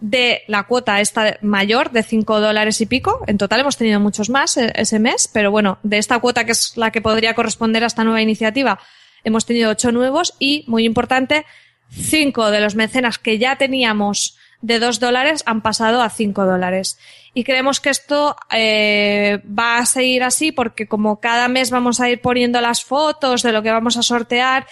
de 0.00 0.42
la 0.46 0.64
cuota 0.64 1.00
esta 1.00 1.38
mayor 1.42 1.90
de 1.90 2.02
cinco 2.02 2.40
dólares 2.40 2.80
y 2.80 2.86
pico. 2.86 3.20
En 3.26 3.38
total 3.38 3.60
hemos 3.60 3.76
tenido 3.76 4.00
muchos 4.00 4.30
más 4.30 4.56
eh, 4.56 4.72
ese 4.76 4.98
mes, 4.98 5.28
pero 5.32 5.50
bueno, 5.50 5.78
de 5.82 5.98
esta 5.98 6.18
cuota 6.20 6.44
que 6.44 6.52
es 6.52 6.76
la 6.76 6.90
que 6.90 7.02
podría 7.02 7.34
corresponder 7.34 7.82
a 7.82 7.88
esta 7.88 8.04
nueva 8.04 8.22
iniciativa, 8.22 8.78
hemos 9.24 9.44
tenido 9.44 9.70
ocho 9.70 9.90
nuevos 9.90 10.34
y, 10.38 10.64
muy 10.68 10.84
importante, 10.84 11.44
cinco 11.90 12.50
de 12.50 12.60
los 12.60 12.74
mecenas 12.74 13.18
que 13.18 13.38
ya 13.38 13.56
teníamos 13.56 14.36
de 14.60 14.80
dos 14.80 14.98
dólares 14.98 15.42
han 15.46 15.62
pasado 15.62 16.02
a 16.02 16.10
cinco 16.10 16.44
dólares. 16.44 16.98
Y 17.34 17.44
creemos 17.44 17.80
que 17.80 17.90
esto 17.90 18.36
eh, 18.50 19.40
va 19.46 19.78
a 19.78 19.86
seguir 19.86 20.24
así 20.24 20.50
porque 20.50 20.88
como 20.88 21.20
cada 21.20 21.48
mes 21.48 21.70
vamos 21.70 22.00
a 22.00 22.10
ir 22.10 22.20
poniendo 22.20 22.60
las 22.60 22.84
fotos 22.84 23.42
de 23.42 23.52
lo 23.52 23.62
que 23.62 23.70
vamos 23.70 23.96
a 23.96 24.02
sortear, 24.02 24.66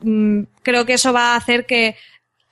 mmm, 0.00 0.42
creo 0.62 0.86
que 0.86 0.94
eso 0.94 1.12
va 1.12 1.32
a 1.32 1.36
hacer 1.36 1.66
que 1.66 1.96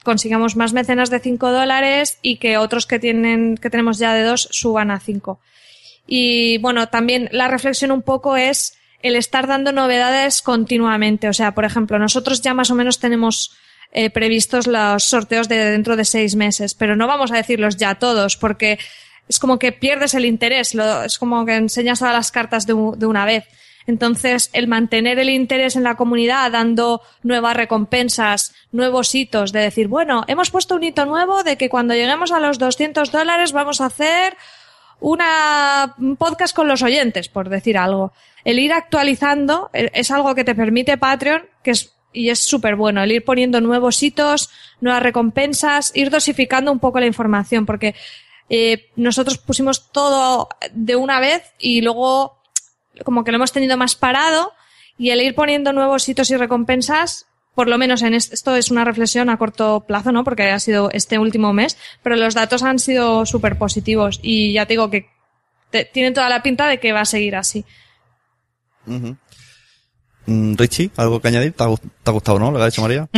consigamos 0.03 0.55
más 0.57 0.73
mecenas 0.73 1.11
de 1.11 1.19
5 1.19 1.51
dólares 1.51 2.19
y 2.23 2.37
que 2.37 2.59
otros 2.59 2.87
que 2.87 2.99
tienen, 2.99 3.57
que 3.57 3.71
tenemos 3.71 3.99
ya 3.99 4.15
de 4.15 4.23
2 4.23 4.49
suban 4.53 4.91
a 4.91 5.01
5. 5.01 5.41
Y 6.07 6.59
bueno, 6.59 6.89
también 6.89 7.29
la 7.33 7.49
reflexión 7.49 7.91
un 7.91 8.03
poco 8.03 8.37
es 8.37 8.79
el 9.03 9.17
estar 9.17 9.47
dando 9.47 9.73
novedades 9.73 10.43
continuamente. 10.43 11.29
O 11.29 11.33
sea, 11.33 11.53
por 11.55 11.65
ejemplo, 11.65 11.99
nosotros 11.99 12.41
ya 12.41 12.55
más 12.55 12.71
o 12.71 12.75
menos 12.75 13.01
tenemos 13.01 13.57
eh, 13.93 14.11
previstos 14.11 14.67
los 14.67 15.05
sorteos 15.05 15.49
de 15.49 15.57
dentro 15.57 15.97
de 15.97 16.05
seis 16.05 16.37
meses, 16.37 16.75
pero 16.75 16.97
no 16.97 17.07
vamos 17.07 17.33
a 17.33 17.37
decirlos 17.37 17.77
ya 17.77 17.97
todos 17.97 18.37
porque 18.37 18.79
es 19.29 19.39
como 19.39 19.59
que 19.59 19.73
pierdes 19.73 20.15
el 20.15 20.25
interés, 20.25 20.75
es 21.05 21.19
como 21.19 21.45
que 21.45 21.57
enseñas 21.57 21.99
todas 21.99 22.15
las 22.15 22.31
cartas 22.31 22.67
de 22.67 22.75
una 22.75 23.25
vez. 23.25 23.45
Entonces, 23.87 24.51
el 24.53 24.67
mantener 24.67 25.19
el 25.19 25.31
interés 25.31 25.77
en 25.77 25.85
la 25.85 25.97
comunidad, 25.97 26.51
dando 26.51 27.03
nuevas 27.23 27.57
recompensas, 27.57 28.55
nuevos 28.73 29.15
hitos, 29.15 29.53
de 29.53 29.61
decir, 29.61 29.89
bueno, 29.89 30.25
hemos 30.27 30.51
puesto 30.51 30.75
un 30.75 30.83
hito 30.83 31.07
nuevo 31.07 31.45
de 31.45 31.57
que 31.57 31.69
cuando 31.69 31.95
lleguemos 31.95 32.33
a 32.33 32.41
los 32.41 32.59
200 32.59 33.13
dólares 33.13 33.53
vamos 33.53 33.81
a 33.81 33.87
hacer 33.87 34.37
una 34.99 35.95
un 35.99 36.17
podcast 36.17 36.55
con 36.57 36.69
los 36.69 36.83
oyentes, 36.83 37.29
por 37.29 37.49
decir 37.49 37.79
algo. 37.79 38.13
El 38.45 38.59
ir 38.59 38.73
actualizando 38.73 39.71
eh, 39.73 39.91
es 39.93 40.11
algo 40.11 40.35
que 40.35 40.45
te 40.45 40.55
permite 40.55 40.97
Patreon, 40.97 41.43
que 41.63 41.73
es 41.73 41.93
y 42.13 42.31
es 42.31 42.41
súper 42.41 42.77
bueno 42.77 43.03
el 43.03 43.13
ir 43.13 43.25
poniendo 43.25 43.61
nuevos 43.61 44.03
hitos, 44.03 44.51
nuevas 44.81 45.03
recompensas, 45.03 45.93
ir 45.95 46.11
dosificando 46.11 46.73
un 46.73 46.79
poco 46.79 46.99
la 46.99 47.07
información, 47.07 47.67
porque 47.67 47.95
eh, 48.49 48.89
nosotros 48.97 49.39
pusimos 49.39 49.93
todo 49.93 50.49
de 50.73 50.97
una 50.97 51.21
vez 51.21 51.43
y 51.59 51.83
luego 51.83 52.36
como 53.05 53.25
que 53.25 53.33
lo 53.33 53.37
hemos 53.37 53.53
tenido 53.53 53.77
más 53.77 53.95
parado 53.95 54.53
y 54.99 55.11
el 55.11 55.21
ir 55.21 55.35
poniendo 55.35 55.73
nuevos 55.73 56.09
hitos 56.09 56.31
y 56.31 56.37
recompensas, 56.37 57.27
por 57.55 57.69
lo 57.69 57.79
menos 57.79 58.03
en 58.03 58.15
esto 58.15 58.57
es 58.57 58.71
una 58.71 58.85
reflexión 58.85 59.31
a 59.31 59.39
corto 59.39 59.85
plazo, 59.87 60.13
¿no? 60.13 60.25
Porque 60.25 60.51
ha 60.51 60.61
sido 60.61 60.91
este 60.93 61.19
último 61.19 61.53
mes, 61.53 61.77
pero 62.03 62.17
los 62.17 62.35
datos 62.35 62.63
han 62.63 62.79
sido 62.79 63.27
súper 63.27 63.57
positivos 63.59 64.21
y 64.23 64.53
ya 64.53 64.67
te 64.67 64.75
digo 64.75 64.91
que 64.91 65.09
te, 65.71 65.85
tiene 65.85 66.13
toda 66.13 66.29
la 66.29 66.43
pinta 66.43 66.69
de 66.69 66.79
que 66.79 66.93
va 66.93 67.01
a 67.01 67.07
seguir 67.07 67.37
así. 67.37 67.65
Uh 68.87 68.93
-huh. 68.93 69.17
Richie, 70.27 70.91
¿algo 70.97 71.21
que 71.21 71.29
añadir? 71.29 71.53
¿Te 71.53 71.63
ha, 71.63 71.69
te 71.69 72.11
ha, 72.11 72.13
gustado, 72.13 72.39
no? 72.39 72.51
Lo 72.51 72.59
que 72.59 72.65
ha 72.65 72.67
dicho 72.67 72.83
María. 72.83 73.09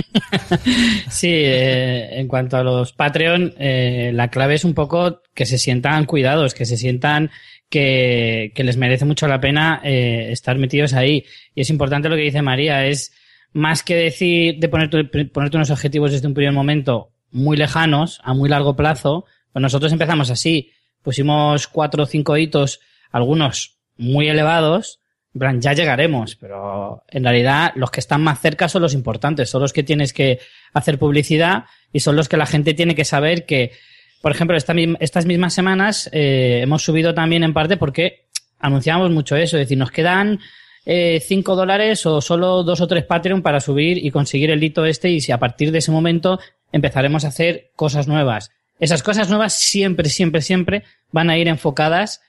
sí, 1.10 1.30
eh, 1.30 2.20
en 2.20 2.28
cuanto 2.28 2.59
a 2.59 2.62
los 2.62 2.92
Patreon, 2.92 3.55
eh, 3.59 4.10
la 4.12 4.28
clave 4.28 4.55
es 4.55 4.64
un 4.64 4.74
poco 4.74 5.22
que 5.34 5.46
se 5.46 5.59
sientan 5.59 6.05
cuidados, 6.05 6.52
que 6.52 6.66
se 6.66 6.76
sientan 6.76 7.30
que, 7.69 8.53
que 8.55 8.65
les 8.65 8.77
merece 8.77 9.05
mucho 9.05 9.28
la 9.28 9.40
pena 9.40 9.81
eh, 9.85 10.28
estar 10.31 10.57
metidos 10.59 10.95
ahí. 10.95 11.24
Y 11.55 11.62
es 11.62 11.70
importante 11.70 12.09
lo 12.09 12.16
que 12.16 12.23
dice 12.23 12.43
María, 12.43 12.86
es 12.86 13.12
más 13.53 13.82
que 13.82 13.95
decir 13.95 14.59
de 14.59 14.69
ponerte, 14.69 15.05
ponerte 15.05 15.57
unos 15.57 15.70
objetivos 15.70 16.12
desde 16.12 16.28
un 16.28 16.35
primer 16.35 16.53
momento 16.53 17.12
muy 17.31 17.57
lejanos, 17.57 18.20
a 18.24 18.35
muy 18.35 18.49
largo 18.49 18.77
plazo, 18.77 19.27
pues 19.53 19.62
nosotros 19.62 19.93
empezamos 19.93 20.31
así. 20.31 20.73
Pusimos 21.03 21.69
cuatro 21.69 22.03
o 22.03 22.07
cinco 22.07 22.36
hitos, 22.36 22.81
algunos 23.11 23.78
muy 23.97 24.28
elevados, 24.28 25.01
en 25.35 25.39
plan, 25.39 25.61
ya 25.61 25.73
llegaremos, 25.73 26.36
pero 26.36 27.05
en 27.09 27.23
realidad 27.23 27.73
los 27.77 27.90
que 27.90 28.01
están 28.01 28.23
más 28.23 28.40
cerca 28.40 28.69
son 28.69 28.82
los 28.82 28.95
importantes, 28.95 29.51
son 29.51 29.61
los 29.62 29.73
que 29.73 29.82
tienes 29.82 30.12
que 30.12 30.40
hacer 30.73 30.99
publicidad 30.99 31.65
y 31.93 32.01
son 32.01 32.16
los 32.16 32.28
que 32.28 32.36
la 32.36 32.47
gente 32.47 32.74
tiene 32.74 32.95
que 32.95 33.05
saber 33.05 33.45
que 33.45 33.73
por 34.20 34.32
ejemplo, 34.32 34.57
esta, 34.57 34.74
estas 35.01 35.27
mismas 35.27 35.55
semanas 35.55 36.09
eh, 36.12 36.61
hemos 36.62 36.82
subido 36.82 37.15
también 37.15 37.45
en 37.45 37.55
parte 37.55 37.77
porque 37.77 38.27
anunciamos 38.59 39.11
mucho 39.11 39.36
eso, 39.36 39.57
es 39.57 39.65
decir, 39.65 39.78
nos 39.78 39.90
quedan 39.90 40.40
eh, 40.85 41.20
5 41.20 41.55
dólares 41.55 42.07
o 42.07 42.20
solo 42.20 42.62
dos 42.62 42.81
o 42.81 42.86
tres 42.86 43.05
Patreon 43.05 43.43
para 43.43 43.61
subir 43.61 44.05
y 44.05 44.11
conseguir 44.11 44.51
el 44.51 44.62
hito 44.62 44.85
este 44.86 45.11
y 45.11 45.20
si 45.20 45.32
a 45.32 45.39
partir 45.39 45.70
de 45.70 45.78
ese 45.78 45.90
momento 45.90 46.40
empezaremos 46.73 47.24
a 47.24 47.28
hacer 47.28 47.70
cosas 47.77 48.09
nuevas. 48.09 48.51
Esas 48.81 49.03
cosas 49.03 49.28
nuevas 49.28 49.55
siempre, 49.55 50.09
siempre, 50.09 50.40
siempre 50.40 50.85
van 51.11 51.31
a 51.31 51.36
ir 51.36 51.49
enfocadas 51.49 52.23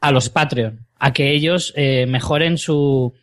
a 0.00 0.12
los 0.12 0.28
Patreon, 0.28 0.86
a 0.98 1.12
que 1.12 1.32
ellos 1.32 1.72
eh, 1.76 2.06
mejoren 2.06 2.58
su, 2.58 3.14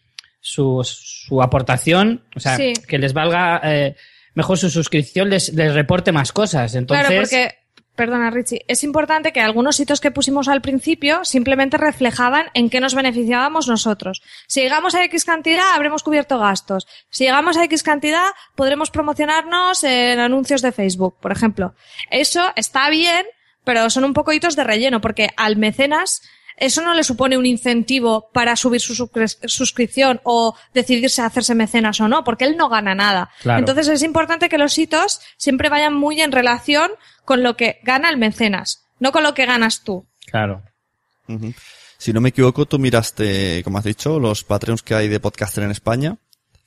su, 0.41 0.81
su, 0.83 1.41
aportación, 1.41 2.23
o 2.35 2.39
sea, 2.39 2.57
sí. 2.57 2.73
que 2.87 2.97
les 2.97 3.13
valga 3.13 3.61
eh, 3.63 3.95
mejor 4.33 4.57
su 4.57 4.69
suscripción, 4.69 5.29
les, 5.29 5.53
les 5.53 5.73
reporte 5.73 6.11
más 6.11 6.31
cosas. 6.31 6.75
Entonces, 6.75 7.07
claro, 7.07 7.21
porque 7.21 7.55
Perdona, 7.95 8.31
Richie. 8.31 8.65
Es 8.67 8.83
importante 8.83 9.31
que 9.31 9.39
algunos 9.39 9.79
hitos 9.79 10.01
que 10.01 10.09
pusimos 10.09 10.47
al 10.47 10.61
principio 10.61 11.23
simplemente 11.23 11.77
reflejaban 11.77 12.47
en 12.55 12.71
qué 12.71 12.79
nos 12.79 12.95
beneficiábamos 12.95 13.67
nosotros. 13.67 14.23
Si 14.47 14.61
llegamos 14.61 14.95
a 14.95 15.03
X 15.03 15.25
cantidad, 15.25 15.75
habremos 15.75 16.01
cubierto 16.01 16.39
gastos. 16.39 16.87
Si 17.11 17.25
llegamos 17.25 17.55
a 17.55 17.63
X 17.65 17.83
cantidad, 17.83 18.31
podremos 18.55 18.89
promocionarnos 18.89 19.83
en 19.83 20.19
anuncios 20.19 20.63
de 20.63 20.71
Facebook, 20.71 21.17
por 21.19 21.31
ejemplo. 21.31 21.75
Eso 22.09 22.51
está 22.55 22.89
bien, 22.89 23.27
pero 23.63 23.87
son 23.91 24.05
un 24.05 24.13
poco 24.13 24.33
hitos 24.33 24.55
de 24.55 24.63
relleno, 24.63 24.99
porque 24.99 25.29
al 25.37 25.57
mecenas 25.57 26.23
eso 26.57 26.81
no 26.81 26.93
le 26.93 27.03
supone 27.03 27.37
un 27.37 27.45
incentivo 27.45 28.29
para 28.33 28.55
subir 28.55 28.81
su 28.81 28.95
suscripción 29.45 30.21
o 30.23 30.55
decidirse 30.73 31.21
a 31.21 31.25
hacerse 31.25 31.55
mecenas 31.55 31.99
o 32.01 32.07
no, 32.07 32.23
porque 32.23 32.45
él 32.45 32.57
no 32.57 32.69
gana 32.69 32.95
nada. 32.95 33.29
Claro. 33.41 33.59
Entonces 33.59 33.87
es 33.87 34.03
importante 34.03 34.49
que 34.49 34.57
los 34.57 34.77
hitos 34.77 35.21
siempre 35.37 35.69
vayan 35.69 35.93
muy 35.93 36.21
en 36.21 36.31
relación 36.31 36.91
con 37.25 37.43
lo 37.43 37.55
que 37.55 37.79
gana 37.83 38.09
el 38.09 38.17
mecenas, 38.17 38.85
no 38.99 39.11
con 39.11 39.23
lo 39.23 39.33
que 39.33 39.45
ganas 39.45 39.83
tú. 39.83 40.05
Claro. 40.25 40.63
Uh 41.27 41.33
-huh. 41.33 41.55
Si 41.97 42.11
no 42.11 42.19
me 42.19 42.29
equivoco, 42.29 42.65
tú 42.65 42.79
miraste, 42.79 43.63
como 43.63 43.77
has 43.77 43.85
dicho, 43.85 44.19
los 44.19 44.43
Patreons 44.43 44.83
que 44.83 44.93
hay 44.93 45.07
de 45.07 45.21
podcaster 45.21 45.63
en 45.63 45.71
España. 45.71 46.17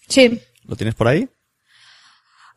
Sí. 0.08 0.40
¿Lo 0.64 0.76
tienes 0.76 0.94
por 0.94 1.08
ahí? 1.08 1.28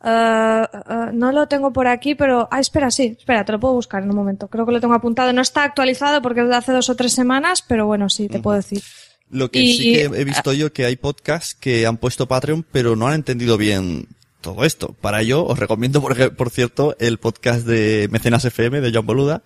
Uh, 0.02 0.64
uh, 0.88 1.12
no 1.12 1.30
lo 1.30 1.46
tengo 1.46 1.72
por 1.72 1.86
aquí, 1.86 2.14
pero. 2.14 2.48
Ah, 2.50 2.60
espera, 2.60 2.90
sí, 2.90 3.16
espera, 3.18 3.44
te 3.44 3.52
lo 3.52 3.60
puedo 3.60 3.74
buscar 3.74 4.02
en 4.02 4.10
un 4.10 4.16
momento. 4.16 4.48
Creo 4.48 4.64
que 4.64 4.72
lo 4.72 4.80
tengo 4.80 4.94
apuntado. 4.94 5.32
No 5.32 5.42
está 5.42 5.64
actualizado 5.64 6.22
porque 6.22 6.40
es 6.40 6.48
de 6.48 6.56
hace 6.56 6.72
dos 6.72 6.88
o 6.88 6.96
tres 6.96 7.12
semanas, 7.12 7.62
pero 7.66 7.86
bueno, 7.86 8.08
sí, 8.08 8.28
te 8.28 8.36
uh 8.36 8.40
-huh. 8.40 8.42
puedo 8.42 8.56
decir. 8.56 8.82
Lo 9.28 9.50
que 9.50 9.60
y, 9.60 9.76
sí 9.76 9.92
que 9.92 10.04
he 10.04 10.24
visto 10.24 10.52
yo 10.52 10.72
que 10.72 10.86
hay 10.86 10.96
podcasts 10.96 11.54
que 11.54 11.86
han 11.86 11.98
puesto 11.98 12.26
Patreon, 12.26 12.64
pero 12.72 12.96
no 12.96 13.06
han 13.06 13.14
entendido 13.14 13.58
bien 13.58 14.08
todo 14.40 14.64
esto. 14.64 14.96
Para 15.00 15.20
ello, 15.20 15.44
os 15.46 15.58
recomiendo, 15.58 16.00
por, 16.00 16.34
por 16.34 16.50
cierto, 16.50 16.96
el 16.98 17.18
podcast 17.18 17.66
de 17.66 18.08
Mecenas 18.10 18.44
FM 18.44 18.80
de 18.80 18.92
John 18.92 19.06
Boluda. 19.06 19.42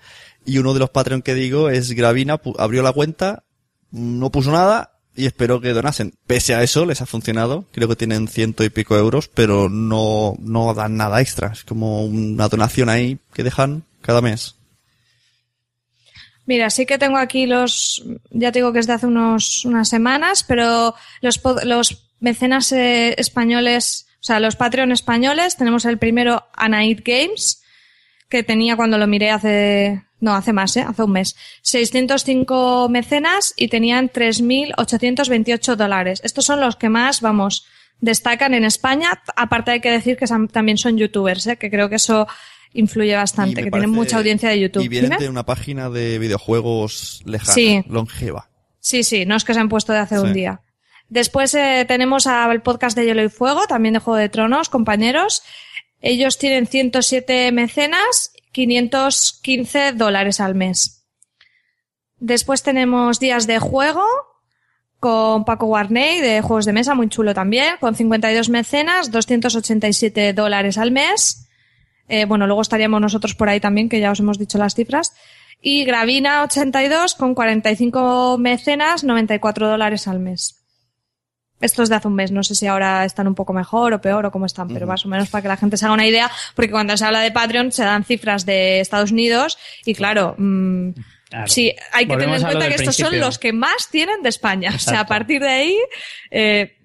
Y 0.46 0.58
uno 0.58 0.72
de 0.72 0.80
los 0.80 0.90
Patreon 0.90 1.22
que 1.22 1.34
digo 1.34 1.68
es 1.68 1.90
Gravina, 1.92 2.40
abrió 2.58 2.82
la 2.82 2.92
cuenta, 2.92 3.44
no 3.90 4.30
puso 4.30 4.52
nada 4.52 4.93
y 5.16 5.26
espero 5.26 5.60
que 5.60 5.72
donasen. 5.72 6.14
Pese 6.26 6.54
a 6.54 6.62
eso, 6.62 6.86
les 6.86 7.00
ha 7.00 7.06
funcionado. 7.06 7.66
Creo 7.72 7.88
que 7.88 7.96
tienen 7.96 8.28
ciento 8.28 8.64
y 8.64 8.70
pico 8.70 8.96
euros, 8.96 9.28
pero 9.28 9.68
no, 9.68 10.34
no 10.40 10.74
dan 10.74 10.96
nada 10.96 11.20
extra. 11.20 11.52
Es 11.52 11.64
como 11.64 12.04
una 12.04 12.48
donación 12.48 12.88
ahí 12.88 13.18
que 13.32 13.44
dejan 13.44 13.84
cada 14.02 14.20
mes. 14.20 14.56
Mira, 16.46 16.68
sí 16.70 16.84
que 16.84 16.98
tengo 16.98 17.16
aquí 17.16 17.46
los, 17.46 18.04
ya 18.30 18.52
te 18.52 18.58
digo 18.58 18.72
que 18.72 18.80
es 18.80 18.86
de 18.86 18.92
hace 18.92 19.06
unos, 19.06 19.64
unas 19.64 19.88
semanas, 19.88 20.44
pero 20.44 20.94
los, 21.22 21.40
los 21.64 22.10
mecenas 22.20 22.70
eh, 22.72 23.14
españoles, 23.18 24.06
o 24.20 24.24
sea, 24.24 24.40
los 24.40 24.56
Patreon 24.56 24.92
españoles, 24.92 25.56
tenemos 25.56 25.86
el 25.86 25.98
primero 25.98 26.44
Anaid 26.52 27.00
Games, 27.02 27.62
que 28.28 28.42
tenía 28.42 28.76
cuando 28.76 28.98
lo 28.98 29.06
miré 29.06 29.30
hace 29.30 30.04
no, 30.24 30.34
hace 30.34 30.54
más, 30.54 30.74
¿eh? 30.78 30.80
Hace 30.80 31.02
un 31.02 31.12
mes. 31.12 31.36
605 31.60 32.88
mecenas 32.88 33.52
y 33.58 33.68
tenían 33.68 34.08
3.828 34.08 35.76
dólares. 35.76 36.22
Estos 36.24 36.46
son 36.46 36.60
los 36.60 36.76
que 36.76 36.88
más, 36.88 37.20
vamos, 37.20 37.66
destacan 38.00 38.54
en 38.54 38.64
España. 38.64 39.22
Aparte 39.36 39.72
hay 39.72 39.80
que 39.80 39.90
decir 39.90 40.16
que 40.16 40.24
también 40.50 40.78
son 40.78 40.96
youtubers, 40.96 41.46
¿eh? 41.46 41.56
Que 41.58 41.70
creo 41.70 41.90
que 41.90 41.96
eso 41.96 42.26
influye 42.72 43.14
bastante, 43.14 43.62
que 43.62 43.70
tienen 43.70 43.90
mucha 43.90 44.16
audiencia 44.16 44.48
de 44.48 44.60
YouTube. 44.60 44.82
Y 44.82 44.88
vienen 44.88 45.18
de 45.18 45.28
una 45.28 45.44
página 45.44 45.90
de 45.90 46.18
videojuegos 46.18 47.20
lejana, 47.26 47.52
sí. 47.52 47.84
longeva. 47.86 48.48
Sí, 48.80 49.04
sí, 49.04 49.26
no 49.26 49.36
es 49.36 49.44
que 49.44 49.52
se 49.52 49.60
han 49.60 49.68
puesto 49.68 49.92
de 49.92 49.98
hace 49.98 50.18
un 50.18 50.32
día. 50.32 50.62
Después 51.10 51.54
eh, 51.54 51.84
tenemos 51.86 52.26
al 52.26 52.62
podcast 52.62 52.96
de 52.96 53.04
Hielo 53.04 53.22
y 53.22 53.28
Fuego, 53.28 53.66
también 53.66 53.92
de 53.92 54.00
Juego 54.00 54.16
de 54.16 54.30
Tronos, 54.30 54.70
compañeros. 54.70 55.42
Ellos 56.00 56.38
tienen 56.38 56.66
107 56.66 57.52
mecenas 57.52 58.32
515 58.54 59.92
dólares 59.92 60.40
al 60.40 60.54
mes. 60.54 61.04
Después 62.18 62.62
tenemos 62.62 63.20
días 63.20 63.46
de 63.46 63.58
juego 63.58 64.06
con 65.00 65.44
Paco 65.44 65.66
Warney 65.66 66.20
de 66.20 66.40
juegos 66.40 66.64
de 66.64 66.72
mesa, 66.72 66.94
muy 66.94 67.08
chulo 67.08 67.34
también, 67.34 67.76
con 67.80 67.94
52 67.94 68.48
mecenas, 68.48 69.10
287 69.10 70.32
dólares 70.32 70.78
al 70.78 70.92
mes. 70.92 71.48
Eh, 72.08 72.24
bueno, 72.24 72.46
luego 72.46 72.62
estaríamos 72.62 73.00
nosotros 73.00 73.34
por 73.34 73.48
ahí 73.48 73.60
también, 73.60 73.88
que 73.90 74.00
ya 74.00 74.12
os 74.12 74.20
hemos 74.20 74.38
dicho 74.38 74.56
las 74.56 74.74
cifras. 74.74 75.14
Y 75.60 75.84
Gravina 75.84 76.42
82 76.44 77.16
con 77.16 77.34
45 77.34 78.38
mecenas, 78.38 79.04
94 79.04 79.68
dólares 79.68 80.06
al 80.08 80.20
mes. 80.20 80.63
Estos 81.64 81.88
de 81.88 81.94
hace 81.94 82.08
un 82.08 82.14
mes, 82.14 82.30
no 82.30 82.42
sé 82.42 82.54
si 82.54 82.66
ahora 82.66 83.06
están 83.06 83.26
un 83.26 83.34
poco 83.34 83.54
mejor 83.54 83.94
o 83.94 84.00
peor 84.00 84.26
o 84.26 84.30
cómo 84.30 84.44
están, 84.44 84.68
pero 84.68 84.86
más 84.86 85.06
o 85.06 85.08
menos 85.08 85.30
para 85.30 85.40
que 85.40 85.48
la 85.48 85.56
gente 85.56 85.78
se 85.78 85.86
haga 85.86 85.94
una 85.94 86.06
idea, 86.06 86.30
porque 86.54 86.70
cuando 86.70 86.94
se 86.94 87.06
habla 87.06 87.20
de 87.20 87.32
Patreon 87.32 87.72
se 87.72 87.84
dan 87.84 88.04
cifras 88.04 88.44
de 88.44 88.80
Estados 88.80 89.12
Unidos 89.12 89.56
y 89.86 89.94
claro, 89.94 90.34
mm, 90.36 90.90
sí, 91.46 91.74
hay 91.90 92.06
que 92.06 92.16
tener 92.18 92.36
en 92.36 92.42
cuenta 92.42 92.68
que 92.68 92.74
estos 92.74 92.96
son 92.96 93.18
los 93.18 93.38
que 93.38 93.54
más 93.54 93.88
tienen 93.90 94.22
de 94.22 94.28
España. 94.28 94.72
O 94.74 94.78
sea, 94.78 95.00
a 95.00 95.06
partir 95.06 95.40
de 95.40 95.48
ahí, 95.48 95.78
eh, 96.30 96.76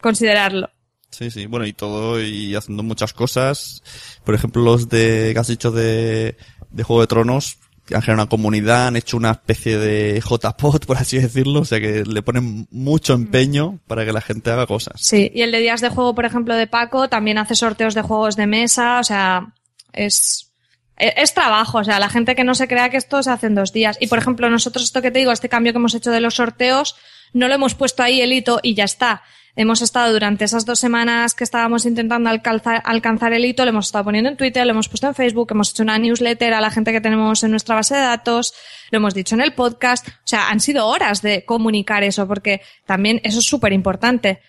considerarlo. 0.00 0.70
Sí, 1.10 1.30
sí, 1.32 1.46
bueno, 1.46 1.66
y 1.66 1.72
todo, 1.72 2.22
y 2.22 2.54
haciendo 2.54 2.84
muchas 2.84 3.12
cosas. 3.12 3.82
Por 4.24 4.36
ejemplo, 4.36 4.62
los 4.62 4.88
de, 4.88 5.32
que 5.34 5.38
has 5.40 5.48
dicho 5.48 5.72
de, 5.72 6.36
de 6.70 6.82
Juego 6.84 7.00
de 7.00 7.08
Tronos, 7.08 7.58
han 7.90 8.00
generado 8.00 8.24
una 8.24 8.28
comunidad, 8.28 8.88
han 8.88 8.96
hecho 8.96 9.16
una 9.16 9.32
especie 9.32 9.76
de 9.76 10.20
JPOT, 10.20 10.86
por 10.86 10.96
así 10.96 11.18
decirlo, 11.18 11.60
o 11.60 11.64
sea 11.64 11.80
que 11.80 12.04
le 12.04 12.22
ponen 12.22 12.66
mucho 12.70 13.14
empeño 13.14 13.80
para 13.86 14.04
que 14.04 14.12
la 14.12 14.20
gente 14.20 14.50
haga 14.50 14.66
cosas. 14.66 15.00
Sí, 15.00 15.30
y 15.34 15.42
el 15.42 15.52
de 15.52 15.58
días 15.58 15.80
de 15.80 15.88
juego, 15.88 16.14
por 16.14 16.24
ejemplo, 16.24 16.54
de 16.54 16.66
Paco, 16.66 17.08
también 17.08 17.38
hace 17.38 17.54
sorteos 17.54 17.94
de 17.94 18.02
juegos 18.02 18.36
de 18.36 18.46
mesa, 18.46 19.00
o 19.00 19.04
sea, 19.04 19.52
es, 19.92 20.52
es, 20.96 21.34
trabajo, 21.34 21.78
o 21.78 21.84
sea, 21.84 21.98
la 21.98 22.08
gente 22.08 22.34
que 22.34 22.44
no 22.44 22.54
se 22.54 22.68
crea 22.68 22.90
que 22.90 22.96
esto 22.96 23.22
se 23.22 23.30
hace 23.30 23.46
en 23.46 23.54
dos 23.54 23.72
días. 23.72 23.98
Y 24.00 24.06
por 24.06 24.18
ejemplo, 24.18 24.48
nosotros 24.48 24.84
esto 24.84 25.02
que 25.02 25.10
te 25.10 25.18
digo, 25.18 25.32
este 25.32 25.48
cambio 25.48 25.72
que 25.72 25.78
hemos 25.78 25.94
hecho 25.94 26.10
de 26.10 26.20
los 26.20 26.34
sorteos, 26.34 26.96
no 27.32 27.48
lo 27.48 27.54
hemos 27.54 27.74
puesto 27.74 28.02
ahí 28.02 28.20
el 28.20 28.32
hito 28.32 28.60
y 28.62 28.74
ya 28.74 28.84
está 28.84 29.22
hemos 29.54 29.82
estado 29.82 30.12
durante 30.12 30.44
esas 30.44 30.64
dos 30.64 30.78
semanas 30.78 31.34
que 31.34 31.44
estábamos 31.44 31.84
intentando 31.84 32.30
alcanzar, 32.30 32.82
alcanzar 32.84 33.32
el 33.32 33.44
hito, 33.44 33.64
lo 33.64 33.70
hemos 33.70 33.86
estado 33.86 34.04
poniendo 34.04 34.30
en 34.30 34.36
Twitter, 34.36 34.64
lo 34.64 34.72
hemos 34.72 34.88
puesto 34.88 35.06
en 35.06 35.14
Facebook, 35.14 35.48
hemos 35.50 35.70
hecho 35.70 35.82
una 35.82 35.98
newsletter 35.98 36.54
a 36.54 36.60
la 36.60 36.70
gente 36.70 36.92
que 36.92 37.00
tenemos 37.00 37.42
en 37.44 37.50
nuestra 37.50 37.74
base 37.74 37.94
de 37.94 38.00
datos, 38.00 38.54
lo 38.90 38.96
hemos 38.96 39.14
dicho 39.14 39.34
en 39.34 39.42
el 39.42 39.52
podcast. 39.52 40.08
O 40.08 40.12
sea, 40.24 40.48
han 40.48 40.60
sido 40.60 40.86
horas 40.86 41.22
de 41.22 41.44
comunicar 41.44 42.02
eso, 42.02 42.26
porque 42.26 42.62
también 42.86 43.20
eso 43.24 43.40
es 43.40 43.44
súper 43.44 43.72
importante. 43.72 44.40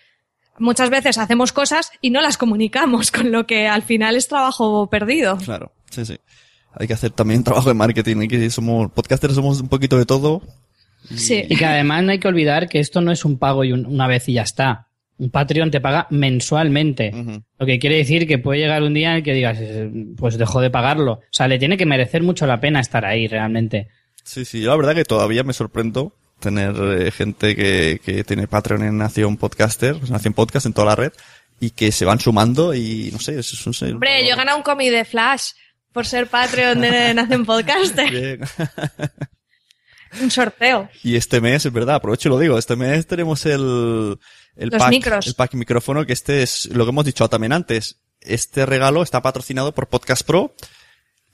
Muchas 0.58 0.88
veces 0.88 1.18
hacemos 1.18 1.52
cosas 1.52 1.90
y 2.00 2.10
no 2.10 2.20
las 2.20 2.38
comunicamos, 2.38 3.10
con 3.12 3.30
lo 3.30 3.46
que 3.46 3.68
al 3.68 3.82
final 3.82 4.16
es 4.16 4.28
trabajo 4.28 4.88
perdido. 4.88 5.36
Claro, 5.38 5.72
sí, 5.90 6.04
sí. 6.06 6.18
Hay 6.76 6.88
que 6.88 6.94
hacer 6.94 7.10
también 7.12 7.44
trabajo 7.44 7.68
de 7.68 7.74
marketing, 7.74 8.16
hay 8.18 8.28
que 8.28 8.50
somos 8.50 8.90
podcasters, 8.90 9.34
somos 9.34 9.60
un 9.60 9.68
poquito 9.68 9.96
de 9.96 10.06
todo. 10.06 10.42
Sí. 11.14 11.44
Y 11.48 11.56
que 11.56 11.66
además 11.66 12.02
no 12.02 12.12
hay 12.12 12.18
que 12.18 12.26
olvidar 12.26 12.68
que 12.68 12.80
esto 12.80 13.00
no 13.00 13.12
es 13.12 13.24
un 13.24 13.38
pago 13.38 13.62
y 13.62 13.72
una 13.72 14.08
vez 14.08 14.28
y 14.28 14.32
ya 14.32 14.42
está. 14.42 14.88
Un 15.18 15.30
Patreon 15.30 15.70
te 15.70 15.80
paga 15.80 16.06
mensualmente. 16.10 17.12
Lo 17.58 17.66
que 17.66 17.78
quiere 17.78 17.96
decir 17.96 18.26
que 18.26 18.38
puede 18.38 18.60
llegar 18.60 18.82
un 18.82 18.94
día 18.94 19.10
en 19.10 19.16
el 19.18 19.22
que 19.22 19.32
digas, 19.32 19.58
eh, 19.60 19.90
pues 20.16 20.36
dejo 20.38 20.60
de 20.60 20.70
pagarlo. 20.70 21.12
O 21.12 21.22
sea, 21.30 21.46
le 21.46 21.58
tiene 21.58 21.76
que 21.76 21.86
merecer 21.86 22.22
mucho 22.22 22.46
la 22.46 22.60
pena 22.60 22.80
estar 22.80 23.04
ahí 23.04 23.28
realmente. 23.28 23.88
Sí, 24.24 24.44
sí, 24.44 24.60
yo 24.62 24.70
la 24.70 24.76
verdad 24.76 24.94
que 24.94 25.04
todavía 25.04 25.44
me 25.44 25.52
sorprendo 25.52 26.12
tener 26.40 26.74
eh, 26.76 27.10
gente 27.10 27.54
que, 27.54 28.00
que 28.04 28.24
tiene 28.24 28.48
Patreon 28.48 28.82
en 28.82 28.98
Nación 28.98 29.36
Podcaster, 29.36 29.96
pues 29.96 30.10
Nación 30.10 30.34
Podcast 30.34 30.66
en 30.66 30.72
toda 30.72 30.88
la 30.88 30.96
red, 30.96 31.12
y 31.60 31.70
que 31.70 31.92
se 31.92 32.04
van 32.04 32.20
sumando 32.20 32.74
y 32.74 33.10
no 33.12 33.18
sé, 33.18 33.38
eso 33.38 33.70
es 33.70 33.82
un... 33.82 33.92
Hombre, 33.92 34.26
yo 34.26 34.34
he 34.34 34.36
ganado 34.36 34.56
un 34.56 34.62
cómic 34.62 34.90
de 34.90 35.04
Flash 35.04 35.52
por 35.92 36.06
ser 36.06 36.26
Patreon 36.26 36.80
de 36.80 37.14
Nación 37.14 37.46
Podcaster. 37.46 38.10
Bien. 38.10 38.40
un 40.20 40.30
sorteo. 40.30 40.88
Y 41.02 41.16
este 41.16 41.40
mes, 41.40 41.64
es 41.64 41.72
verdad, 41.72 41.96
aprovecho 41.96 42.28
y 42.28 42.30
lo 42.30 42.38
digo, 42.38 42.58
este 42.58 42.76
mes 42.76 43.06
tenemos 43.06 43.46
el, 43.46 44.18
el 44.56 44.70
pack, 44.70 45.26
el 45.26 45.34
pack 45.34 45.54
micrófono, 45.54 46.06
que 46.06 46.12
este 46.12 46.42
es 46.42 46.66
lo 46.66 46.84
que 46.84 46.90
hemos 46.90 47.04
dicho 47.04 47.28
también 47.28 47.52
antes. 47.52 48.00
Este 48.20 48.66
regalo 48.66 49.02
está 49.02 49.20
patrocinado 49.20 49.74
por 49.74 49.88
Podcast 49.88 50.26
Pro. 50.26 50.54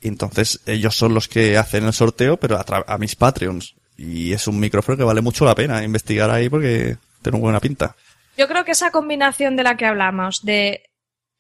Y 0.01 0.09
entonces 0.09 0.61
ellos 0.67 0.97
son 0.97 1.13
los 1.13 1.29
que 1.29 1.59
hacen 1.59 1.85
el 1.85 1.93
sorteo, 1.93 2.39
pero 2.39 2.59
a, 2.59 2.99
mis 2.99 3.17
Patreons. 3.17 3.77
Y 3.97 4.33
es 4.33 4.47
un 4.47 4.59
micrófono 4.59 4.97
que 4.97 5.05
vale 5.05 5.21
mucho 5.21 5.45
la 5.45 5.55
pena 5.55 5.85
investigar 5.85 6.31
ahí 6.31 6.49
porque 6.49 6.97
tiene 7.23 7.37
una 7.37 7.45
buena 7.45 7.61
pinta. 7.61 7.95
Yo 8.39 8.49
creo 8.49 8.65
que 8.65 8.73
esa 8.73 8.91
combinación 8.91 9.57
de 9.57 9.63
la 9.63 9.77
que 9.77 9.85
hablamos, 9.85 10.43
de 10.43 10.85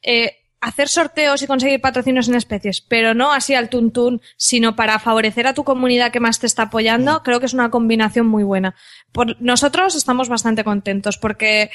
eh, 0.02 0.39
hacer 0.60 0.88
sorteos 0.88 1.42
y 1.42 1.46
conseguir 1.46 1.80
patrocinios 1.80 2.28
en 2.28 2.34
especies, 2.34 2.80
pero 2.80 3.14
no 3.14 3.32
así 3.32 3.54
al 3.54 3.70
tuntún, 3.70 4.20
sino 4.36 4.76
para 4.76 4.98
favorecer 4.98 5.46
a 5.46 5.54
tu 5.54 5.64
comunidad 5.64 6.12
que 6.12 6.20
más 6.20 6.38
te 6.38 6.46
está 6.46 6.64
apoyando, 6.64 7.20
mm. 7.20 7.22
creo 7.22 7.40
que 7.40 7.46
es 7.46 7.54
una 7.54 7.70
combinación 7.70 8.26
muy 8.26 8.44
buena. 8.44 8.74
Por, 9.12 9.40
nosotros 9.40 9.94
estamos 9.94 10.28
bastante 10.28 10.64
contentos 10.64 11.18
porque 11.18 11.70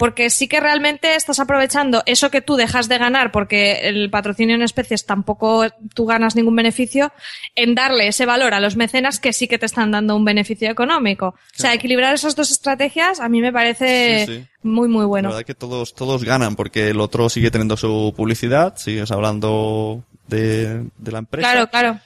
porque 0.00 0.30
sí 0.30 0.48
que 0.48 0.60
realmente 0.60 1.14
estás 1.14 1.40
aprovechando 1.40 2.02
eso 2.06 2.30
que 2.30 2.40
tú 2.40 2.56
dejas 2.56 2.88
de 2.88 2.96
ganar 2.96 3.30
porque 3.30 3.86
el 3.86 4.08
patrocinio 4.08 4.54
en 4.54 4.62
especies 4.62 5.04
tampoco 5.04 5.66
tú 5.92 6.06
ganas 6.06 6.34
ningún 6.34 6.56
beneficio 6.56 7.12
en 7.54 7.74
darle 7.74 8.08
ese 8.08 8.24
valor 8.24 8.54
a 8.54 8.60
los 8.60 8.76
mecenas 8.76 9.20
que 9.20 9.34
sí 9.34 9.46
que 9.46 9.58
te 9.58 9.66
están 9.66 9.90
dando 9.90 10.16
un 10.16 10.24
beneficio 10.24 10.70
económico. 10.70 11.26
O 11.26 11.36
sea, 11.52 11.74
equilibrar 11.74 12.14
esas 12.14 12.34
dos 12.34 12.50
estrategias 12.50 13.20
a 13.20 13.28
mí 13.28 13.42
me 13.42 13.52
parece 13.52 14.48
muy 14.62 14.88
muy 14.88 15.04
bueno. 15.04 15.28
La 15.28 15.34
verdad 15.34 15.46
que 15.46 15.54
todos 15.54 15.92
todos 15.92 16.24
ganan 16.24 16.56
porque 16.56 16.88
el 16.88 16.98
otro 16.98 17.28
sigue 17.28 17.50
teniendo 17.50 17.76
su 17.76 18.14
publicidad, 18.16 18.78
sigues 18.78 19.10
hablando 19.10 20.02
de, 20.28 20.82
de 20.96 21.12
la 21.12 21.18
empresa. 21.18 21.52
Claro, 21.52 21.68
claro. 21.68 22.00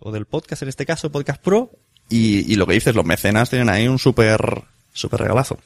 O 0.00 0.10
del 0.10 0.26
podcast 0.26 0.62
en 0.62 0.68
este 0.68 0.84
caso, 0.84 1.12
Podcast 1.12 1.40
Pro 1.40 1.70
y, 2.08 2.52
y 2.52 2.56
lo 2.56 2.66
que 2.66 2.74
dices, 2.74 2.96
los 2.96 3.04
mecenas 3.04 3.50
tienen 3.50 3.68
ahí 3.68 3.86
un 3.86 4.00
súper 4.00 4.64
súper 4.92 5.20
regalazo. 5.20 5.58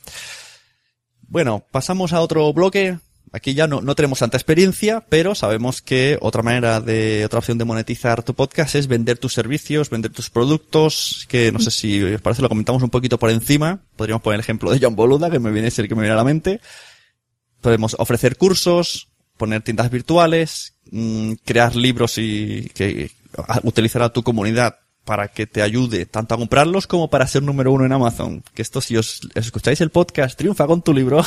Bueno, 1.31 1.65
pasamos 1.71 2.13
a 2.13 2.21
otro 2.21 2.53
bloque. 2.53 2.99
Aquí 3.33 3.55
ya 3.55 3.69
no, 3.69 3.81
no 3.81 3.95
tenemos 3.95 4.19
tanta 4.19 4.37
experiencia, 4.37 5.05
pero 5.09 5.37
sabemos 5.37 5.81
que 5.81 6.19
otra 6.21 6.43
manera 6.43 6.81
de, 6.81 7.25
otra 7.25 7.39
opción 7.39 7.57
de 7.57 7.65
monetizar 7.65 8.25
tu 8.25 8.35
podcast 8.35 8.75
es 8.75 8.89
vender 8.89 9.17
tus 9.17 9.33
servicios, 9.33 9.91
vender 9.91 10.11
tus 10.11 10.29
productos, 10.29 11.27
que 11.29 11.53
no 11.53 11.61
sé 11.61 11.71
si 11.71 12.03
os 12.03 12.21
parece 12.21 12.43
lo 12.43 12.49
comentamos 12.49 12.83
un 12.83 12.91
poquito 12.91 13.17
por 13.17 13.31
encima. 13.31 13.79
Podríamos 13.95 14.23
poner 14.23 14.35
el 14.35 14.41
ejemplo 14.41 14.73
de 14.73 14.81
John 14.83 14.97
Boluda, 14.97 15.31
que 15.31 15.39
me 15.39 15.53
viene 15.53 15.69
a 15.69 15.81
el 15.81 15.89
que 15.89 15.95
me 15.95 16.01
viene 16.01 16.15
a 16.15 16.17
la 16.17 16.25
mente. 16.25 16.61
Podemos 17.61 17.95
ofrecer 18.01 18.37
cursos, 18.37 19.09
poner 19.37 19.63
tiendas 19.63 19.89
virtuales, 19.89 20.75
mm, 20.91 21.35
crear 21.45 21.77
libros 21.77 22.19
y 22.19 22.73
que 22.75 23.13
utilizar 23.63 24.03
a 24.03 24.13
tu 24.13 24.25
comunidad 24.25 24.81
para 25.11 25.27
que 25.27 25.45
te 25.45 25.61
ayude 25.61 26.07
tanto 26.07 26.37
a 26.37 26.39
comprarlos 26.39 26.87
como 26.87 27.11
para 27.11 27.27
ser 27.27 27.43
número 27.43 27.73
uno 27.73 27.85
en 27.85 27.91
Amazon. 27.91 28.45
Que 28.55 28.63
esto, 28.63 28.81
si 28.81 28.97
os 28.97 29.23
escucháis 29.35 29.81
el 29.81 29.91
podcast 29.91 30.39
Triunfa 30.39 30.69
con 30.69 30.83
tu 30.83 30.95
libro, 30.95 31.25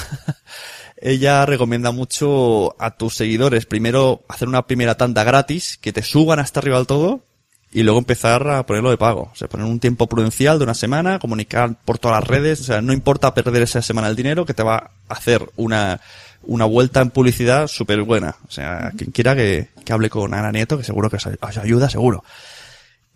ella 0.95 1.45
recomienda 1.45 1.91
mucho 1.91 2.81
a 2.81 2.91
tus 2.91 3.15
seguidores 3.15 3.65
primero 3.65 4.23
hacer 4.29 4.47
una 4.47 4.65
primera 4.67 4.95
tanda 4.95 5.25
gratis, 5.25 5.77
que 5.81 5.91
te 5.91 6.01
suban 6.01 6.39
hasta 6.39 6.61
arriba 6.61 6.77
del 6.77 6.87
todo, 6.87 7.25
y 7.73 7.83
luego 7.83 7.99
empezar 7.99 8.49
a 8.49 8.65
ponerlo 8.65 8.89
de 8.89 8.97
pago. 8.97 9.31
O 9.33 9.35
sea, 9.35 9.49
poner 9.49 9.65
un 9.65 9.81
tiempo 9.81 10.07
prudencial 10.07 10.59
de 10.59 10.63
una 10.63 10.75
semana, 10.75 11.19
comunicar 11.19 11.75
por 11.83 11.97
todas 11.97 12.21
las 12.21 12.27
redes, 12.29 12.61
o 12.61 12.63
sea, 12.63 12.81
no 12.81 12.93
importa 12.93 13.33
perder 13.33 13.63
esa 13.63 13.81
semana 13.81 14.07
el 14.07 14.15
dinero, 14.15 14.45
que 14.45 14.53
te 14.53 14.63
va 14.63 14.91
a 15.09 15.13
hacer 15.13 15.45
una, 15.57 15.99
una 16.43 16.63
vuelta 16.63 17.01
en 17.01 17.09
publicidad 17.09 17.67
súper 17.67 18.01
buena. 18.03 18.37
O 18.47 18.51
sea, 18.51 18.93
quien 18.95 19.11
quiera 19.11 19.35
que, 19.35 19.67
que 19.83 19.91
hable 19.91 20.09
con 20.09 20.33
Ana 20.33 20.53
Nieto, 20.53 20.77
que 20.77 20.85
seguro 20.85 21.09
que 21.09 21.17
os 21.17 21.57
ayuda, 21.57 21.89
seguro. 21.89 22.23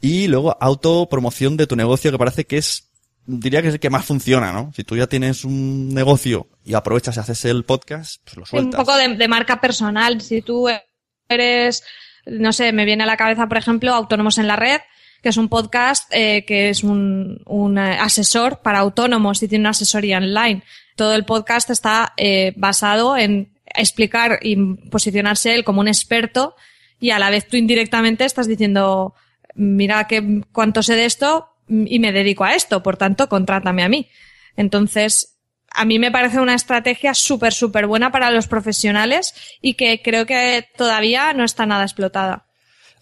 Y 0.02 0.28
luego 0.28 0.56
autopromoción 0.60 1.58
de 1.58 1.68
tu 1.68 1.76
negocio, 1.76 2.12
que 2.12 2.18
parece 2.18 2.46
que 2.46 2.58
es, 2.58 2.90
diría 3.26 3.62
que 3.62 3.70
es 3.70 3.74
el 3.76 3.80
que 3.80 3.90
más 3.90 4.06
funciona, 4.06 4.52
¿no? 4.54 4.72
Si 4.76 4.84
tú 4.84 4.96
ya 4.96 5.08
tienes 5.08 5.44
un 5.44 5.94
negocio 5.94 6.48
y 6.64 6.76
aprovechas 6.76 7.18
y 7.18 7.20
haces 7.20 7.46
el 7.46 7.64
podcast, 7.64 8.22
pues 8.24 8.38
lo 8.38 8.46
sueltas. 8.46 8.80
Un 8.80 8.86
poco 8.86 8.98
de, 8.98 9.28
marca 9.28 9.60
personal. 9.60 10.22
Si 10.22 10.42
tú 10.42 10.68
eres, 11.28 11.84
no 12.26 12.54
sé, 12.54 12.72
me 12.74 12.86
viene 12.86 13.04
a 13.04 13.08
la 13.08 13.18
cabeza, 13.18 13.48
por 13.48 13.58
ejemplo, 13.58 13.94
Autónomos 13.94 14.38
en 14.38 14.48
la 14.48 14.56
Red, 14.56 14.82
que 15.24 15.30
es 15.30 15.38
un 15.38 15.50
podcast 15.50 16.08
eh, 16.12 16.46
que 16.46 16.70
es 16.70 16.84
un, 16.84 17.42
un, 17.46 17.78
asesor 17.80 18.60
para 18.62 18.80
autónomos 18.80 19.42
y 19.42 19.48
tiene 19.48 19.64
una 19.64 19.72
asesoría 19.72 20.18
online. 20.18 20.62
Todo 20.96 21.16
el 21.16 21.26
podcast 21.26 21.72
está 21.72 22.14
eh, 22.18 22.54
basado 22.56 23.18
en 23.18 23.50
explicar 23.66 24.40
y 24.42 24.56
posicionarse 24.90 25.54
él 25.56 25.64
como 25.64 25.82
un 25.82 25.88
experto 25.88 26.56
y 27.00 27.12
a 27.12 27.20
la 27.20 27.30
vez 27.30 27.48
tú 27.48 27.58
indirectamente 27.58 28.26
estás 28.26 28.48
diciendo 28.48 29.14
mira 29.58 30.08
que 30.08 30.44
cuánto 30.54 30.82
sé 30.82 30.96
de 30.96 31.06
esto 31.06 31.50
y 31.68 32.00
me 32.00 32.14
dedico 32.14 32.46
a 32.46 32.54
esto, 32.56 32.82
por 32.82 32.96
tanto, 32.96 33.28
contrátame 33.28 33.84
a 33.84 33.90
mí. 33.90 34.08
Entonces, 34.56 35.38
a 35.70 35.86
mí 35.86 36.00
me 36.00 36.12
parece 36.12 36.40
una 36.40 36.56
estrategia 36.56 37.14
súper, 37.14 37.54
súper 37.54 37.88
buena 37.88 38.12
para 38.12 38.32
los 38.32 38.48
profesionales 38.48 39.36
y 39.62 39.74
que 39.74 40.02
creo 40.02 40.26
que 40.26 40.68
todavía 40.76 41.34
no 41.34 41.44
está 41.44 41.66
nada 41.66 41.84
explotada. 41.84 42.47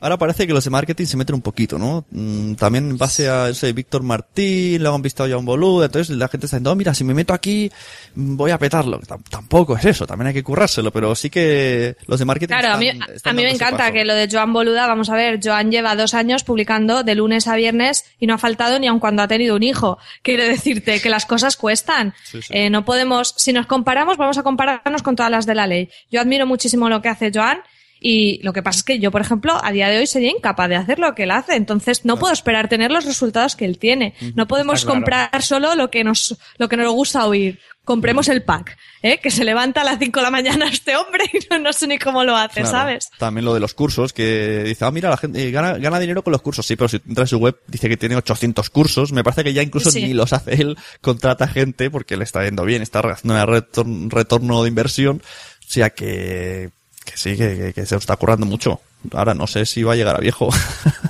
Ahora 0.02 0.18
parece 0.18 0.46
que 0.46 0.54
los 0.54 0.64
de 0.64 0.70
marketing 0.70 1.06
se 1.06 1.18
meten 1.18 1.36
un 1.36 1.42
poquito, 1.42 1.78
¿no? 1.78 2.06
Mm, 2.12 2.56
también 2.56 2.90
en 2.90 2.98
base 2.98 3.30
a 3.30 3.50
ese 3.50 3.72
Víctor 3.72 4.04
Martín, 4.04 4.84
lo 4.84 4.94
han 4.94 5.02
visto 5.02 5.26
ya 5.26 5.38
un 5.38 5.46
boludo, 5.46 5.86
entonces 5.86 6.16
la 6.16 6.28
gente 6.28 6.48
está 6.48 6.58
diciendo, 6.58 6.72
oh, 6.72 6.76
mira, 6.76 6.94
si 6.94 7.04
me 7.04 7.14
meto 7.14 7.34
aquí, 7.34 7.72
voy 8.14 8.52
a 8.52 8.60
petarlo. 8.60 9.00
tampoco 9.30 9.78
es 9.78 9.86
eso, 9.86 10.06
también 10.06 10.28
hay 10.28 10.34
que 10.34 10.44
currárselo, 10.44 10.92
pero 10.92 11.16
sí 11.16 11.30
que 11.30 11.96
los 12.08 12.20
de 12.20 12.26
marketing. 12.26 12.54
Claro, 12.54 12.74
a 12.74 12.78
mí, 12.78 12.90
a 12.90 13.34
mí 13.34 13.44
me 13.44 13.52
encanta 13.52 13.92
que 13.92 14.04
lo 14.04 14.14
de 14.14 14.28
Joan 14.30 14.52
Boluda, 14.52 14.86
vamos 14.88 15.10
a 15.10 15.16
ver, 15.16 15.40
Joan 15.42 15.72
lleva 15.72 15.96
dos 15.96 16.14
años 16.14 16.44
publicando 16.44 17.04
de 17.04 17.16
lunes 17.16 17.48
a 17.48 17.56
viernes 17.56 18.06
y 18.20 18.28
no 18.28 18.36
ha 18.36 18.38
faltado 18.38 18.80
ni 18.80 18.88
aun 18.88 19.00
cuando 19.00 19.24
ha 19.24 19.28
tenido 19.28 19.56
un 19.56 19.64
hijo. 19.64 19.98
Quiere 20.22 20.48
decirte 20.50 21.00
que 21.02 21.10
las 21.10 21.26
cosas 21.26 21.56
cuestan. 21.56 22.14
Eh, 22.50 22.70
no 22.70 22.84
podemos, 22.84 23.34
si 23.38 23.54
nos 23.54 23.66
comparamos, 23.66 24.18
vamos 24.18 24.38
a 24.38 24.44
compararnos 24.44 25.04
con 25.04 25.16
todas 25.16 25.32
las 25.32 25.46
de 25.46 25.56
la 25.56 25.68
ley. 25.68 25.90
Yo 26.12 26.20
admiro 26.20 26.46
muchísimo 26.46 26.90
lo 26.90 27.02
que 27.02 27.10
hace 27.10 27.32
Joan 27.34 27.60
y 28.00 28.40
lo 28.44 28.54
que 28.54 28.62
pasa 28.62 28.80
es 28.80 28.84
que 28.84 29.00
yo, 29.00 29.12
por 29.12 29.22
ejemplo, 29.22 29.58
a 29.64 29.72
día 29.72 29.90
de 29.90 29.98
hoy 29.98 30.08
sería 30.08 30.30
incapaz 30.30 30.70
de 30.70 30.76
hacer 30.76 31.00
lo 31.00 31.16
que 31.16 31.24
él 31.24 31.32
hace. 31.32 31.56
Entonces 31.56 32.06
no 32.06 32.18
puedo 32.18 32.34
esperar 32.34 32.68
tener 32.68 32.92
los 32.92 33.06
resultados 33.06 33.56
que 33.56 33.66
él 33.66 33.78
tiene. 33.78 34.14
No 34.36 34.48
podemos 34.48 34.86
comprar 34.86 35.42
solo 35.42 35.76
lo 35.76 35.90
que 35.90 36.04
nos, 36.04 36.38
lo 36.58 36.70
que 36.70 36.78
nos 36.78 36.92
gusta 36.94 37.26
oír. 37.26 37.60
Compremos 37.84 38.30
el 38.30 38.42
pack, 38.42 38.78
¿eh? 39.04 39.20
Que 39.20 39.30
se 39.30 39.44
levanta 39.44 39.82
a 39.82 39.84
las 39.84 40.00
5 40.00 40.20
de 40.20 40.24
la 40.24 40.32
mañana 40.32 40.68
este 40.68 40.96
hombre 40.96 41.24
y 41.32 41.60
no, 41.60 41.72
sé 41.72 41.86
ni 41.86 42.00
cómo 42.00 42.24
lo 42.24 42.36
hace, 42.36 42.66
¿sabes? 42.66 43.12
También 43.20 43.46
lo 43.46 43.54
de 43.54 43.60
los 43.60 43.76
cursos, 43.76 44.12
que 44.12 44.64
dice, 44.64 44.86
ah, 44.86 44.92
mira, 44.92 45.12
la 45.12 45.18
gente 45.18 45.48
eh, 45.48 45.52
gana, 45.52 45.78
gana 45.78 46.00
dinero 46.00 46.24
con 46.24 46.32
los 46.32 46.42
cursos. 46.42 46.66
Sí, 46.66 46.76
pero 46.76 46.88
si 46.88 46.98
entras 46.98 47.32
en 47.32 47.38
su 47.38 47.38
web, 47.38 47.60
dice 47.68 47.88
que 47.88 47.96
tiene 47.96 48.16
800 48.16 48.72
cursos. 48.72 49.12
Me 49.12 49.24
parece 49.24 49.44
que 49.44 49.54
ya 49.54 49.62
incluso 49.62 49.92
ni 49.92 50.14
los 50.16 50.34
hace 50.34 50.56
él, 50.56 50.78
contrata 51.02 51.48
gente 51.48 51.92
porque 51.92 52.18
le 52.18 52.24
está 52.24 52.44
yendo 52.44 52.66
bien, 52.66 52.82
está 52.82 53.02
haciendo 53.02 53.64
un 53.84 54.10
retorno 54.10 54.64
de 54.64 54.70
inversión. 54.70 55.22
O 55.60 55.72
sea 55.72 55.92
que, 55.92 56.72
que 57.06 57.16
sí, 57.16 57.38
que, 57.38 57.72
que, 57.74 57.86
se 57.86 57.96
está 57.96 58.16
currando 58.18 58.46
mucho. 58.46 58.82
Ahora 59.14 59.34
no 59.34 59.46
sé 59.46 59.66
si 59.66 59.84
va 59.84 59.94
a 59.94 59.96
llegar 59.96 60.16
a 60.16 60.20
viejo. 60.20 60.50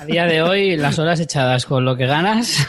A 0.00 0.04
día 0.04 0.26
de 0.26 0.42
hoy, 0.42 0.76
las 0.76 0.98
horas 0.98 1.18
echadas 1.18 1.64
con 1.64 1.84
lo 1.84 1.96
que 1.96 2.06
ganas 2.06 2.68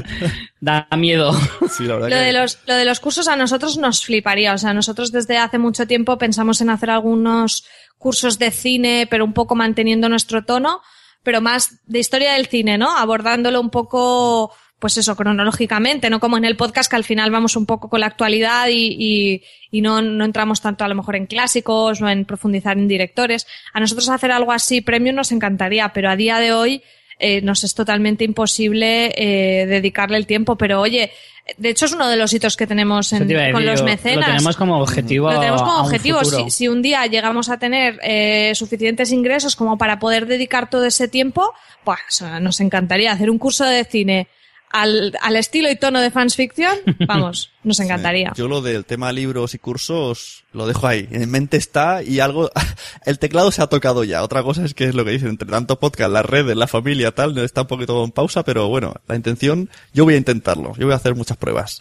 da 0.60 0.86
miedo. 0.96 1.32
lo, 1.80 2.06
de 2.06 2.32
los, 2.32 2.58
lo 2.66 2.74
de 2.74 2.84
los 2.84 3.00
cursos 3.00 3.28
a 3.28 3.36
nosotros 3.36 3.76
nos 3.76 4.04
fliparía. 4.04 4.54
O 4.54 4.58
sea, 4.58 4.72
nosotros 4.72 5.10
desde 5.12 5.36
hace 5.36 5.58
mucho 5.58 5.86
tiempo 5.86 6.16
pensamos 6.16 6.60
en 6.60 6.70
hacer 6.70 6.90
algunos 6.90 7.64
cursos 7.98 8.38
de 8.38 8.50
cine, 8.50 9.06
pero 9.10 9.24
un 9.24 9.34
poco 9.34 9.54
manteniendo 9.56 10.08
nuestro 10.08 10.44
tono, 10.44 10.80
pero 11.22 11.40
más 11.40 11.80
de 11.86 11.98
historia 11.98 12.34
del 12.34 12.46
cine, 12.46 12.78
¿no? 12.78 12.96
Abordándolo 12.96 13.60
un 13.60 13.70
poco 13.70 14.52
pues 14.80 14.96
eso, 14.96 15.14
cronológicamente, 15.14 16.08
no 16.08 16.20
como 16.20 16.38
en 16.38 16.46
el 16.46 16.56
podcast 16.56 16.90
que 16.90 16.96
al 16.96 17.04
final 17.04 17.30
vamos 17.30 17.54
un 17.54 17.66
poco 17.66 17.90
con 17.90 18.00
la 18.00 18.06
actualidad 18.06 18.68
y, 18.70 19.42
y, 19.70 19.80
no, 19.82 20.00
no, 20.00 20.24
entramos 20.24 20.62
tanto 20.62 20.84
a 20.84 20.88
lo 20.88 20.94
mejor 20.94 21.16
en 21.16 21.26
clásicos 21.26 22.00
o 22.00 22.08
en 22.08 22.24
profundizar 22.24 22.78
en 22.78 22.88
directores. 22.88 23.46
A 23.74 23.80
nosotros 23.80 24.08
hacer 24.08 24.32
algo 24.32 24.52
así 24.52 24.80
premium 24.80 25.16
nos 25.16 25.32
encantaría, 25.32 25.90
pero 25.90 26.08
a 26.08 26.16
día 26.16 26.38
de 26.38 26.54
hoy 26.54 26.82
eh, 27.18 27.42
nos 27.42 27.62
es 27.62 27.74
totalmente 27.74 28.24
imposible 28.24 29.12
eh, 29.16 29.66
dedicarle 29.66 30.16
el 30.16 30.26
tiempo. 30.26 30.56
Pero 30.56 30.80
oye, 30.80 31.12
de 31.58 31.68
hecho 31.68 31.84
es 31.84 31.92
uno 31.92 32.08
de 32.08 32.16
los 32.16 32.32
hitos 32.32 32.56
que 32.56 32.66
tenemos 32.66 33.10
con 33.10 33.66
los 33.66 33.82
mecenas. 33.82 34.28
Lo 34.28 34.34
tenemos 34.34 34.56
como 34.56 34.78
objetivo. 34.80 35.30
Lo 35.30 35.40
tenemos 35.40 35.62
como 35.62 35.80
objetivo. 35.82 36.24
Si, 36.24 36.50
si, 36.50 36.68
un 36.68 36.80
día 36.80 37.04
llegamos 37.04 37.50
a 37.50 37.58
tener 37.58 38.00
eh, 38.02 38.52
suficientes 38.54 39.12
ingresos 39.12 39.56
como 39.56 39.76
para 39.76 39.98
poder 39.98 40.24
dedicar 40.24 40.70
todo 40.70 40.86
ese 40.86 41.06
tiempo, 41.06 41.52
pues 41.84 42.24
nos 42.40 42.60
encantaría 42.60 43.12
hacer 43.12 43.28
un 43.28 43.36
curso 43.36 43.66
de 43.66 43.84
cine 43.84 44.28
al, 44.70 45.16
al, 45.20 45.36
estilo 45.36 45.70
y 45.70 45.76
tono 45.76 46.00
de 46.00 46.10
fans 46.10 46.36
fiction, 46.36 46.76
vamos, 47.06 47.50
nos 47.62 47.80
encantaría. 47.80 48.32
Yo 48.36 48.48
lo 48.48 48.62
del 48.62 48.84
tema 48.84 49.12
libros 49.12 49.54
y 49.54 49.58
cursos 49.58 50.44
lo 50.52 50.66
dejo 50.66 50.86
ahí. 50.86 51.08
En 51.10 51.30
mente 51.30 51.56
está 51.56 52.02
y 52.02 52.20
algo, 52.20 52.50
el 53.06 53.18
teclado 53.18 53.50
se 53.50 53.62
ha 53.62 53.66
tocado 53.66 54.04
ya. 54.04 54.22
Otra 54.22 54.42
cosa 54.42 54.64
es 54.64 54.74
que 54.74 54.84
es 54.84 54.94
lo 54.94 55.04
que 55.04 55.12
dicen, 55.12 55.28
entre 55.28 55.48
tanto 55.48 55.78
podcast, 55.78 56.10
las 56.10 56.24
redes, 56.24 56.56
la 56.56 56.66
familia, 56.66 57.12
tal, 57.12 57.36
está 57.38 57.62
un 57.62 57.68
poquito 57.68 58.04
en 58.04 58.10
pausa, 58.10 58.44
pero 58.44 58.68
bueno, 58.68 58.94
la 59.06 59.16
intención, 59.16 59.68
yo 59.92 60.04
voy 60.04 60.14
a 60.14 60.18
intentarlo. 60.18 60.74
Yo 60.76 60.86
voy 60.86 60.92
a 60.92 60.96
hacer 60.96 61.14
muchas 61.14 61.36
pruebas. 61.36 61.78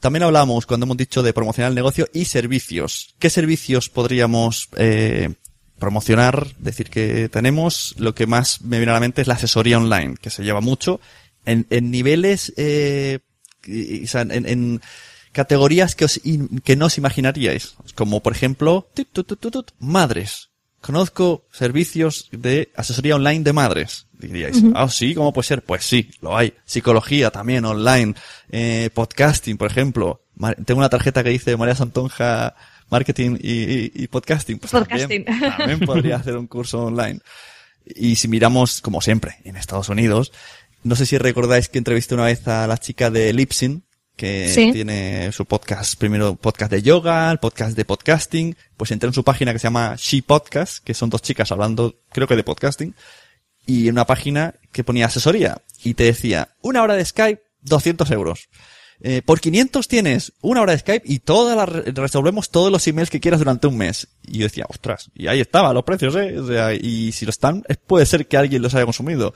También 0.00 0.24
hablamos 0.24 0.66
cuando 0.66 0.84
hemos 0.84 0.96
dicho 0.96 1.22
de 1.22 1.32
promocionar 1.32 1.70
el 1.70 1.76
negocio 1.76 2.08
y 2.12 2.24
servicios. 2.24 3.14
¿Qué 3.20 3.30
servicios 3.30 3.88
podríamos, 3.88 4.68
eh, 4.76 5.34
promocionar, 5.78 6.46
decir 6.58 6.90
que 6.90 7.28
tenemos, 7.28 7.96
lo 7.98 8.14
que 8.14 8.28
más 8.28 8.62
me 8.62 8.78
viene 8.78 8.92
a 8.92 8.94
la 8.94 9.00
mente 9.00 9.20
es 9.20 9.26
la 9.26 9.34
asesoría 9.34 9.78
online, 9.78 10.14
que 10.20 10.30
se 10.30 10.44
lleva 10.44 10.60
mucho 10.60 11.00
en, 11.46 11.66
en 11.70 11.90
niveles, 11.90 12.52
eh, 12.56 13.20
en, 13.64 14.46
en, 14.46 14.80
categorías 15.32 15.94
que, 15.94 16.04
os, 16.04 16.20
que 16.64 16.76
no 16.76 16.86
os 16.86 16.98
imaginaríais. 16.98 17.74
Como 17.94 18.22
por 18.22 18.32
ejemplo, 18.32 18.88
madres. 19.78 20.50
Conozco 20.80 21.46
servicios 21.52 22.28
de 22.32 22.72
asesoría 22.74 23.14
online 23.14 23.44
de 23.44 23.52
madres. 23.52 24.06
Diríais, 24.12 24.62
ah, 24.74 24.88
sí, 24.88 25.14
¿cómo 25.14 25.32
puede 25.32 25.46
ser? 25.46 25.62
Pues 25.62 25.84
sí, 25.84 26.10
lo 26.20 26.36
hay. 26.36 26.54
Psicología 26.64 27.30
también 27.30 27.64
online. 27.64 28.14
Eh, 28.50 28.90
podcasting, 28.92 29.56
por 29.56 29.70
ejemplo. 29.70 30.24
Tengo 30.64 30.78
una 30.78 30.88
tarjeta 30.88 31.22
que 31.22 31.30
dice 31.30 31.56
María 31.56 31.76
Santonja 31.76 32.56
Marketing 32.90 33.36
y, 33.40 34.02
y, 34.02 34.06
Podcasting. 34.08 34.58
Pues 34.58 34.72
podcasting. 34.72 35.24
También, 35.24 35.56
también 35.56 35.80
podría 35.80 36.16
hacer 36.16 36.36
un 36.36 36.46
curso 36.46 36.84
online. 36.84 37.20
Y 37.86 38.16
si 38.16 38.28
miramos, 38.28 38.80
como 38.80 39.00
siempre, 39.00 39.38
en 39.44 39.56
Estados 39.56 39.88
Unidos, 39.88 40.32
no 40.84 40.96
sé 40.96 41.06
si 41.06 41.18
recordáis 41.18 41.68
que 41.68 41.78
entrevisté 41.78 42.14
una 42.14 42.24
vez 42.24 42.46
a 42.48 42.66
la 42.66 42.78
chica 42.78 43.10
de 43.10 43.32
Lipsin, 43.32 43.84
que 44.16 44.70
tiene 44.72 45.32
su 45.32 45.46
podcast, 45.46 45.96
primero 45.98 46.36
podcast 46.36 46.70
de 46.70 46.82
yoga, 46.82 47.30
el 47.30 47.38
podcast 47.38 47.76
de 47.76 47.84
podcasting, 47.84 48.56
pues 48.76 48.90
entré 48.90 49.08
en 49.08 49.14
su 49.14 49.24
página 49.24 49.52
que 49.52 49.58
se 49.58 49.64
llama 49.64 49.96
She 49.96 50.22
Podcast, 50.22 50.84
que 50.84 50.94
son 50.94 51.10
dos 51.10 51.22
chicas 51.22 51.50
hablando, 51.50 51.96
creo 52.10 52.28
que 52.28 52.36
de 52.36 52.44
podcasting, 52.44 52.94
y 53.66 53.88
en 53.88 53.94
una 53.94 54.06
página 54.06 54.54
que 54.70 54.84
ponía 54.84 55.06
asesoría, 55.06 55.62
y 55.82 55.94
te 55.94 56.04
decía, 56.04 56.50
una 56.60 56.82
hora 56.82 56.94
de 56.94 57.04
Skype, 57.04 57.42
200 57.62 58.10
euros. 58.10 58.48
Eh, 59.04 59.20
por 59.20 59.40
500 59.40 59.88
tienes 59.88 60.32
una 60.42 60.62
hora 60.62 60.72
de 60.72 60.78
Skype 60.78 61.02
y 61.04 61.18
toda 61.18 61.56
la, 61.56 61.66
resolvemos 61.66 62.50
todos 62.50 62.70
los 62.70 62.86
emails 62.86 63.10
que 63.10 63.18
quieras 63.18 63.40
durante 63.40 63.66
un 63.66 63.76
mes. 63.76 64.08
Y 64.22 64.38
yo 64.38 64.44
decía, 64.44 64.64
ostras, 64.68 65.10
y 65.14 65.26
ahí 65.26 65.40
estaban 65.40 65.74
los 65.74 65.82
precios, 65.82 66.14
eh. 66.14 66.38
O 66.38 66.46
sea, 66.46 66.72
y 66.72 67.10
si 67.10 67.24
lo 67.24 67.30
están, 67.30 67.64
puede 67.88 68.06
ser 68.06 68.28
que 68.28 68.36
alguien 68.36 68.62
los 68.62 68.74
haya 68.74 68.84
consumido. 68.84 69.34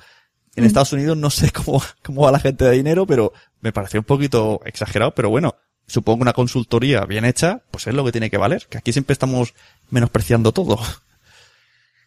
En 0.57 0.65
mm. 0.65 0.67
Estados 0.67 0.93
Unidos 0.93 1.17
no 1.17 1.31
sé 1.31 1.51
cómo, 1.65 1.83
cómo 2.03 2.23
va 2.23 2.33
la 2.33 2.41
gente 2.41 2.65
de 2.65 2.73
dinero, 2.73 3.07
pero 3.07 3.33
me 3.61 3.73
pareció 3.73 4.01
un 4.01 4.05
poquito 4.05 4.61
exagerado, 4.65 5.15
pero 5.15 5.31
bueno, 5.31 5.55
supongo 5.87 6.23
una 6.23 6.33
consultoría 6.33 7.05
bien 7.05 7.25
hecha, 7.25 7.63
pues 7.71 7.87
es 7.87 7.95
lo 7.95 8.05
que 8.05 8.13
tiene 8.13 8.31
que 8.31 8.39
valer, 8.39 8.67
que 8.69 8.79
aquí 8.79 8.93
siempre 8.93 9.13
estamos 9.13 9.55
menospreciando 9.91 10.53
todo. 10.53 10.79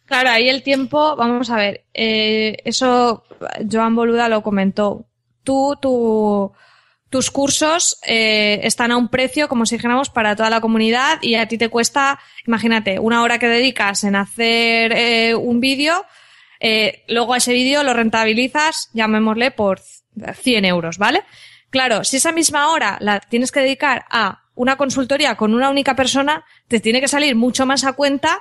Claro, 0.04 0.30
ahí 0.30 0.48
el 0.48 0.62
tiempo, 0.64 1.14
vamos 1.14 1.50
a 1.50 1.56
ver, 1.56 1.84
eh, 1.94 2.56
eso 2.64 3.22
Joan 3.70 3.94
Boluda 3.94 4.28
lo 4.28 4.42
comentó. 4.42 5.06
Tú, 5.44 5.78
tu, 5.80 6.52
tus 7.10 7.30
cursos 7.30 7.98
eh, 8.04 8.60
están 8.64 8.90
a 8.90 8.96
un 8.96 9.08
precio, 9.08 9.48
como 9.48 9.66
si 9.66 9.76
dijéramos, 9.76 10.10
para 10.10 10.34
toda 10.34 10.50
la 10.50 10.60
comunidad 10.60 11.18
y 11.22 11.36
a 11.36 11.46
ti 11.46 11.58
te 11.58 11.68
cuesta, 11.68 12.18
imagínate, 12.46 12.98
una 12.98 13.22
hora 13.22 13.38
que 13.38 13.48
dedicas 13.48 14.02
en 14.04 14.16
hacer 14.16 14.92
eh, 14.92 15.34
un 15.34 15.60
vídeo, 15.60 16.04
eh, 16.60 17.04
luego 17.08 17.34
a 17.34 17.38
ese 17.38 17.52
vídeo 17.52 17.82
lo 17.82 17.94
rentabilizas, 17.94 18.90
llamémosle, 18.92 19.50
por 19.50 19.80
100 19.80 20.64
euros, 20.64 20.98
¿vale? 20.98 21.22
Claro, 21.70 22.04
si 22.04 22.18
esa 22.18 22.32
misma 22.32 22.70
hora 22.70 22.98
la 23.00 23.20
tienes 23.20 23.50
que 23.52 23.60
dedicar 23.60 24.04
a 24.10 24.42
una 24.54 24.76
consultoría 24.76 25.36
con 25.36 25.54
una 25.54 25.70
única 25.70 25.96
persona, 25.96 26.44
te 26.68 26.80
tiene 26.80 27.00
que 27.00 27.08
salir 27.08 27.34
mucho 27.34 27.64
más 27.64 27.84
a 27.84 27.94
cuenta 27.94 28.40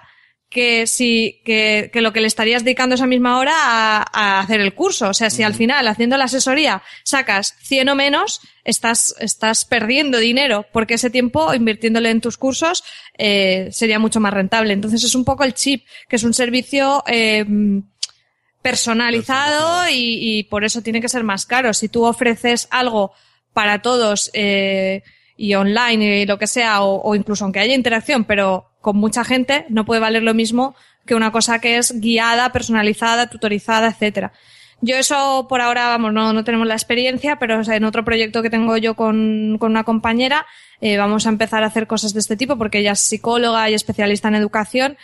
que 0.49 0.87
si 0.87 1.41
que, 1.45 1.91
que 1.93 2.01
lo 2.01 2.11
que 2.11 2.21
le 2.21 2.27
estarías 2.27 2.63
dedicando 2.63 2.95
esa 2.95 3.05
misma 3.05 3.37
hora 3.37 3.53
a, 3.55 4.05
a 4.11 4.39
hacer 4.39 4.59
el 4.61 4.73
curso. 4.73 5.09
O 5.09 5.13
sea, 5.13 5.29
si 5.29 5.43
al 5.43 5.53
final 5.53 5.87
haciendo 5.87 6.17
la 6.17 6.25
asesoría 6.25 6.81
sacas 7.03 7.55
100 7.61 7.89
o 7.89 7.95
menos, 7.95 8.41
estás, 8.63 9.15
estás 9.19 9.63
perdiendo 9.65 10.17
dinero 10.17 10.65
porque 10.73 10.95
ese 10.95 11.11
tiempo 11.11 11.53
invirtiéndole 11.53 12.09
en 12.09 12.21
tus 12.21 12.37
cursos 12.37 12.83
eh, 13.17 13.69
sería 13.71 13.99
mucho 13.99 14.19
más 14.19 14.33
rentable. 14.33 14.73
Entonces 14.73 15.03
es 15.03 15.13
un 15.13 15.23
poco 15.23 15.43
el 15.43 15.53
chip, 15.53 15.85
que 16.07 16.15
es 16.15 16.23
un 16.23 16.33
servicio 16.33 17.03
eh, 17.05 17.45
personalizado 18.61 19.89
y, 19.89 20.17
y, 20.21 20.43
por 20.43 20.63
eso 20.63 20.81
tiene 20.81 21.01
que 21.01 21.09
ser 21.09 21.23
más 21.23 21.45
caro. 21.45 21.73
Si 21.73 21.89
tú 21.89 22.05
ofreces 22.05 22.67
algo 22.71 23.13
para 23.53 23.81
todos 23.81 24.29
eh, 24.33 25.03
y 25.37 25.55
online 25.55 26.21
y 26.21 26.25
lo 26.25 26.37
que 26.37 26.47
sea, 26.47 26.81
o, 26.83 27.01
o, 27.01 27.15
incluso 27.15 27.43
aunque 27.43 27.59
haya 27.59 27.73
interacción, 27.73 28.25
pero 28.25 28.71
con 28.81 28.97
mucha 28.97 29.23
gente, 29.23 29.65
no 29.69 29.85
puede 29.85 30.01
valer 30.01 30.23
lo 30.23 30.33
mismo 30.33 30.75
que 31.05 31.15
una 31.15 31.31
cosa 31.31 31.59
que 31.59 31.77
es 31.77 31.99
guiada, 31.99 32.51
personalizada, 32.51 33.29
tutorizada, 33.29 33.87
etcétera. 33.89 34.31
Yo 34.81 34.95
eso 34.95 35.47
por 35.49 35.59
ahora, 35.59 35.87
vamos, 35.87 36.13
no, 36.13 36.31
no 36.31 36.43
tenemos 36.43 36.67
la 36.67 36.75
experiencia, 36.75 37.37
pero 37.37 37.59
o 37.59 37.63
sea, 37.63 37.75
en 37.75 37.83
otro 37.83 38.05
proyecto 38.05 38.41
que 38.41 38.49
tengo 38.49 38.77
yo 38.77 38.95
con, 38.95 39.57
con 39.59 39.71
una 39.71 39.83
compañera, 39.83 40.45
eh, 40.79 40.97
vamos 40.97 41.25
a 41.25 41.29
empezar 41.29 41.63
a 41.63 41.67
hacer 41.67 41.87
cosas 41.87 42.13
de 42.13 42.21
este 42.21 42.37
tipo 42.37 42.57
porque 42.57 42.79
ella 42.79 42.93
es 42.93 43.01
psicóloga 43.01 43.69
y 43.69 43.73
especialista 43.73 44.29
en 44.29 44.35
educación 44.35 44.97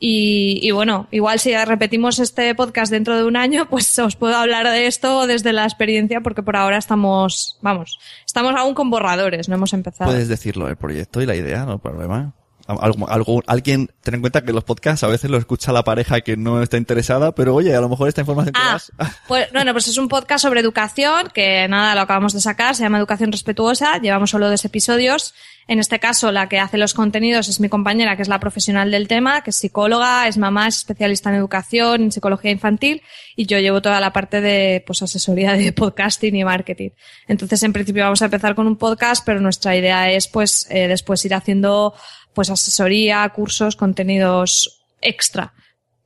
Y, 0.00 0.60
y, 0.62 0.70
bueno, 0.70 1.08
igual 1.10 1.40
si 1.40 1.56
repetimos 1.56 2.20
este 2.20 2.54
podcast 2.54 2.92
dentro 2.92 3.16
de 3.16 3.24
un 3.24 3.36
año, 3.36 3.68
pues 3.68 3.98
os 3.98 4.14
puedo 4.14 4.36
hablar 4.36 4.68
de 4.68 4.86
esto 4.86 5.26
desde 5.26 5.52
la 5.52 5.64
experiencia, 5.64 6.20
porque 6.20 6.42
por 6.42 6.56
ahora 6.56 6.78
estamos, 6.78 7.58
vamos, 7.62 7.98
estamos 8.24 8.54
aún 8.54 8.74
con 8.74 8.90
borradores, 8.90 9.48
no 9.48 9.56
hemos 9.56 9.72
empezado. 9.72 10.10
Puedes 10.10 10.28
decirlo, 10.28 10.68
el 10.68 10.76
proyecto 10.76 11.20
y 11.20 11.26
la 11.26 11.34
idea, 11.34 11.64
no 11.64 11.72
hay 11.72 11.78
problema. 11.78 12.32
Algo, 12.68 13.08
algo, 13.08 13.42
alguien, 13.46 13.90
ten 14.02 14.16
en 14.16 14.20
cuenta 14.20 14.42
que 14.42 14.52
los 14.52 14.62
podcasts 14.62 15.02
a 15.02 15.08
veces 15.08 15.30
lo 15.30 15.38
escucha 15.38 15.72
la 15.72 15.84
pareja 15.84 16.20
que 16.20 16.36
no 16.36 16.62
está 16.62 16.76
interesada, 16.76 17.34
pero 17.34 17.54
oye, 17.54 17.74
a 17.74 17.80
lo 17.80 17.88
mejor 17.88 18.08
esta 18.08 18.20
información 18.20 18.54
ah, 18.58 18.78
Pues, 19.26 19.50
bueno, 19.54 19.72
pues 19.72 19.88
es 19.88 19.96
un 19.96 20.06
podcast 20.06 20.42
sobre 20.42 20.60
educación, 20.60 21.30
que 21.32 21.66
nada, 21.66 21.94
lo 21.94 22.02
acabamos 22.02 22.34
de 22.34 22.42
sacar, 22.42 22.74
se 22.76 22.82
llama 22.82 22.98
Educación 22.98 23.32
Respetuosa, 23.32 23.98
llevamos 23.98 24.28
solo 24.28 24.50
dos 24.50 24.64
episodios. 24.66 25.34
En 25.68 25.78
este 25.78 26.00
caso, 26.00 26.32
la 26.32 26.48
que 26.48 26.58
hace 26.58 26.78
los 26.78 26.94
contenidos 26.94 27.48
es 27.48 27.60
mi 27.60 27.68
compañera, 27.68 28.16
que 28.16 28.22
es 28.22 28.28
la 28.28 28.40
profesional 28.40 28.90
del 28.90 29.06
tema, 29.06 29.42
que 29.42 29.50
es 29.50 29.56
psicóloga, 29.56 30.26
es 30.26 30.38
mamá, 30.38 30.66
es 30.66 30.78
especialista 30.78 31.28
en 31.30 31.36
educación, 31.36 32.02
en 32.02 32.12
psicología 32.12 32.50
infantil, 32.50 33.02
y 33.36 33.46
yo 33.46 33.58
llevo 33.58 33.80
toda 33.80 34.00
la 34.00 34.12
parte 34.12 34.40
de, 34.40 34.82
pues, 34.86 35.02
asesoría 35.02 35.52
de 35.52 35.72
podcasting 35.72 36.34
y 36.34 36.42
marketing. 36.42 36.90
Entonces, 37.28 37.62
en 37.62 37.72
principio 37.72 38.02
vamos 38.02 38.22
a 38.22 38.24
empezar 38.24 38.54
con 38.54 38.66
un 38.66 38.76
podcast, 38.76 39.24
pero 39.24 39.40
nuestra 39.40 39.76
idea 39.76 40.10
es, 40.10 40.26
pues, 40.26 40.66
eh, 40.70 40.88
después 40.88 41.24
ir 41.24 41.34
haciendo 41.34 41.94
pues 42.38 42.50
asesoría, 42.50 43.28
cursos, 43.30 43.74
contenidos 43.74 44.84
extra. 45.00 45.54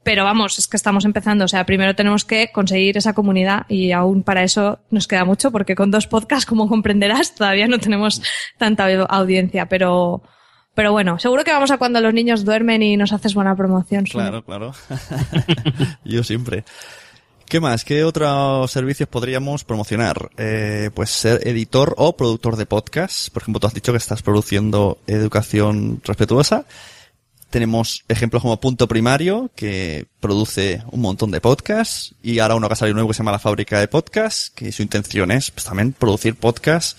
Pero 0.03 0.25
vamos, 0.25 0.59
es 0.59 0.67
que 0.67 0.77
estamos 0.77 1.05
empezando. 1.05 1.45
O 1.45 1.49
sea, 1.49 1.65
primero 1.65 1.95
tenemos 1.95 2.25
que 2.25 2.51
conseguir 2.51 2.97
esa 2.97 3.13
comunidad 3.13 3.67
y 3.69 3.93
aún 3.93 4.23
para 4.23 4.43
eso 4.43 4.81
nos 4.91 5.07
queda 5.07 5.25
mucho 5.25 5.53
porque 5.53 5.75
con 5.75 5.91
dos 5.91 6.07
podcasts, 6.07 6.47
como 6.47 6.69
comprenderás, 6.69 7.35
todavía 7.35 7.69
no 7.69 7.79
tenemos 7.79 8.21
tanta 8.59 8.87
audiencia. 9.09 9.67
Pero, 9.67 10.23
pero 10.75 10.93
bueno, 10.93 11.19
seguro 11.19 11.45
que 11.45 11.53
vamos 11.53 11.71
a 11.71 11.79
cuando 11.79 12.01
los 12.01 12.13
niños 12.13 12.45
duermen 12.45 12.83
y 12.83 12.97
nos 12.97 13.13
haces 13.13 13.35
buena 13.35 13.55
promoción. 13.55 14.05
Claro, 14.05 14.45
claro. 14.45 14.73
Yo 16.05 16.25
siempre. 16.25 16.65
¿Qué 17.53 17.61
más? 17.61 17.85
¿Qué 17.85 18.03
otros 18.03 18.71
servicios 18.71 19.11
podríamos 19.11 19.63
promocionar? 19.63 20.31
Eh, 20.39 20.91
pues 20.95 21.11
ser 21.11 21.47
editor 21.47 21.95
o 21.99 22.17
productor 22.17 22.57
de 22.57 22.65
podcast. 22.65 23.29
Por 23.29 23.43
ejemplo, 23.43 23.61
tú 23.61 23.67
has 23.67 23.75
dicho 23.75 23.93
que 23.93 23.99
estás 23.99 24.23
produciendo 24.23 24.97
educación 25.07 26.01
respetuosa. 26.03 26.65
Tenemos 27.53 28.03
ejemplos 28.09 28.41
como 28.41 28.59
Punto 28.59 28.89
Primario, 28.89 29.51
que 29.55 30.07
produce 30.21 30.83
un 30.91 31.03
montón 31.03 31.31
de 31.31 31.43
podcasts, 31.43 32.15
y 32.23 32.39
ahora 32.39 32.55
uno 32.55 32.67
que 32.67 32.73
ha 32.73 32.77
salido 32.77 32.95
nuevo 32.95 33.11
que 33.11 33.15
se 33.15 33.19
llama 33.19 33.33
La 33.33 33.39
Fábrica 33.39 33.79
de 33.79 33.89
Podcasts, 33.89 34.49
que 34.49 34.73
su 34.73 34.83
intención 34.83 35.31
es 35.31 35.51
pues, 35.51 35.67
también 35.67 35.93
producir 35.93 36.35
podcasts 36.35 36.99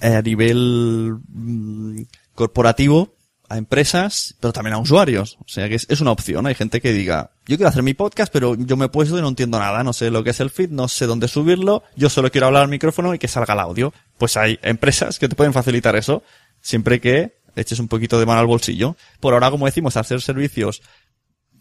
eh, 0.00 0.14
a 0.14 0.22
nivel 0.22 1.16
mm, 1.28 2.02
corporativo 2.36 3.16
a 3.48 3.58
empresas, 3.58 4.36
pero 4.38 4.52
también 4.52 4.74
a 4.74 4.78
usuarios. 4.78 5.36
O 5.40 5.48
sea 5.48 5.68
que 5.68 5.74
es, 5.74 6.00
una 6.00 6.12
opción. 6.12 6.46
Hay 6.46 6.54
gente 6.54 6.80
que 6.80 6.92
diga, 6.92 7.32
yo 7.46 7.56
quiero 7.56 7.68
hacer 7.68 7.82
mi 7.82 7.94
podcast, 7.94 8.32
pero 8.32 8.54
yo 8.54 8.76
me 8.76 8.86
he 8.86 8.88
puesto 8.88 9.18
y 9.18 9.20
no 9.20 9.26
entiendo 9.26 9.58
nada, 9.58 9.82
no 9.82 9.92
sé 9.92 10.12
lo 10.12 10.22
que 10.22 10.30
es 10.30 10.38
el 10.38 10.50
feed, 10.50 10.70
no 10.70 10.86
sé 10.86 11.06
dónde 11.06 11.26
subirlo, 11.26 11.82
yo 11.96 12.08
solo 12.08 12.30
quiero 12.30 12.46
hablar 12.46 12.62
al 12.62 12.68
micrófono 12.68 13.12
y 13.12 13.18
que 13.18 13.26
salga 13.26 13.54
el 13.54 13.60
audio. 13.60 13.92
Pues 14.18 14.36
hay 14.36 14.60
empresas 14.62 15.18
que 15.18 15.28
te 15.28 15.34
pueden 15.34 15.52
facilitar 15.52 15.96
eso, 15.96 16.22
siempre 16.60 17.00
que 17.00 17.39
eches 17.56 17.78
un 17.78 17.88
poquito 17.88 18.18
de 18.18 18.26
mano 18.26 18.40
al 18.40 18.46
bolsillo. 18.46 18.96
Por 19.20 19.34
ahora, 19.34 19.50
como 19.50 19.66
decimos, 19.66 19.96
hacer 19.96 20.20
servicios 20.20 20.82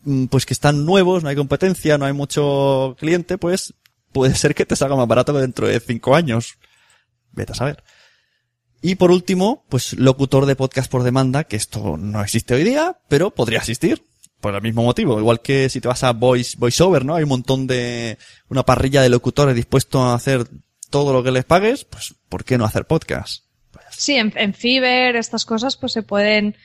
mm, 0.03 0.25
pues 0.25 0.45
que 0.45 0.53
están 0.53 0.85
nuevos, 0.85 1.23
no 1.23 1.29
hay 1.29 1.35
competencia, 1.35 1.97
no 1.97 2.05
hay 2.05 2.13
mucho 2.13 2.95
cliente, 2.99 3.37
pues 3.37 3.73
puede 4.11 4.35
ser 4.35 4.55
que 4.55 4.65
te 4.65 4.75
salga 4.75 4.95
más 4.95 5.07
barato 5.07 5.33
que 5.33 5.39
dentro 5.39 5.67
de 5.67 5.79
cinco 5.79 6.15
años. 6.15 6.57
Vete 7.31 7.51
a 7.53 7.55
saber. 7.55 7.83
Y 8.81 8.95
por 8.95 9.11
último, 9.11 9.65
pues 9.69 9.93
locutor 9.93 10.45
de 10.45 10.55
podcast 10.55 10.89
por 10.89 11.03
demanda, 11.03 11.43
que 11.43 11.57
esto 11.57 11.97
no 11.97 12.21
existe 12.21 12.53
hoy 12.53 12.63
día, 12.63 12.97
pero 13.07 13.31
podría 13.31 13.59
existir. 13.59 14.03
Por 14.39 14.55
el 14.55 14.61
mismo 14.61 14.83
motivo. 14.83 15.19
Igual 15.19 15.41
que 15.41 15.67
si 15.67 15.81
te 15.81 15.89
vas 15.89 16.01
a 16.03 16.13
voice, 16.13 16.55
voiceover, 16.57 17.03
¿no? 17.03 17.15
Hay 17.15 17.23
un 17.23 17.29
montón 17.29 17.67
de, 17.67 18.17
una 18.47 18.63
parrilla 18.63 19.01
de 19.01 19.09
locutores 19.09 19.53
dispuestos 19.53 20.01
a 20.01 20.13
hacer 20.13 20.47
todo 20.89 21.11
lo 21.11 21.23
que 21.23 21.31
les 21.31 21.43
pagues, 21.45 21.83
pues 21.83 22.15
¿por 22.29 22.43
qué 22.45 22.57
no 22.57 22.65
hacer 22.65 22.85
podcast? 22.85 23.43
Sí, 23.99 24.15
en, 24.15 24.33
en 24.35 24.53
Fiverr, 24.53 25.15
estas 25.15 25.45
cosas, 25.45 25.77
pues 25.77 25.91
se 25.91 26.03
pueden, 26.03 26.55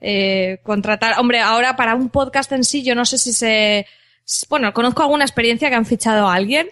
eh, 0.00 0.60
contratar. 0.62 1.18
Hombre, 1.18 1.40
ahora 1.40 1.76
para 1.76 1.96
un 1.96 2.08
podcast 2.08 2.52
en 2.52 2.62
sí, 2.62 2.84
yo 2.84 2.94
no 2.94 3.04
sé 3.04 3.18
si 3.18 3.32
se, 3.32 3.86
bueno, 4.48 4.72
conozco 4.72 5.02
alguna 5.02 5.24
experiencia 5.24 5.70
que 5.70 5.74
han 5.74 5.86
fichado 5.86 6.28
a 6.28 6.34
alguien, 6.34 6.68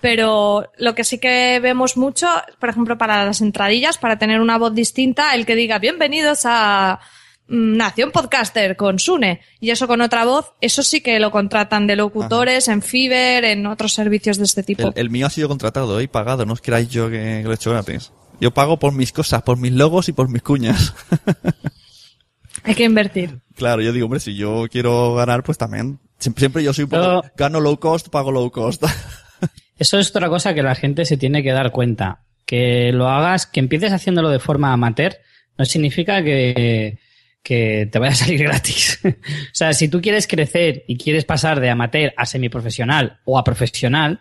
pero 0.00 0.70
lo 0.76 0.94
que 0.94 1.02
sí 1.02 1.18
que 1.18 1.58
vemos 1.60 1.96
mucho, 1.96 2.28
por 2.60 2.68
ejemplo, 2.68 2.96
para 2.96 3.24
las 3.24 3.40
entradillas, 3.40 3.98
para 3.98 4.18
tener 4.18 4.40
una 4.40 4.58
voz 4.58 4.74
distinta, 4.74 5.34
el 5.34 5.44
que 5.44 5.56
diga 5.56 5.80
bienvenidos 5.80 6.42
a 6.44 7.00
mm, 7.48 7.76
Nación 7.76 8.12
Podcaster 8.12 8.76
con 8.76 9.00
Sune 9.00 9.40
y 9.58 9.70
eso 9.70 9.88
con 9.88 10.00
otra 10.00 10.24
voz, 10.24 10.52
eso 10.60 10.84
sí 10.84 11.00
que 11.00 11.18
lo 11.18 11.32
contratan 11.32 11.88
de 11.88 11.96
locutores 11.96 12.68
en 12.68 12.80
Fiverr, 12.80 13.44
en 13.44 13.66
otros 13.66 13.92
servicios 13.92 14.38
de 14.38 14.44
este 14.44 14.62
tipo. 14.62 14.92
El, 14.94 15.10
mío 15.10 15.26
ha 15.26 15.30
sido 15.30 15.48
contratado 15.48 16.00
y 16.00 16.06
pagado, 16.06 16.46
no 16.46 16.52
os 16.52 16.60
queráis 16.60 16.88
yo 16.90 17.10
que, 17.10 17.42
lo 17.42 17.50
he 17.50 17.54
hecho 17.56 17.72
gratis. 17.72 18.12
Yo 18.40 18.52
pago 18.52 18.78
por 18.78 18.92
mis 18.92 19.12
cosas, 19.12 19.42
por 19.42 19.58
mis 19.58 19.72
logos 19.72 20.08
y 20.08 20.12
por 20.12 20.28
mis 20.28 20.42
cuñas. 20.42 20.94
Hay 22.64 22.74
que 22.74 22.84
invertir. 22.84 23.40
Claro, 23.54 23.82
yo 23.82 23.92
digo, 23.92 24.06
hombre, 24.06 24.20
si 24.20 24.34
yo 24.36 24.66
quiero 24.70 25.14
ganar, 25.14 25.42
pues 25.42 25.58
también. 25.58 25.98
Siempre, 26.18 26.62
yo 26.62 26.72
soy, 26.72 26.86
gano 27.36 27.60
low 27.60 27.78
cost, 27.78 28.08
pago 28.08 28.32
low 28.32 28.50
cost. 28.50 28.84
Eso 29.78 29.98
es 29.98 30.10
otra 30.10 30.28
cosa 30.28 30.54
que 30.54 30.62
la 30.62 30.74
gente 30.74 31.04
se 31.04 31.16
tiene 31.16 31.42
que 31.42 31.52
dar 31.52 31.70
cuenta. 31.70 32.22
Que 32.44 32.92
lo 32.92 33.08
hagas, 33.08 33.46
que 33.46 33.60
empieces 33.60 33.92
haciéndolo 33.92 34.30
de 34.30 34.40
forma 34.40 34.72
amateur, 34.72 35.16
no 35.56 35.64
significa 35.64 36.22
que, 36.22 36.98
que 37.42 37.88
te 37.90 37.98
vaya 37.98 38.12
a 38.12 38.16
salir 38.16 38.38
gratis. 38.42 39.00
o 39.04 39.54
sea, 39.54 39.72
si 39.72 39.88
tú 39.88 40.00
quieres 40.00 40.26
crecer 40.26 40.84
y 40.88 40.96
quieres 40.96 41.24
pasar 41.24 41.60
de 41.60 41.70
amateur 41.70 42.12
a 42.16 42.26
semiprofesional 42.26 43.20
o 43.24 43.38
a 43.38 43.44
profesional, 43.44 44.20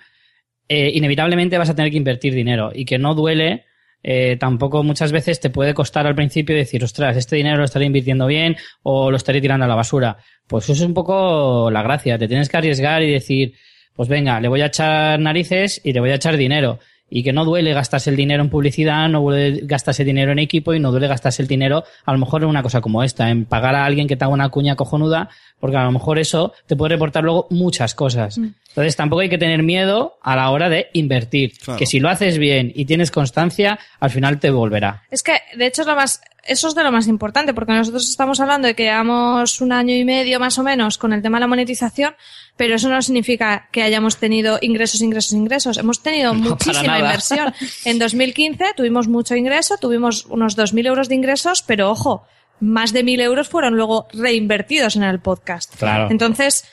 eh, 0.70 0.92
inevitablemente 0.94 1.58
vas 1.58 1.70
a 1.70 1.76
tener 1.76 1.92
que 1.92 1.98
invertir 1.98 2.34
dinero 2.34 2.72
y 2.74 2.86
que 2.86 2.98
no 2.98 3.16
duele. 3.16 3.66
Eh, 4.04 4.38
tampoco 4.40 4.84
muchas 4.84 5.12
veces 5.12 5.40
te 5.40 5.50
puede 5.50 5.74
costar 5.74 6.08
al 6.08 6.16
principio 6.16 6.56
decir, 6.56 6.84
ostras, 6.84 7.18
este 7.18 7.36
dinero 7.36 7.58
lo 7.58 7.66
estaré 7.66 7.86
invirtiendo 7.86 8.28
bien 8.28 8.56
o 8.84 9.12
lo 9.12 9.18
estaré 9.18 9.42
tirando 9.42 9.66
a 9.66 9.68
la 9.68 9.76
basura. 9.76 10.18
Pues 10.48 10.66
eso 10.66 10.74
es 10.74 10.88
un 10.88 10.94
poco 10.94 11.70
la 11.72 11.84
gracia. 11.84 12.18
Te 12.18 12.28
tienes 12.28 12.50
que 12.50 12.58
arriesgar 12.58 13.04
y 13.04 13.12
decir, 13.12 13.54
pues 13.96 14.08
venga, 14.08 14.40
le 14.40 14.48
voy 14.48 14.62
a 14.62 14.68
echar 14.68 15.20
narices 15.20 15.82
y 15.84 15.92
le 15.92 16.00
voy 16.00 16.12
a 16.12 16.16
echar 16.16 16.38
dinero. 16.38 16.80
Y 17.10 17.24
que 17.24 17.32
no 17.32 17.46
duele 17.46 17.74
gastarse 17.74 18.10
el 18.10 18.18
dinero 18.18 18.44
en 18.44 18.50
publicidad, 18.50 19.08
no 19.08 19.22
duele 19.22 19.62
gastarse 19.64 20.04
dinero 20.04 20.34
en 20.34 20.40
equipo 20.40 20.74
y 20.74 20.80
no 20.80 20.92
duele 20.92 21.08
gastarse 21.08 21.42
el 21.42 21.48
dinero 21.48 21.84
a 22.06 22.12
lo 22.12 22.18
mejor 22.18 22.44
en 22.44 22.50
una 22.50 22.62
cosa 22.62 22.82
como 22.82 23.02
esta, 23.02 23.30
en 23.30 23.46
pagar 23.46 23.76
a 23.76 23.86
alguien 23.86 24.08
que 24.08 24.18
te 24.18 24.26
haga 24.26 24.34
una 24.34 24.50
cuña 24.50 24.76
cojonuda, 24.76 25.30
porque 25.60 25.78
a 25.78 25.86
lo 25.86 25.92
mejor 25.92 26.20
eso 26.20 26.54
te 26.66 26.76
puede 26.76 26.96
reportar 26.96 27.24
luego 27.24 27.48
muchas 27.50 27.96
cosas. 27.96 28.38
Mm. 28.38 28.48
Entonces 28.78 28.96
tampoco 28.96 29.22
hay 29.22 29.30
que 29.30 29.40
tener 29.40 29.64
miedo 29.64 30.20
a 30.22 30.36
la 30.36 30.52
hora 30.52 30.70
de 30.70 30.90
invertir, 30.94 31.54
que 31.80 31.88
si 31.88 32.00
lo 32.00 32.10
haces 32.10 32.38
bien 32.38 32.72
y 32.76 32.86
tienes 32.86 33.10
constancia, 33.10 33.80
al 34.00 34.12
final 34.12 34.40
te 34.40 34.52
volverá. 34.52 35.02
Es 35.10 35.24
que, 35.24 35.34
de 35.56 35.66
hecho, 35.66 35.82
es 35.82 35.88
lo 35.88 35.96
más, 35.96 36.22
eso 36.44 36.68
es 36.68 36.76
de 36.76 36.84
lo 36.84 36.92
más 36.92 37.08
importante, 37.08 37.56
porque 37.56 37.74
nosotros 37.74 38.08
estamos 38.08 38.40
hablando 38.40 38.68
de 38.68 38.76
que 38.76 38.84
llevamos 38.84 39.62
un 39.62 39.72
año 39.72 39.96
y 39.96 40.06
medio 40.06 40.40
más 40.40 40.60
o 40.60 40.64
menos 40.64 41.00
con 41.00 41.12
el 41.12 41.24
tema 41.24 41.38
de 41.38 41.42
la 41.42 41.48
monetización, 41.48 42.14
pero 42.56 42.76
eso 42.76 42.88
no 42.88 43.02
significa 43.02 43.68
que 43.72 43.82
hayamos 43.82 44.18
tenido 44.18 44.60
ingresos, 44.62 45.02
ingresos, 45.02 45.34
ingresos. 45.34 45.80
Hemos 45.80 46.04
tenido 46.04 46.34
muchísima 46.36 47.00
inversión. 47.00 47.56
En 47.84 47.98
2015 47.98 48.74
tuvimos 48.76 49.08
mucho 49.08 49.36
ingreso, 49.36 49.78
tuvimos 49.78 50.28
unos 50.28 50.56
2.000 50.56 50.86
euros 50.86 51.10
de 51.10 51.16
ingresos, 51.16 51.64
pero 51.64 51.90
ojo, 51.90 52.28
más 52.60 52.94
de 52.94 53.04
1.000 53.04 53.22
euros 53.22 53.50
fueron 53.50 53.76
luego 53.76 54.08
reinvertidos 54.14 54.96
en 54.96 55.04
el 55.04 55.20
podcast. 55.20 55.76
Claro. 55.78 56.10
Entonces, 56.12 56.66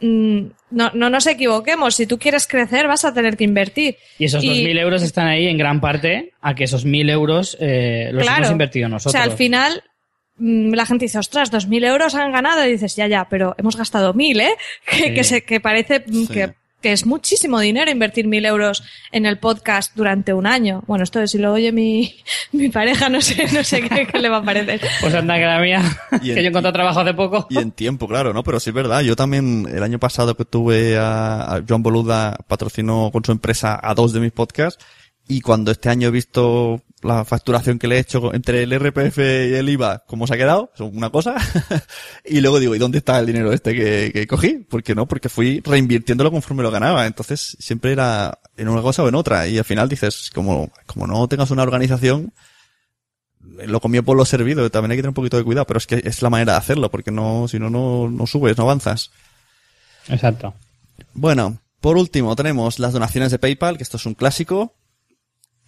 no, 0.00 0.90
no 0.94 1.10
nos 1.10 1.26
equivoquemos. 1.26 1.94
Si 1.94 2.06
tú 2.06 2.18
quieres 2.18 2.46
crecer, 2.46 2.86
vas 2.86 3.04
a 3.04 3.14
tener 3.14 3.36
que 3.36 3.44
invertir. 3.44 3.96
Y 4.18 4.26
esos 4.26 4.44
2.000 4.44 4.78
euros 4.78 5.02
están 5.02 5.28
ahí 5.28 5.46
en 5.46 5.58
gran 5.58 5.80
parte 5.80 6.32
a 6.40 6.54
que 6.54 6.64
esos 6.64 6.86
1.000 6.86 7.10
euros 7.10 7.56
eh, 7.60 8.10
los 8.12 8.26
hemos 8.26 8.50
invertido 8.50 8.88
nosotros. 8.88 9.14
O 9.14 9.16
sea, 9.16 9.22
al 9.22 9.36
final, 9.36 9.82
Mm, 10.36 10.74
la 10.74 10.84
gente 10.84 11.04
dice, 11.04 11.18
ostras, 11.18 11.50
dos 11.50 11.68
mil 11.68 11.84
euros 11.84 12.14
han 12.14 12.32
ganado 12.32 12.66
y 12.66 12.72
dices, 12.72 12.96
ya, 12.96 13.06
ya, 13.06 13.28
pero 13.28 13.54
hemos 13.56 13.76
gastado 13.76 14.14
mil, 14.14 14.40
¿eh? 14.40 14.56
Que, 14.86 15.14
que, 15.14 15.24
se, 15.24 15.44
que 15.44 15.60
parece 15.60 16.04
que, 16.04 16.54
que, 16.84 16.92
es 16.92 17.06
muchísimo 17.06 17.58
dinero 17.58 17.90
invertir 17.90 18.26
mil 18.26 18.44
euros 18.44 18.82
en 19.10 19.26
el 19.26 19.38
podcast 19.38 19.96
durante 19.96 20.32
un 20.32 20.46
año. 20.46 20.84
Bueno, 20.86 21.04
esto 21.04 21.26
si 21.26 21.38
lo 21.38 21.52
oye 21.52 21.72
mi, 21.72 22.14
mi 22.52 22.68
pareja, 22.68 23.08
no 23.08 23.20
sé, 23.20 23.48
no 23.52 23.64
sé 23.64 23.82
qué, 23.82 24.18
le 24.18 24.28
va 24.28 24.38
a 24.38 24.44
parecer. 24.44 24.80
Pues 25.00 25.14
anda 25.14 25.36
que 25.36 25.44
la 25.44 25.60
mía, 25.60 25.82
que 26.22 26.42
yo 26.42 26.48
encontré 26.48 26.72
trabajo 26.72 27.00
hace 27.00 27.14
poco. 27.14 27.46
Y 27.50 27.58
en 27.58 27.72
tiempo, 27.72 28.06
claro, 28.06 28.32
¿no? 28.32 28.42
Pero 28.42 28.60
sí 28.60 28.70
es 28.70 28.74
verdad, 28.74 29.00
yo 29.00 29.16
también, 29.16 29.66
el 29.72 29.82
año 29.82 29.98
pasado 29.98 30.36
que 30.36 30.44
tuve 30.44 30.98
a, 30.98 31.56
a 31.56 31.62
John 31.66 31.82
Boluda, 31.82 32.36
patrocinó 32.46 33.10
con 33.12 33.24
su 33.24 33.32
empresa 33.32 33.80
a 33.82 33.94
dos 33.94 34.12
de 34.12 34.20
mis 34.20 34.32
podcasts, 34.32 34.84
y 35.26 35.40
cuando 35.40 35.70
este 35.70 35.88
año 35.88 36.08
he 36.08 36.10
visto 36.10 36.82
la 37.04 37.24
facturación 37.24 37.78
que 37.78 37.86
le 37.86 37.96
he 37.96 38.00
hecho 38.00 38.34
entre 38.34 38.62
el 38.62 38.78
RPF 38.78 39.18
y 39.18 39.54
el 39.54 39.68
IVA, 39.68 40.04
cómo 40.06 40.26
se 40.26 40.34
ha 40.34 40.36
quedado, 40.36 40.70
es 40.74 40.80
una 40.80 41.10
cosa. 41.10 41.36
y 42.24 42.40
luego 42.40 42.58
digo, 42.58 42.74
¿y 42.74 42.78
dónde 42.78 42.98
está 42.98 43.18
el 43.18 43.26
dinero 43.26 43.52
este 43.52 43.74
que, 43.74 44.10
que 44.12 44.26
cogí? 44.26 44.54
¿Por 44.58 44.82
qué 44.82 44.94
no? 44.94 45.06
Porque 45.06 45.28
fui 45.28 45.60
reinvirtiéndolo 45.64 46.30
conforme 46.30 46.62
lo 46.62 46.70
ganaba. 46.70 47.06
Entonces, 47.06 47.56
siempre 47.60 47.92
era 47.92 48.38
en 48.56 48.68
una 48.68 48.82
cosa 48.82 49.02
o 49.02 49.08
en 49.08 49.14
otra. 49.14 49.46
Y 49.46 49.58
al 49.58 49.64
final 49.64 49.88
dices, 49.88 50.30
como, 50.34 50.70
como 50.86 51.06
no 51.06 51.28
tengas 51.28 51.50
una 51.50 51.62
organización, 51.62 52.32
lo 53.66 53.80
comió 53.80 54.02
por 54.02 54.16
lo 54.16 54.24
servido, 54.24 54.68
también 54.70 54.92
hay 54.92 54.96
que 54.96 55.02
tener 55.02 55.10
un 55.10 55.14
poquito 55.14 55.36
de 55.36 55.44
cuidado, 55.44 55.66
pero 55.66 55.78
es 55.78 55.86
que 55.86 56.00
es 56.04 56.22
la 56.22 56.30
manera 56.30 56.52
de 56.52 56.58
hacerlo, 56.58 56.90
porque 56.90 57.10
no, 57.10 57.46
si 57.48 57.58
no, 57.58 57.70
no, 57.70 58.08
no 58.08 58.26
subes, 58.26 58.56
no 58.56 58.64
avanzas. 58.64 59.10
Exacto. 60.08 60.54
Bueno, 61.12 61.58
por 61.80 61.96
último 61.96 62.34
tenemos 62.36 62.78
las 62.78 62.92
donaciones 62.92 63.30
de 63.30 63.38
PayPal, 63.38 63.76
que 63.76 63.82
esto 63.82 63.96
es 63.96 64.06
un 64.06 64.14
clásico, 64.14 64.74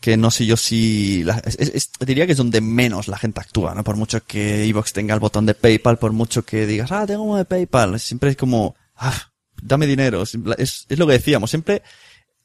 que 0.00 0.16
no 0.16 0.30
sé 0.30 0.46
yo 0.46 0.56
si 0.56 1.24
la- 1.24 1.38
es- 1.44 1.58
es- 1.58 1.90
diría 2.00 2.26
que 2.26 2.32
es 2.32 2.38
donde 2.38 2.60
menos 2.60 3.08
la 3.08 3.18
gente 3.18 3.40
actúa, 3.40 3.74
¿no? 3.74 3.82
Por 3.84 3.96
mucho 3.96 4.22
que 4.24 4.64
Evox 4.64 4.92
tenga 4.92 5.14
el 5.14 5.20
botón 5.20 5.46
de 5.46 5.54
PayPal, 5.54 5.98
por 5.98 6.12
mucho 6.12 6.44
que 6.44 6.66
digas, 6.66 6.92
ah, 6.92 7.04
tengo 7.06 7.22
uno 7.22 7.36
de 7.38 7.44
PayPal, 7.44 7.98
siempre 7.98 8.30
es 8.30 8.36
como, 8.36 8.76
ah, 8.96 9.30
dame 9.60 9.86
dinero, 9.86 10.22
es, 10.22 10.36
es- 10.58 10.86
lo 10.90 11.06
que 11.06 11.14
decíamos, 11.14 11.50
siempre 11.50 11.82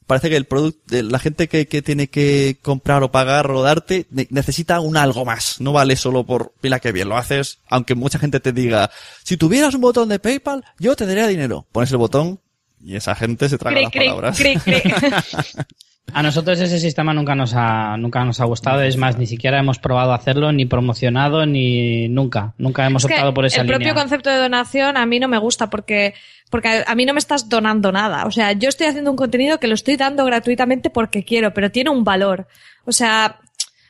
parece 0.08 0.30
que 0.30 0.36
el 0.36 0.46
producto, 0.46 1.02
la 1.04 1.20
gente 1.20 1.48
que, 1.48 1.68
que 1.68 1.82
tiene 1.82 2.08
que 2.08 2.58
comprar 2.62 3.04
o 3.04 3.12
pagar 3.12 3.50
o 3.52 3.62
darte 3.62 4.08
ne- 4.10 4.28
necesita 4.30 4.80
un 4.80 4.98
algo 4.98 5.24
más, 5.24 5.62
no 5.62 5.72
vale 5.72 5.96
solo 5.96 6.26
por, 6.26 6.54
mira 6.62 6.80
que 6.80 6.92
bien 6.92 7.08
lo 7.10 7.18
haces, 7.18 7.60
aunque 7.70 7.96
mucha 7.96 8.18
gente 8.20 8.40
te 8.40 8.52
diga, 8.52 8.90
si 9.24 9.38
tuvieras 9.38 9.74
un 9.76 9.82
botón 9.82 10.10
de 10.10 10.20
PayPal, 10.20 10.66
yo 10.80 10.96
te 10.96 11.06
daría 11.06 11.28
dinero, 11.28 11.66
pones 11.72 11.92
el 11.92 11.98
botón 11.98 12.40
y 12.84 12.96
esa 12.96 13.14
gente 13.16 13.48
se 13.48 13.58
traga 13.58 13.76
las 13.84 13.92
palabras. 14.08 14.38
A 16.14 16.22
nosotros 16.24 16.60
ese 16.60 16.78
sistema 16.80 17.14
nunca 17.14 17.36
nos 17.36 17.54
ha, 17.56 17.96
nunca 17.98 18.26
nos 18.26 18.42
ha 18.42 18.46
gustado. 18.46 18.82
Es 18.82 18.98
más, 18.98 19.18
ni 19.18 19.28
siquiera 19.28 19.60
hemos 19.60 19.80
probado 19.80 20.12
hacerlo, 20.14 20.52
ni 20.52 20.66
promocionado, 20.66 21.46
ni 21.46 22.10
nunca. 22.10 22.54
Nunca 22.58 22.86
hemos 22.86 23.04
Es 23.04 23.08
que 23.08 23.14
optado 23.14 23.34
por 23.34 23.46
esa 23.46 23.62
el 23.62 23.68
línea. 23.68 23.78
propio 23.78 23.94
concepto 23.96 24.30
de 24.30 24.36
donación 24.38 24.98
a 24.98 25.06
mí 25.06 25.20
no 25.20 25.30
me 25.30 25.38
gusta 25.38 25.70
porque, 25.70 26.14
porque 26.50 26.84
a- 26.86 26.96
mí 26.96 27.06
no 27.06 27.14
me 27.14 27.20
estás 27.20 27.48
donando 27.48 27.94
nada. 27.94 28.26
O 28.26 28.32
sea, 28.32 28.52
yo 28.52 28.68
estoy 28.68 28.88
haciendo 28.88 29.10
un 29.10 29.16
contenido 29.16 29.58
que 29.60 29.68
lo 29.68 29.74
estoy 29.74 29.96
dando 29.96 30.26
gratuitamente 30.26 30.90
porque 30.90 31.24
quiero, 31.24 31.54
pero 31.54 31.72
tiene 31.72 31.92
un 31.92 32.04
valor. 32.04 32.46
O 32.84 32.92
sea, 32.92 33.40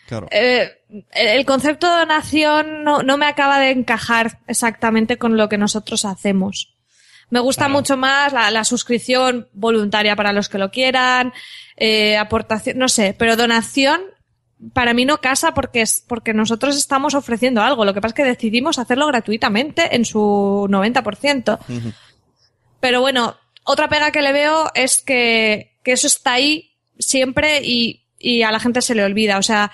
Claro. 0.07 0.27
eh, 0.31 0.73
el 1.13 1.27
el 1.39 1.45
concepto 1.45 1.91
de 1.91 2.01
donación 2.01 2.83
no, 2.83 3.01
no 3.01 3.17
me 3.17 3.25
acaba 3.25 3.57
de 3.59 3.71
encajar 3.71 4.37
exactamente 4.45 5.17
con 5.17 5.37
lo 5.37 5.49
que 5.49 5.57
nosotros 5.57 6.05
hacemos. 6.05 6.70
Me 7.31 7.39
gusta 7.39 7.65
Claro. 7.65 7.73
mucho 7.73 7.97
más 7.97 8.31
la, 8.33 8.51
la 8.51 8.63
suscripción 8.63 9.47
voluntaria 9.53 10.15
para 10.15 10.31
los 10.33 10.47
que 10.49 10.57
lo 10.59 10.69
quieran, 10.69 11.33
eh, 11.77 12.17
aportación, 12.17 12.77
no 12.77 12.87
sé, 12.87 13.15
pero 13.17 13.35
donación 13.35 14.01
para 14.73 14.93
mí 14.93 15.05
no 15.05 15.19
casa 15.21 15.55
porque 15.55 15.81
es 15.81 16.05
porque 16.07 16.35
nosotros 16.35 16.77
estamos 16.77 17.15
ofreciendo 17.15 17.61
algo. 17.63 17.83
Lo 17.83 17.95
que 17.95 18.01
pasa 18.01 18.11
es 18.11 18.15
que 18.17 18.23
decidimos 18.25 18.77
hacerlo 18.77 19.07
gratuitamente 19.07 19.95
en 19.95 20.05
su 20.05 20.67
90%. 20.69 21.57
Ujú. 21.67 21.93
Pero 22.79 23.01
bueno, 23.01 23.37
otra 23.63 23.89
pega 23.89 24.11
que 24.11 24.21
le 24.21 24.33
veo 24.33 24.69
es 24.75 25.01
que, 25.01 25.77
que 25.83 25.93
eso 25.93 26.05
está 26.05 26.33
ahí 26.33 26.75
siempre 26.99 27.61
y, 27.63 28.05
y 28.19 28.43
a 28.43 28.51
la 28.51 28.59
gente 28.59 28.81
se 28.83 28.93
le 28.93 29.03
olvida. 29.03 29.39
O 29.39 29.43
sea, 29.43 29.71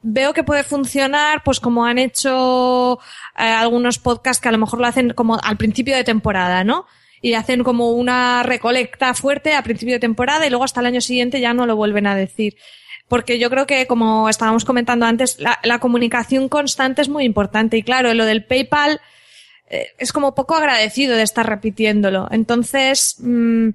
veo 0.00 0.32
que 0.32 0.44
puede 0.44 0.62
funcionar, 0.62 1.42
pues 1.42 1.60
como 1.60 1.84
han 1.84 1.98
hecho 1.98 2.98
eh, 3.36 3.42
algunos 3.42 3.98
podcasts 3.98 4.40
que 4.40 4.48
a 4.48 4.52
lo 4.52 4.58
mejor 4.58 4.80
lo 4.80 4.86
hacen 4.86 5.12
como 5.12 5.38
al 5.42 5.58
principio 5.58 5.94
de 5.96 6.04
temporada, 6.04 6.64
¿no? 6.64 6.86
Y 7.22 7.34
hacen 7.34 7.62
como 7.64 7.92
una 7.92 8.42
recolecta 8.42 9.12
fuerte 9.14 9.54
a 9.54 9.62
principio 9.62 9.94
de 9.94 10.00
temporada 10.00 10.46
y 10.46 10.50
luego 10.50 10.64
hasta 10.64 10.80
el 10.80 10.86
año 10.86 11.00
siguiente 11.00 11.40
ya 11.40 11.52
no 11.52 11.66
lo 11.66 11.76
vuelven 11.76 12.06
a 12.06 12.16
decir. 12.16 12.56
Porque 13.08 13.38
yo 13.38 13.50
creo 13.50 13.66
que, 13.66 13.86
como 13.86 14.28
estábamos 14.28 14.64
comentando 14.64 15.04
antes, 15.04 15.38
la, 15.38 15.78
comunicación 15.80 16.48
constante 16.48 17.02
es 17.02 17.08
muy 17.08 17.24
importante. 17.24 17.76
Y 17.76 17.82
claro, 17.82 18.14
lo 18.14 18.24
del 18.24 18.44
PayPal, 18.44 19.00
eh, 19.68 19.88
es 19.98 20.12
como 20.12 20.34
poco 20.34 20.54
agradecido 20.54 21.16
de 21.16 21.24
estar 21.24 21.46
repitiéndolo. 21.48 22.28
Entonces, 22.30 23.16
mm, 23.18 23.70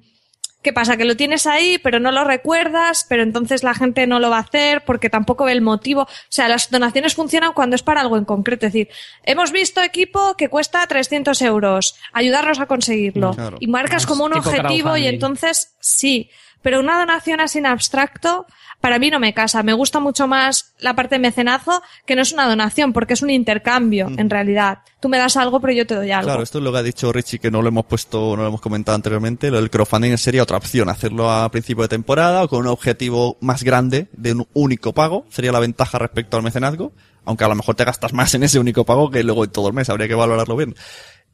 ¿qué 0.66 0.72
pasa? 0.72 0.96
Que 0.96 1.04
lo 1.04 1.16
tienes 1.16 1.46
ahí, 1.46 1.78
pero 1.78 2.00
no 2.00 2.10
lo 2.10 2.24
recuerdas, 2.24 3.06
pero 3.08 3.22
entonces 3.22 3.62
la 3.62 3.72
gente 3.72 4.04
no 4.08 4.18
lo 4.18 4.30
va 4.30 4.38
a 4.38 4.40
hacer 4.40 4.82
porque 4.84 5.08
tampoco 5.08 5.44
ve 5.44 5.52
el 5.52 5.60
motivo. 5.60 6.02
O 6.02 6.08
sea, 6.28 6.48
las 6.48 6.72
donaciones 6.72 7.14
funcionan 7.14 7.52
cuando 7.52 7.76
es 7.76 7.84
para 7.84 8.00
algo 8.00 8.16
en 8.16 8.24
concreto. 8.24 8.66
Es 8.66 8.72
decir, 8.72 8.88
hemos 9.22 9.52
visto 9.52 9.80
equipo 9.80 10.34
que 10.36 10.48
cuesta 10.48 10.84
300 10.84 11.40
euros, 11.42 11.94
ayudarnos 12.12 12.58
a 12.58 12.66
conseguirlo. 12.66 13.30
Claro. 13.30 13.58
Y 13.60 13.68
marcas 13.68 14.06
como 14.06 14.24
un 14.24 14.32
objetivo 14.32 14.96
y 14.96 15.06
entonces 15.06 15.76
sí. 15.78 16.30
Pero 16.66 16.80
una 16.80 16.98
donación 16.98 17.38
así 17.40 17.58
en 17.58 17.66
abstracto, 17.66 18.44
para 18.80 18.98
mí 18.98 19.08
no 19.08 19.20
me 19.20 19.32
casa. 19.32 19.62
Me 19.62 19.72
gusta 19.72 20.00
mucho 20.00 20.26
más 20.26 20.74
la 20.80 20.96
parte 20.96 21.14
de 21.14 21.20
mecenazo, 21.20 21.80
que 22.04 22.16
no 22.16 22.22
es 22.22 22.32
una 22.32 22.48
donación, 22.48 22.92
porque 22.92 23.14
es 23.14 23.22
un 23.22 23.30
intercambio, 23.30 24.08
en 24.16 24.28
realidad. 24.28 24.78
Tú 24.98 25.08
me 25.08 25.16
das 25.16 25.36
algo, 25.36 25.60
pero 25.60 25.72
yo 25.74 25.86
te 25.86 25.94
doy 25.94 26.10
algo. 26.10 26.26
Claro, 26.26 26.42
esto 26.42 26.58
es 26.58 26.64
lo 26.64 26.72
que 26.72 26.78
ha 26.78 26.82
dicho 26.82 27.12
Richie, 27.12 27.38
que 27.38 27.52
no 27.52 27.62
lo 27.62 27.68
hemos 27.68 27.84
puesto, 27.84 28.34
no 28.34 28.42
lo 28.42 28.48
hemos 28.48 28.60
comentado 28.60 28.96
anteriormente. 28.96 29.48
Lo 29.48 29.58
del 29.58 29.70
crowdfunding 29.70 30.18
sería 30.18 30.42
otra 30.42 30.56
opción, 30.56 30.88
hacerlo 30.88 31.30
a 31.30 31.48
principio 31.52 31.82
de 31.82 31.88
temporada 31.88 32.42
o 32.42 32.48
con 32.48 32.62
un 32.62 32.66
objetivo 32.66 33.36
más 33.40 33.62
grande 33.62 34.08
de 34.10 34.32
un 34.32 34.48
único 34.52 34.92
pago. 34.92 35.24
Sería 35.30 35.52
la 35.52 35.60
ventaja 35.60 36.00
respecto 36.00 36.36
al 36.36 36.42
mecenazgo, 36.42 36.90
aunque 37.24 37.44
a 37.44 37.48
lo 37.48 37.54
mejor 37.54 37.76
te 37.76 37.84
gastas 37.84 38.12
más 38.12 38.34
en 38.34 38.42
ese 38.42 38.58
único 38.58 38.84
pago 38.84 39.08
que 39.08 39.22
luego 39.22 39.44
en 39.44 39.50
todo 39.50 39.68
el 39.68 39.74
mes. 39.74 39.88
Habría 39.88 40.08
que 40.08 40.16
valorarlo 40.16 40.56
bien. 40.56 40.74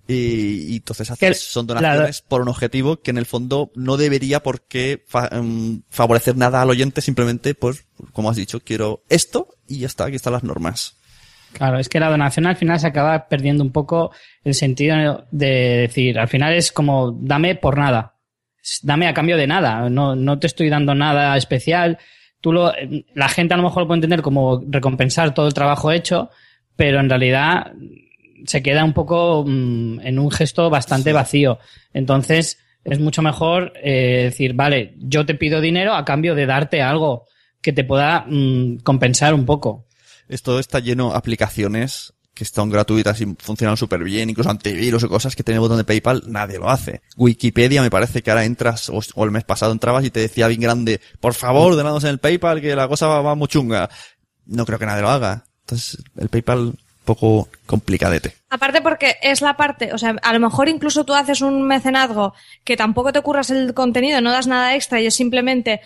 Y, 0.08 0.72
y 0.72 0.76
entonces 0.76 1.10
haces, 1.10 1.40
son 1.40 1.66
donaciones 1.66 2.22
por 2.22 2.42
un 2.42 2.48
objetivo 2.48 3.00
que 3.00 3.12
en 3.12 3.18
el 3.18 3.26
fondo 3.26 3.70
no 3.76 3.96
debería 3.96 4.42
por 4.42 4.62
qué 4.66 5.04
fa- 5.06 5.28
em, 5.30 5.82
favorecer 5.90 6.36
nada 6.36 6.60
al 6.60 6.70
oyente, 6.70 7.00
simplemente, 7.00 7.54
pues, 7.54 7.86
como 8.12 8.28
has 8.28 8.36
dicho, 8.36 8.60
quiero 8.60 9.04
esto 9.08 9.48
y 9.68 9.78
ya 9.78 9.86
está, 9.86 10.04
aquí 10.06 10.16
están 10.16 10.32
las 10.32 10.42
normas. 10.42 10.96
Claro, 11.52 11.78
es 11.78 11.88
que 11.88 12.00
la 12.00 12.08
donación 12.10 12.46
al 12.46 12.56
final 12.56 12.80
se 12.80 12.86
acaba 12.88 13.28
perdiendo 13.28 13.62
un 13.62 13.70
poco 13.72 14.10
el 14.42 14.54
sentido 14.54 15.26
de 15.30 15.46
decir, 15.86 16.18
al 16.18 16.28
final 16.28 16.54
es 16.54 16.72
como 16.72 17.12
dame 17.12 17.54
por 17.54 17.78
nada, 17.78 18.16
dame 18.82 19.06
a 19.06 19.14
cambio 19.14 19.36
de 19.36 19.46
nada, 19.46 19.88
no, 19.88 20.16
no 20.16 20.38
te 20.38 20.46
estoy 20.48 20.68
dando 20.68 20.94
nada 20.94 21.36
especial. 21.36 21.98
Tú 22.40 22.52
lo, 22.52 22.72
la 23.14 23.28
gente 23.28 23.54
a 23.54 23.56
lo 23.56 23.62
mejor 23.62 23.82
lo 23.82 23.86
puede 23.86 23.98
entender 23.98 24.22
como 24.22 24.64
recompensar 24.68 25.32
todo 25.34 25.46
el 25.46 25.54
trabajo 25.54 25.92
hecho, 25.92 26.30
pero 26.74 26.98
en 26.98 27.08
realidad 27.08 27.72
se 28.46 28.62
queda 28.62 28.84
un 28.84 28.92
poco 28.92 29.44
mm, 29.46 30.00
en 30.00 30.18
un 30.18 30.30
gesto 30.30 30.70
bastante 30.70 31.12
vacío. 31.12 31.58
Entonces 31.92 32.58
es 32.84 32.98
mucho 32.98 33.22
mejor 33.22 33.72
eh, 33.82 34.24
decir, 34.24 34.54
vale, 34.54 34.94
yo 34.98 35.24
te 35.24 35.34
pido 35.34 35.60
dinero 35.60 35.94
a 35.94 36.04
cambio 36.04 36.34
de 36.34 36.46
darte 36.46 36.82
algo 36.82 37.26
que 37.60 37.72
te 37.72 37.84
pueda 37.84 38.24
mm, 38.26 38.78
compensar 38.78 39.34
un 39.34 39.46
poco. 39.46 39.86
Esto 40.28 40.58
está 40.58 40.80
lleno 40.80 41.10
de 41.10 41.16
aplicaciones 41.16 42.12
que 42.34 42.44
están 42.44 42.70
gratuitas 42.70 43.20
y 43.20 43.26
funcionan 43.38 43.76
súper 43.76 44.02
bien, 44.02 44.30
incluso 44.30 44.50
antivirus 44.50 45.02
y 45.02 45.08
cosas 45.08 45.36
que 45.36 45.42
tiene 45.42 45.56
el 45.56 45.60
botón 45.60 45.76
de 45.76 45.84
PayPal, 45.84 46.22
nadie 46.26 46.58
lo 46.58 46.70
hace. 46.70 47.02
Wikipedia 47.16 47.82
me 47.82 47.90
parece 47.90 48.22
que 48.22 48.30
ahora 48.30 48.44
entras, 48.44 48.88
o, 48.88 49.00
o 49.14 49.24
el 49.24 49.30
mes 49.30 49.44
pasado 49.44 49.72
entrabas 49.72 50.04
y 50.04 50.10
te 50.10 50.20
decía 50.20 50.48
bien 50.48 50.60
grande, 50.60 51.00
por 51.20 51.34
favor, 51.34 51.76
donados 51.76 52.04
en 52.04 52.10
el 52.10 52.18
PayPal 52.18 52.60
que 52.60 52.74
la 52.74 52.88
cosa 52.88 53.06
va, 53.06 53.20
va 53.20 53.34
muy 53.34 53.48
chunga. 53.48 53.90
No 54.46 54.64
creo 54.64 54.78
que 54.78 54.86
nadie 54.86 55.02
lo 55.02 55.10
haga. 55.10 55.44
Entonces, 55.60 56.02
el 56.16 56.28
PayPal, 56.28 56.74
poco 57.04 57.48
complicadete. 57.66 58.34
Aparte 58.50 58.80
porque 58.80 59.16
es 59.22 59.40
la 59.40 59.56
parte, 59.56 59.92
o 59.92 59.98
sea, 59.98 60.16
a 60.22 60.32
lo 60.32 60.40
mejor 60.40 60.68
incluso 60.68 61.04
tú 61.04 61.14
haces 61.14 61.40
un 61.40 61.62
mecenazgo 61.62 62.34
que 62.64 62.76
tampoco 62.76 63.12
te 63.12 63.22
curras 63.22 63.50
el 63.50 63.74
contenido, 63.74 64.20
no 64.20 64.30
das 64.30 64.46
nada 64.46 64.74
extra 64.74 65.00
y 65.00 65.06
es 65.06 65.14
simplemente 65.14 65.80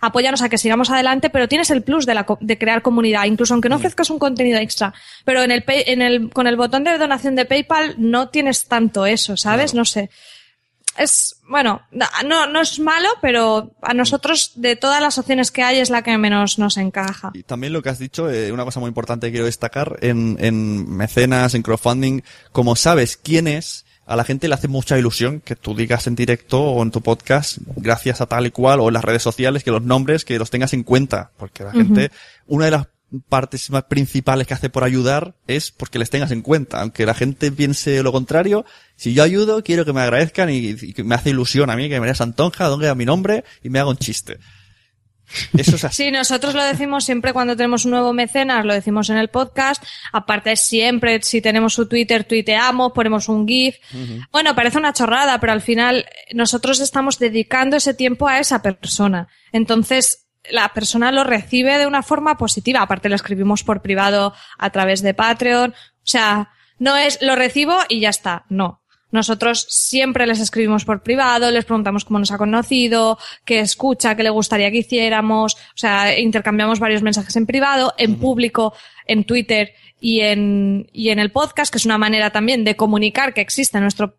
apóyanos 0.00 0.42
a 0.42 0.48
que 0.48 0.58
sigamos 0.58 0.90
adelante, 0.90 1.30
pero 1.30 1.48
tienes 1.48 1.70
el 1.70 1.82
plus 1.82 2.06
de, 2.06 2.14
la, 2.14 2.26
de 2.40 2.58
crear 2.58 2.82
comunidad, 2.82 3.24
incluso 3.24 3.54
aunque 3.54 3.68
no 3.68 3.76
ofrezcas 3.76 4.10
un 4.10 4.18
contenido 4.18 4.58
extra. 4.58 4.92
Pero 5.24 5.42
en 5.42 5.50
el, 5.50 5.64
en 5.66 6.02
el, 6.02 6.30
con 6.30 6.46
el 6.46 6.56
botón 6.56 6.84
de 6.84 6.98
donación 6.98 7.36
de 7.36 7.44
PayPal 7.44 7.94
no 7.98 8.28
tienes 8.28 8.66
tanto 8.66 9.06
eso, 9.06 9.36
¿sabes? 9.36 9.74
No 9.74 9.84
sé. 9.84 10.10
Es, 10.98 11.36
bueno, 11.48 11.82
no, 11.90 12.46
no 12.46 12.60
es 12.60 12.78
malo, 12.78 13.08
pero 13.20 13.72
a 13.82 13.94
nosotros 13.94 14.52
de 14.54 14.76
todas 14.76 15.00
las 15.00 15.18
opciones 15.18 15.50
que 15.50 15.62
hay 15.62 15.78
es 15.78 15.90
la 15.90 16.02
que 16.02 16.16
menos 16.18 16.58
nos 16.58 16.76
encaja. 16.76 17.30
Y 17.34 17.42
también 17.42 17.72
lo 17.72 17.82
que 17.82 17.88
has 17.88 17.98
dicho, 17.98 18.30
eh, 18.30 18.52
una 18.52 18.64
cosa 18.64 18.80
muy 18.80 18.88
importante 18.88 19.26
que 19.26 19.32
quiero 19.32 19.46
destacar, 19.46 19.98
en, 20.00 20.36
en 20.40 20.88
mecenas, 20.88 21.54
en 21.54 21.62
crowdfunding, 21.62 22.22
como 22.52 22.76
sabes 22.76 23.16
quién 23.16 23.48
es, 23.48 23.84
a 24.06 24.16
la 24.16 24.24
gente 24.24 24.48
le 24.48 24.54
hace 24.54 24.68
mucha 24.68 24.98
ilusión 24.98 25.40
que 25.40 25.56
tú 25.56 25.74
digas 25.74 26.06
en 26.06 26.14
directo 26.14 26.60
o 26.60 26.82
en 26.82 26.90
tu 26.90 27.00
podcast, 27.00 27.58
gracias 27.76 28.20
a 28.20 28.26
tal 28.26 28.46
y 28.46 28.50
cual, 28.50 28.80
o 28.80 28.88
en 28.88 28.94
las 28.94 29.04
redes 29.04 29.22
sociales, 29.22 29.64
que 29.64 29.70
los 29.70 29.82
nombres, 29.82 30.24
que 30.24 30.38
los 30.38 30.50
tengas 30.50 30.74
en 30.74 30.82
cuenta. 30.82 31.30
Porque 31.38 31.64
la 31.64 31.72
gente, 31.72 32.10
una 32.46 32.66
de 32.66 32.70
las 32.72 32.86
partes 33.20 33.70
más 33.70 33.84
principales 33.84 34.46
que 34.46 34.54
hace 34.54 34.70
por 34.70 34.84
ayudar 34.84 35.36
es 35.46 35.70
porque 35.70 35.98
les 35.98 36.10
tengas 36.10 36.30
en 36.30 36.42
cuenta. 36.42 36.80
Aunque 36.80 37.06
la 37.06 37.14
gente 37.14 37.50
piense 37.52 38.02
lo 38.02 38.12
contrario, 38.12 38.64
si 38.96 39.14
yo 39.14 39.22
ayudo, 39.22 39.62
quiero 39.62 39.84
que 39.84 39.92
me 39.92 40.00
agradezcan 40.00 40.50
y, 40.50 40.56
y 40.56 40.92
que 40.92 41.04
me 41.04 41.14
hace 41.14 41.30
ilusión 41.30 41.70
a 41.70 41.76
mí, 41.76 41.88
que 41.88 41.94
me 41.94 42.00
María 42.00 42.14
Santonja, 42.14 42.66
donde 42.66 42.88
a 42.88 42.94
mi 42.94 43.04
nombre 43.04 43.44
y 43.62 43.70
me 43.70 43.78
haga 43.78 43.90
un 43.90 43.98
chiste. 43.98 44.38
Eso 45.56 45.76
es 45.76 45.84
así. 45.84 46.04
Sí, 46.04 46.10
nosotros 46.10 46.54
lo 46.54 46.62
decimos 46.62 47.04
siempre 47.04 47.32
cuando 47.32 47.56
tenemos 47.56 47.84
un 47.84 47.92
nuevo 47.92 48.12
mecenas, 48.12 48.64
lo 48.64 48.74
decimos 48.74 49.10
en 49.10 49.16
el 49.16 49.28
podcast. 49.28 49.82
Aparte, 50.12 50.56
siempre, 50.56 51.20
si 51.22 51.40
tenemos 51.40 51.74
su 51.74 51.88
Twitter, 51.88 52.24
tuiteamos, 52.24 52.92
ponemos 52.92 53.28
un 53.28 53.46
GIF. 53.46 53.76
Bueno, 54.30 54.54
parece 54.54 54.78
una 54.78 54.92
chorrada, 54.92 55.40
pero 55.40 55.52
al 55.52 55.62
final 55.62 56.06
nosotros 56.32 56.80
estamos 56.80 57.18
dedicando 57.18 57.76
ese 57.76 57.94
tiempo 57.94 58.28
a 58.28 58.38
esa 58.38 58.62
persona. 58.62 59.28
Entonces, 59.52 60.23
la 60.50 60.68
persona 60.70 61.12
lo 61.12 61.24
recibe 61.24 61.78
de 61.78 61.86
una 61.86 62.02
forma 62.02 62.36
positiva. 62.36 62.82
Aparte, 62.82 63.08
lo 63.08 63.14
escribimos 63.14 63.64
por 63.64 63.82
privado 63.82 64.34
a 64.58 64.70
través 64.70 65.02
de 65.02 65.14
Patreon. 65.14 65.70
O 65.70 66.06
sea, 66.06 66.50
no 66.78 66.96
es 66.96 67.20
lo 67.22 67.36
recibo 67.36 67.76
y 67.88 68.00
ya 68.00 68.10
está. 68.10 68.44
No. 68.48 68.82
Nosotros 69.10 69.66
siempre 69.68 70.26
les 70.26 70.40
escribimos 70.40 70.84
por 70.84 71.04
privado, 71.04 71.48
les 71.52 71.64
preguntamos 71.64 72.04
cómo 72.04 72.18
nos 72.18 72.32
ha 72.32 72.36
conocido, 72.36 73.16
qué 73.44 73.60
escucha, 73.60 74.16
qué 74.16 74.24
le 74.24 74.30
gustaría 74.30 74.72
que 74.72 74.78
hiciéramos, 74.78 75.54
o 75.54 75.76
sea, 75.76 76.18
intercambiamos 76.18 76.80
varios 76.80 77.02
mensajes 77.02 77.36
en 77.36 77.46
privado, 77.46 77.94
en 77.96 78.16
público, 78.16 78.74
en 79.06 79.22
Twitter 79.22 79.72
y 80.00 80.22
en, 80.22 80.88
y 80.92 81.10
en 81.10 81.20
el 81.20 81.30
podcast, 81.30 81.70
que 81.70 81.78
es 81.78 81.86
una 81.86 81.96
manera 81.96 82.30
también 82.30 82.64
de 82.64 82.74
comunicar 82.74 83.34
que 83.34 83.40
existe 83.40 83.78
nuestro 83.78 84.16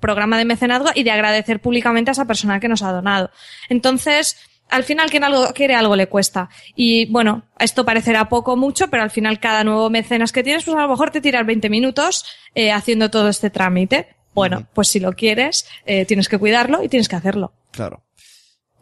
programa 0.00 0.38
de 0.38 0.46
mecenazgo 0.46 0.88
y 0.94 1.02
de 1.02 1.10
agradecer 1.10 1.60
públicamente 1.60 2.10
a 2.10 2.12
esa 2.12 2.26
persona 2.26 2.58
que 2.58 2.68
nos 2.68 2.82
ha 2.82 2.90
donado. 2.90 3.30
Entonces, 3.68 4.38
al 4.68 4.84
final 4.84 5.10
quien 5.10 5.24
algo 5.24 5.46
quiere 5.54 5.74
algo 5.74 5.96
le 5.96 6.08
cuesta. 6.08 6.48
Y 6.74 7.06
bueno, 7.06 7.44
esto 7.58 7.84
parecerá 7.84 8.28
poco 8.28 8.52
o 8.52 8.56
mucho, 8.56 8.88
pero 8.88 9.02
al 9.02 9.10
final 9.10 9.40
cada 9.40 9.64
nuevo 9.64 9.90
mecenas 9.90 10.32
que 10.32 10.42
tienes, 10.42 10.64
pues 10.64 10.76
a 10.76 10.82
lo 10.82 10.88
mejor 10.88 11.10
te 11.10 11.20
tiras 11.20 11.46
20 11.46 11.70
minutos 11.70 12.24
eh, 12.54 12.72
haciendo 12.72 13.10
todo 13.10 13.28
este 13.28 13.50
trámite. 13.50 14.16
Bueno, 14.34 14.66
pues 14.72 14.88
si 14.88 15.00
lo 15.00 15.12
quieres, 15.12 15.66
eh, 15.86 16.04
tienes 16.04 16.28
que 16.28 16.38
cuidarlo 16.38 16.82
y 16.82 16.88
tienes 16.88 17.08
que 17.08 17.16
hacerlo. 17.16 17.52
Claro. 17.72 18.04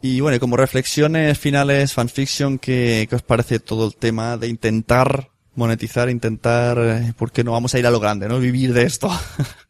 Y 0.01 0.19
bueno, 0.19 0.35
y 0.35 0.39
como 0.39 0.57
reflexiones 0.57 1.39
finales, 1.39 1.93
fanfiction, 1.93 2.59
¿qué, 2.59 3.07
¿qué 3.09 3.15
os 3.15 3.23
parece 3.23 3.59
todo 3.59 3.87
el 3.87 3.95
tema 3.95 4.37
de 4.37 4.47
intentar 4.47 5.31
monetizar, 5.55 6.09
intentar, 6.09 6.77
eh, 6.79 7.13
porque 7.17 7.43
no 7.43 7.51
vamos 7.51 7.73
a 7.73 7.79
ir 7.79 7.87
a 7.87 7.91
lo 7.91 7.99
grande, 7.99 8.27
¿no? 8.27 8.39
Vivir 8.39 8.73
de 8.73 8.83
esto. 8.83 9.09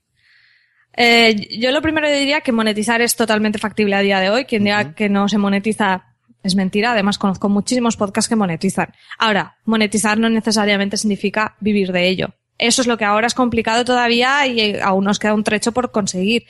Eh, 0.97 1.59
yo 1.59 1.71
lo 1.71 1.81
primero 1.81 2.09
diría 2.09 2.41
que 2.41 2.51
monetizar 2.51 3.01
es 3.01 3.15
totalmente 3.15 3.59
factible 3.59 3.95
a 3.95 4.01
día 4.01 4.19
de 4.19 4.29
hoy. 4.31 4.45
Quien 4.45 4.63
diga 4.63 4.95
que 4.95 5.09
no 5.09 5.29
se 5.29 5.37
monetiza 5.37 6.15
es 6.43 6.55
mentira. 6.55 6.91
Además, 6.91 7.17
conozco 7.17 7.49
muchísimos 7.49 7.95
podcasts 7.95 8.27
que 8.27 8.35
monetizan. 8.35 8.93
Ahora, 9.19 9.57
monetizar 9.63 10.17
no 10.17 10.27
necesariamente 10.29 10.97
significa 10.97 11.55
vivir 11.59 11.91
de 11.91 12.07
ello. 12.07 12.33
Eso 12.57 12.81
es 12.81 12.87
lo 12.87 12.97
que 12.97 13.05
ahora 13.05 13.27
es 13.27 13.35
complicado 13.35 13.85
todavía 13.85 14.47
y 14.47 14.59
eh, 14.59 14.81
aún 14.81 15.03
nos 15.05 15.19
queda 15.19 15.35
un 15.35 15.43
trecho 15.43 15.71
por 15.71 15.91
conseguir. 15.91 16.45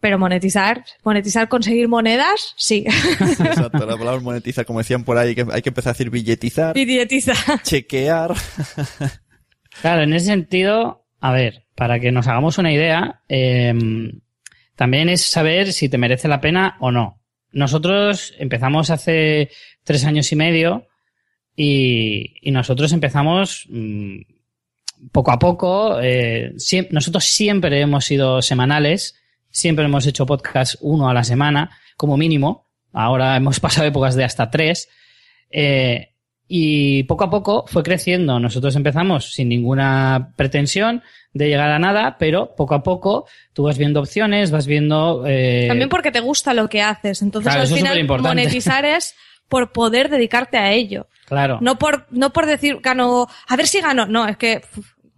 Pero 0.00 0.18
monetizar, 0.18 0.84
monetizar, 1.02 1.48
conseguir 1.48 1.88
monedas, 1.88 2.52
sí. 2.58 2.84
Exacto, 3.20 3.86
la 3.86 3.96
palabra 3.96 4.20
monetizar, 4.20 4.66
como 4.66 4.80
decían 4.80 5.02
por 5.02 5.16
ahí, 5.16 5.34
que 5.34 5.46
hay 5.50 5.62
que 5.62 5.70
empezar 5.70 5.90
a 5.90 5.94
decir 5.94 6.10
billetizar, 6.10 6.74
Billetizar. 6.74 7.62
chequear. 7.62 8.34
Claro, 9.80 10.02
en 10.02 10.12
ese 10.12 10.26
sentido, 10.26 11.03
a 11.24 11.32
ver, 11.32 11.64
para 11.74 12.00
que 12.00 12.12
nos 12.12 12.28
hagamos 12.28 12.58
una 12.58 12.70
idea, 12.70 13.22
eh, 13.30 13.72
también 14.76 15.08
es 15.08 15.22
saber 15.22 15.72
si 15.72 15.88
te 15.88 15.96
merece 15.96 16.28
la 16.28 16.42
pena 16.42 16.76
o 16.80 16.90
no. 16.92 17.22
Nosotros 17.50 18.34
empezamos 18.38 18.90
hace 18.90 19.48
tres 19.84 20.04
años 20.04 20.30
y 20.32 20.36
medio 20.36 20.86
y, 21.56 22.50
nosotros 22.50 22.92
empezamos 22.92 23.66
mm, 23.70 24.20
poco 25.12 25.32
a 25.32 25.38
poco. 25.38 25.98
eh, 26.02 26.52
nosotros 26.90 27.24
siempre 27.24 27.80
hemos 27.80 28.04
sido 28.04 28.42
semanales, 28.42 29.18
siempre 29.48 29.86
hemos 29.86 30.06
hecho 30.06 30.26
podcast 30.26 30.74
uno 30.82 31.08
a 31.08 31.14
la 31.14 31.24
semana, 31.24 31.70
como 31.96 32.18
mínimo. 32.18 32.68
Ahora 32.92 33.34
hemos 33.34 33.60
pasado 33.66 33.86
épocas 33.86 34.14
de 34.14 34.24
hasta 34.24 34.50
tres. 34.50 34.90
Eh, 35.48 36.13
y 36.46 37.04
poco 37.04 37.24
a 37.24 37.30
poco 37.30 37.64
fue 37.66 37.82
creciendo. 37.82 38.38
Nosotros 38.38 38.76
empezamos 38.76 39.32
sin 39.32 39.48
ninguna 39.48 40.32
pretensión 40.36 41.02
de 41.32 41.48
llegar 41.48 41.70
a 41.70 41.78
nada, 41.78 42.16
pero 42.18 42.54
poco 42.54 42.74
a 42.74 42.82
poco 42.82 43.26
tú 43.52 43.64
vas 43.64 43.78
viendo 43.78 44.00
opciones, 44.00 44.50
vas 44.50 44.66
viendo... 44.66 45.24
eh, 45.26 45.64
También 45.68 45.88
porque 45.88 46.12
te 46.12 46.20
gusta 46.20 46.54
lo 46.54 46.68
que 46.68 46.82
haces. 46.82 47.22
Entonces, 47.22 47.52
Claro, 47.52 47.66
al 47.66 47.72
es 47.72 47.74
final, 47.74 48.20
monetizar 48.22 48.84
es 48.84 49.14
por 49.48 49.72
poder 49.72 50.10
dedicarte 50.10 50.56
a 50.58 50.72
ello. 50.72 51.08
Claro. 51.26 51.58
No 51.60 51.78
por, 51.78 52.06
no 52.10 52.32
por 52.32 52.46
decir, 52.46 52.78
gano, 52.82 53.26
a 53.48 53.56
ver 53.56 53.66
si 53.66 53.80
gano. 53.80 54.06
No, 54.06 54.28
es 54.28 54.36
que 54.36 54.60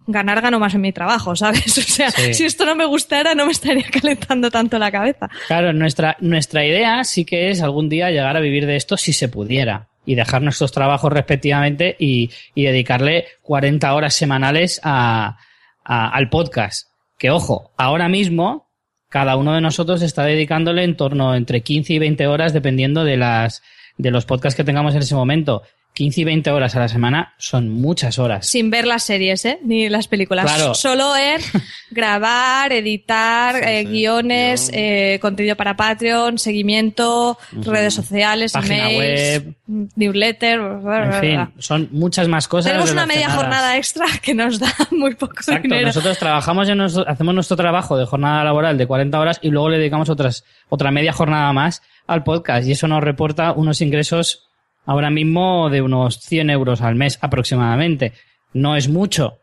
ganar 0.07 0.41
gano 0.41 0.57
más 0.59 0.73
en 0.73 0.81
mi 0.81 0.93
trabajo, 0.93 1.35
¿sabes? 1.35 1.77
O 1.77 1.81
sea, 1.81 2.09
Sí. 2.11 2.33
si 2.33 2.45
esto 2.45 2.65
no 2.65 2.75
me 2.75 2.85
gustara, 2.85 3.35
no 3.35 3.45
me 3.45 3.51
estaría 3.51 3.83
calentando 3.91 4.49
tanto 4.49 4.79
la 4.79 4.89
cabeza. 4.91 5.29
Claro, 5.47 5.73
nuestra, 5.73 6.15
nuestra 6.21 6.65
idea 6.65 7.03
sí 7.03 7.25
que 7.25 7.49
es 7.51 7.61
algún 7.61 7.89
día 7.89 8.09
llegar 8.09 8.35
a 8.37 8.39
vivir 8.39 8.65
de 8.65 8.77
esto 8.77 8.95
si 8.97 9.11
se 9.13 9.27
pudiera 9.27 9.87
y 10.07 10.15
dejar 10.15 10.41
nuestros 10.41 10.71
trabajos 10.71 11.13
respectivamente 11.13 11.95
y, 11.99 12.31
y 12.55 12.63
dedicarle 12.63 13.25
40 13.43 13.93
horas 13.93 14.15
semanales 14.15 14.81
a, 14.83 15.37
a- 15.83 16.09
al 16.09 16.29
podcast. 16.29 16.87
Que 17.19 17.29
ojo, 17.29 17.71
ahora 17.77 18.07
mismo 18.09 18.67
cada 19.09 19.35
uno 19.35 19.53
de 19.53 19.61
nosotros 19.61 20.01
está 20.01 20.23
dedicándole 20.23 20.83
en 20.83 20.97
torno 20.97 21.35
entre 21.35 21.61
15 21.61 21.93
y 21.93 21.99
20 21.99 22.25
horas 22.27 22.53
dependiendo 22.53 23.03
de 23.03 23.17
las 23.17 23.61
de 23.97 24.11
los 24.11 24.25
podcasts 24.25 24.55
que 24.57 24.63
tengamos 24.63 24.95
en 24.95 25.01
ese 25.01 25.15
momento. 25.15 25.63
15 25.97 26.21
y 26.21 26.23
20 26.25 26.51
horas 26.51 26.75
a 26.75 26.79
la 26.79 26.87
semana 26.89 27.33
son 27.39 27.69
muchas 27.69 28.19
horas. 28.19 28.45
Sin 28.45 28.69
ver 28.69 28.85
las 28.85 29.01
series, 29.03 29.43
¿eh? 29.45 29.57
Ni 29.63 29.89
las 29.89 30.07
películas. 30.07 30.45
Claro. 30.45 30.75
Solo 30.75 31.17
en 31.17 31.41
grabar, 31.89 32.71
editar, 32.71 33.55
Sí, 33.55 33.61
eh, 33.65 33.79
sí, 33.83 33.89
guiones, 33.91 34.69
eh, 34.73 35.17
contenido 35.19 35.55
para 35.55 35.75
Patreon, 35.75 36.37
seguimiento, 36.37 37.39
redes 37.51 37.95
sociales, 37.95 38.51
Página 38.51 38.91
emails, 38.91 39.43
web. 39.43 39.55
newsletter. 39.95 40.59
bla, 40.59 40.77
bla, 40.77 41.03
En 41.03 41.09
bla, 41.09 41.19
fin, 41.19 41.33
bla. 41.35 41.51
son 41.57 41.89
muchas 41.91 42.27
más 42.27 42.47
cosas. 42.47 42.71
Tenemos 42.71 42.91
una 42.91 43.07
media 43.07 43.31
jornada 43.31 43.75
extra 43.77 44.05
que 44.21 44.35
nos 44.35 44.59
da 44.59 44.71
muy 44.91 45.15
poco 45.15 45.33
Exacto, 45.37 45.63
dinero. 45.63 45.87
nosotros 45.87 46.19
trabajamos 46.19 46.69
en 46.69 46.77
nuestro, 46.77 47.09
hacemos 47.09 47.33
nuestro 47.33 47.57
trabajo 47.57 47.97
de 47.97 48.05
jornada 48.05 48.43
laboral 48.43 48.77
de 48.77 48.85
40 48.85 49.19
horas 49.19 49.39
y 49.41 49.49
luego 49.49 49.69
le 49.69 49.79
dedicamos 49.79 50.09
otras, 50.09 50.43
otra 50.69 50.91
media 50.91 51.11
jornada 51.11 51.51
más 51.53 51.81
al 52.05 52.23
podcast 52.23 52.67
y 52.67 52.73
eso 52.73 52.87
nos 52.87 53.03
reporta 53.03 53.51
unos 53.53 53.81
ingresos 53.81 54.43
ahora 54.87 55.11
mismo 55.11 55.69
de 55.69 55.83
unos 55.83 56.19
100 56.21 56.49
euros 56.49 56.81
al 56.81 56.95
mes 56.95 57.19
aproximadamente. 57.21 58.13
No 58.53 58.75
es 58.75 58.89
mucho 58.89 59.37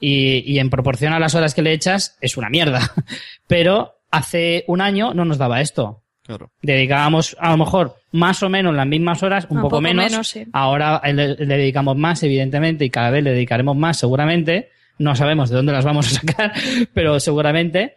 y, 0.00 0.38
y 0.50 0.58
en 0.58 0.70
proporción 0.70 1.12
a 1.12 1.18
las 1.18 1.34
horas 1.34 1.54
que 1.54 1.60
le 1.60 1.72
echas 1.72 2.16
es 2.22 2.38
una 2.38 2.48
mierda. 2.48 2.80
Pero 3.46 3.96
hace 4.10 4.64
un 4.68 4.80
año 4.80 5.12
no 5.12 5.26
nos 5.26 5.36
daba 5.36 5.60
esto. 5.60 5.98
Claro. 6.24 6.50
Dedicábamos 6.62 7.36
a 7.40 7.50
lo 7.50 7.56
mejor 7.58 7.96
más 8.12 8.42
o 8.44 8.48
menos 8.48 8.74
las 8.74 8.86
mismas 8.86 9.22
horas, 9.24 9.46
un 9.50 9.56
Un 9.58 9.62
poco 9.64 9.70
poco 9.70 9.80
menos. 9.82 10.10
menos, 10.10 10.28
sí. 10.28 10.44
Ahora 10.52 11.02
le, 11.04 11.34
le 11.34 11.56
dedicamos 11.56 11.96
más, 11.96 12.22
evidentemente, 12.22 12.84
y 12.84 12.90
cada 12.90 13.10
vez 13.10 13.24
le 13.24 13.32
dedicaremos 13.32 13.76
más, 13.76 13.98
seguramente. 13.98 14.70
No 14.98 15.16
sabemos 15.16 15.50
de 15.50 15.56
dónde 15.56 15.72
las 15.72 15.84
vamos 15.84 16.06
a 16.06 16.20
sacar, 16.20 16.52
pero 16.94 17.18
seguramente. 17.18 17.96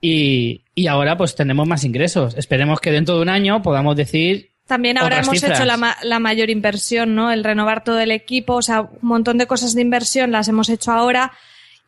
Y, 0.00 0.62
y 0.74 0.86
ahora 0.86 1.16
pues 1.16 1.34
tenemos 1.34 1.66
más 1.66 1.82
ingresos. 1.82 2.36
Esperemos 2.36 2.80
que 2.80 2.92
dentro 2.92 3.16
de 3.16 3.22
un 3.22 3.28
año 3.28 3.60
podamos 3.62 3.96
decir 3.96 4.50
También 4.66 4.96
ahora 4.98 5.18
hemos 5.18 5.38
cifras. 5.38 5.58
hecho 5.58 5.66
la, 5.66 5.76
ma- 5.76 5.96
la 6.02 6.18
mayor 6.18 6.48
inversión, 6.50 7.14
¿no? 7.14 7.30
El 7.30 7.44
renovar 7.44 7.84
todo 7.84 8.00
el 8.00 8.10
equipo, 8.10 8.54
o 8.54 8.62
sea, 8.62 8.80
un 8.80 8.98
montón 9.02 9.36
de 9.38 9.46
cosas 9.46 9.74
de 9.74 9.82
inversión 9.82 10.32
las 10.32 10.48
hemos 10.48 10.68
hecho 10.70 10.90
ahora 10.90 11.32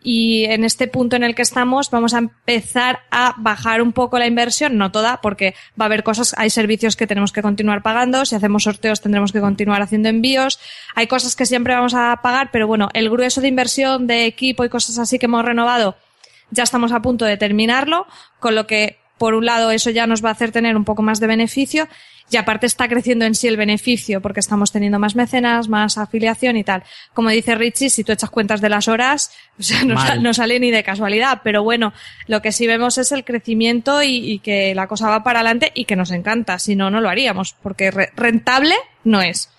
y 0.03 0.44
en 0.44 0.62
este 0.62 0.86
punto 0.86 1.16
en 1.16 1.24
el 1.24 1.35
que 1.35 1.40
estamos 1.43 1.90
vamos 1.90 2.12
a 2.15 2.19
empezar 2.19 3.01
a 3.11 3.35
bajar 3.39 3.81
un 3.81 3.93
poco 3.93 4.19
la 4.19 4.27
inversión, 4.27 4.77
no 4.77 4.93
toda, 4.93 5.20
porque 5.23 5.55
va 5.81 5.86
a 5.86 5.86
haber 5.86 6.03
cosas, 6.05 6.35
hay 6.36 6.51
servicios 6.51 6.97
que 6.97 7.07
tenemos 7.07 7.32
que 7.32 7.43
continuar 7.43 7.82
pagando, 7.82 8.24
si 8.27 8.35
hacemos 8.36 8.65
sorteos 8.65 9.01
tendremos 9.01 9.32
que 9.32 9.40
continuar 9.40 9.81
haciendo 9.82 10.09
envíos, 10.11 10.61
hay 10.94 11.07
cosas 11.07 11.35
que 11.35 11.47
siempre 11.47 11.74
vamos 11.74 11.94
a 11.94 12.20
pagar, 12.23 12.51
pero 12.53 12.66
bueno, 12.66 12.90
el 12.93 13.09
grueso 13.09 13.40
de 13.40 13.48
inversión 13.48 14.07
de 14.07 14.27
equipo 14.27 14.65
y 14.65 14.69
cosas 14.69 14.98
así 14.98 15.19
que 15.19 15.27
hemos 15.27 15.44
renovado 15.44 15.97
ya 16.51 16.62
estamos 16.62 16.93
a 16.93 17.01
punto 17.01 17.24
de 17.24 17.36
terminarlo, 17.39 18.07
con 18.39 18.55
lo 18.55 18.69
que, 18.69 18.98
por 19.19 19.35
un 19.35 19.47
lado, 19.47 19.73
eso 19.73 19.90
ya 19.90 20.07
nos 20.07 20.24
va 20.24 20.28
a 20.28 20.32
hacer 20.32 20.53
tener 20.53 20.77
un 20.77 20.85
poco 20.85 21.03
más 21.03 21.19
de 21.19 21.27
beneficio 21.27 21.89
y 22.31 22.36
aparte 22.36 22.66
está 22.66 22.89
creciendo 22.89 23.24
en 23.24 23.35
sí 23.35 23.47
el 23.47 23.57
beneficio 23.57 24.20
porque 24.20 24.40
estamos 24.40 24.73
teniendo 24.73 24.98
más 24.98 25.15
mecenas, 25.15 25.69
más 25.69 25.97
afiliación 25.97 26.57
y 26.57 26.65
tal. 26.65 26.82
Como 27.15 27.31
dice 27.31 27.55
Richie, 27.55 27.89
si 27.90 28.03
tú 28.03 28.12
echas 28.12 28.31
cuentas 28.31 28.61
de 28.61 28.69
las 28.69 28.89
horas, 28.89 29.31
o 29.59 29.62
sea, 29.62 29.85
no, 29.85 30.35
sale 30.35 30.59
ni 30.59 30.70
de 30.70 30.82
casualidad, 30.82 31.43
pero 31.44 31.62
bueno, 31.62 31.93
lo 32.27 32.43
que 32.43 32.53
sí 32.53 32.66
vemos 32.66 32.98
es 32.98 33.12
el 33.12 33.24
crecimiento 33.24 34.03
y, 34.03 34.16
y 34.32 34.39
que 34.40 34.74
la 34.74 34.89
cosa 34.89 35.09
va 35.09 35.23
para 35.23 35.39
adelante 35.40 35.70
y 35.74 35.85
que 35.85 35.94
nos 35.97 36.11
encanta, 36.11 36.59
si 36.59 36.74
no, 36.74 36.90
no 36.90 37.01
lo 37.01 37.09
haríamos, 37.09 37.55
porque 37.62 37.90
re- 37.90 38.11
rentable 38.16 38.74
no 39.05 39.23
es. 39.23 39.51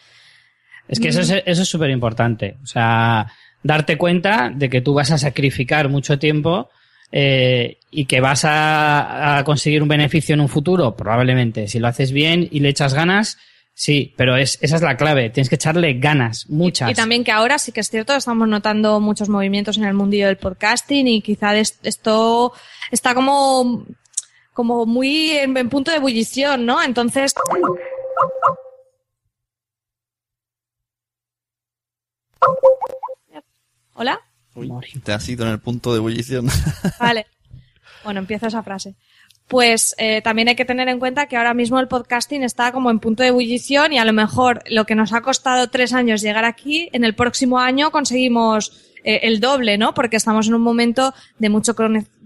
Es 0.87 0.99
que 0.99 1.09
eso 1.09 1.21
es 1.21 1.31
eso 1.45 1.61
es 1.61 1.69
súper 1.69 1.89
importante. 1.89 2.57
O 2.63 2.65
sea, 2.65 3.27
darte 3.63 3.97
cuenta 3.97 4.51
de 4.53 4.69
que 4.69 4.81
tú 4.81 4.93
vas 4.93 5.11
a 5.11 5.17
sacrificar 5.17 5.89
mucho 5.89 6.17
tiempo 6.19 6.69
eh, 7.11 7.77
y 7.89 8.05
que 8.05 8.19
vas 8.21 8.45
a, 8.45 9.37
a 9.37 9.43
conseguir 9.43 9.81
un 9.81 9.87
beneficio 9.87 10.33
en 10.33 10.41
un 10.41 10.49
futuro, 10.49 10.95
probablemente. 10.95 11.67
Si 11.67 11.79
lo 11.79 11.87
haces 11.87 12.11
bien 12.11 12.47
y 12.51 12.59
le 12.59 12.69
echas 12.69 12.93
ganas, 12.93 13.37
sí, 13.73 14.13
pero 14.17 14.35
es, 14.35 14.57
esa 14.61 14.75
es 14.75 14.81
la 14.81 14.97
clave. 14.97 15.29
Tienes 15.29 15.49
que 15.49 15.55
echarle 15.55 15.93
ganas, 15.93 16.49
muchas. 16.49 16.91
Y 16.91 16.93
también 16.93 17.23
que 17.23 17.31
ahora 17.31 17.59
sí 17.59 17.71
que 17.71 17.79
es 17.79 17.89
cierto, 17.89 18.15
estamos 18.15 18.47
notando 18.47 18.99
muchos 18.99 19.29
movimientos 19.29 19.77
en 19.77 19.85
el 19.85 19.93
mundillo 19.93 20.27
del 20.27 20.37
podcasting 20.37 21.07
y 21.07 21.21
quizá 21.21 21.55
esto 21.55 22.53
está 22.91 23.15
como, 23.15 23.85
como 24.53 24.85
muy 24.85 25.31
en, 25.31 25.55
en 25.55 25.69
punto 25.69 25.91
de 25.91 25.97
ebullición, 25.97 26.65
¿no? 26.65 26.83
Entonces, 26.83 27.33
¿Hola? 33.99 34.21
Uy, 34.57 34.71
te 35.03 35.13
has 35.13 35.29
ido 35.29 35.45
en 35.45 35.51
el 35.51 35.59
punto 35.59 35.91
de 35.91 35.97
ebullición. 35.97 36.47
Vale. 36.99 37.27
Bueno, 38.03 38.19
empiezo 38.19 38.47
esa 38.47 38.63
frase. 38.63 38.95
Pues 39.47 39.95
eh, 39.97 40.21
también 40.23 40.49
hay 40.49 40.55
que 40.55 40.65
tener 40.65 40.89
en 40.89 40.99
cuenta 40.99 41.27
que 41.27 41.37
ahora 41.37 41.53
mismo 41.53 41.79
el 41.79 41.87
podcasting 41.87 42.43
está 42.43 42.71
como 42.71 42.89
en 42.89 42.99
punto 42.99 43.23
de 43.23 43.29
ebullición 43.29 43.93
y 43.93 43.97
a 43.97 44.03
lo 44.03 44.13
mejor 44.13 44.61
lo 44.69 44.85
que 44.85 44.95
nos 44.95 45.13
ha 45.13 45.21
costado 45.21 45.69
tres 45.69 45.93
años 45.93 46.21
llegar 46.21 46.43
aquí, 46.43 46.89
en 46.91 47.05
el 47.05 47.15
próximo 47.15 47.59
año 47.59 47.91
conseguimos 47.91 48.91
eh, 49.03 49.21
el 49.23 49.39
doble, 49.39 49.77
¿no? 49.77 49.93
Porque 49.93 50.17
estamos 50.17 50.47
en 50.47 50.55
un 50.55 50.61
momento 50.61 51.13
de 51.39 51.49
mucho 51.49 51.75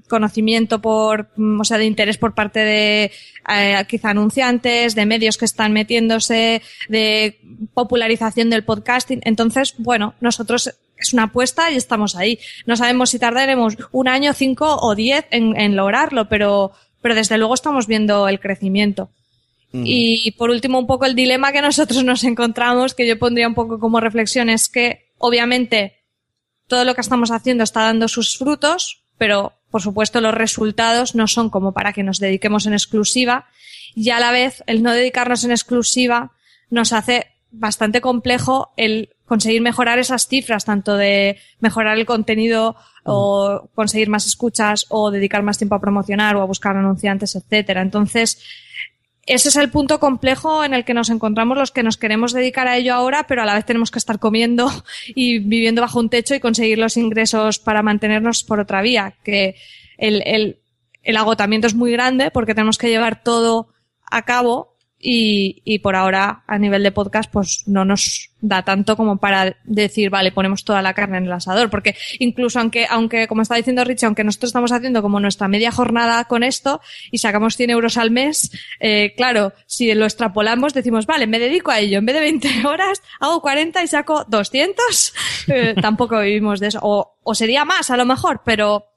conocimiento 0.08 0.82
por, 0.82 1.30
mm, 1.36 1.60
o 1.60 1.64
sea, 1.64 1.78
de 1.78 1.86
interés 1.86 2.18
por 2.18 2.34
parte 2.34 2.60
de 2.62 3.12
eh, 3.50 3.86
quizá 3.88 4.12
anunciantes, 4.12 4.96
de 4.96 5.06
medios 5.06 5.38
que 5.38 5.46
están 5.46 5.74
metiéndose, 5.74 6.62
de 6.90 7.40
popularización 7.74 8.50
del 8.50 8.64
podcasting. 8.64 9.22
Entonces, 9.26 9.76
bueno, 9.78 10.16
nosotros 10.22 10.74
es 11.02 11.14
una 11.14 11.24
apuesta 11.24 11.72
y 11.72 11.76
estamos 11.76 12.16
ahí. 12.16 12.40
No 12.66 12.76
sabemos 12.76 13.10
si 13.10 13.20
tardaremos 13.20 13.78
un 13.92 14.08
año, 14.08 14.34
cinco 14.34 14.78
o 14.82 14.96
diez 14.96 15.26
en, 15.32 15.60
en 15.60 15.76
lograrlo, 15.76 16.30
pero, 16.30 16.72
pero 17.02 17.16
desde 17.16 17.38
luego 17.38 17.54
estamos 17.54 17.88
viendo 17.88 18.28
el 18.28 18.40
crecimiento. 18.40 19.10
Y 19.74 20.32
por 20.32 20.50
último, 20.50 20.80
un 20.80 20.88
poco 20.88 21.06
el 21.06 21.16
dilema 21.16 21.52
que 21.52 21.62
nosotros 21.62 22.04
nos 22.04 22.24
encontramos, 22.24 22.94
que 22.94 23.08
yo 23.08 23.18
pondría 23.18 23.48
un 23.48 23.56
poco 23.56 23.80
como 23.80 24.00
reflexión, 24.00 24.50
es 24.50 24.70
que 24.70 25.12
obviamente 25.18 25.98
todo 26.68 26.86
lo 26.86 26.96
que 26.96 27.02
estamos 27.02 27.32
haciendo 27.32 27.64
está 27.64 27.82
dando 27.82 28.08
sus 28.08 28.38
frutos, 28.38 29.04
pero 29.18 29.54
por 29.70 29.82
supuesto 29.82 30.22
los 30.22 30.34
resultados 30.34 31.16
no 31.16 31.28
son 31.28 31.50
como 31.50 31.74
para 31.74 31.94
que 31.94 32.04
nos 32.04 32.20
dediquemos 32.20 32.66
en 32.66 32.74
exclusiva 32.74 33.48
y 33.96 34.10
a 34.10 34.20
la 34.20 34.32
vez 34.32 34.64
el 34.68 34.84
no 34.84 34.92
dedicarnos 34.94 35.44
en 35.44 35.52
exclusiva 35.52 36.32
nos 36.70 36.94
hace 36.94 37.28
bastante 37.52 38.02
complejo 38.02 38.74
el 38.78 39.16
conseguir 39.32 39.62
mejorar 39.62 39.98
esas 39.98 40.28
cifras, 40.28 40.66
tanto 40.66 40.98
de 40.98 41.38
mejorar 41.62 41.98
el 41.98 42.06
contenido 42.06 42.76
o 43.06 43.70
conseguir 43.74 44.10
más 44.10 44.28
escuchas 44.28 44.88
o 44.90 45.10
dedicar 45.10 45.42
más 45.42 45.58
tiempo 45.58 45.76
a 45.76 45.80
promocionar 45.80 46.36
o 46.36 46.42
a 46.42 46.46
buscar 46.46 46.76
anunciantes, 46.76 47.38
etcétera. 47.38 47.82
Entonces, 47.82 48.44
ese 49.26 49.48
es 49.48 49.56
el 49.56 49.70
punto 49.70 50.02
complejo 50.02 50.66
en 50.66 50.74
el 50.74 50.84
que 50.84 50.94
nos 50.94 51.10
encontramos 51.10 51.58
los 51.58 51.72
que 51.72 51.82
nos 51.82 51.96
queremos 51.96 52.34
dedicar 52.34 52.68
a 52.68 52.76
ello 52.76 52.94
ahora, 52.94 53.26
pero 53.26 53.42
a 53.42 53.46
la 53.46 53.54
vez 53.54 53.64
tenemos 53.64 53.90
que 53.90 54.00
estar 54.00 54.20
comiendo 54.20 54.70
y 55.16 55.40
viviendo 55.40 55.82
bajo 55.82 56.02
un 56.02 56.10
techo 56.10 56.36
y 56.36 56.42
conseguir 56.42 56.78
los 56.78 56.98
ingresos 56.98 57.58
para 57.58 57.82
mantenernos 57.84 58.44
por 58.44 58.60
otra 58.60 58.82
vía, 58.82 59.16
que 59.24 59.56
el, 59.98 60.24
el, 60.26 60.60
el 61.04 61.16
agotamiento 61.16 61.68
es 61.68 61.74
muy 61.74 61.94
grande 61.94 62.32
porque 62.32 62.54
tenemos 62.54 62.78
que 62.78 62.90
llevar 62.90 63.24
todo 63.24 63.70
a 64.04 64.24
cabo 64.24 64.71
y, 65.02 65.62
y 65.66 65.80
por 65.80 65.96
ahora 65.96 66.44
a 66.48 66.58
nivel 66.58 66.84
de 66.84 66.92
podcast 66.92 67.32
pues 67.32 67.64
no 67.66 67.86
nos 67.86 68.30
da 68.42 68.64
tanto 68.64 68.98
como 68.98 69.18
para 69.18 69.58
decir 69.64 70.10
vale 70.10 70.32
ponemos 70.32 70.64
toda 70.64 70.82
la 70.82 70.94
carne 70.94 71.18
en 71.18 71.26
el 71.26 71.32
asador 71.32 71.70
porque 71.70 71.96
incluso 72.20 72.60
aunque 72.60 72.88
aunque 72.90 73.28
como 73.28 73.42
está 73.42 73.56
diciendo 73.56 73.84
Richie 73.84 74.06
aunque 74.06 74.24
nosotros 74.24 74.50
estamos 74.50 74.72
haciendo 74.72 75.02
como 75.02 75.20
nuestra 75.20 75.48
media 75.48 75.72
jornada 75.72 76.26
con 76.26 76.44
esto 76.44 76.82
y 77.12 77.20
sacamos 77.20 77.56
100 77.56 77.70
euros 77.70 77.98
al 77.98 78.12
mes 78.12 78.52
eh, 78.80 79.14
claro 79.16 79.54
si 79.68 79.94
lo 79.94 80.06
extrapolamos 80.06 80.74
decimos 80.74 81.06
vale 81.06 81.28
me 81.28 81.40
dedico 81.40 81.72
a 81.72 81.80
ello 81.80 82.00
en 82.00 82.06
vez 82.06 82.16
de 82.16 82.22
20 82.22 82.50
horas 82.68 83.02
hago 83.20 83.42
40 83.42 83.84
y 83.84 83.88
saco 83.88 84.26
200 84.28 85.14
eh, 85.48 85.76
tampoco 85.82 86.20
vivimos 86.20 86.60
de 86.60 86.68
eso. 86.68 86.80
O, 86.82 87.18
o 87.24 87.36
sería 87.36 87.66
más 87.66 87.90
a 87.90 87.98
lo 87.98 88.06
mejor 88.06 88.42
pero 88.44 88.91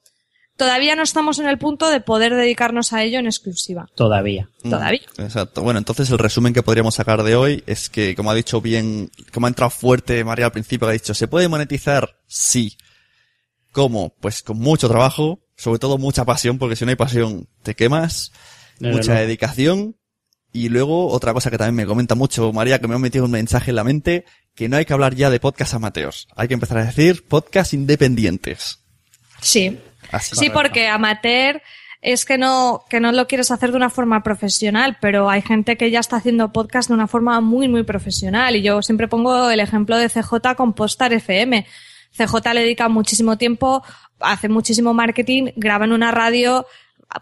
todavía 0.56 0.94
no 0.96 1.02
estamos 1.02 1.38
en 1.38 1.46
el 1.46 1.58
punto 1.58 1.88
de 1.90 2.00
poder 2.00 2.34
dedicarnos 2.34 2.92
a 2.92 3.02
ello 3.02 3.18
en 3.18 3.26
exclusiva. 3.26 3.86
Todavía. 3.94 4.48
Mm, 4.62 4.70
Todavía. 4.70 5.02
Exacto. 5.18 5.62
Bueno, 5.62 5.78
entonces 5.78 6.10
el 6.10 6.18
resumen 6.18 6.52
que 6.52 6.62
podríamos 6.62 6.94
sacar 6.94 7.22
de 7.22 7.36
hoy 7.36 7.62
es 7.66 7.88
que, 7.88 8.14
como 8.14 8.30
ha 8.30 8.34
dicho 8.34 8.60
bien, 8.60 9.10
como 9.32 9.46
ha 9.46 9.48
entrado 9.48 9.70
fuerte 9.70 10.24
María 10.24 10.46
al 10.46 10.52
principio, 10.52 10.86
que 10.86 10.90
ha 10.90 10.94
dicho, 10.94 11.14
¿se 11.14 11.28
puede 11.28 11.48
monetizar? 11.48 12.16
Sí. 12.26 12.76
¿Cómo? 13.72 14.14
Pues 14.20 14.42
con 14.42 14.58
mucho 14.58 14.88
trabajo, 14.88 15.40
sobre 15.56 15.78
todo 15.78 15.98
mucha 15.98 16.24
pasión, 16.24 16.58
porque 16.58 16.76
si 16.76 16.84
no 16.84 16.90
hay 16.90 16.96
pasión 16.96 17.48
te 17.62 17.74
quemas, 17.74 18.32
mucha 18.78 19.14
dedicación. 19.14 19.96
Y 20.52 20.68
luego 20.68 21.08
otra 21.08 21.32
cosa 21.32 21.50
que 21.50 21.58
también 21.58 21.74
me 21.74 21.86
comenta 21.86 22.14
mucho 22.14 22.52
María, 22.52 22.80
que 22.80 22.86
me 22.86 22.94
ha 22.94 22.98
metido 22.98 23.24
un 23.24 23.32
mensaje 23.32 23.72
en 23.72 23.76
la 23.76 23.82
mente, 23.82 24.24
que 24.54 24.68
no 24.68 24.76
hay 24.76 24.84
que 24.84 24.92
hablar 24.92 25.16
ya 25.16 25.28
de 25.28 25.40
podcast 25.40 25.74
amateurs. 25.74 26.28
Hay 26.36 26.46
que 26.46 26.54
empezar 26.54 26.78
a 26.78 26.84
decir 26.84 27.26
podcast 27.26 27.74
independientes. 27.74 28.83
Sí. 29.44 29.78
Así. 30.10 30.36
Sí, 30.36 30.50
porque 30.50 30.88
amateur 30.88 31.62
es 32.00 32.24
que 32.24 32.36
no, 32.36 32.84
que 32.88 33.00
no 33.00 33.12
lo 33.12 33.26
quieres 33.26 33.50
hacer 33.50 33.70
de 33.70 33.76
una 33.76 33.90
forma 33.90 34.22
profesional, 34.22 34.98
pero 35.00 35.30
hay 35.30 35.42
gente 35.42 35.76
que 35.76 35.90
ya 35.90 36.00
está 36.00 36.16
haciendo 36.16 36.52
podcast 36.52 36.88
de 36.88 36.94
una 36.94 37.06
forma 37.06 37.40
muy, 37.40 37.66
muy 37.66 37.82
profesional. 37.82 38.56
Y 38.56 38.62
yo 38.62 38.82
siempre 38.82 39.08
pongo 39.08 39.48
el 39.50 39.60
ejemplo 39.60 39.96
de 39.96 40.10
CJ 40.10 40.54
con 40.56 40.74
Postar 40.74 41.12
FM. 41.12 41.66
CJ 42.16 42.54
le 42.54 42.60
dedica 42.60 42.88
muchísimo 42.88 43.38
tiempo, 43.38 43.82
hace 44.20 44.48
muchísimo 44.48 44.92
marketing, 44.92 45.52
graba 45.56 45.86
en 45.86 45.92
una 45.92 46.10
radio. 46.10 46.66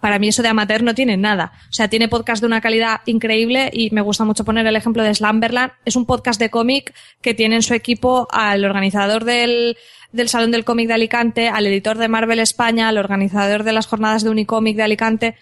Para 0.01 0.19
mí 0.19 0.29
eso 0.29 0.43
de 0.43 0.49
amateur 0.49 0.83
no 0.83 0.95
tiene 0.95 1.17
nada. 1.17 1.53
O 1.69 1.73
sea, 1.73 1.89
tiene 1.89 2.09
podcast 2.09 2.41
de 2.41 2.47
una 2.47 2.61
calidad 2.61 3.01
increíble 3.07 3.71
y 3.73 3.91
me 3.91 4.01
gusta 4.01 4.25
mucho 4.25 4.45
poner 4.45 4.67
el 4.67 4.77
ejemplo 4.77 5.03
de 5.03 5.15
Slamberland. 5.15 5.73
Es 5.85 5.97
un 5.97 6.07
podcast 6.07 6.41
de 6.41 6.51
cómic 6.51 6.95
que 7.21 7.35
tiene 7.35 7.57
en 7.57 7.63
su 7.63 7.75
equipo 7.75 8.27
al 8.33 8.65
organizador 8.65 9.25
del, 9.25 9.77
del 10.13 10.29
Salón 10.29 10.51
del 10.51 10.65
Cómic 10.65 10.89
de 10.89 10.95
Alicante, 10.95 11.49
al 11.49 11.67
editor 11.67 11.99
de 11.99 12.09
Marvel 12.09 12.39
España, 12.41 12.89
al 12.89 12.99
organizador 12.99 13.65
de 13.65 13.73
las 13.73 13.87
jornadas 13.87 14.23
de 14.25 14.31
Unicomic 14.31 14.77
de 14.77 14.83
Alicante. 14.83 15.37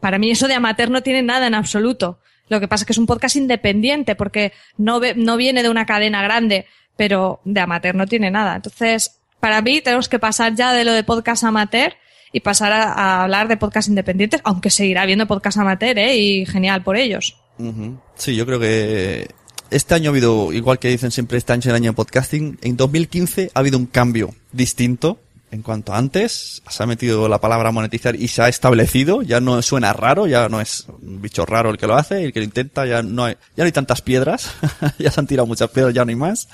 Para 0.00 0.18
mí 0.18 0.30
eso 0.30 0.46
de 0.46 0.54
amateur 0.54 0.90
no 0.90 1.02
tiene 1.02 1.22
nada 1.22 1.46
en 1.48 1.54
absoluto. 1.54 2.20
Lo 2.48 2.60
que 2.60 2.68
pasa 2.68 2.82
es 2.82 2.86
que 2.86 2.92
es 2.92 2.98
un 2.98 3.06
podcast 3.06 3.36
independiente 3.36 4.14
porque 4.14 4.52
no, 4.76 5.00
ve- 5.00 5.14
no 5.16 5.36
viene 5.36 5.62
de 5.62 5.68
una 5.70 5.86
cadena 5.86 6.22
grande, 6.22 6.66
pero 6.96 7.40
de 7.44 7.60
amateur 7.60 7.94
no 7.94 8.06
tiene 8.06 8.30
nada. 8.30 8.56
Entonces, 8.56 9.20
para 9.40 9.60
mí 9.60 9.80
tenemos 9.80 10.08
que 10.08 10.18
pasar 10.18 10.54
ya 10.54 10.72
de 10.72 10.84
lo 10.84 10.92
de 10.92 11.02
podcast 11.04 11.44
amateur 11.44 11.94
y 12.32 12.40
pasar 12.40 12.72
a, 12.72 12.92
a 12.92 13.22
hablar 13.24 13.48
de 13.48 13.56
podcast 13.56 13.88
independientes, 13.88 14.40
aunque 14.44 14.70
seguirá 14.70 15.02
habiendo 15.02 15.26
podcast 15.26 15.58
amateur, 15.58 15.98
¿eh? 15.98 16.16
Y 16.16 16.46
genial 16.46 16.82
por 16.82 16.96
ellos. 16.96 17.36
Ujú. 17.58 17.98
Sí, 18.16 18.36
yo 18.36 18.46
creo 18.46 18.60
que 18.60 19.28
este 19.70 19.94
año 19.94 20.10
ha 20.10 20.12
habido, 20.12 20.52
igual 20.52 20.78
que 20.78 20.88
dicen 20.88 21.10
siempre 21.10 21.38
este 21.38 21.52
año 21.52 21.60
es 21.60 21.66
el 21.66 21.74
año 21.74 21.90
de 21.90 21.96
podcasting, 21.96 22.58
en 22.62 22.76
2015 22.76 23.50
ha 23.54 23.58
habido 23.58 23.78
un 23.78 23.86
cambio 23.86 24.34
distinto 24.52 25.18
en 25.50 25.62
cuanto 25.62 25.92
a 25.94 25.98
antes, 25.98 26.62
se 26.68 26.82
ha 26.82 26.86
metido 26.86 27.28
la 27.28 27.40
palabra 27.40 27.72
monetizar 27.72 28.14
y 28.14 28.28
se 28.28 28.42
ha 28.42 28.48
establecido, 28.48 29.22
ya 29.22 29.40
no 29.40 29.60
suena 29.62 29.92
raro, 29.94 30.26
ya 30.26 30.48
no 30.48 30.60
es 30.60 30.86
un 31.02 31.22
bicho 31.22 31.46
raro 31.46 31.70
el 31.70 31.78
que 31.78 31.86
lo 31.86 31.96
hace, 31.96 32.24
el 32.24 32.32
que 32.32 32.40
lo 32.40 32.44
intenta, 32.44 32.84
ya 32.86 33.02
no 33.02 33.24
hay, 33.24 33.34
ya 33.56 33.64
no 33.64 33.64
hay 33.64 33.72
tantas 33.72 34.02
piedras, 34.02 34.50
ya 34.98 35.10
se 35.10 35.20
han 35.20 35.26
tirado 35.26 35.46
muchas 35.46 35.70
piedras, 35.70 35.94
ya 35.94 36.04
no 36.04 36.10
hay 36.10 36.16
más. 36.16 36.48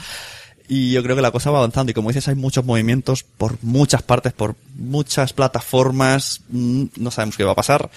Y 0.67 0.93
yo 0.93 1.03
creo 1.03 1.15
que 1.15 1.23
la 1.23 1.31
cosa 1.31 1.51
va 1.51 1.59
avanzando 1.59 1.91
y 1.91 1.95
como 1.95 2.09
dices 2.09 2.29
hay 2.29 2.35
muchos 2.35 2.65
movimientos 2.65 3.23
por 3.23 3.59
muchas 3.63 4.03
partes, 4.03 4.33
por 4.33 4.57
muchas 4.77 5.33
plataformas, 5.33 6.41
mm, 6.49 6.85
no 6.97 7.11
sabemos 7.11 7.37
qué 7.37 7.45
va 7.45 7.53
a 7.53 7.57
pasar, 7.57 7.91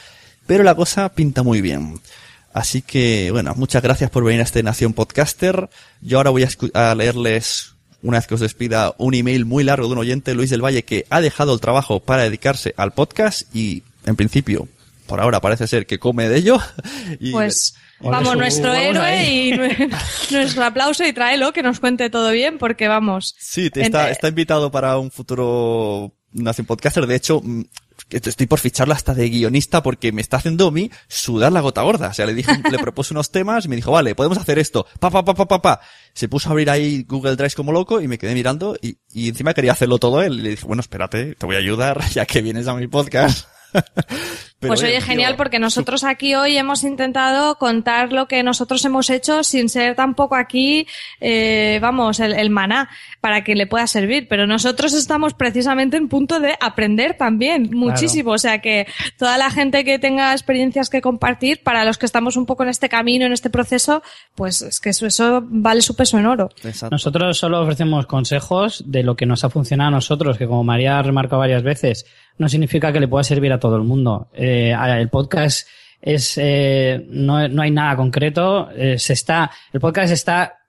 pero 0.46 0.64
la 0.64 0.76
cosa 0.76 1.10
pinta 1.14 1.44
muy 1.44 1.62
bien. 1.62 2.00
Así 2.54 2.82
que, 2.82 3.30
bueno, 3.32 3.54
muchas 3.56 3.84
gracias 3.84 4.10
por 4.10 4.24
venir 4.24 4.42
a 4.42 4.44
este 4.44 4.64
Nación 4.64 4.94
Podcaster. 4.94 5.70
Yo 6.02 6.18
ahora 6.18 6.32
voy 6.32 6.44
a, 6.44 6.50
a 6.74 6.96
leerles, 6.96 7.76
una 8.02 8.18
vez 8.18 8.28
que 8.28 8.34
os 8.34 8.40
despida, 8.40 8.96
un 8.98 9.14
email 9.14 9.46
muy 9.46 9.64
largo 9.64 9.88
de 9.88 9.94
un 9.94 10.00
oyente, 10.00 10.34
Luis 10.34 10.50
del 10.50 10.64
Valle, 10.64 10.84
que 10.84 11.06
ha 11.10 11.22
dejado 11.22 11.54
el 11.54 11.60
trabajo 11.60 12.00
para 12.00 12.24
dedicarse 12.24 12.74
al 12.76 12.94
podcast 12.94 13.44
y, 13.56 13.84
en 14.06 14.16
principio, 14.16 14.68
por 15.06 15.22
ahora 15.22 15.40
parece 15.40 15.68
ser 15.68 15.86
que 15.86 16.00
come 16.00 16.28
de 16.30 16.38
ello. 16.38 16.60
Y 17.20 17.32
Pues 17.32 17.76
vamos, 18.00 18.38
nuestro 18.38 18.70
vamos 18.72 18.84
héroe 18.86 19.26
y 19.26 19.52
nue- 19.54 19.90
nuestro 20.32 20.64
aplauso 20.66 21.06
y 21.06 21.14
tráelo 21.14 21.54
que 21.54 21.64
nos 21.64 21.80
cuente 21.80 22.10
todo 22.10 22.32
bien 22.32 22.58
porque 22.58 22.88
vamos. 22.88 23.36
Sí, 23.40 23.70
te 23.70 23.82
está, 23.82 24.08
En- 24.08 24.12
está 24.12 24.28
invitado 24.28 24.72
para 24.72 24.98
un 24.98 25.12
futuro 25.12 26.14
Nación 26.32 26.68
Podcaster. 26.68 27.08
De 27.08 27.16
hecho, 27.16 27.42
mm, 27.44 27.62
estoy 28.12 28.46
por 28.48 28.60
ficharlo 28.60 28.94
hasta 28.94 29.14
de 29.14 29.30
guionista 29.30 29.82
porque 29.82 30.12
me 30.12 30.22
está 30.22 30.38
haciendo 30.38 30.68
a 30.68 30.72
mí 30.72 30.92
sudar 31.08 31.52
la 31.52 31.62
gota 31.62 31.82
gorda. 31.82 32.10
O 32.10 32.14
sea, 32.14 32.26
le 32.26 32.34
dije, 32.34 32.52
le 32.72 32.78
propuse 32.80 33.14
unos 33.14 33.32
temas 33.32 33.66
y 33.66 33.70
me 33.70 33.76
dijo, 33.76 33.92
vale, 33.92 34.14
podemos 34.16 34.38
hacer 34.38 34.60
esto. 34.60 34.86
Pa, 35.00 35.10
pa, 35.10 35.24
pa, 35.26 35.34
pa, 35.34 35.46
pa, 35.48 35.62
pa. 35.62 35.82
Se 36.14 36.28
puso 36.30 36.50
a 36.50 36.52
abrir 36.52 36.70
ahí 36.70 37.04
Google 37.08 37.36
Drive 37.36 37.54
como 37.56 37.72
loco 37.72 38.02
y 38.02 38.08
me 38.08 38.18
quedé 38.18 38.34
mirando 38.34 38.78
y, 38.82 38.98
y 39.12 39.30
encima 39.30 39.54
quería 39.54 39.72
hacerlo 39.72 39.98
todo 39.98 40.22
él. 40.22 40.40
Y 40.40 40.42
le 40.44 40.50
dije, 40.52 40.66
bueno, 40.68 40.82
espérate, 40.82 41.36
te 41.36 41.46
voy 41.46 41.56
a 41.56 41.60
ayudar 41.60 42.00
ya 42.14 42.26
que 42.26 42.42
vienes 42.42 42.68
a 42.68 42.76
mi 42.76 42.88
podcast. 42.88 43.48
Pero, 44.60 44.72
pues 44.72 44.82
oye, 44.82 44.98
tío, 44.98 45.02
genial 45.02 45.36
porque 45.36 45.60
nosotros 45.60 46.04
aquí 46.04 46.34
hoy 46.34 46.58
hemos 46.58 46.84
intentado 46.84 47.60
contar 47.60 48.12
lo 48.12 48.28
que 48.28 48.42
nosotros 48.42 48.84
hemos 48.86 49.12
hecho 49.12 49.44
sin 49.44 49.70
ser 49.70 49.96
tampoco 49.96 50.36
aquí, 50.36 50.88
eh, 51.22 51.78
vamos, 51.80 52.20
el, 52.20 52.34
el 52.34 52.50
maná 52.50 52.90
para 53.22 53.44
que 53.44 53.54
le 53.54 53.68
pueda 53.68 53.86
servir. 53.86 54.28
Pero 54.28 54.48
nosotros 54.48 54.94
estamos 54.94 55.36
precisamente 55.36 55.98
en 55.98 56.08
punto 56.08 56.40
de 56.40 56.56
aprender 56.60 57.16
también 57.16 57.70
muchísimo. 57.72 58.32
O 58.32 58.38
sea 58.40 58.60
que 58.60 58.88
toda 59.18 59.38
la 59.38 59.52
gente 59.52 59.84
que 59.84 60.00
tenga 60.00 60.32
experiencias 60.32 60.90
que 60.90 61.02
compartir, 61.02 61.62
para 61.62 61.86
los 61.86 62.00
que 62.00 62.08
estamos 62.08 62.36
un 62.36 62.48
poco 62.48 62.64
en 62.64 62.70
este 62.70 62.90
camino, 62.90 63.28
en 63.28 63.34
este 63.34 63.52
proceso, 63.52 64.02
pues 64.34 64.64
es 64.64 64.80
que 64.80 64.90
eso, 64.90 65.06
eso 65.06 65.44
vale 65.46 65.82
su 65.82 65.96
peso 65.96 66.18
en 66.18 66.26
oro. 66.26 66.50
Exacto. 66.64 66.96
Nosotros 66.96 67.38
solo 67.38 67.62
ofrecemos 67.62 68.08
consejos 68.08 68.84
de 68.88 69.04
lo 69.04 69.16
que 69.16 69.28
nos 69.28 69.44
ha 69.44 69.52
funcionado 69.52 69.90
a 69.90 69.92
nosotros, 69.92 70.38
que 70.40 70.48
como 70.48 70.64
María 70.64 70.98
ha 70.98 71.04
remarcado 71.04 71.40
varias 71.40 71.62
veces, 71.62 72.06
no 72.38 72.50
significa 72.50 72.92
que 72.92 73.00
le 73.00 73.08
pueda 73.08 73.24
servir 73.24 73.52
a 73.52 73.60
todo 73.60 73.76
el 73.76 73.84
mundo. 73.84 74.28
Eh, 74.34 74.74
el 74.74 75.10
podcast 75.10 75.68
es 76.02 76.38
eh, 76.38 77.06
no, 77.10 77.48
no 77.48 77.62
hay 77.62 77.72
nada 77.72 77.96
concreto. 77.96 78.70
eh, 78.76 79.00
se 79.00 79.14
está 79.14 79.52
el 79.74 79.80
podcast 79.80 80.12
está 80.12 80.60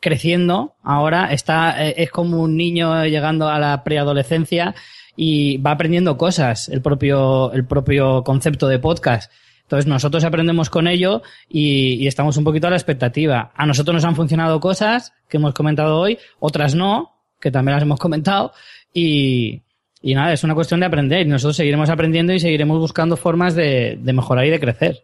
creciendo 0.00 0.74
ahora. 0.82 1.32
Está 1.32 1.82
es 1.82 2.10
como 2.10 2.42
un 2.42 2.56
niño 2.56 3.04
llegando 3.06 3.48
a 3.48 3.58
la 3.58 3.82
preadolescencia 3.84 4.74
y 5.16 5.56
va 5.58 5.72
aprendiendo 5.72 6.16
cosas. 6.18 6.68
El 6.68 6.82
propio 6.82 7.52
el 7.52 7.66
propio 7.66 8.22
concepto 8.22 8.68
de 8.68 8.78
podcast. 8.78 9.32
Entonces 9.62 9.86
nosotros 9.86 10.24
aprendemos 10.24 10.68
con 10.68 10.86
ello 10.86 11.22
y, 11.48 11.94
y 11.94 12.06
estamos 12.06 12.36
un 12.36 12.44
poquito 12.44 12.66
a 12.66 12.70
la 12.70 12.76
expectativa. 12.76 13.50
A 13.56 13.64
nosotros 13.64 13.94
nos 13.94 14.04
han 14.04 14.14
funcionado 14.14 14.60
cosas 14.60 15.14
que 15.26 15.38
hemos 15.38 15.54
comentado 15.54 15.98
hoy, 15.98 16.18
otras 16.38 16.74
no, 16.74 17.14
que 17.40 17.50
también 17.50 17.74
las 17.74 17.82
hemos 17.82 17.98
comentado, 17.98 18.52
y, 18.92 19.63
Y 20.06 20.14
nada, 20.14 20.34
es 20.34 20.44
una 20.44 20.54
cuestión 20.54 20.80
de 20.80 20.86
aprender. 20.86 21.26
Y 21.26 21.30
nosotros 21.30 21.56
seguiremos 21.56 21.88
aprendiendo 21.88 22.34
y 22.34 22.38
seguiremos 22.38 22.78
buscando 22.78 23.16
formas 23.16 23.54
de, 23.54 23.98
de 23.98 24.12
mejorar 24.12 24.44
y 24.44 24.50
de 24.50 24.60
crecer. 24.60 25.02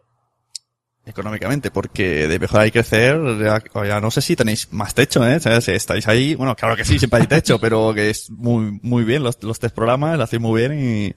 Económicamente, 1.07 1.71
porque 1.71 2.29
de 2.29 2.39
mejorar 2.39 2.67
y 2.67 2.71
crecer, 2.71 3.19
ya, 3.43 3.63
ya 3.87 3.99
no 3.99 4.11
sé 4.11 4.21
si 4.21 4.37
tenéis 4.37 4.71
más 4.73 4.93
techo, 4.93 5.27
¿eh? 5.27 5.41
Sea, 5.41 5.63
si 5.63 5.73
estáis 5.73 6.07
ahí, 6.07 6.35
bueno, 6.35 6.55
claro 6.55 6.77
que 6.77 6.85
sí, 6.85 6.99
siempre 6.99 7.23
hay 7.23 7.27
techo, 7.27 7.59
pero 7.63 7.95
que 7.95 8.11
es 8.11 8.29
muy, 8.29 8.79
muy 8.83 9.05
bien, 9.05 9.23
los, 9.23 9.43
los 9.43 9.59
tres 9.59 9.73
programas 9.73 10.19
lo 10.19 10.25
hacéis 10.25 10.43
muy 10.43 10.61
bien 10.61 10.79
y 10.79 11.15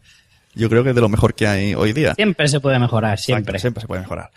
yo 0.57 0.69
creo 0.69 0.83
que 0.85 0.91
es 0.91 0.95
de 0.95 1.01
lo 1.01 1.09
mejor 1.09 1.35
que 1.35 1.45
hay 1.47 1.75
hoy 1.75 1.91
día. 1.91 2.15
Siempre 2.15 2.47
se 2.47 2.61
puede 2.61 2.79
mejorar, 2.79 3.15
Exacto, 3.15 3.25
siempre. 3.25 3.59
siempre 3.59 3.81
se 3.81 3.87
puede 3.87 4.01
mejorar. 4.01 4.31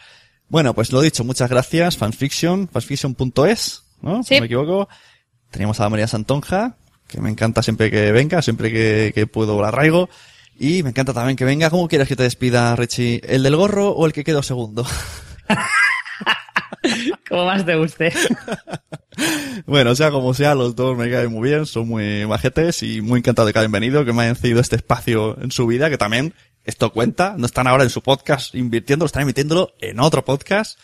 Bueno, 0.48 0.74
pues 0.74 0.90
lo 0.90 1.00
dicho, 1.00 1.22
muchas 1.22 1.48
gracias, 1.48 1.96
fanfiction, 1.96 2.66
fanfiction.es, 2.66 3.84
¿no? 4.02 4.24
Si 4.24 4.34
no 4.34 4.40
me 4.40 4.46
equivoco. 4.46 4.88
Teníamos 5.52 5.78
a 5.78 5.88
María 5.88 6.08
Santonja, 6.08 6.76
que 7.06 7.20
me 7.20 7.30
encanta 7.30 7.62
siempre 7.62 7.90
que 7.90 8.12
venga, 8.12 8.42
siempre 8.42 8.72
que, 8.72 9.12
que 9.14 9.26
puedo 9.26 9.60
la 9.60 9.68
arraigo. 9.68 10.08
Y 10.58 10.82
me 10.82 10.90
encanta 10.90 11.12
también 11.12 11.36
que 11.36 11.44
venga. 11.44 11.70
¿Cómo 11.70 11.88
quieres 11.88 12.08
que 12.08 12.16
te 12.16 12.22
despida, 12.22 12.74
Richie? 12.76 13.20
¿El 13.24 13.42
del 13.42 13.56
gorro 13.56 13.90
o 13.90 14.06
el 14.06 14.12
que 14.12 14.24
quedó 14.24 14.42
segundo? 14.42 14.86
Como 17.28 17.44
más 17.44 17.64
te 17.64 17.76
guste. 17.76 18.12
bueno, 19.66 19.94
sea 19.94 20.10
como 20.10 20.34
sea, 20.34 20.54
los 20.54 20.76
dos 20.76 20.96
me 20.96 21.10
caen 21.10 21.32
muy 21.32 21.48
bien, 21.48 21.66
son 21.66 21.88
muy 21.88 22.26
majetes 22.26 22.82
y 22.82 23.00
muy 23.00 23.18
encantado 23.18 23.46
de 23.46 23.52
que 23.52 23.58
hayan 23.58 23.72
venido, 23.72 24.04
que 24.04 24.12
me 24.12 24.22
hayan 24.22 24.36
cedido 24.36 24.60
este 24.60 24.76
espacio 24.76 25.40
en 25.40 25.50
su 25.50 25.66
vida, 25.66 25.90
que 25.90 25.98
también 25.98 26.34
esto 26.64 26.92
cuenta. 26.92 27.34
No 27.38 27.46
están 27.46 27.66
ahora 27.66 27.84
en 27.84 27.90
su 27.90 28.02
podcast 28.02 28.54
invirtiendo, 28.54 29.06
están 29.06 29.22
emitiéndolo 29.22 29.74
en 29.80 30.00
otro 30.00 30.24
podcast. 30.24 30.78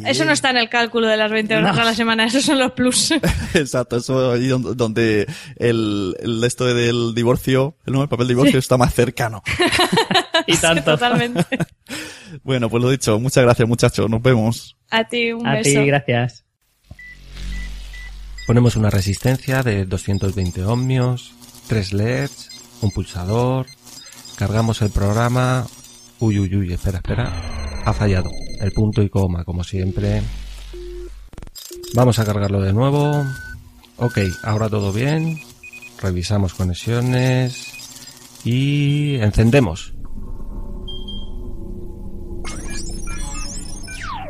Y- 0.00 0.08
Eso 0.08 0.24
no 0.24 0.32
está 0.32 0.50
en 0.50 0.56
el 0.58 0.68
cálculo 0.68 1.06
de 1.06 1.16
las 1.16 1.30
20 1.30 1.56
horas 1.56 1.74
No. 1.76 1.82
a 1.82 1.84
la 1.84 1.94
semana, 1.94 2.24
esos 2.26 2.44
son 2.44 2.58
los 2.58 2.72
plus. 2.72 3.10
Exacto, 3.54 3.96
eso 3.96 4.32
ahí 4.32 4.48
donde, 4.48 5.26
el, 5.56 6.16
el 6.20 6.44
esto 6.44 6.64
del 6.66 7.14
divorcio, 7.14 7.76
el, 7.86 7.92
¿no? 7.94 8.02
el 8.02 8.08
papel 8.08 8.28
divorcio 8.28 8.58
está 8.58 8.76
más 8.76 8.92
cercano. 8.94 9.42
Y 10.46 10.56
tanto. 10.58 10.92
Totalmente. 10.92 11.44
Bueno, 12.42 12.68
pues 12.68 12.82
lo 12.82 12.90
dicho, 12.90 13.18
muchas 13.20 13.44
gracias 13.44 13.68
muchachos, 13.68 14.10
nos 14.10 14.20
vemos. 14.20 14.76
A 14.90 15.04
ti, 15.04 15.32
un 15.32 15.46
A 15.46 15.54
beso. 15.54 15.70
ti, 15.80 15.86
gracias. 15.86 16.44
Ponemos 18.46 18.76
una 18.76 18.90
resistencia 18.90 19.62
de 19.62 19.84
220 19.86 20.64
ohmios, 20.64 21.32
tres 21.68 21.92
LEDs, 21.92 22.50
un 22.82 22.90
pulsador, 22.90 23.66
cargamos 24.36 24.82
el 24.82 24.90
programa. 24.90 25.66
Uy, 26.18 26.38
uy, 26.40 26.54
uy, 26.56 26.72
espera, 26.72 26.98
espera. 26.98 27.82
Ha 27.84 27.92
fallado. 27.92 28.28
El 28.60 28.72
punto 28.72 29.02
y 29.02 29.08
coma, 29.08 29.44
como 29.44 29.64
siempre. 29.64 30.22
Vamos 31.94 32.18
a 32.18 32.24
cargarlo 32.24 32.60
de 32.60 32.72
nuevo. 32.72 33.24
Ok, 33.96 34.18
ahora 34.42 34.68
todo 34.68 34.92
bien. 34.92 35.38
Revisamos 36.00 36.54
conexiones. 36.54 37.72
Y 38.44 39.16
encendemos. 39.16 39.94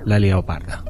La 0.05 0.17
he 0.17 0.21
liado 0.21 0.47
parda. 0.47 0.85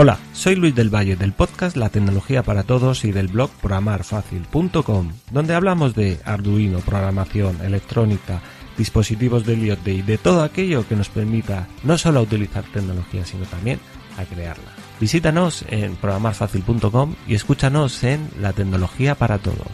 Hola, 0.00 0.16
soy 0.32 0.54
Luis 0.54 0.76
del 0.76 0.94
Valle 0.94 1.16
del 1.16 1.32
podcast 1.32 1.76
La 1.76 1.88
Tecnología 1.88 2.44
para 2.44 2.62
Todos 2.62 3.04
y 3.04 3.10
del 3.10 3.26
blog 3.26 3.50
programarfacil.com, 3.60 5.12
donde 5.32 5.54
hablamos 5.56 5.96
de 5.96 6.20
Arduino, 6.24 6.78
programación, 6.78 7.60
electrónica, 7.62 8.40
dispositivos 8.76 9.44
de 9.44 9.56
IoT 9.56 9.88
y 9.88 10.02
de 10.02 10.16
todo 10.16 10.44
aquello 10.44 10.86
que 10.86 10.94
nos 10.94 11.08
permita 11.08 11.66
no 11.82 11.98
solo 11.98 12.22
utilizar 12.22 12.62
tecnología, 12.72 13.26
sino 13.26 13.44
también 13.46 13.80
a 14.16 14.24
crearla. 14.24 14.70
Visítanos 15.00 15.64
en 15.66 15.96
programarfacil.com 15.96 17.16
y 17.26 17.34
escúchanos 17.34 18.04
en 18.04 18.30
La 18.40 18.52
Tecnología 18.52 19.16
para 19.16 19.38
Todos. 19.38 19.66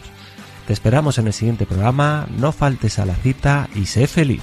Te 0.65 0.73
esperamos 0.73 1.19
en 1.19 1.27
el 1.27 1.33
siguiente 1.33 1.67
programa, 1.67 2.25
no 2.35 2.51
faltes 2.51 2.97
a 2.97 3.05
la 3.05 3.13
cita 3.13 3.69
y 3.75 3.85
sé 3.85 4.07
feliz. 4.07 4.41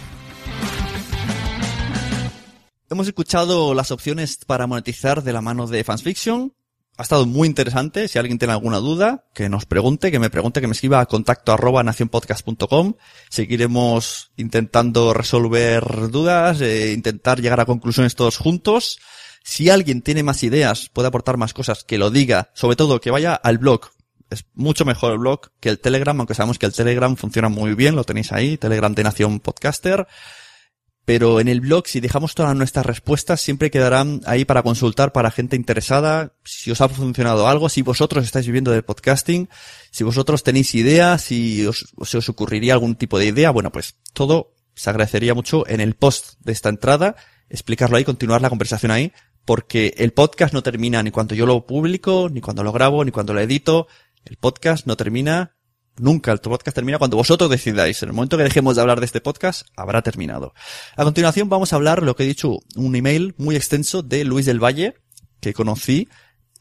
Hemos 2.93 3.07
escuchado 3.07 3.73
las 3.73 3.91
opciones 3.91 4.37
para 4.45 4.67
monetizar 4.67 5.23
de 5.23 5.33
la 5.33 5.41
mano 5.41 5.67
de 5.67 5.83
Fansfiction. 5.83 6.53
Ha 6.99 7.05
estado 7.05 7.25
muy 7.25 7.49
interesante. 7.49 8.07
Si 8.07 8.19
alguien 8.19 8.39
tiene 8.39 8.53
alguna 8.53 8.81
duda, 8.81 9.25
que 9.33 9.49
nos 9.49 9.65
pregunte, 9.65 10.11
que 10.11 10.19
me 10.19 10.29
pregunte, 10.29 10.61
que 10.61 10.67
me 10.67 10.75
escriba 10.75 11.01
a 11.01 11.07
contacto 11.07 11.55
arroba. 11.55 11.83
Seguiremos 13.31 14.33
intentando 14.37 15.15
resolver 15.15 16.11
dudas, 16.11 16.61
eh, 16.61 16.93
intentar 16.93 17.41
llegar 17.41 17.61
a 17.61 17.65
conclusiones 17.65 18.15
todos 18.15 18.37
juntos. 18.37 18.99
Si 19.43 19.71
alguien 19.71 20.03
tiene 20.03 20.23
más 20.23 20.43
ideas, 20.43 20.91
puede 20.93 21.09
aportar 21.09 21.39
más 21.39 21.55
cosas, 21.55 21.85
que 21.85 21.97
lo 21.97 22.11
diga. 22.11 22.51
Sobre 22.53 22.77
todo, 22.77 23.01
que 23.01 23.11
vaya 23.11 23.35
al 23.35 23.57
blog. 23.57 23.89
Es 24.29 24.45
mucho 24.53 24.85
mejor 24.85 25.13
el 25.13 25.19
blog 25.19 25.51
que 25.61 25.71
el 25.71 25.79
Telegram, 25.79 26.21
aunque 26.21 26.35
sabemos 26.35 26.59
que 26.59 26.67
el 26.67 26.75
Telegram 26.75 27.17
funciona 27.17 27.49
muy 27.49 27.75
bien, 27.75 27.97
lo 27.97 28.05
tenéis 28.05 28.33
ahí, 28.33 28.59
Telegram 28.59 28.95
de 28.95 29.05
Nación 29.05 29.41
Podcaster 29.41 30.07
pero 31.05 31.41
en 31.41 31.49
el 31.49 31.61
blog, 31.61 31.89
si 31.89 32.01
dejamos 32.01 32.35
todas 32.35 32.55
nuestras 32.55 32.87
respuestas, 32.87 33.41
siempre 33.41 33.71
quedarán 33.71 34.21
ahí 34.25 34.45
para 34.45 34.63
consultar 34.63 35.13
para 35.13 35.33
gente 35.33 35.57
interesada, 35.57 36.33
si 36.45 36.71
os 36.71 36.81
ha 36.81 36.89
funcionado 36.89 37.49
algo, 37.49 37.69
si 37.69 37.83
vosotros 37.83 38.25
estáis 38.25 38.47
viviendo 38.47 38.71
del 38.71 38.85
podcasting, 38.85 39.49
si 39.91 40.05
vosotros 40.05 40.45
tenéis 40.45 40.75
ideas, 40.75 41.23
si 41.23 41.67
os, 41.67 41.93
si 42.05 42.17
os 42.17 42.29
ocurriría 42.29 42.75
algún 42.75 42.95
tipo 42.95 43.19
de 43.19 43.27
idea, 43.27 43.51
bueno, 43.51 43.73
pues 43.73 43.97
todo 44.13 44.55
se 44.75 44.91
agradecería 44.91 45.35
mucho 45.35 45.67
en 45.69 45.81
el 45.81 45.95
post 45.95 46.35
de 46.41 46.53
esta 46.53 46.69
entrada, 46.69 47.17
explicarlo 47.51 47.97
ahí, 47.97 48.05
continuar 48.05 48.41
la 48.41 48.49
conversación 48.49 48.93
ahí, 48.93 49.13
porque 49.45 49.95
el 49.99 50.13
podcast 50.13 50.55
no 50.55 50.63
termina 50.63 51.03
ni 51.03 51.11
cuando 51.11 51.35
yo 51.35 51.47
lo 51.47 51.67
publico, 51.67 52.29
ni 52.31 52.41
cuando 52.41 52.63
lo 52.63 52.73
grabo, 52.73 53.05
ni 53.05 53.11
cuando 53.11 53.35
lo 53.35 53.41
edito, 53.41 53.89
el 54.25 54.37
podcast 54.37 54.87
no 54.87 54.97
termina 54.97 55.57
Nunca 55.99 56.33
el 56.33 56.39
podcast 56.39 56.75
termina 56.75 56.99
cuando 56.99 57.17
vosotros 57.17 57.51
decidáis. 57.51 58.03
En 58.03 58.09
el 58.09 58.15
momento 58.15 58.37
que 58.37 58.45
dejemos 58.45 58.77
de 58.77 58.83
hablar 58.83 59.01
de 59.01 59.07
este 59.07 59.21
podcast, 59.21 59.67
habrá 59.77 60.03
terminado. 60.03 60.55
A 60.97 61.05
continuación 61.05 61.49
vamos 61.49 61.73
a 61.73 61.77
hablar, 61.77 62.03
lo 62.03 62.17
que 62.17 62.25
he 62.25 62.27
dicho, 62.27 62.61
un 62.77 62.97
email 62.97 63.35
muy 63.37 63.57
extenso 63.57 64.03
de 64.03 64.25
Luis 64.25 64.47
del 64.47 64.63
Valle, 64.63 64.95
que 65.41 65.53
conocí 65.53 66.09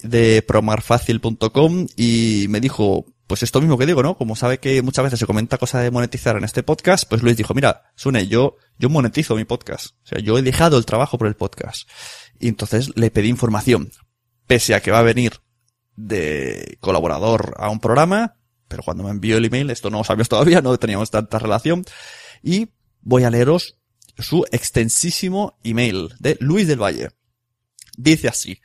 de 0.03 0.41
promarfacil.com 0.41 1.87
y 1.95 2.47
me 2.49 2.59
dijo, 2.59 3.05
pues 3.27 3.43
esto 3.43 3.61
mismo 3.61 3.77
que 3.77 3.85
digo, 3.85 4.03
¿no? 4.03 4.17
Como 4.17 4.35
sabe 4.35 4.59
que 4.59 4.81
muchas 4.81 5.05
veces 5.05 5.19
se 5.19 5.25
comenta 5.25 5.57
cosa 5.57 5.79
de 5.79 5.91
monetizar 5.91 6.35
en 6.35 6.43
este 6.43 6.63
podcast, 6.63 7.07
pues 7.07 7.23
Luis 7.23 7.37
dijo, 7.37 7.53
mira, 7.53 7.83
Sune, 7.95 8.27
yo, 8.27 8.57
yo 8.77 8.89
monetizo 8.89 9.35
mi 9.35 9.45
podcast. 9.45 9.95
O 10.03 10.07
sea, 10.07 10.19
yo 10.19 10.37
he 10.37 10.41
dejado 10.41 10.77
el 10.77 10.85
trabajo 10.85 11.17
por 11.17 11.27
el 11.27 11.35
podcast. 11.35 11.87
Y 12.39 12.49
entonces 12.49 12.91
le 12.95 13.11
pedí 13.11 13.29
información. 13.29 13.91
Pese 14.47 14.75
a 14.75 14.81
que 14.81 14.91
va 14.91 14.99
a 14.99 15.03
venir 15.03 15.39
de 15.95 16.77
colaborador 16.81 17.53
a 17.57 17.69
un 17.69 17.79
programa, 17.79 18.35
pero 18.71 18.83
cuando 18.83 19.03
me 19.03 19.09
envió 19.09 19.35
el 19.35 19.43
email, 19.43 19.69
esto 19.69 19.89
no 19.89 19.97
lo 19.97 20.03
sabíamos 20.05 20.29
todavía, 20.29 20.61
no 20.61 20.77
teníamos 20.79 21.11
tanta 21.11 21.37
relación, 21.39 21.83
y 22.41 22.69
voy 23.01 23.25
a 23.25 23.29
leeros 23.29 23.75
su 24.17 24.45
extensísimo 24.49 25.59
email 25.65 26.15
de 26.19 26.37
Luis 26.39 26.67
del 26.67 26.81
Valle. 26.81 27.09
Dice 27.97 28.29
así, 28.29 28.61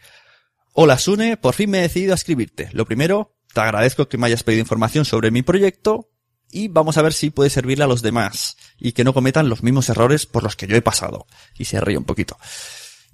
Hola 0.74 0.96
Sune, 0.96 1.36
por 1.36 1.54
fin 1.54 1.70
me 1.70 1.78
he 1.78 1.82
decidido 1.82 2.12
a 2.12 2.14
escribirte. 2.14 2.68
Lo 2.72 2.86
primero, 2.86 3.34
te 3.52 3.60
agradezco 3.60 4.08
que 4.08 4.16
me 4.16 4.28
hayas 4.28 4.44
pedido 4.44 4.60
información 4.60 5.04
sobre 5.04 5.32
mi 5.32 5.42
proyecto 5.42 6.08
y 6.52 6.68
vamos 6.68 6.98
a 6.98 7.02
ver 7.02 7.12
si 7.12 7.30
puede 7.30 7.50
servirle 7.50 7.82
a 7.82 7.88
los 7.88 8.02
demás 8.02 8.56
y 8.78 8.92
que 8.92 9.02
no 9.02 9.12
cometan 9.12 9.48
los 9.48 9.64
mismos 9.64 9.88
errores 9.88 10.26
por 10.26 10.44
los 10.44 10.54
que 10.54 10.68
yo 10.68 10.76
he 10.76 10.82
pasado. 10.82 11.26
Y 11.58 11.64
se 11.64 11.80
ríe 11.80 11.98
un 11.98 12.04
poquito. 12.04 12.36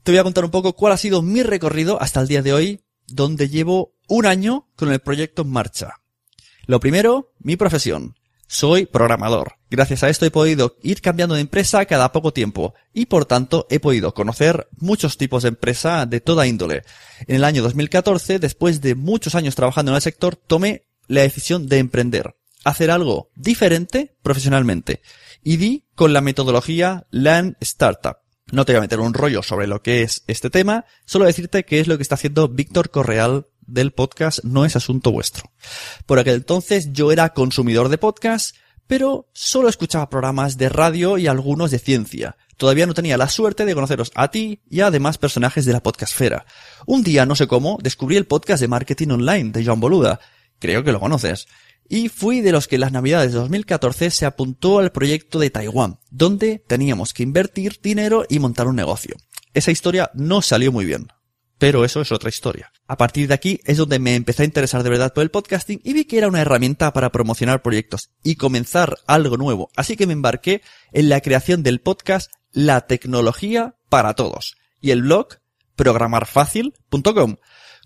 Te 0.02 0.12
voy 0.12 0.19
a 0.19 0.24
contar 0.24 0.44
un 0.44 0.51
poco 0.51 0.74
cuál 0.74 0.93
ha 0.93 0.98
sido 0.98 1.23
mi 1.23 1.43
recorrido 1.43 2.02
hasta 2.02 2.20
el 2.20 2.28
día 2.28 2.43
de 2.43 2.52
hoy, 2.52 2.85
donde 3.06 3.48
llevo 3.48 3.94
un 4.09 4.27
año 4.27 4.69
con 4.77 4.93
el 4.93 5.01
proyecto 5.01 5.40
en 5.40 5.51
marcha. 5.51 6.02
Lo 6.67 6.81
primero, 6.81 7.33
mi 7.41 7.57
profesión. 7.57 8.15
Soy 8.47 8.85
programador. 8.85 9.55
Gracias 9.71 10.03
a 10.03 10.11
esto 10.11 10.27
he 10.27 10.31
podido 10.31 10.77
ir 10.83 11.01
cambiando 11.01 11.35
de 11.35 11.41
empresa 11.41 11.87
cada 11.87 12.13
poco 12.13 12.33
tiempo 12.33 12.75
y 12.93 13.07
por 13.07 13.25
tanto 13.25 13.67
he 13.71 13.81
podido 13.81 14.13
conocer 14.13 14.69
muchos 14.77 15.17
tipos 15.17 15.43
de 15.43 15.49
empresa 15.49 16.05
de 16.05 16.21
toda 16.21 16.47
índole. 16.47 16.83
En 17.27 17.37
el 17.37 17.45
año 17.45 17.63
2014, 17.63 18.39
después 18.39 18.83
de 18.83 18.95
muchos 18.95 19.35
años 19.35 19.55
trabajando 19.55 19.93
en 19.93 19.97
el 19.97 20.03
sector, 20.03 20.37
tomé 20.37 20.87
la 21.09 21.23
decisión 21.23 21.67
de 21.67 21.79
emprender, 21.79 22.37
hacer 22.63 22.91
algo 22.91 23.31
diferente 23.35 24.17
profesionalmente 24.23 25.01
y 25.43 25.57
di 25.57 25.87
con 25.95 26.13
la 26.13 26.21
metodología 26.21 27.07
Learn 27.11 27.57
Startup. 27.61 28.19
No 28.51 28.67
te 28.67 28.73
voy 28.73 28.79
a 28.79 28.83
meter 28.83 29.01
un 29.01 29.15
rollo 29.15 29.43
sobre 29.43 29.67
lo 29.67 29.81
que 29.83 30.03
es 30.03 30.25
este 30.27 30.51
tema, 30.51 30.85
solo 31.07 31.25
decirte 31.25 31.65
que 31.65 31.81
es 31.81 31.89
lo 31.89 31.97
que 31.97 32.03
está 32.03 32.17
haciendo 32.17 32.49
Víctor 32.49 32.91
Correal 32.91 33.47
del 33.73 33.93
podcast 33.93 34.44
No 34.44 34.65
es 34.65 34.77
asunto 34.77 35.11
vuestro. 35.11 35.51
Por 36.07 36.19
aquel 36.19 36.36
entonces 36.36 36.93
yo 36.93 37.11
era 37.11 37.32
consumidor 37.32 37.89
de 37.89 37.99
podcast, 37.99 38.57
pero 38.86 39.31
solo 39.32 39.69
escuchaba 39.69 40.11
programas 40.11 40.59
de 40.59 40.69
radio 40.69 41.16
y 41.16 41.27
algunos 41.27 41.70
de 41.70 41.78
ciencia. 41.78 42.36
Todavía 42.57 42.86
no 42.86 42.94
tenía 42.94 43.16
la 43.16 43.28
suerte 43.28 43.65
de 43.65 43.74
conoceros 43.74 44.12
a 44.15 44.31
ti 44.31 44.62
y 44.69 44.81
a 44.81 44.90
demás 44.90 45.19
personajes 45.19 45.65
de 45.65 45.73
la 45.73 45.82
podcastfera. 45.82 46.44
Un 46.86 47.03
día, 47.03 47.24
no 47.24 47.35
sé 47.35 47.47
cómo, 47.47 47.78
descubrí 47.82 48.16
el 48.16 48.27
podcast 48.27 48.61
de 48.61 48.69
marketing 48.69 49.09
online 49.09 49.51
de 49.51 49.65
Joan 49.65 49.81
Boluda. 49.81 50.20
Creo 50.59 50.85
que 50.85 50.93
lo 50.93 51.01
conoces. 51.01 51.49
Y 51.89 52.09
fui 52.09 52.40
de 52.40 52.53
los 52.53 52.69
que 52.69 52.77
en 52.77 52.82
las 52.82 52.93
navidades 52.93 53.32
de 53.32 53.39
2014 53.39 54.11
se 54.11 54.27
apuntó 54.27 54.78
al 54.78 54.93
proyecto 54.93 55.39
de 55.39 55.51
Taiwán, 55.51 55.99
donde 56.11 56.62
teníamos 56.66 57.12
que 57.12 57.23
invertir 57.23 57.81
dinero 57.82 58.24
y 58.28 58.39
montar 58.39 58.66
un 58.66 58.77
negocio. 58.77 59.16
Esa 59.55 59.70
historia 59.70 60.11
no 60.15 60.43
salió 60.43 60.73
muy 60.73 60.85
bien. 60.85 61.09
Pero 61.63 61.85
eso 61.85 62.01
es 62.01 62.11
otra 62.11 62.29
historia. 62.29 62.73
A 62.89 62.97
partir 62.97 63.29
de 63.29 63.35
aquí 63.35 63.61
es 63.65 63.77
donde 63.77 64.01
me 64.01 64.17
empecé 64.17 64.43
a 64.43 64.47
interesar 64.47 64.83
de 64.83 64.91
verdad 64.91 65.15
por 65.15 65.23
el 65.23 65.31
podcasting 65.31 65.81
y 65.85 65.93
vi 65.93 66.07
que 66.07 66.19
era 66.19 66.27
una 66.27 66.41
herramienta 66.41 66.93
para 66.93 67.13
promocionar 67.13 67.63
proyectos 67.63 68.11
y 68.25 68.35
comenzar 68.35 68.99
algo 69.07 69.37
nuevo. 69.37 69.71
Así 69.77 69.97
que 69.97 70.09
me 70.09 70.13
embarqué 70.13 70.63
en 70.93 71.09
la 71.09 71.21
creación 71.21 71.63
del 71.63 71.81
podcast 71.81 72.33
La 72.51 72.89
tecnología 72.89 73.77
para 73.89 74.15
todos 74.15 74.57
y 74.81 74.91
el 74.91 75.03
blog 75.03 75.37
programarfacil.com. 75.77 77.37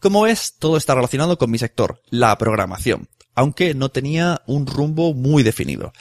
Como 0.00 0.22
ves, 0.22 0.54
todo 0.58 0.78
está 0.78 0.94
relacionado 0.94 1.36
con 1.36 1.50
mi 1.50 1.58
sector, 1.58 2.00
la 2.08 2.38
programación, 2.38 3.10
aunque 3.34 3.74
no 3.74 3.90
tenía 3.90 4.40
un 4.46 4.66
rumbo 4.66 5.12
muy 5.12 5.42
definido. 5.42 5.92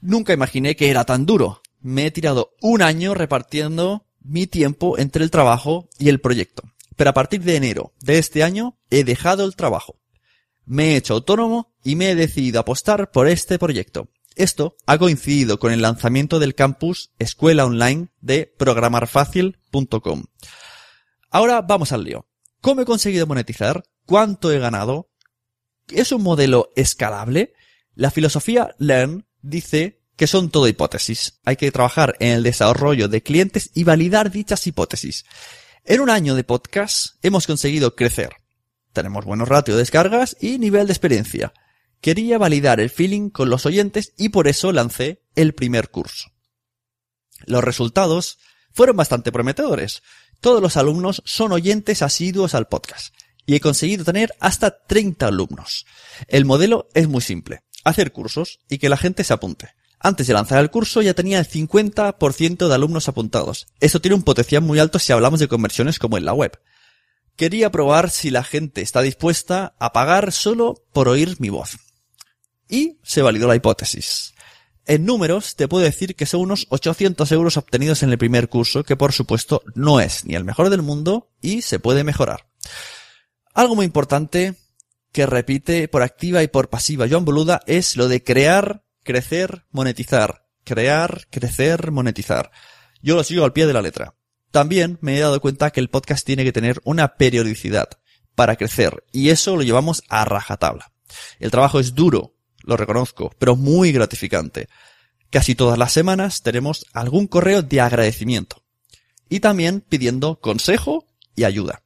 Nunca 0.00 0.32
imaginé 0.32 0.76
que 0.76 0.90
era 0.90 1.04
tan 1.04 1.26
duro. 1.26 1.60
Me 1.80 2.06
he 2.06 2.12
tirado 2.12 2.52
un 2.60 2.82
año 2.82 3.14
repartiendo 3.14 4.06
mi 4.20 4.46
tiempo 4.46 4.96
entre 4.96 5.24
el 5.24 5.32
trabajo 5.32 5.88
y 5.98 6.08
el 6.08 6.20
proyecto. 6.20 6.62
Pero 7.00 7.08
a 7.08 7.14
partir 7.14 7.40
de 7.40 7.56
enero 7.56 7.94
de 8.00 8.18
este 8.18 8.42
año 8.42 8.78
he 8.90 9.04
dejado 9.04 9.46
el 9.46 9.56
trabajo. 9.56 10.02
Me 10.66 10.88
he 10.88 10.96
hecho 10.96 11.14
autónomo 11.14 11.74
y 11.82 11.96
me 11.96 12.10
he 12.10 12.14
decidido 12.14 12.60
apostar 12.60 13.10
por 13.10 13.26
este 13.26 13.58
proyecto. 13.58 14.10
Esto 14.36 14.76
ha 14.84 14.98
coincidido 14.98 15.58
con 15.58 15.72
el 15.72 15.80
lanzamiento 15.80 16.38
del 16.38 16.54
campus 16.54 17.10
Escuela 17.18 17.64
Online 17.64 18.10
de 18.20 18.54
programarfacil.com. 18.58 20.24
Ahora 21.30 21.62
vamos 21.62 21.92
al 21.92 22.04
lío. 22.04 22.28
¿Cómo 22.60 22.82
he 22.82 22.84
conseguido 22.84 23.26
monetizar? 23.26 23.82
¿Cuánto 24.04 24.52
he 24.52 24.58
ganado? 24.58 25.10
¿Es 25.88 26.12
un 26.12 26.22
modelo 26.22 26.70
escalable? 26.76 27.54
La 27.94 28.10
filosofía 28.10 28.74
Learn 28.78 29.26
dice 29.40 30.02
que 30.16 30.26
son 30.26 30.50
todo 30.50 30.68
hipótesis. 30.68 31.40
Hay 31.46 31.56
que 31.56 31.72
trabajar 31.72 32.14
en 32.20 32.32
el 32.32 32.42
desarrollo 32.42 33.08
de 33.08 33.22
clientes 33.22 33.70
y 33.72 33.84
validar 33.84 34.30
dichas 34.30 34.66
hipótesis. 34.66 35.24
En 35.84 36.00
un 36.00 36.10
año 36.10 36.34
de 36.34 36.44
podcast 36.44 37.14
hemos 37.22 37.46
conseguido 37.46 37.96
crecer. 37.96 38.36
Tenemos 38.92 39.24
buenos 39.24 39.48
ratios 39.48 39.76
de 39.76 39.82
descargas 39.82 40.36
y 40.38 40.58
nivel 40.58 40.86
de 40.86 40.92
experiencia. 40.92 41.54
Quería 42.02 42.38
validar 42.38 42.80
el 42.80 42.90
feeling 42.90 43.30
con 43.30 43.48
los 43.48 43.64
oyentes 43.64 44.12
y 44.18 44.28
por 44.28 44.46
eso 44.46 44.72
lancé 44.72 45.22
el 45.36 45.54
primer 45.54 45.90
curso. 45.90 46.30
Los 47.46 47.64
resultados 47.64 48.38
fueron 48.72 48.96
bastante 48.96 49.32
prometedores. 49.32 50.02
Todos 50.40 50.60
los 50.60 50.76
alumnos 50.76 51.22
son 51.24 51.52
oyentes 51.52 52.02
asiduos 52.02 52.54
al 52.54 52.68
podcast 52.68 53.14
y 53.46 53.54
he 53.54 53.60
conseguido 53.60 54.04
tener 54.04 54.34
hasta 54.38 54.84
30 54.84 55.26
alumnos. 55.26 55.86
El 56.28 56.44
modelo 56.44 56.88
es 56.92 57.08
muy 57.08 57.22
simple. 57.22 57.62
Hacer 57.84 58.12
cursos 58.12 58.60
y 58.68 58.78
que 58.78 58.90
la 58.90 58.98
gente 58.98 59.24
se 59.24 59.32
apunte. 59.32 59.70
Antes 60.02 60.26
de 60.26 60.32
lanzar 60.32 60.60
el 60.60 60.70
curso 60.70 61.02
ya 61.02 61.12
tenía 61.12 61.38
el 61.38 61.46
50% 61.46 62.68
de 62.68 62.74
alumnos 62.74 63.08
apuntados. 63.08 63.66
Esto 63.80 64.00
tiene 64.00 64.14
un 64.14 64.22
potencial 64.22 64.62
muy 64.62 64.78
alto 64.78 64.98
si 64.98 65.12
hablamos 65.12 65.40
de 65.40 65.48
conversiones 65.48 65.98
como 65.98 66.16
en 66.16 66.24
la 66.24 66.32
web. 66.32 66.58
Quería 67.36 67.70
probar 67.70 68.08
si 68.10 68.30
la 68.30 68.42
gente 68.42 68.80
está 68.80 69.02
dispuesta 69.02 69.74
a 69.78 69.92
pagar 69.92 70.32
solo 70.32 70.82
por 70.94 71.08
oír 71.08 71.36
mi 71.38 71.50
voz. 71.50 71.76
Y 72.66 72.98
se 73.02 73.20
validó 73.20 73.46
la 73.46 73.56
hipótesis. 73.56 74.32
En 74.86 75.04
números, 75.04 75.54
te 75.54 75.68
puedo 75.68 75.84
decir 75.84 76.16
que 76.16 76.26
son 76.26 76.40
unos 76.40 76.66
800 76.70 77.30
euros 77.32 77.58
obtenidos 77.58 78.02
en 78.02 78.10
el 78.10 78.18
primer 78.18 78.48
curso, 78.48 78.84
que 78.84 78.96
por 78.96 79.12
supuesto 79.12 79.62
no 79.74 80.00
es 80.00 80.24
ni 80.24 80.34
el 80.34 80.44
mejor 80.44 80.70
del 80.70 80.82
mundo 80.82 81.30
y 81.42 81.60
se 81.60 81.78
puede 81.78 82.04
mejorar. 82.04 82.46
Algo 83.52 83.76
muy 83.76 83.84
importante 83.84 84.56
que 85.12 85.26
repite 85.26 85.88
por 85.88 86.02
activa 86.02 86.42
y 86.42 86.48
por 86.48 86.70
pasiva 86.70 87.06
Joan 87.08 87.24
Boluda 87.24 87.60
es 87.66 87.96
lo 87.96 88.08
de 88.08 88.24
crear 88.24 88.84
crecer, 89.10 89.64
monetizar, 89.72 90.46
crear, 90.62 91.26
crecer, 91.30 91.90
monetizar. 91.90 92.52
Yo 93.02 93.16
lo 93.16 93.24
sigo 93.24 93.44
al 93.44 93.52
pie 93.52 93.66
de 93.66 93.72
la 93.72 93.82
letra. 93.82 94.14
También 94.52 94.98
me 95.00 95.16
he 95.16 95.20
dado 95.20 95.40
cuenta 95.40 95.70
que 95.70 95.80
el 95.80 95.90
podcast 95.90 96.24
tiene 96.24 96.44
que 96.44 96.52
tener 96.52 96.80
una 96.84 97.16
periodicidad 97.16 97.88
para 98.36 98.54
crecer 98.54 99.04
y 99.10 99.30
eso 99.30 99.56
lo 99.56 99.62
llevamos 99.62 100.04
a 100.08 100.24
rajatabla. 100.24 100.92
El 101.40 101.50
trabajo 101.50 101.80
es 101.80 101.96
duro, 101.96 102.36
lo 102.62 102.76
reconozco, 102.76 103.32
pero 103.38 103.56
muy 103.56 103.90
gratificante. 103.90 104.68
Casi 105.28 105.56
todas 105.56 105.76
las 105.76 105.92
semanas 105.92 106.42
tenemos 106.42 106.86
algún 106.92 107.26
correo 107.26 107.62
de 107.62 107.80
agradecimiento 107.80 108.62
y 109.28 109.40
también 109.40 109.80
pidiendo 109.80 110.38
consejo 110.38 111.04
y 111.34 111.44
ayuda. 111.44 111.82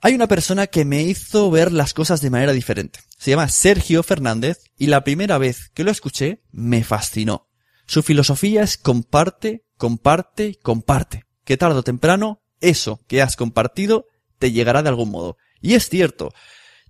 Hay 0.00 0.14
una 0.14 0.28
persona 0.28 0.68
que 0.68 0.84
me 0.84 1.02
hizo 1.02 1.50
ver 1.50 1.72
las 1.72 1.92
cosas 1.92 2.20
de 2.20 2.30
manera 2.30 2.52
diferente. 2.52 3.00
Se 3.18 3.30
llama 3.30 3.48
Sergio 3.48 4.02
Fernández 4.02 4.60
y 4.76 4.86
la 4.86 5.02
primera 5.02 5.38
vez 5.38 5.70
que 5.74 5.82
lo 5.82 5.90
escuché 5.90 6.42
me 6.52 6.84
fascinó. 6.84 7.48
Su 7.86 8.02
filosofía 8.02 8.62
es 8.62 8.76
comparte, 8.76 9.64
comparte, 9.76 10.58
comparte. 10.62 11.24
Que 11.44 11.56
tarde 11.56 11.78
o 11.78 11.82
temprano 11.82 12.42
eso 12.60 13.00
que 13.08 13.22
has 13.22 13.34
compartido 13.34 14.06
te 14.38 14.52
llegará 14.52 14.82
de 14.82 14.88
algún 14.90 15.10
modo. 15.10 15.36
Y 15.60 15.74
es 15.74 15.88
cierto. 15.88 16.32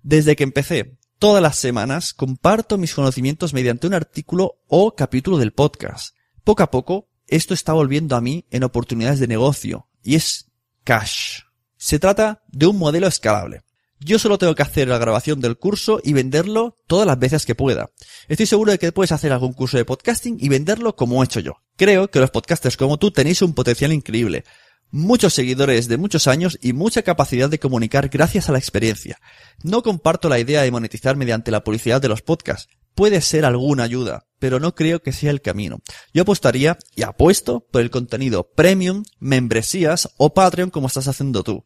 Desde 0.03 0.35
que 0.35 0.43
empecé, 0.43 0.97
todas 1.17 1.41
las 1.41 1.57
semanas 1.57 2.13
comparto 2.13 2.77
mis 2.77 2.93
conocimientos 2.93 3.53
mediante 3.53 3.87
un 3.87 3.95
artículo 3.95 4.59
o 4.67 4.95
capítulo 4.95 5.37
del 5.37 5.53
podcast. 5.53 6.15
Poco 6.43 6.61
a 6.61 6.69
poco, 6.69 7.09
esto 7.27 7.55
está 7.55 7.73
volviendo 7.73 8.15
a 8.15 8.21
mí 8.21 8.45
en 8.51 8.63
oportunidades 8.63 9.19
de 9.19 9.27
negocio. 9.27 9.87
Y 10.03 10.15
es 10.15 10.51
cash. 10.83 11.48
Se 11.81 11.97
trata 11.97 12.43
de 12.49 12.67
un 12.67 12.77
modelo 12.77 13.07
escalable. 13.07 13.61
Yo 14.01 14.19
solo 14.19 14.37
tengo 14.37 14.53
que 14.53 14.63
hacer 14.63 14.89
la 14.89 14.97
grabación 14.97 15.39
del 15.39 15.57
curso 15.57 16.01
y 16.03 16.11
venderlo 16.11 16.75
todas 16.87 17.07
las 17.07 17.17
veces 17.17 17.45
que 17.45 17.55
pueda. 17.55 17.89
Estoy 18.27 18.47
seguro 18.47 18.73
de 18.73 18.79
que 18.79 18.91
puedes 18.91 19.13
hacer 19.13 19.31
algún 19.31 19.53
curso 19.53 19.77
de 19.77 19.85
podcasting 19.85 20.35
y 20.41 20.49
venderlo 20.49 20.97
como 20.97 21.23
he 21.23 21.25
hecho 21.25 21.39
yo. 21.39 21.53
Creo 21.77 22.09
que 22.09 22.19
los 22.19 22.31
podcasters 22.31 22.75
como 22.75 22.97
tú 22.97 23.11
tenéis 23.11 23.41
un 23.41 23.53
potencial 23.53 23.93
increíble. 23.93 24.43
Muchos 24.91 25.33
seguidores 25.33 25.87
de 25.87 25.95
muchos 25.95 26.27
años 26.27 26.57
y 26.61 26.73
mucha 26.73 27.01
capacidad 27.01 27.49
de 27.49 27.59
comunicar 27.59 28.09
gracias 28.09 28.49
a 28.49 28.51
la 28.51 28.59
experiencia. 28.59 29.17
No 29.63 29.81
comparto 29.81 30.27
la 30.27 30.39
idea 30.39 30.63
de 30.63 30.71
monetizar 30.71 31.15
mediante 31.15 31.49
la 31.49 31.63
publicidad 31.63 32.01
de 32.01 32.09
los 32.09 32.21
podcasts. 32.21 32.67
Puede 32.99 33.21
ser 33.21 33.45
alguna 33.45 33.83
ayuda, 33.83 34.27
pero 34.39 34.59
no 34.59 34.75
creo 34.75 35.01
que 35.01 35.13
sea 35.13 35.31
el 35.31 35.41
camino. 35.41 35.79
Yo 36.13 36.23
apostaría 36.23 36.77
y 36.97 37.03
apuesto 37.03 37.61
por 37.61 37.79
el 37.79 37.91
contenido 37.91 38.51
premium, 38.51 39.05
membresías 39.19 40.09
o 40.17 40.33
Patreon 40.33 40.69
como 40.69 40.87
estás 40.87 41.07
haciendo 41.07 41.41
tú. 41.41 41.63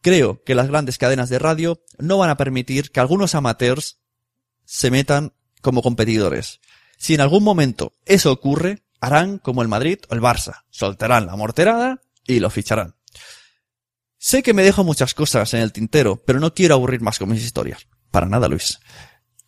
Creo 0.00 0.44
que 0.44 0.54
las 0.54 0.68
grandes 0.68 0.96
cadenas 0.96 1.28
de 1.28 1.40
radio 1.40 1.82
no 1.98 2.18
van 2.18 2.30
a 2.30 2.36
permitir 2.36 2.92
que 2.92 3.00
algunos 3.00 3.34
amateurs 3.34 3.98
se 4.64 4.92
metan 4.92 5.32
como 5.60 5.82
competidores. 5.82 6.60
Si 6.98 7.14
en 7.14 7.20
algún 7.20 7.42
momento 7.42 7.92
eso 8.04 8.30
ocurre, 8.30 8.84
harán 9.00 9.38
como 9.38 9.60
el 9.60 9.66
Madrid 9.66 9.98
o 10.08 10.14
el 10.14 10.20
Barça, 10.20 10.62
soltarán 10.70 11.26
la 11.26 11.34
morterada 11.34 12.00
y 12.28 12.38
lo 12.38 12.48
ficharán. 12.48 12.94
Sé 14.18 14.44
que 14.44 14.54
me 14.54 14.62
dejo 14.62 14.84
muchas 14.84 15.14
cosas 15.14 15.52
en 15.54 15.62
el 15.62 15.72
tintero, 15.72 16.22
pero 16.24 16.38
no 16.38 16.54
quiero 16.54 16.76
aburrir 16.76 17.00
más 17.00 17.18
con 17.18 17.28
mis 17.28 17.42
historias. 17.42 17.88
Para 18.12 18.28
nada, 18.28 18.46
Luis. 18.46 18.78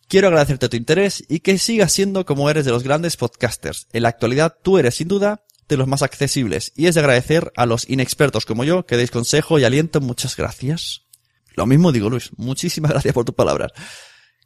Quiero 0.07 0.29
agradecerte 0.29 0.69
tu 0.69 0.77
interés 0.77 1.25
y 1.27 1.41
que 1.41 1.57
sigas 1.57 1.91
siendo 1.91 2.25
como 2.25 2.49
eres 2.49 2.63
de 2.63 2.71
los 2.71 2.83
grandes 2.83 3.17
podcasters. 3.17 3.87
En 3.91 4.03
la 4.03 4.09
actualidad 4.09 4.57
tú 4.61 4.77
eres 4.77 4.95
sin 4.95 5.09
duda 5.09 5.43
de 5.67 5.75
los 5.75 5.85
más 5.85 6.01
accesibles 6.01 6.71
y 6.77 6.87
es 6.87 6.95
de 6.95 7.01
agradecer 7.01 7.51
a 7.57 7.65
los 7.65 7.89
inexpertos 7.89 8.45
como 8.45 8.63
yo 8.63 8.85
que 8.85 8.95
deis 8.95 9.11
consejo 9.11 9.59
y 9.59 9.65
aliento. 9.65 9.99
Muchas 9.99 10.37
gracias. 10.37 11.01
Lo 11.55 11.65
mismo 11.65 11.91
digo 11.91 12.09
Luis, 12.09 12.31
muchísimas 12.37 12.91
gracias 12.93 13.13
por 13.13 13.25
tus 13.25 13.35
palabras. 13.35 13.73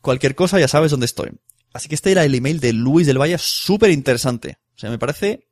Cualquier 0.01 0.33
cosa 0.33 0.59
ya 0.59 0.67
sabes 0.67 0.89
dónde 0.89 1.05
estoy. 1.05 1.29
Así 1.73 1.87
que 1.87 1.93
este 1.93 2.11
era 2.11 2.25
el 2.25 2.33
email 2.33 2.59
de 2.59 2.73
Luis 2.73 3.05
del 3.05 3.21
Valle, 3.21 3.37
súper 3.37 3.91
interesante. 3.91 4.57
O 4.75 4.79
sea, 4.79 4.89
me 4.89 4.97
parece, 4.97 5.47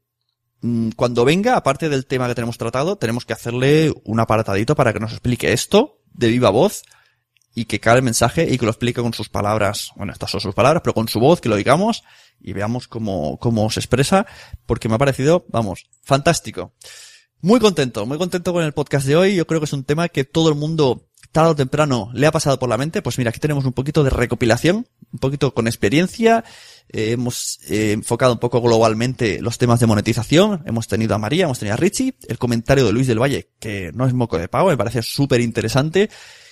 mm, 0.62 0.90
cuando 0.96 1.24
venga, 1.24 1.56
aparte 1.56 1.88
del 1.88 2.08
tema 2.08 2.28
que 2.28 2.34
tenemos 2.34 2.58
tratado, 2.58 2.96
tenemos 2.98 3.26
que 3.26 3.34
hacerle 3.34 3.94
un 4.06 4.20
aparatadito 4.20 4.76
para 4.76 4.92
que 4.92 5.00
nos 5.00 5.12
explique 5.12 5.54
esto 5.54 6.02
de 6.14 6.30
viva 6.30 6.50
voz 6.50 6.82
y 7.56 7.66
que 7.66 7.80
cae 7.80 7.98
el 7.98 8.04
mensaje 8.04 8.48
y 8.50 8.58
que 8.58 8.66
lo 8.66 8.72
explique 8.72 9.02
con 9.02 9.14
sus 9.14 9.30
palabras. 9.30 9.92
Bueno, 9.96 10.14
estas 10.14 10.32
son 10.32 10.42
sus 10.42 10.56
palabras, 10.56 10.82
pero 10.84 10.94
con 10.94 11.08
su 11.08 11.20
voz, 11.20 11.42
que 11.42 11.50
lo 11.50 11.56
digamos 11.56 12.04
y 12.42 12.54
veamos 12.54 12.88
cómo, 12.88 13.38
cómo 13.38 13.70
se 13.70 13.80
expresa, 13.80 14.26
porque 14.66 14.88
me 14.88 14.96
ha 14.96 14.98
parecido, 14.98 15.46
vamos, 15.50 15.90
fantástico. 16.04 16.74
Muy 17.42 17.60
contento, 17.60 18.06
muy 18.06 18.18
contento 18.18 18.52
con 18.52 18.64
el 18.64 18.74
podcast 18.74 19.08
de 19.08 19.16
hoy. 19.16 19.36
Yo 19.36 19.48
creo 19.48 19.62
que 19.62 19.66
es 19.66 19.74
un 19.74 19.86
tema 19.86 20.10
que 20.10 20.26
todo 20.26 20.50
el 20.50 20.56
mundo, 20.56 21.08
tarde 21.32 21.52
o 21.52 21.56
temprano, 21.56 22.12
le 22.14 22.28
ha 22.28 22.32
pasado 22.32 22.60
por 22.60 22.68
la 22.68 22.78
mente. 22.78 23.02
Pues 23.02 23.18
mira, 23.18 23.30
aquí 23.30 23.40
tenemos 23.40 23.64
un 23.64 23.72
poquito 23.72 24.04
de 24.04 24.10
recopilación, 24.10 24.88
un 25.14 25.20
poquito 25.20 25.54
con 25.54 25.66
experiencia. 25.68 26.44
Eh, 26.90 27.12
hemos 27.12 27.60
eh, 27.70 27.94
enfocado 27.94 28.34
un 28.34 28.40
poco 28.40 28.62
globalmente 28.62 29.42
los 29.42 29.58
temas 29.58 29.80
de 29.80 29.86
monetización. 29.86 30.64
Hemos 30.66 30.90
tenido 30.90 31.16
a 31.16 31.18
María, 31.18 31.46
hemos 31.46 31.60
tenido 31.60 31.76
a 31.76 31.78
Richie, 31.78 32.16
el 32.28 32.38
comentario 32.38 32.86
de 32.86 32.92
Luis 32.92 33.08
del 33.08 33.22
Valle, 33.22 33.52
que 33.60 33.92
no 33.94 34.06
es 34.06 34.14
moco 34.14 34.38
de 34.38 34.50
pago, 34.50 34.68
me 34.68 34.78
parece 34.78 35.02
súper 35.02 35.40
interesante. 35.40 36.10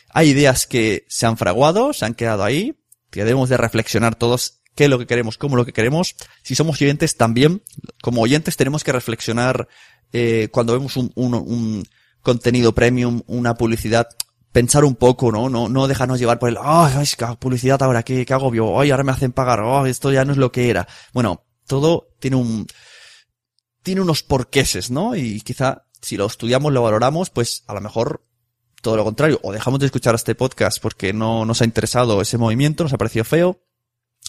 Hay 0.10 0.30
ideas 0.30 0.68
que 0.68 1.06
se 1.10 1.26
han 1.26 1.38
fraguado, 1.38 1.94
se 1.94 2.06
han 2.06 2.14
quedado 2.14 2.44
ahí, 2.44 2.78
que 3.10 3.24
debemos 3.24 3.50
de 3.50 3.58
reflexionar 3.58 4.16
todos 4.16 4.62
qué 4.76 4.86
es 4.86 4.90
lo 4.90 5.00
que 5.00 5.08
queremos, 5.08 5.38
cómo 5.38 5.56
lo 5.56 5.66
que 5.66 5.74
queremos. 5.74 6.16
Si 6.44 6.56
somos 6.56 6.82
oyentes 6.82 7.18
también, 7.18 7.64
como 8.02 8.22
oyentes 8.22 8.56
tenemos 8.58 8.84
que 8.84 8.92
reflexionar 8.92 9.68
eh, 10.14 10.50
cuando 10.52 10.74
vemos 10.74 10.96
un, 10.98 11.12
un, 11.16 11.34
un, 11.34 11.88
contenido 12.22 12.76
premium, 12.76 13.22
una 13.26 13.56
publicidad, 13.56 14.08
pensar 14.52 14.84
un 14.84 14.96
poco, 14.96 15.32
¿no? 15.32 15.50
No, 15.50 15.70
no 15.70 15.88
dejarnos 15.88 16.20
llevar 16.20 16.40
por 16.40 16.50
el, 16.50 16.58
ay, 16.62 17.08
oh, 17.22 17.36
publicidad 17.36 17.82
ahora, 17.82 18.04
qué, 18.04 18.26
qué 18.26 18.34
agobio, 18.34 18.80
ay, 18.80 18.92
ahora 18.92 19.04
me 19.04 19.14
hacen 19.14 19.32
pagar, 19.32 19.62
oh, 19.62 19.86
esto 19.86 20.12
ya 20.12 20.26
no 20.26 20.34
es 20.34 20.38
lo 20.38 20.52
que 20.52 20.70
era. 20.70 20.88
Bueno, 21.14 21.46
todo 21.66 22.10
tiene 22.20 22.36
un, 22.36 22.68
tiene 23.82 24.02
unos 24.02 24.24
porqueses, 24.24 24.92
¿no? 24.92 25.16
Y 25.16 25.42
quizá 25.42 25.86
si 26.02 26.18
lo 26.18 26.26
estudiamos, 26.26 26.74
lo 26.74 26.84
valoramos, 26.84 27.30
pues 27.30 27.64
a 27.68 27.74
lo 27.74 27.82
mejor 27.82 28.26
todo 28.82 28.96
lo 28.96 29.04
contrario, 29.04 29.40
o 29.44 29.52
dejamos 29.52 29.80
de 29.80 29.88
escuchar 29.88 30.16
este 30.16 30.36
podcast 30.36 30.82
porque 30.82 31.14
no 31.14 31.46
nos 31.46 31.62
ha 31.62 31.66
interesado 31.66 32.22
ese 32.22 32.38
movimiento, 32.38 32.84
nos 32.84 32.94
ha 32.94 32.98
parecido 32.98 33.26
feo, 33.26 33.60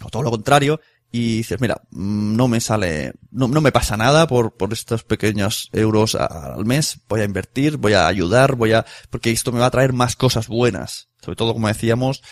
o 0.03 0.09
todo 0.11 0.23
lo 0.23 0.31
contrario, 0.31 0.81
y 1.11 1.39
dices, 1.39 1.61
mira, 1.61 1.83
mm, 1.91 2.37
no 2.37 2.49
me 2.49 2.61
sale, 2.61 3.15
no, 3.31 3.49
no 3.49 3.61
me 3.61 3.73
pasa 3.73 3.97
nada 3.97 4.27
por, 4.27 4.57
por 4.57 4.73
estos 4.73 5.05
pequeños 5.05 5.71
euros 5.73 6.15
al 6.15 6.65
mes, 6.65 7.01
voy 7.09 7.21
a 7.21 7.25
invertir, 7.25 7.77
voy 7.79 7.95
a 7.95 8.07
ayudar, 8.07 8.57
voy 8.57 8.73
a, 8.73 8.85
porque 9.11 9.31
esto 9.31 9.53
me 9.53 9.61
va 9.61 9.67
a 9.67 9.71
traer 9.71 9.93
más 9.93 10.17
cosas 10.17 10.49
buenas, 10.49 11.09
sobre 11.23 11.37
todo 11.37 11.55
como 11.55 11.69
decíamos, 11.69 12.23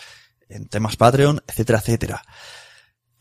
en 0.49 0.67
temas 0.67 0.95
Patreon, 0.95 1.41
etcétera, 1.47 1.79
etcétera. 1.79 2.23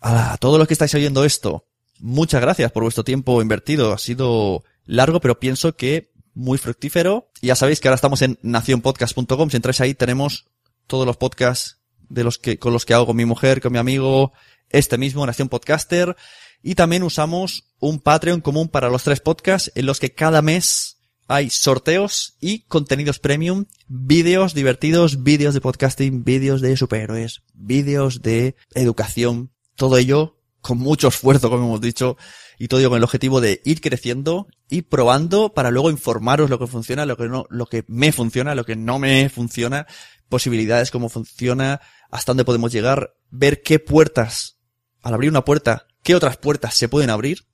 A 0.01 0.37
todos 0.39 0.59
los 0.59 0.69
que 0.69 0.75
estáis 0.75 0.95
oyendo 0.95 1.25
esto, 1.25 1.67
muchas 1.99 2.41
gracias 2.41 2.71
por 2.71 2.83
vuestro 2.83 3.05
tiempo 3.05 3.41
invertido, 3.41 3.93
ha 3.93 3.99
sido 3.99 4.63
largo, 4.85 5.21
pero 5.21 5.41
pienso 5.41 5.75
que 5.75 6.13
muy 6.37 6.59
fructífero. 6.59 7.31
Y 7.41 7.49
ya 7.49 7.57
sabéis 7.57 7.81
que 7.81 7.89
ahora 7.89 7.97
estamos 7.97 8.23
en 8.23 8.39
nacionpodcast.com. 8.43 9.51
Si 9.51 9.57
entráis 9.57 9.81
ahí 9.81 9.95
tenemos 9.95 10.47
todos 10.87 11.07
los 11.07 11.17
podcasts 11.17 11.79
de 12.09 12.23
los 12.23 12.39
que, 12.39 12.59
con 12.59 12.73
los 12.73 12.85
que 12.85 12.95
hago 12.95 13.07
con 13.07 13.17
mi 13.17 13.25
mujer, 13.25 13.61
con 13.61 13.73
mi 13.73 13.79
amigo, 13.79 14.33
este 14.71 14.99
mismo, 14.99 15.27
Nación 15.27 15.49
Podcaster. 15.49 16.15
Y 16.63 16.75
también 16.75 17.03
usamos 17.03 17.65
un 17.81 17.99
Patreon 17.99 18.41
común 18.41 18.69
para 18.69 18.91
los 18.91 19.03
tres 19.03 19.21
podcasts 19.21 19.73
en 19.75 19.87
los 19.87 19.99
que 19.99 20.13
cada 20.13 20.43
mes 20.43 20.99
hay 21.27 21.51
sorteos 21.51 22.37
y 22.41 22.61
contenidos 22.61 23.19
premium, 23.19 23.65
vídeos 23.89 24.55
divertidos, 24.55 25.25
vídeos 25.25 25.55
de 25.55 25.61
podcasting, 25.61 26.23
vídeos 26.23 26.61
de 26.61 26.77
superhéroes, 26.77 27.43
vídeos 27.55 28.23
de 28.23 28.55
educación, 28.75 29.51
todo 29.75 29.97
ello 29.97 30.37
con 30.61 30.79
mucho 30.79 31.09
esfuerzo, 31.09 31.49
como 31.49 31.65
hemos 31.65 31.81
dicho, 31.81 32.17
y 32.59 32.69
todo 32.69 32.81
ello 32.81 32.91
con 32.91 32.99
el 32.99 33.05
objetivo 33.05 33.41
de 33.41 33.61
ir 33.65 33.81
creciendo 33.81 34.49
y 34.69 34.83
probando 34.83 35.55
para 35.55 35.71
luego 35.71 35.91
informaros 35.91 36.51
lo 36.51 36.59
que 36.59 36.67
funciona, 36.67 37.07
lo 37.07 37.17
que 37.17 37.29
no, 37.29 37.47
lo 37.51 37.67
que 37.67 37.85
me 37.89 38.13
funciona, 38.13 38.55
lo 38.55 38.65
que 38.65 38.77
no 38.77 38.99
me 38.99 39.29
funciona, 39.29 39.87
posibilidades, 40.29 40.91
cómo 40.91 41.09
funciona, 41.09 41.81
hasta 42.11 42.31
dónde 42.31 42.45
podemos 42.45 42.73
llegar, 42.73 43.15
ver 43.31 43.63
qué 43.63 43.79
puertas, 43.79 44.59
al 45.03 45.15
abrir 45.15 45.31
una 45.31 45.45
puerta, 45.45 45.87
qué 46.03 46.15
otras 46.15 46.37
puertas 46.37 46.75
se 46.75 46.89
pueden 46.89 47.11
abrir. 47.11 47.47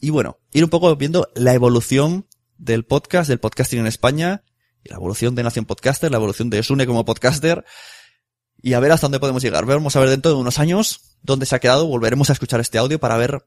Y 0.00 0.10
bueno, 0.10 0.38
ir 0.52 0.64
un 0.64 0.70
poco 0.70 0.94
viendo 0.96 1.28
la 1.34 1.54
evolución 1.54 2.26
del 2.56 2.84
podcast, 2.84 3.28
del 3.28 3.40
podcasting 3.40 3.80
en 3.80 3.86
España, 3.86 4.44
y 4.84 4.90
la 4.90 4.96
evolución 4.96 5.34
de 5.34 5.42
Nación 5.42 5.64
Podcaster, 5.64 6.10
la 6.10 6.18
evolución 6.18 6.50
de 6.50 6.62
Sune 6.62 6.86
como 6.86 7.04
podcaster, 7.04 7.64
y 8.60 8.72
a 8.74 8.80
ver 8.80 8.92
hasta 8.92 9.06
dónde 9.06 9.20
podemos 9.20 9.42
llegar. 9.42 9.64
Vamos 9.66 9.96
a 9.96 10.00
ver 10.00 10.10
dentro 10.10 10.32
de 10.32 10.36
unos 10.36 10.58
años 10.58 11.16
dónde 11.22 11.46
se 11.46 11.54
ha 11.54 11.60
quedado, 11.60 11.86
volveremos 11.86 12.30
a 12.30 12.32
escuchar 12.32 12.60
este 12.60 12.78
audio 12.78 12.98
para 12.98 13.16
ver 13.16 13.46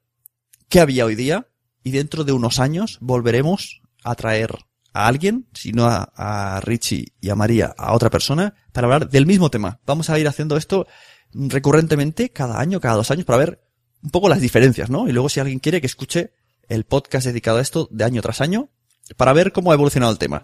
qué 0.72 0.80
había 0.80 1.06
hoy 1.06 1.16
día 1.16 1.48
y 1.84 1.92
dentro 1.92 2.24
de 2.24 2.32
unos 2.32 2.60
años 2.60 2.98
volveremos 3.02 3.82
a 4.06 4.16
traer 4.16 4.58
a 4.94 5.06
alguien, 5.06 5.48
si 5.54 5.74
no 5.74 5.86
a, 5.86 6.62
Richie 6.64 7.14
y 7.20 7.30
a 7.30 7.36
María, 7.36 7.76
a 7.78 7.94
otra 7.94 8.10
persona, 8.10 8.56
para 8.72 8.86
hablar 8.86 9.10
del 9.10 9.26
mismo 9.26 9.52
tema. 9.52 9.82
Vamos 9.86 10.10
a 10.10 10.18
ir 10.18 10.28
haciendo 10.30 10.56
esto 10.56 10.88
recurrentemente 11.34 12.30
cada 12.30 12.60
año, 12.60 12.80
cada 12.80 12.96
dos 12.96 13.12
años, 13.12 13.26
para 13.26 13.38
ver 13.38 13.62
un 14.02 14.12
poco 14.12 14.30
las 14.30 14.40
diferencias, 14.40 14.90
¿no? 14.90 15.10
Y 15.10 15.12
luego 15.12 15.28
si 15.28 15.42
alguien 15.42 15.60
quiere 15.60 15.82
que 15.82 15.88
escuche 15.88 16.32
el 16.70 16.86
podcast 16.86 17.28
dedicado 17.28 17.58
a 17.58 17.62
esto 17.62 17.90
de 17.92 18.06
año 18.06 18.22
tras 18.22 18.40
año, 18.40 18.70
para 19.18 19.34
ver 19.34 19.52
cómo 19.52 19.72
ha 19.72 19.76
evolucionado 19.76 20.14
el 20.14 20.20
tema. 20.20 20.42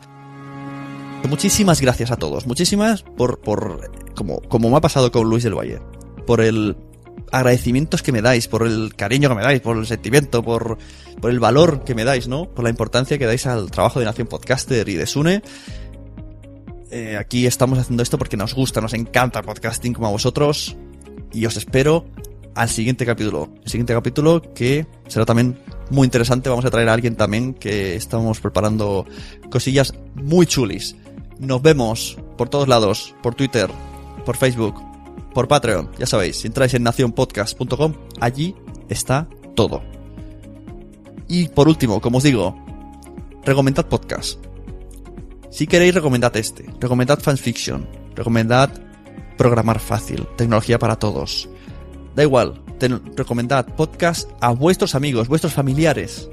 Muchísimas 1.30 1.80
gracias 1.80 2.12
a 2.12 2.18
todos, 2.18 2.46
muchísimas 2.46 3.04
por, 3.04 3.40
por, 3.40 3.92
como, 4.14 4.42
como 4.42 4.70
me 4.70 4.76
ha 4.76 4.82
pasado 4.82 5.10
con 5.10 5.30
Luis 5.30 5.44
del 5.44 5.58
Valle, 5.58 5.80
por 6.26 6.42
el 6.42 6.76
agradecimientos 7.32 8.04
que 8.04 8.12
me 8.12 8.22
dais, 8.22 8.48
por 8.48 8.66
el 8.66 8.96
cariño 8.96 9.30
que 9.30 9.36
me 9.36 9.42
dais, 9.42 9.62
por 9.62 9.78
el 9.78 9.86
sentimiento, 9.86 10.44
por, 10.44 10.78
por 11.20 11.32
el 11.32 11.40
valor 11.40 11.84
que 11.84 11.96
me 11.96 12.04
dais, 12.04 12.28
¿no? 12.28 12.46
Por 12.46 12.64
la 12.64 12.70
importancia 12.70 13.18
que 13.18 13.26
dais 13.26 13.46
al 13.46 13.72
trabajo 13.72 14.00
de 14.00 14.06
Nación 14.06 14.28
Podcaster 14.28 14.88
y 14.90 14.96
de 14.96 15.06
Sune. 15.06 15.42
Eh, 16.90 17.18
aquí 17.20 17.46
estamos 17.46 17.78
haciendo 17.80 18.04
esto 18.04 18.18
porque 18.18 18.38
nos 18.38 18.54
gusta, 18.54 18.80
nos 18.80 18.94
encanta 18.94 19.42
podcasting 19.42 19.94
como 19.94 20.08
a 20.08 20.12
vosotros. 20.12 20.76
Y 21.34 21.46
os 21.46 21.58
espero 21.58 22.06
al 22.56 22.70
siguiente 22.70 23.06
capítulo. 23.06 23.50
El 23.64 23.70
siguiente 23.70 23.94
capítulo 23.94 24.42
que 24.54 24.88
será 25.08 25.26
también 25.26 25.60
muy 25.90 26.06
interesante. 26.06 26.50
Vamos 26.50 26.66
a 26.66 26.72
traer 26.72 26.90
a 26.90 26.94
alguien 26.94 27.16
también 27.16 27.54
que 27.54 27.96
estamos 27.96 28.40
preparando 28.40 29.06
cosillas 29.50 29.94
muy 30.16 30.46
chulis. 30.46 30.96
Nos 31.40 31.62
vemos 31.62 32.18
por 32.38 32.50
todos 32.50 32.68
lados, 32.68 33.14
por 33.22 33.36
Twitter, 33.36 33.70
por 34.26 34.38
Facebook, 34.38 34.87
por 35.38 35.48
Patreon, 35.48 35.92
ya 36.00 36.08
sabéis, 36.08 36.44
entráis 36.46 36.74
en 36.74 36.82
nacionpodcast.com, 36.82 37.94
allí 38.20 38.56
está 38.90 39.30
todo. 39.56 39.84
Y 41.28 41.50
por 41.50 41.68
último, 41.68 42.02
como 42.02 42.18
os 42.18 42.24
digo, 42.24 42.60
recomendad 43.46 43.86
podcast. 43.86 44.44
Si 45.52 45.68
queréis, 45.68 45.94
recomendad 45.94 46.36
este. 46.38 46.66
Recomendad 46.80 47.20
fanfiction. 47.20 47.88
Recomendad 48.16 48.72
programar 49.38 49.80
fácil. 49.80 50.26
Tecnología 50.38 50.80
para 50.80 50.96
todos. 50.96 51.48
Da 52.16 52.24
igual. 52.24 52.64
recomendad 53.16 53.68
podcast 53.76 54.32
a 54.42 54.50
vuestros 54.54 54.96
amigos, 54.96 55.28
vuestros 55.28 55.54
familiares. 55.54 56.32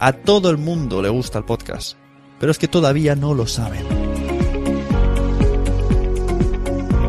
A 0.00 0.12
todo 0.12 0.50
el 0.50 0.58
mundo 0.58 1.00
le 1.00 1.08
gusta 1.08 1.38
el 1.38 1.46
podcast. 1.46 1.96
Pero 2.38 2.52
es 2.52 2.58
que 2.58 2.68
todavía 2.68 3.16
no 3.16 3.32
lo 3.32 3.46
saben. 3.46 3.86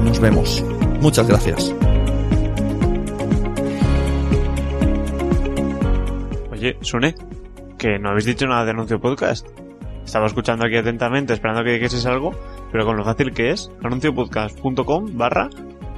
Nos 0.02 0.18
vemos. 0.22 0.64
Muchas 1.06 1.28
gracias. 1.28 1.72
Oye, 6.52 6.78
Sune, 6.82 7.14
que 7.78 8.00
no 8.00 8.10
habéis 8.10 8.26
dicho 8.26 8.48
nada 8.48 8.66
de 8.66 8.72
anuncio 8.72 9.00
podcast. 9.00 9.48
Estaba 10.04 10.26
escuchando 10.26 10.66
aquí 10.66 10.78
atentamente, 10.78 11.34
esperando 11.34 11.64
que 11.64 11.74
dijese 11.74 12.10
algo, 12.10 12.32
pero 12.72 12.88
con 12.88 12.98
lo 12.98 13.04
fácil 13.06 13.36
que 13.36 13.52
es, 13.52 13.70
anunciopodcast.com 13.84 15.16
barra 15.16 15.48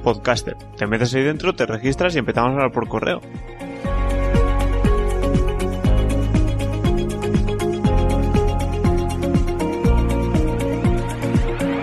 podcaster. 0.04 0.56
Te 0.76 0.86
metes 0.86 1.14
ahí 1.14 1.22
dentro, 1.22 1.54
te 1.54 1.64
registras 1.64 2.14
y 2.14 2.18
empezamos 2.18 2.50
a 2.50 2.52
hablar 2.56 2.72
por 2.72 2.86
correo. 2.86 3.22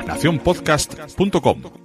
nacionpodcast.com 0.06 1.85